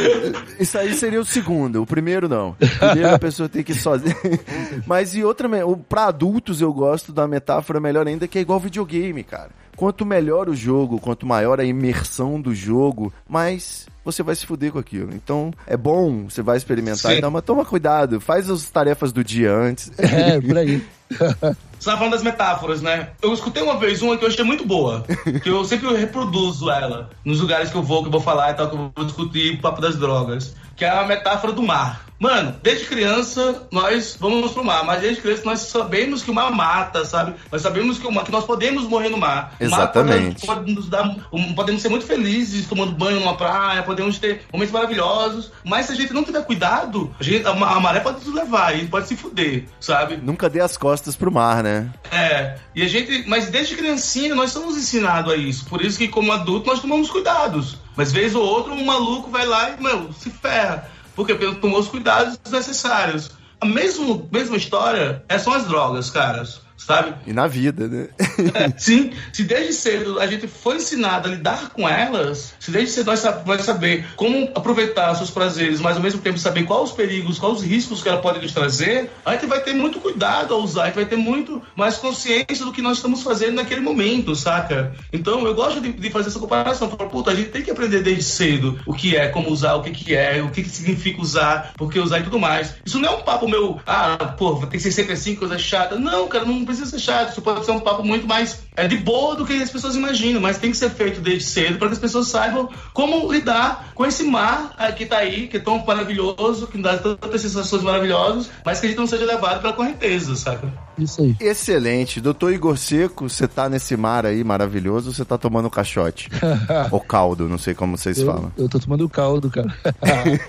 isso 0.58 0.78
aí 0.78 0.94
seria 0.94 1.20
o 1.20 1.24
segundo. 1.24 1.82
O 1.82 1.86
primeiro 1.86 2.28
não. 2.28 2.50
O 2.50 2.78
primeiro 2.78 3.14
a 3.14 3.18
pessoa 3.18 3.48
tem 3.48 3.62
que 3.62 3.72
ir 3.72 3.76
sozinha. 3.76 4.16
Mas 4.86 5.14
e 5.14 5.24
outra, 5.24 5.48
pra 5.88 6.06
adultos 6.06 6.60
eu 6.60 6.72
gosto 6.72 7.12
da 7.12 7.26
metáfora 7.26 7.80
melhor 7.80 8.06
ainda, 8.06 8.28
que 8.28 8.38
é 8.38 8.40
igual 8.40 8.60
videogame, 8.60 9.22
cara. 9.24 9.50
Quanto 9.78 10.04
melhor 10.04 10.48
o 10.48 10.56
jogo, 10.56 10.98
quanto 10.98 11.24
maior 11.24 11.60
a 11.60 11.64
imersão 11.64 12.40
do 12.40 12.52
jogo, 12.52 13.12
mais 13.28 13.86
você 14.04 14.24
vai 14.24 14.34
se 14.34 14.44
fuder 14.44 14.72
com 14.72 14.78
aquilo. 14.80 15.14
Então, 15.14 15.52
é 15.68 15.76
bom, 15.76 16.24
você 16.24 16.42
vai 16.42 16.56
experimentar 16.56 17.12
Sim. 17.12 17.18
e 17.18 17.30
mas 17.30 17.44
toma 17.44 17.64
cuidado, 17.64 18.20
faz 18.20 18.50
as 18.50 18.68
tarefas 18.68 19.12
do 19.12 19.22
dia 19.22 19.54
antes. 19.54 19.92
É, 19.96 20.40
por 20.40 20.58
aí. 20.58 20.84
Você 21.78 21.84
tava 21.84 21.98
falando 21.98 22.14
das 22.14 22.24
metáforas, 22.24 22.82
né? 22.82 23.10
Eu 23.22 23.32
escutei 23.32 23.62
uma 23.62 23.78
vez 23.78 24.02
uma 24.02 24.18
que 24.18 24.24
eu 24.24 24.28
achei 24.28 24.44
muito 24.44 24.66
boa, 24.66 25.04
que 25.44 25.48
eu 25.48 25.64
sempre 25.64 25.94
reproduzo 25.94 26.68
ela 26.68 27.08
nos 27.24 27.40
lugares 27.40 27.70
que 27.70 27.76
eu 27.76 27.84
vou, 27.84 28.02
que 28.02 28.08
eu 28.08 28.12
vou 28.12 28.20
falar 28.20 28.50
e 28.50 28.54
tal, 28.54 28.68
que 28.68 28.74
eu 28.74 28.90
vou 28.92 29.04
discutir 29.04 29.54
o 29.54 29.60
papo 29.60 29.80
das 29.80 29.96
drogas, 29.96 30.56
que 30.74 30.84
é 30.84 30.88
a 30.88 31.06
metáfora 31.06 31.52
do 31.52 31.62
mar. 31.62 32.07
Mano, 32.18 32.56
desde 32.62 32.86
criança 32.86 33.68
nós 33.70 34.16
vamos 34.18 34.52
pro 34.52 34.64
mar, 34.64 34.84
mas 34.84 35.00
desde 35.00 35.22
criança 35.22 35.42
nós 35.44 35.60
sabemos 35.60 36.22
que 36.22 36.30
o 36.30 36.34
mar 36.34 36.50
mata, 36.50 37.04
sabe? 37.04 37.34
Nós 37.50 37.62
sabemos 37.62 37.98
que, 37.98 38.06
o 38.06 38.12
mar, 38.12 38.24
que 38.24 38.32
nós 38.32 38.44
podemos 38.44 38.84
morrer 38.84 39.08
no 39.08 39.16
mar. 39.16 39.54
O 39.60 39.64
mar 39.68 39.78
Exatamente. 39.78 40.44
pode, 40.44 40.72
nos 40.72 40.88
dar, 40.88 41.16
podemos 41.54 41.80
ser 41.80 41.88
muito 41.88 42.06
felizes 42.06 42.66
tomando 42.66 42.92
banho 42.92 43.20
numa 43.20 43.36
praia, 43.36 43.84
podemos 43.84 44.18
ter 44.18 44.42
momentos 44.52 44.72
maravilhosos, 44.72 45.52
mas 45.64 45.86
se 45.86 45.92
a 45.92 45.94
gente 45.94 46.12
não 46.12 46.24
tiver 46.24 46.44
cuidado, 46.44 47.14
a, 47.20 47.22
gente, 47.22 47.46
a, 47.46 47.50
a 47.50 47.80
maré 47.80 48.00
pode 48.00 48.24
nos 48.24 48.34
levar 48.34 48.76
e 48.76 48.86
pode 48.86 49.06
se 49.06 49.16
fuder, 49.16 49.66
sabe? 49.78 50.16
Nunca 50.16 50.50
dê 50.50 50.60
as 50.60 50.76
costas 50.76 51.14
pro 51.14 51.30
mar, 51.30 51.62
né? 51.62 51.88
É, 52.10 52.56
e 52.74 52.82
a 52.82 52.88
gente, 52.88 53.28
mas 53.28 53.48
desde 53.48 53.76
criancinha 53.76 54.34
nós 54.34 54.50
somos 54.50 54.76
ensinados 54.76 55.32
a 55.32 55.36
isso. 55.36 55.66
Por 55.66 55.84
isso 55.84 55.96
que 55.96 56.08
como 56.08 56.32
adulto 56.32 56.66
nós 56.66 56.80
tomamos 56.80 57.08
cuidados. 57.10 57.78
Mas 57.96 58.12
vez 58.12 58.34
ou 58.34 58.44
outra 58.44 58.72
um 58.72 58.84
maluco 58.84 59.28
vai 59.28 59.44
lá 59.44 59.70
e, 59.70 59.82
meu, 59.82 60.12
se 60.12 60.30
ferra. 60.30 60.88
Porque 61.18 61.34
tomou 61.56 61.80
os 61.80 61.88
cuidados 61.88 62.38
necessários. 62.48 63.32
A 63.60 63.66
mesma, 63.66 64.22
mesma 64.30 64.56
história 64.56 65.24
é 65.28 65.36
são 65.36 65.52
as 65.52 65.66
drogas, 65.66 66.10
caras. 66.10 66.60
Sabe? 66.78 67.14
E 67.26 67.32
na 67.32 67.46
vida, 67.46 67.88
né? 67.88 68.08
É, 68.54 68.72
sim, 68.78 69.12
se 69.32 69.42
desde 69.42 69.72
cedo 69.72 70.20
a 70.20 70.26
gente 70.26 70.46
foi 70.46 70.76
ensinado 70.76 71.28
a 71.28 71.32
lidar 71.32 71.70
com 71.70 71.88
elas, 71.88 72.54
se 72.58 72.70
desde 72.70 72.92
cedo 72.92 73.06
nós 73.06 73.22
nós 73.44 73.62
saber 73.62 74.06
como 74.16 74.48
aproveitar 74.54 75.14
seus 75.16 75.30
prazeres, 75.30 75.80
mas 75.80 75.96
ao 75.96 76.02
mesmo 76.02 76.20
tempo 76.20 76.38
saber 76.38 76.64
quais 76.64 76.90
os 76.90 76.92
perigos, 76.92 77.38
quais 77.38 77.58
os 77.58 77.62
riscos 77.62 78.02
que 78.02 78.08
ela 78.08 78.20
pode 78.20 78.40
nos 78.40 78.52
trazer, 78.52 79.10
a 79.24 79.32
gente 79.32 79.46
vai 79.46 79.60
ter 79.60 79.74
muito 79.74 79.98
cuidado 79.98 80.54
ao 80.54 80.62
usar, 80.62 80.84
a 80.84 80.86
gente 80.86 80.94
vai 80.94 81.06
ter 81.06 81.16
muito 81.16 81.60
mais 81.74 81.96
consciência 81.96 82.64
do 82.64 82.72
que 82.72 82.80
nós 82.80 82.98
estamos 82.98 83.22
fazendo 83.22 83.56
naquele 83.56 83.80
momento, 83.80 84.34
saca? 84.36 84.94
Então 85.12 85.44
eu 85.46 85.54
gosto 85.54 85.80
de, 85.80 85.92
de 85.92 86.10
fazer 86.10 86.28
essa 86.28 86.38
comparação. 86.38 86.88
Falar, 86.88 87.10
puta, 87.10 87.32
a 87.32 87.34
gente 87.34 87.50
tem 87.50 87.62
que 87.62 87.70
aprender 87.70 88.02
desde 88.02 88.22
cedo 88.22 88.78
o 88.86 88.94
que 88.94 89.16
é, 89.16 89.28
como 89.28 89.50
usar, 89.50 89.74
o 89.74 89.82
que, 89.82 89.90
que 89.90 90.14
é, 90.14 90.40
o 90.42 90.50
que, 90.50 90.62
que 90.62 90.70
significa 90.70 91.20
usar, 91.20 91.72
por 91.76 91.90
que 91.90 91.98
usar 91.98 92.20
e 92.20 92.22
tudo 92.22 92.38
mais. 92.38 92.76
Isso 92.86 93.00
não 93.00 93.08
é 93.08 93.12
um 93.16 93.22
papo 93.22 93.48
meu, 93.48 93.80
ah, 93.86 94.34
pô, 94.38 94.56
tem 94.60 94.70
que 94.70 94.80
ser 94.80 94.92
sempre 94.92 95.14
assim, 95.14 95.34
coisa 95.34 95.58
chata. 95.58 95.98
Não, 95.98 96.28
cara, 96.28 96.44
não 96.44 96.67
precisa 96.68 96.90
ser 96.90 96.98
chato. 96.98 97.30
Isso 97.32 97.42
pode 97.42 97.64
ser 97.64 97.72
um 97.72 97.80
papo 97.80 98.04
muito 98.04 98.26
mais 98.26 98.60
é, 98.78 98.86
de 98.88 98.96
boa 98.96 99.34
do 99.34 99.44
que 99.44 99.52
as 99.62 99.70
pessoas 99.70 99.96
imaginam, 99.96 100.40
mas 100.40 100.56
tem 100.58 100.70
que 100.70 100.76
ser 100.76 100.90
feito 100.90 101.20
desde 101.20 101.44
cedo 101.44 101.78
para 101.78 101.88
que 101.88 101.94
as 101.94 101.98
pessoas 101.98 102.28
saibam 102.28 102.68
como 102.94 103.30
lidar 103.32 103.90
com 103.94 104.06
esse 104.06 104.22
mar 104.22 104.72
ah, 104.78 104.92
que 104.92 105.04
tá 105.04 105.18
aí, 105.18 105.48
que 105.48 105.56
é 105.56 105.60
tão 105.60 105.84
maravilhoso, 105.84 106.66
que 106.68 106.80
dá 106.80 106.96
tantas 106.96 107.40
sensações 107.40 107.82
maravilhosas, 107.82 108.48
mas 108.64 108.78
que 108.80 108.86
a 108.86 108.88
gente 108.88 108.98
não 108.98 109.06
seja 109.06 109.24
levado 109.26 109.60
pela 109.60 109.72
correnteza, 109.72 110.36
saca? 110.36 110.72
Isso 110.96 111.20
aí. 111.22 111.36
Excelente. 111.40 112.20
Doutor 112.20 112.52
Igor 112.52 112.76
Seco, 112.76 113.28
você 113.28 113.46
tá 113.48 113.68
nesse 113.68 113.96
mar 113.96 114.24
aí 114.24 114.42
maravilhoso 114.44 115.08
ou 115.08 115.14
você 115.14 115.24
tá 115.24 115.36
tomando 115.36 115.68
caixote? 115.70 116.28
Ou 116.90 117.00
caldo, 117.00 117.48
não 117.48 117.58
sei 117.58 117.74
como 117.74 117.96
vocês 117.96 118.18
Eu, 118.18 118.26
falam. 118.26 118.52
eu 118.56 118.68
tô 118.68 118.78
tomando 118.78 119.08
caldo, 119.08 119.50
cara. 119.50 119.68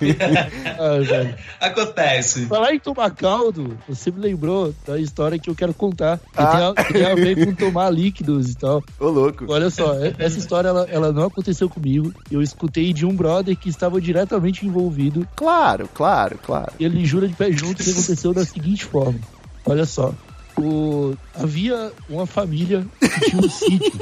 Velho. 1.06 1.34
Acontece. 1.60 2.46
Falar 2.46 2.74
em 2.74 2.78
tomar 2.78 3.10
caldo, 3.10 3.76
você 3.88 4.10
me 4.10 4.20
lembrou 4.20 4.74
da 4.86 4.98
história 4.98 5.38
que 5.38 5.48
eu 5.50 5.54
quero 5.54 5.74
contar. 5.74 6.18
Que, 6.18 6.24
Ah. 6.36 6.46
tem, 6.46 6.66
a, 6.66 6.84
que 6.84 6.92
tem 6.92 7.04
a 7.06 7.14
ver 7.14 7.46
com 7.46 7.54
tomar 7.54 7.90
líquido. 7.90 8.19
líquidos 8.20 8.50
e 8.50 8.54
tal. 8.54 8.82
Ô, 8.98 9.08
louco. 9.08 9.46
Olha 9.48 9.70
só, 9.70 9.94
é- 9.94 10.14
essa 10.18 10.38
história 10.38 10.68
ela, 10.68 10.86
ela 10.88 11.12
não 11.12 11.24
aconteceu 11.24 11.68
comigo. 11.68 12.12
Eu 12.30 12.42
escutei 12.42 12.92
de 12.92 13.04
um 13.06 13.14
brother 13.14 13.56
que 13.56 13.68
estava 13.68 14.00
diretamente 14.00 14.66
envolvido. 14.66 15.26
Claro, 15.34 15.88
claro, 15.92 16.38
claro. 16.44 16.72
E 16.78 16.84
ele 16.84 17.04
jura 17.04 17.26
de 17.26 17.34
pé 17.34 17.50
junto 17.52 17.82
que 17.82 17.90
aconteceu 17.90 18.32
da 18.32 18.44
seguinte 18.44 18.84
forma. 18.84 19.18
Olha 19.64 19.84
só. 19.86 20.14
O, 20.58 21.14
havia 21.34 21.92
uma 22.08 22.26
família 22.26 22.86
que 23.00 23.30
tinha 23.30 23.42
um 23.42 23.48
sítio. 23.48 23.92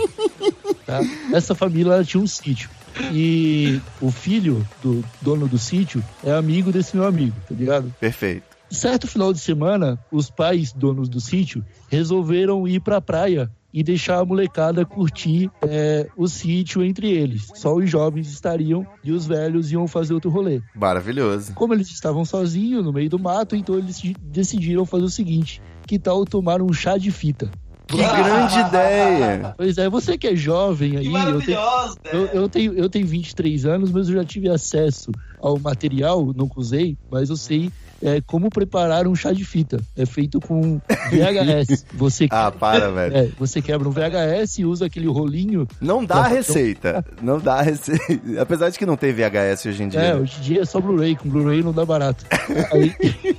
tá? 0.85 1.01
Essa 1.33 1.55
família 1.55 2.03
tinha 2.05 2.23
um 2.23 2.27
sítio. 2.27 2.69
E 3.13 3.81
o 4.01 4.11
filho 4.11 4.67
do 4.83 5.05
dono 5.21 5.47
do 5.47 5.59
sítio 5.59 6.03
é 6.25 6.33
amigo 6.33 6.73
desse 6.73 6.97
meu 6.97 7.07
amigo, 7.07 7.37
tá 7.49 7.55
ligado? 7.55 7.95
Perfeito. 8.01 8.43
Certo 8.71 9.07
final 9.07 9.33
de 9.33 9.39
semana, 9.39 9.99
os 10.11 10.31
pais 10.31 10.73
donos 10.73 11.09
do 11.09 11.21
sítio 11.21 11.65
resolveram 11.89 12.67
ir 12.67 12.81
pra 12.81 13.01
praia 13.01 13.49
e 13.73 13.83
deixar 13.83 14.19
a 14.19 14.25
molecada 14.25 14.85
curtir 14.85 15.51
é, 15.63 16.09
o 16.17 16.27
sítio 16.27 16.83
entre 16.83 17.11
eles. 17.11 17.51
Só 17.55 17.75
os 17.75 17.89
jovens 17.91 18.31
estariam 18.31 18.87
e 19.05 19.13
os 19.13 19.27
velhos 19.27 19.71
iam 19.71 19.87
fazer 19.87 20.15
outro 20.15 20.31
rolê. 20.31 20.61
Maravilhoso. 20.75 21.53
Como 21.55 21.75
eles 21.75 21.89
estavam 21.91 22.25
sozinhos 22.25 22.85
no 22.85 22.93
meio 22.93 23.11
do 23.11 23.19
mato, 23.19 23.55
então 23.55 23.77
eles 23.77 24.01
de- 24.01 24.17
decidiram 24.23 24.87
fazer 24.87 25.05
o 25.05 25.11
seguinte: 25.11 25.61
que 25.87 25.99
tal 25.99 26.25
tomar 26.25 26.63
um 26.63 26.73
chá 26.73 26.97
de 26.97 27.11
fita? 27.11 27.51
Que 27.87 27.97
grande 27.97 28.59
ideia. 28.69 29.55
Pois 29.57 29.79
é, 29.79 29.89
você 29.89 30.19
que 30.19 30.27
é 30.29 30.37
jovem 30.37 30.97
aí, 30.99 31.09
Que 31.09 31.09
eu 31.09 31.13
tenho, 31.41 31.59
maravilhosa! 31.59 31.97
eu, 32.13 32.27
eu 32.27 32.49
tenho, 32.49 32.73
eu 32.75 32.89
tenho 32.91 33.07
23 33.07 33.65
anos, 33.65 33.91
mas 33.91 34.09
eu 34.09 34.15
já 34.17 34.25
tive 34.27 34.49
acesso 34.51 35.11
ao 35.41 35.59
material, 35.59 36.33
não 36.37 36.51
usei, 36.55 36.99
mas 37.11 37.31
eu 37.31 37.37
sei 37.37 37.71
é, 38.03 38.21
como 38.21 38.49
preparar 38.51 39.07
um 39.07 39.15
chá 39.15 39.33
de 39.33 39.45
fita. 39.45 39.81
É 39.97 40.07
feito 40.07 40.41
com 40.41 40.81
VHS. 41.11 41.85
Você, 41.95 42.27
Ah, 42.31 42.51
para, 42.51 42.91
velho. 42.91 43.17
é, 43.17 43.29
você 43.39 43.61
quebra 43.61 43.89
um 43.89 43.93
VHS 43.93 44.59
e 44.59 44.65
usa 44.65 44.87
aquele 44.87 45.07
rolinho. 45.09 45.67
Não 45.81 46.05
dá 46.05 46.17
a 46.25 46.29
receita. 46.29 47.05
Não 47.23 47.39
dá 47.39 47.55
a 47.57 47.63
receita. 47.63 48.41
Apesar 48.41 48.71
de 48.71 48.79
que 48.79 48.87
não 48.87 48.97
tem 48.97 49.13
VHS 49.13 49.67
hoje 49.67 49.83
em 49.83 49.89
dia. 49.89 50.01
É, 50.01 50.15
hoje 50.17 50.37
em 50.39 50.43
dia 50.43 50.61
é 50.63 50.65
só 50.65 50.81
Blu-ray, 50.81 51.17
com 51.17 51.29
Blu-ray 51.29 51.63
não 51.63 51.73
dá 51.73 51.85
barato. 51.85 52.25
Aí, 52.73 52.95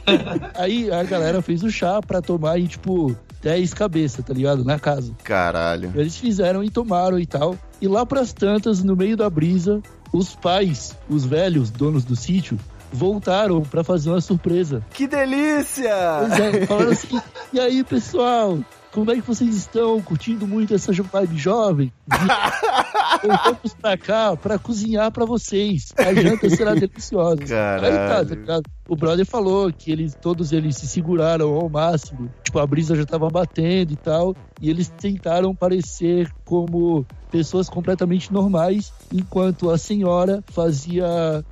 aí 0.56 0.92
a 0.92 1.04
galera 1.04 1.42
fez 1.42 1.64
o 1.64 1.70
chá 1.72 2.02
pra 2.02 2.22
tomar 2.22 2.58
e, 2.60 2.68
tipo, 2.68 3.16
10 3.42 3.74
cabeças, 3.74 4.24
tá 4.26 4.34
ligado? 4.34 4.64
Na 4.64 4.78
casa. 4.80 5.14
Caralho. 5.24 5.92
Eles 5.96 6.18
fizeram 6.18 6.64
e 6.64 6.70
tomaram 6.70 7.20
e 7.20 7.26
tal. 7.26 7.58
E 7.82 7.88
lá 7.88 8.06
pras 8.06 8.34
tantas, 8.34 8.84
no 8.84 8.96
meio 8.96 9.16
da 9.16 9.30
brisa, 9.30 9.82
os 10.12 10.36
pais, 10.36 10.96
os 11.10 11.26
velhos 11.26 11.70
donos 11.70 12.04
do 12.04 12.16
sítio, 12.16 12.60
voltaram 12.92 13.62
pra 13.62 13.84
fazer 13.84 14.10
uma 14.10 14.22
surpresa. 14.22 14.84
Que 14.94 15.08
delícia! 15.08 15.94
Pois 16.20 16.40
é, 16.40 16.66
falaram 16.66 16.92
assim: 16.92 17.22
e 17.54 17.60
aí, 17.60 17.84
pessoal? 17.84 18.60
Como 18.92 19.12
é 19.12 19.16
que 19.16 19.22
vocês 19.22 19.56
estão? 19.56 20.02
Curtindo 20.02 20.48
muito 20.48 20.74
essa 20.74 20.92
vibe 20.92 21.38
jovem? 21.38 21.94
Voltamos 23.22 23.74
pra 23.80 23.98
cá 23.98 24.36
pra 24.36 24.58
cozinhar 24.58 25.12
pra 25.12 25.26
vocês. 25.26 25.94
A 25.98 26.14
janta 26.14 26.50
será 26.50 26.74
deliciosa. 26.74 27.42
Aí 27.42 27.48
tá, 27.48 27.80
tá 27.80 27.90
Caralho. 27.92 28.30
ligado? 28.30 28.64
O 28.90 28.96
brother 28.96 29.24
falou 29.24 29.72
que 29.72 29.92
eles, 29.92 30.18
todos 30.20 30.52
eles 30.52 30.76
se 30.76 30.88
seguraram 30.88 31.54
ao 31.54 31.70
máximo. 31.70 32.28
Tipo, 32.44 32.58
a 32.58 32.66
brisa 32.66 32.96
já 32.96 33.06
tava 33.06 33.30
batendo 33.30 33.94
e 33.94 33.96
tal. 33.96 34.36
E 34.60 34.68
eles 34.68 34.90
tentaram 34.90 35.54
parecer 35.54 36.28
como 36.44 37.06
pessoas 37.32 37.70
completamente 37.70 38.34
normais, 38.34 38.92
enquanto 39.14 39.70
a 39.70 39.78
senhora 39.78 40.44
fazia 40.48 41.06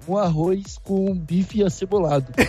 um 0.08 0.18
arroz 0.18 0.80
com 0.84 1.16
bife 1.16 1.64
acebolado. 1.64 2.34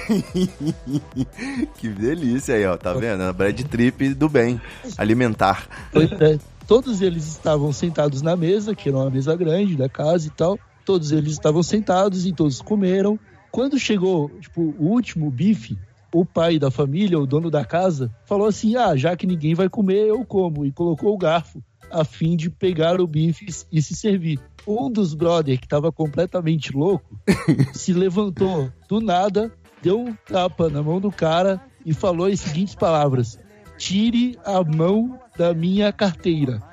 Que 1.76 1.88
delícia 1.88 2.54
aí, 2.54 2.64
ó. 2.66 2.76
Tá 2.76 2.94
vendo? 2.94 3.22
A 3.22 3.32
Brad 3.32 3.60
Trip 3.60 4.14
do 4.14 4.28
bem. 4.28 4.60
Alimentar. 4.96 5.68
Pois 5.92 6.10
é. 6.12 6.38
Todos 6.66 7.02
eles 7.02 7.26
estavam 7.26 7.72
sentados 7.72 8.22
na 8.22 8.36
mesa, 8.36 8.74
que 8.74 8.88
era 8.88 8.98
uma 8.98 9.10
mesa 9.10 9.36
grande 9.36 9.76
da 9.76 9.88
casa 9.88 10.26
e 10.26 10.30
tal. 10.30 10.58
Todos 10.84 11.12
eles 11.12 11.32
estavam 11.32 11.62
sentados 11.62 12.26
e 12.26 12.32
todos 12.32 12.62
comeram. 12.62 13.18
Quando 13.50 13.78
chegou, 13.78 14.30
tipo, 14.40 14.74
o 14.78 14.88
último 14.88 15.30
bife, 15.30 15.78
o 16.12 16.24
pai 16.24 16.58
da 16.58 16.70
família, 16.70 17.18
o 17.18 17.26
dono 17.26 17.50
da 17.50 17.64
casa, 17.64 18.10
falou 18.24 18.46
assim: 18.46 18.76
Ah, 18.76 18.96
já 18.96 19.16
que 19.16 19.26
ninguém 19.26 19.54
vai 19.54 19.68
comer, 19.68 20.08
eu 20.08 20.24
como. 20.24 20.64
E 20.64 20.72
colocou 20.72 21.14
o 21.14 21.18
garfo 21.18 21.62
a 21.90 22.04
fim 22.04 22.36
de 22.36 22.50
pegar 22.50 23.00
o 23.00 23.06
bife 23.06 23.46
e 23.72 23.82
se 23.82 23.94
servir. 23.94 24.38
Um 24.66 24.90
dos 24.90 25.14
brother, 25.14 25.58
que 25.58 25.64
estava 25.64 25.90
completamente 25.90 26.76
louco, 26.76 27.18
se 27.72 27.92
levantou 27.92 28.70
do 28.88 29.00
nada, 29.00 29.50
deu 29.82 30.00
um 30.00 30.14
tapa 30.26 30.68
na 30.68 30.82
mão 30.82 31.00
do 31.00 31.10
cara 31.10 31.60
e 31.84 31.94
falou 31.94 32.26
as 32.26 32.40
seguintes 32.40 32.74
palavras: 32.74 33.38
Tire 33.76 34.38
a 34.44 34.62
mão 34.62 35.18
da 35.36 35.54
minha 35.54 35.92
carteira. 35.92 36.62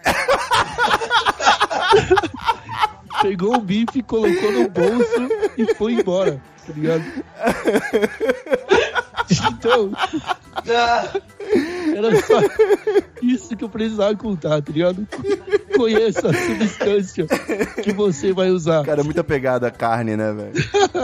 Pegou 3.21 3.55
o 3.55 3.61
bife, 3.61 4.03
colocou 4.03 4.51
no 4.51 4.69
bolso 4.69 5.29
e 5.57 5.73
foi 5.75 5.93
embora, 5.93 6.41
tá 6.65 6.73
ligado? 6.73 7.03
Então, 9.57 9.91
era 11.95 12.21
só 12.21 12.39
isso 13.21 13.55
que 13.55 13.63
eu 13.63 13.69
precisava 13.69 14.15
contar, 14.15 14.61
tá 14.61 14.71
ligado? 14.71 15.07
Conheça 15.75 16.29
a 16.29 16.33
substância 16.33 17.25
que 17.83 17.91
você 17.91 18.33
vai 18.33 18.51
usar. 18.51 18.85
Cara, 18.85 19.01
é 19.01 19.03
muita 19.03 19.23
pegada 19.23 19.67
a 19.67 19.71
carne, 19.71 20.15
né, 20.15 20.31
velho? 20.31 20.53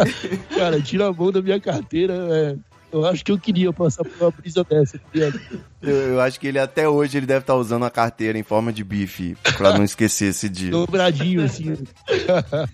Cara, 0.55 0.81
tira 0.81 1.07
a 1.07 1.13
mão 1.13 1.31
da 1.31 1.41
minha 1.41 1.59
carteira, 1.59 2.13
é. 2.29 2.55
Eu 2.91 3.05
acho 3.05 3.23
que 3.23 3.31
eu 3.31 3.39
queria 3.39 3.71
passar 3.71 4.03
por 4.03 4.13
uma 4.19 4.31
brisa 4.31 4.63
dessa, 4.63 4.97
tá? 4.97 5.39
Eu, 5.81 5.95
eu 5.95 6.21
acho 6.21 6.39
que 6.39 6.47
ele 6.47 6.59
até 6.59 6.87
hoje 6.87 7.17
ele 7.17 7.25
deve 7.25 7.39
estar 7.41 7.55
usando 7.55 7.85
a 7.85 7.89
carteira 7.89 8.37
em 8.37 8.43
forma 8.43 8.71
de 8.71 8.83
bife, 8.83 9.35
pra 9.57 9.73
não 9.73 9.83
esquecer 9.83 10.29
esse 10.29 10.47
dia. 10.49 10.71
Dobradinho, 10.71 11.43
assim. 11.43 11.75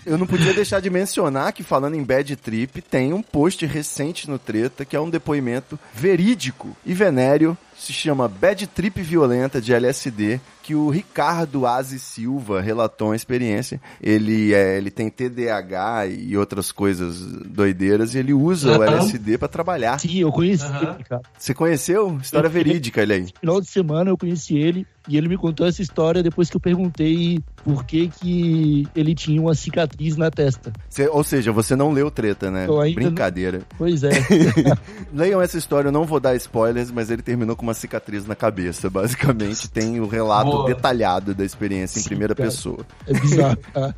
Eu 0.06 0.18
não 0.18 0.28
podia 0.28 0.54
deixar 0.54 0.80
de 0.82 0.90
mencionar 0.90 1.54
que, 1.54 1.64
falando 1.64 1.96
em 1.96 2.04
Bad 2.04 2.36
Trip, 2.36 2.82
tem 2.82 3.14
um 3.14 3.22
post 3.22 3.66
recente 3.66 4.30
no 4.30 4.38
Treta, 4.38 4.84
que 4.84 4.96
é 4.96 5.00
um 5.00 5.10
depoimento 5.10 5.80
verídico 5.94 6.76
e 6.86 6.94
venéreo, 6.94 7.58
se 7.78 7.94
chama 7.94 8.28
Bad 8.28 8.68
Trip 8.68 9.02
Violenta 9.02 9.62
de 9.62 9.74
LSD, 9.74 10.42
que 10.68 10.76
o 10.76 10.90
Ricardo 10.90 11.66
Aze 11.66 11.98
Silva 11.98 12.60
relatou 12.60 13.14
a 13.14 13.16
experiência. 13.16 13.80
Ele, 14.02 14.54
é, 14.54 14.78
ele 14.78 14.92
tem 14.92 15.10
TDAH 15.10 16.08
e 16.08 16.36
outras 16.36 16.74
coisas 16.74 17.22
doideiras, 17.46 18.14
e 18.14 18.18
ele 18.18 18.34
usa 18.34 18.78
o. 18.78 18.84
LSD 18.84 19.38
pra 19.38 19.48
trabalhar. 19.48 19.98
Sim, 19.98 20.20
eu 20.20 20.30
conheci 20.32 20.66
ele, 20.66 21.04
cara. 21.08 21.22
Você 21.38 21.54
conheceu? 21.54 22.18
História 22.22 22.50
verídica, 22.50 23.02
ele 23.02 23.14
aí. 23.14 23.28
final 23.40 23.62
de 23.62 23.68
semana 23.70 24.10
eu 24.10 24.18
conheci 24.18 24.58
ele 24.58 24.86
e 25.08 25.16
ele 25.16 25.30
me 25.30 25.38
contou 25.38 25.66
essa 25.66 25.82
história 25.82 26.22
depois 26.22 26.50
que 26.50 26.58
eu 26.58 26.60
perguntei 26.60 27.40
por 27.64 27.86
que, 27.86 28.10
que 28.10 28.86
ele 28.94 29.16
tinha 29.16 29.42
uma 29.42 29.56
cicatriz 29.56 30.18
na 30.18 30.30
testa. 30.30 30.74
Você- 30.90 31.08
ou 31.08 31.24
seja, 31.24 31.50
você 31.54 31.78
não 31.78 31.94
leu 31.94 32.12
Treta, 32.12 32.52
né? 32.52 32.66
Eu 32.68 32.82
ainda 32.82 33.00
não- 33.00 33.08
Brincadeira. 33.08 33.62
Pois 33.78 34.04
é. 34.04 34.10
Leiam 35.14 35.42
essa 35.42 35.58
história, 35.58 35.88
eu 35.88 35.92
não 35.94 36.04
vou 36.06 36.20
dar 36.20 36.36
spoilers, 36.36 36.92
mas 36.92 37.10
ele 37.10 37.22
terminou 37.22 37.56
com 37.56 37.64
uma 37.64 37.74
cicatriz 37.74 38.26
na 38.28 38.36
cabeça. 38.36 38.90
Basicamente, 38.90 39.70
tem 39.70 40.00
o 40.02 40.08
relato 40.08 40.57
Boa. 40.58 40.68
detalhado 40.68 41.34
da 41.34 41.44
experiência 41.44 42.00
em 42.00 42.04
primeira 42.04 42.36
cara. 42.36 42.50
pessoa. 42.50 42.80
É 43.08 43.14
bizarro. 43.14 43.58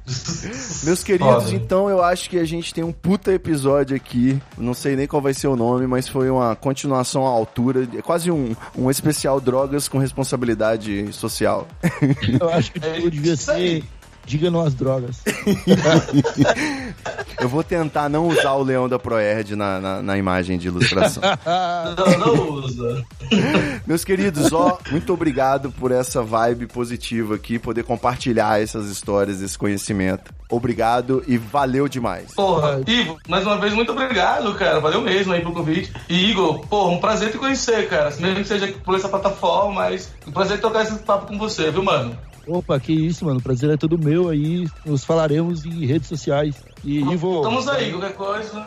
Meus 0.84 1.04
queridos, 1.04 1.44
Foda. 1.46 1.56
então 1.56 1.90
eu 1.90 2.04
acho 2.04 2.30
que 2.30 2.38
a 2.38 2.46
gente 2.46 2.74
tem 2.74 2.84
um 2.84 2.92
puta 2.92 3.32
episódio 3.32 3.96
aqui. 3.96 4.42
Não 4.58 4.74
sei 4.74 4.96
nem 4.96 5.08
qual 5.08 5.22
vai 5.22 5.34
ser 5.34 5.48
o 5.48 5.56
nome, 5.56 5.88
mas 5.88 6.08
foi 6.08 6.30
uma 6.30 6.56
continuação 6.56 7.26
à 7.26 7.30
altura. 7.30 7.88
É 7.98 8.02
quase 8.02 8.32
um, 8.32 8.56
um 8.78 8.90
especial 8.90 9.40
drogas 9.40 9.88
com 9.88 9.98
responsabilidade 9.98 11.12
social. 11.14 11.68
Eu 12.40 12.50
acho 12.50 12.72
que 12.72 12.80
o 12.80 12.82
título 12.82 13.12
devia 13.12 13.36
ser 13.36 13.84
Diga 14.26 14.52
não 14.52 14.62
às 14.62 14.74
drogas. 14.74 15.24
Eu 17.40 17.50
vou 17.50 17.64
tentar 17.64 18.10
não 18.10 18.28
usar 18.28 18.54
o 18.54 18.64
leão 18.64 18.88
da 18.88 19.00
Proerd 19.00 19.56
na, 19.56 19.80
na, 19.80 20.02
na 20.02 20.18
imagem 20.18 20.58
de 20.58 20.68
ilustração. 20.68 21.24
Não, 21.98 22.20
não 22.20 22.50
usa. 22.52 23.04
Meus 23.88 24.04
queridos, 24.04 24.52
ó, 24.52 24.78
muito 24.92 25.14
obrigado 25.14 25.72
por 25.72 25.92
essa 25.92 26.22
vibe 26.22 26.68
positiva 26.68 27.36
aqui, 27.36 27.58
poder 27.58 27.84
compartilhar 27.84 28.62
essas 28.62 28.90
histórias, 28.90 29.42
esse 29.42 29.58
conhecimento. 29.58 30.34
Obrigado 30.50 31.24
e 31.28 31.38
valeu 31.38 31.88
demais. 31.88 32.34
Porra, 32.34 32.82
Ivo, 32.88 33.18
mais 33.28 33.46
uma 33.46 33.58
vez, 33.58 33.74
muito 33.74 33.92
obrigado, 33.92 34.54
cara. 34.56 34.80
Valeu 34.80 35.02
mesmo 35.02 35.32
aí 35.32 35.42
pelo 35.42 35.54
convite. 35.54 35.94
E 36.10 36.32
Igor, 36.32 36.60
porra, 36.68 36.92
um 36.92 37.00
prazer 37.00 37.32
te 37.32 37.38
conhecer, 37.38 37.88
cara. 37.88 38.10
Mesmo 38.20 38.42
que 38.42 38.48
seja 38.48 38.68
por 38.84 38.96
essa 38.96 39.08
plataforma, 39.08 39.74
mas 39.74 40.12
um 40.28 40.32
prazer 40.32 40.60
trocar 40.60 40.84
esse 40.84 40.98
papo 41.00 41.28
com 41.28 41.38
você, 41.38 41.72
viu, 41.72 41.84
mano? 41.84 42.18
Opa, 42.50 42.80
que 42.80 42.92
isso, 42.92 43.26
mano. 43.26 43.40
O 43.40 43.44
prazer 43.44 43.70
é 43.70 43.78
todo 43.78 43.98
meu 43.98 44.28
aí. 44.30 44.68
Nos 44.86 45.04
falaremos 45.04 45.66
em 45.66 45.86
redes 45.86 46.08
sociais. 46.10 46.56
E 46.84 47.00
Ivo. 47.00 47.38
Estamos 47.38 47.68
aí, 47.68 47.92
qualquer 47.92 48.14
coisa. 48.16 48.66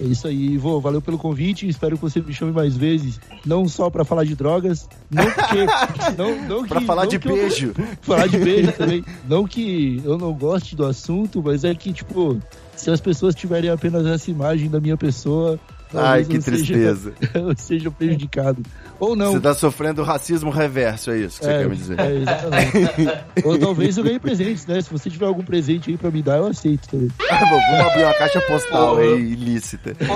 É 0.00 0.04
isso 0.04 0.26
aí, 0.26 0.54
Ivo. 0.54 0.80
Valeu 0.80 1.00
pelo 1.00 1.16
convite. 1.16 1.66
Espero 1.68 1.96
que 1.96 2.02
você 2.02 2.20
me 2.20 2.34
chame 2.34 2.52
mais 2.52 2.76
vezes. 2.76 3.18
Não 3.46 3.66
só 3.68 3.88
pra 3.88 4.04
falar 4.04 4.24
de 4.24 4.34
drogas. 4.34 4.88
Não 5.10 5.24
porque. 5.24 5.64
Não, 6.18 6.48
não 6.48 6.66
Pra 6.66 6.80
que- 6.80 6.86
falar 6.86 7.02
não 7.02 7.08
de 7.08 7.18
que 7.18 7.28
eu- 7.28 7.34
beijo. 7.36 7.72
falar 8.02 8.26
de 8.26 8.38
beijo 8.38 8.72
também. 8.76 9.04
Não 9.28 9.46
que 9.46 10.02
eu 10.04 10.18
não 10.18 10.32
goste 10.34 10.74
do 10.76 10.84
assunto, 10.84 11.42
mas 11.42 11.64
é 11.64 11.74
que, 11.74 11.92
tipo, 11.92 12.38
se 12.76 12.90
as 12.90 13.00
pessoas 13.00 13.34
tiverem 13.34 13.70
apenas 13.70 14.04
essa 14.06 14.30
imagem 14.30 14.68
da 14.68 14.80
minha 14.80 14.96
pessoa, 14.96 15.58
Ai, 15.94 16.24
que 16.24 16.36
eu 16.36 16.42
seja- 16.42 16.56
tristeza. 16.56 17.12
eu 17.32 17.54
seja 17.56 17.90
prejudicado. 17.90 18.62
Ou 19.00 19.14
não. 19.16 19.32
Você 19.32 19.40
tá 19.40 19.54
sofrendo 19.54 20.02
racismo 20.02 20.50
reverso, 20.50 21.10
é 21.10 21.18
isso 21.18 21.38
que 21.40 21.44
você 21.46 21.50
é, 21.52 21.58
quer 21.58 21.68
me 21.68 21.76
dizer? 21.76 22.00
é, 22.00 22.14
exatamente. 22.16 23.24
Ou 23.44 23.58
talvez 23.58 23.96
eu 23.98 24.04
ganhe 24.04 24.18
presentes, 24.18 24.66
né? 24.66 24.80
Se 24.80 24.90
você 24.90 25.10
tiver 25.10 25.26
algum 25.26 25.42
presente 25.44 25.90
aí 25.90 25.96
pra 25.96 26.10
me 26.10 26.22
dar, 26.22 26.38
eu 26.38 26.46
aceito 26.46 26.88
também. 26.88 27.08
Vamos 27.18 27.86
abrir 27.86 28.04
uma 28.04 28.14
caixa 28.14 28.40
postal 28.42 28.96
aí, 28.98 29.20
ilícita. 29.32 29.94
Tem 29.94 30.08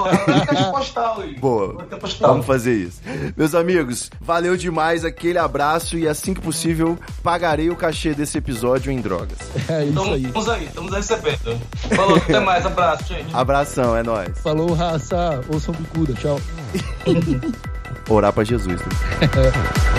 caixa 0.46 0.70
postal 0.70 1.20
aí. 1.20 1.34
Boa. 1.38 1.74
Postal. 1.84 2.30
Vamos 2.30 2.46
fazer 2.46 2.74
isso. 2.74 3.00
Meus 3.36 3.54
amigos, 3.54 4.10
valeu 4.20 4.56
demais 4.56 5.04
aquele 5.04 5.38
abraço 5.38 5.98
e 5.98 6.06
assim 6.08 6.32
que 6.34 6.40
possível 6.40 6.98
pagarei 7.22 7.70
o 7.70 7.76
cachê 7.76 8.14
desse 8.14 8.38
episódio 8.38 8.92
em 8.92 9.00
drogas. 9.00 9.38
É 9.68 9.82
isso 9.84 9.90
Então, 9.92 10.12
aí. 10.12 10.24
estamos 10.24 10.48
aí, 10.48 10.64
estamos 10.64 10.92
aí 10.92 11.00
recebendo. 11.00 11.60
Falou, 11.96 12.16
até 12.16 12.40
mais, 12.40 12.64
abraço, 12.64 13.04
gente. 13.08 13.34
Abração, 13.34 13.96
é 13.96 14.02
nóis. 14.02 14.38
Falou, 14.38 14.72
raça. 14.72 15.40
Ouçam 15.52 15.74
bicuda. 15.74 16.14
Tchau. 16.14 16.40
Orar 18.08 18.32
pra 18.32 18.44
Jesus. 18.44 18.80
Tá? 18.80 19.98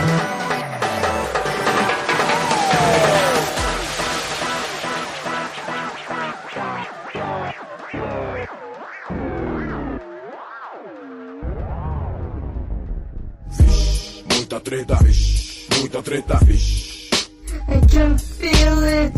Muita 14.33 14.59
treta, 14.61 14.95
vixe. 15.03 15.67
Muita 15.79 16.01
treta, 16.01 16.39
vixe. 16.43 17.09
I 17.67 17.79
can 17.87 18.17
feel 18.17 18.83
it. 18.83 19.13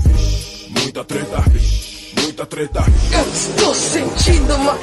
Muita 0.70 1.04
treta, 1.06 1.42
vixe. 1.50 2.14
Muita 2.22 2.46
treta. 2.46 2.84
Eu 3.14 3.34
estou 3.34 3.74
sentindo 3.74 4.56
uma 4.56 4.76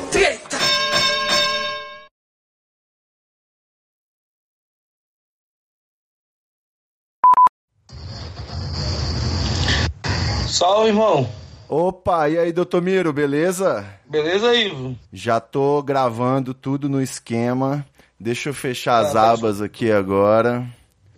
Salve, 10.69 10.89
irmão. 10.89 11.27
Opa, 11.67 12.29
e 12.29 12.39
aí, 12.39 12.53
doutor 12.53 12.83
Miro, 12.83 13.11
beleza? 13.11 13.87
Beleza, 14.07 14.55
Ivo? 14.55 14.95
Já 15.11 15.41
tô 15.41 15.83
gravando 15.83 16.53
tudo 16.53 16.91
no 16.91 17.01
esquema. 17.01 17.87
Deixa 18.21 18.51
eu 18.51 18.55
fechar 18.55 18.99
as 19.03 19.13
Ah, 19.17 19.23
tá. 19.23 19.31
abas 19.31 19.63
aqui 19.63 19.91
agora. 19.91 20.67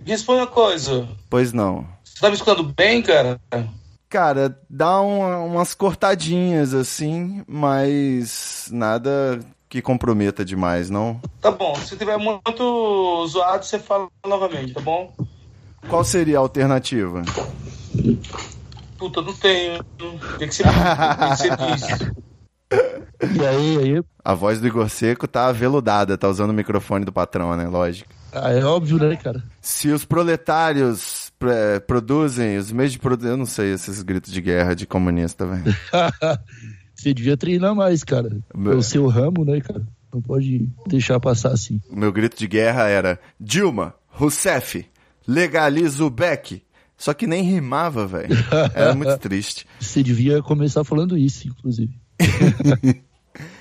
Dispõe 0.02 0.36
uma 0.36 0.46
coisa. 0.46 1.08
Pois 1.28 1.52
não. 1.52 1.84
Você 2.04 2.20
tá 2.20 2.28
me 2.28 2.34
escutando 2.36 2.62
bem, 2.62 3.02
cara? 3.02 3.40
Cara, 4.08 4.56
dá 4.70 5.00
uma- 5.00 5.38
umas 5.38 5.74
cortadinhas 5.74 6.72
assim, 6.72 7.42
mas 7.48 8.68
nada 8.70 9.40
que 9.68 9.82
comprometa 9.82 10.44
demais, 10.44 10.88
não? 10.88 11.20
Tá 11.40 11.50
bom. 11.50 11.74
Se 11.74 11.96
tiver 11.96 12.18
muito 12.18 13.26
zoado, 13.26 13.64
você 13.64 13.80
fala 13.80 14.06
novamente, 14.24 14.74
tá 14.74 14.80
bom? 14.80 15.12
Qual 15.88 16.04
seria 16.04 16.36
a 16.38 16.40
alternativa? 16.40 17.22
Puta, 19.00 19.22
não 19.22 19.32
tenho. 19.32 19.82
Tem 20.38 20.46
que 20.46 20.48
que 20.48 20.54
ser 20.54 21.56
disso. 21.56 22.14
E 23.36 23.44
aí, 23.44 23.76
aí. 23.78 24.02
A 24.24 24.32
voz 24.32 24.60
do 24.60 24.66
Igor 24.66 24.88
Seco 24.88 25.26
tá 25.26 25.48
aveludada, 25.48 26.16
tá 26.16 26.28
usando 26.28 26.50
o 26.50 26.54
microfone 26.54 27.04
do 27.04 27.12
patrão, 27.12 27.54
né? 27.56 27.66
Lógico. 27.66 28.08
Ah, 28.32 28.52
é 28.52 28.64
óbvio, 28.64 28.96
né, 28.96 29.16
cara? 29.16 29.42
Se 29.60 29.88
os 29.88 30.04
proletários 30.04 31.32
é, 31.42 31.80
produzem, 31.80 32.56
os 32.56 32.70
meios 32.70 32.92
de 32.92 32.98
produção. 32.98 33.32
Eu 33.32 33.36
não 33.36 33.44
sei 33.44 33.72
esses 33.72 34.02
gritos 34.02 34.32
de 34.32 34.40
guerra 34.40 34.74
de 34.74 34.86
comunista, 34.86 35.46
velho. 35.46 35.76
Você 36.94 37.12
devia 37.12 37.36
treinar 37.36 37.74
mais, 37.74 38.04
cara. 38.04 38.30
É 38.54 38.68
o 38.68 38.82
seu 38.82 39.06
ramo, 39.08 39.44
né, 39.44 39.60
cara? 39.60 39.82
Não 40.14 40.22
pode 40.22 40.68
deixar 40.86 41.18
passar 41.18 41.52
assim. 41.52 41.80
O 41.90 41.96
meu 41.96 42.12
grito 42.12 42.38
de 42.38 42.46
guerra 42.46 42.88
era 42.88 43.18
Dilma, 43.38 43.94
Rousseff, 44.08 44.86
legaliza 45.26 46.04
o 46.04 46.10
Beck. 46.10 46.62
Só 47.00 47.14
que 47.14 47.26
nem 47.26 47.42
rimava, 47.42 48.06
velho. 48.06 48.36
Era 48.76 48.94
muito 48.94 49.16
triste. 49.16 49.66
Você 49.80 50.02
devia 50.02 50.42
começar 50.42 50.84
falando 50.84 51.16
isso, 51.16 51.48
inclusive. 51.48 51.98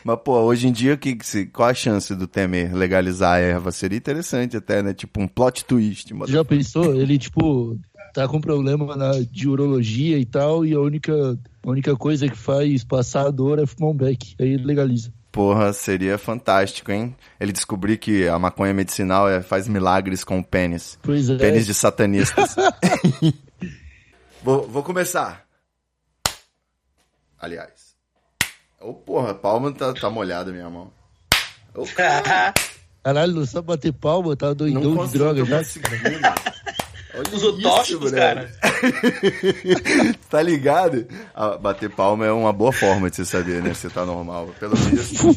Mas, 0.03 0.19
pô, 0.25 0.41
hoje 0.41 0.67
em 0.67 0.73
dia, 0.73 0.97
que, 0.97 1.15
que 1.15 1.45
qual 1.45 1.69
a 1.69 1.73
chance 1.73 2.13
do 2.13 2.27
Temer 2.27 2.75
legalizar 2.75 3.37
a 3.37 3.39
erva? 3.39 3.71
Seria 3.71 3.97
interessante 3.97 4.57
até, 4.57 4.83
né? 4.83 4.93
Tipo 4.93 5.21
um 5.21 5.27
plot 5.27 5.63
twist. 5.63 6.13
mano. 6.13 6.29
Já 6.29 6.43
pensou? 6.43 6.93
Ele, 6.93 7.17
tipo, 7.17 7.79
tá 8.13 8.27
com 8.27 8.41
problema 8.41 8.97
na, 8.97 9.11
de 9.21 9.47
urologia 9.47 10.19
e 10.19 10.25
tal, 10.25 10.65
e 10.65 10.73
a 10.73 10.79
única, 10.81 11.39
a 11.63 11.69
única 11.69 11.95
coisa 11.95 12.27
que 12.27 12.35
faz 12.35 12.83
passar 12.83 13.27
a 13.27 13.31
dor 13.31 13.57
é 13.57 13.65
fumar 13.65 13.91
um 13.91 13.95
beck. 13.95 14.35
Aí 14.37 14.49
ele 14.49 14.65
legaliza. 14.65 15.13
Porra, 15.31 15.71
seria 15.73 16.17
fantástico, 16.17 16.91
hein? 16.91 17.15
Ele 17.39 17.51
descobrir 17.51 17.97
que 17.97 18.27
a 18.27 18.39
maconha 18.39 18.73
medicinal 18.73 19.29
é, 19.29 19.41
faz 19.41 19.67
milagres 19.67 20.23
com 20.23 20.39
o 20.39 20.43
pênis. 20.43 20.97
Pois 21.03 21.29
é. 21.29 21.37
Pênis 21.37 21.65
de 21.65 21.73
satanistas. 21.73 22.55
vou, 24.41 24.67
vou 24.67 24.81
começar. 24.81 25.45
Aliás. 27.39 27.95
Ô, 28.81 28.93
porra, 28.93 29.31
a 29.31 29.35
palma 29.35 29.71
tá, 29.71 29.93
tá 29.93 30.09
molhada 30.09 30.51
minha 30.51 30.69
mão. 30.69 30.91
Ô, 31.75 31.83
Caralho, 33.03 33.33
não 33.33 33.45
sabe 33.45 33.67
bater 33.67 33.93
palma, 33.93 34.35
tá 34.35 34.53
doidão 34.53 35.05
de 35.07 35.13
droga 35.13 35.45
já. 35.45 35.61
Olha 37.13 37.23
Usou 37.33 37.51
isso, 37.57 37.61
tóxicos, 37.61 38.11
brother. 38.11 38.49
cara. 38.61 40.15
tá 40.29 40.41
ligado? 40.41 41.07
Ah, 41.33 41.57
bater 41.57 41.89
palma 41.89 42.25
é 42.25 42.31
uma 42.31 42.53
boa 42.53 42.71
forma 42.71 43.09
de 43.09 43.15
você 43.15 43.25
saber, 43.25 43.63
né? 43.63 43.73
Se 43.73 43.89
tá 43.89 44.05
normal. 44.05 44.49
Pelo 44.59 44.75
visto. 44.75 45.35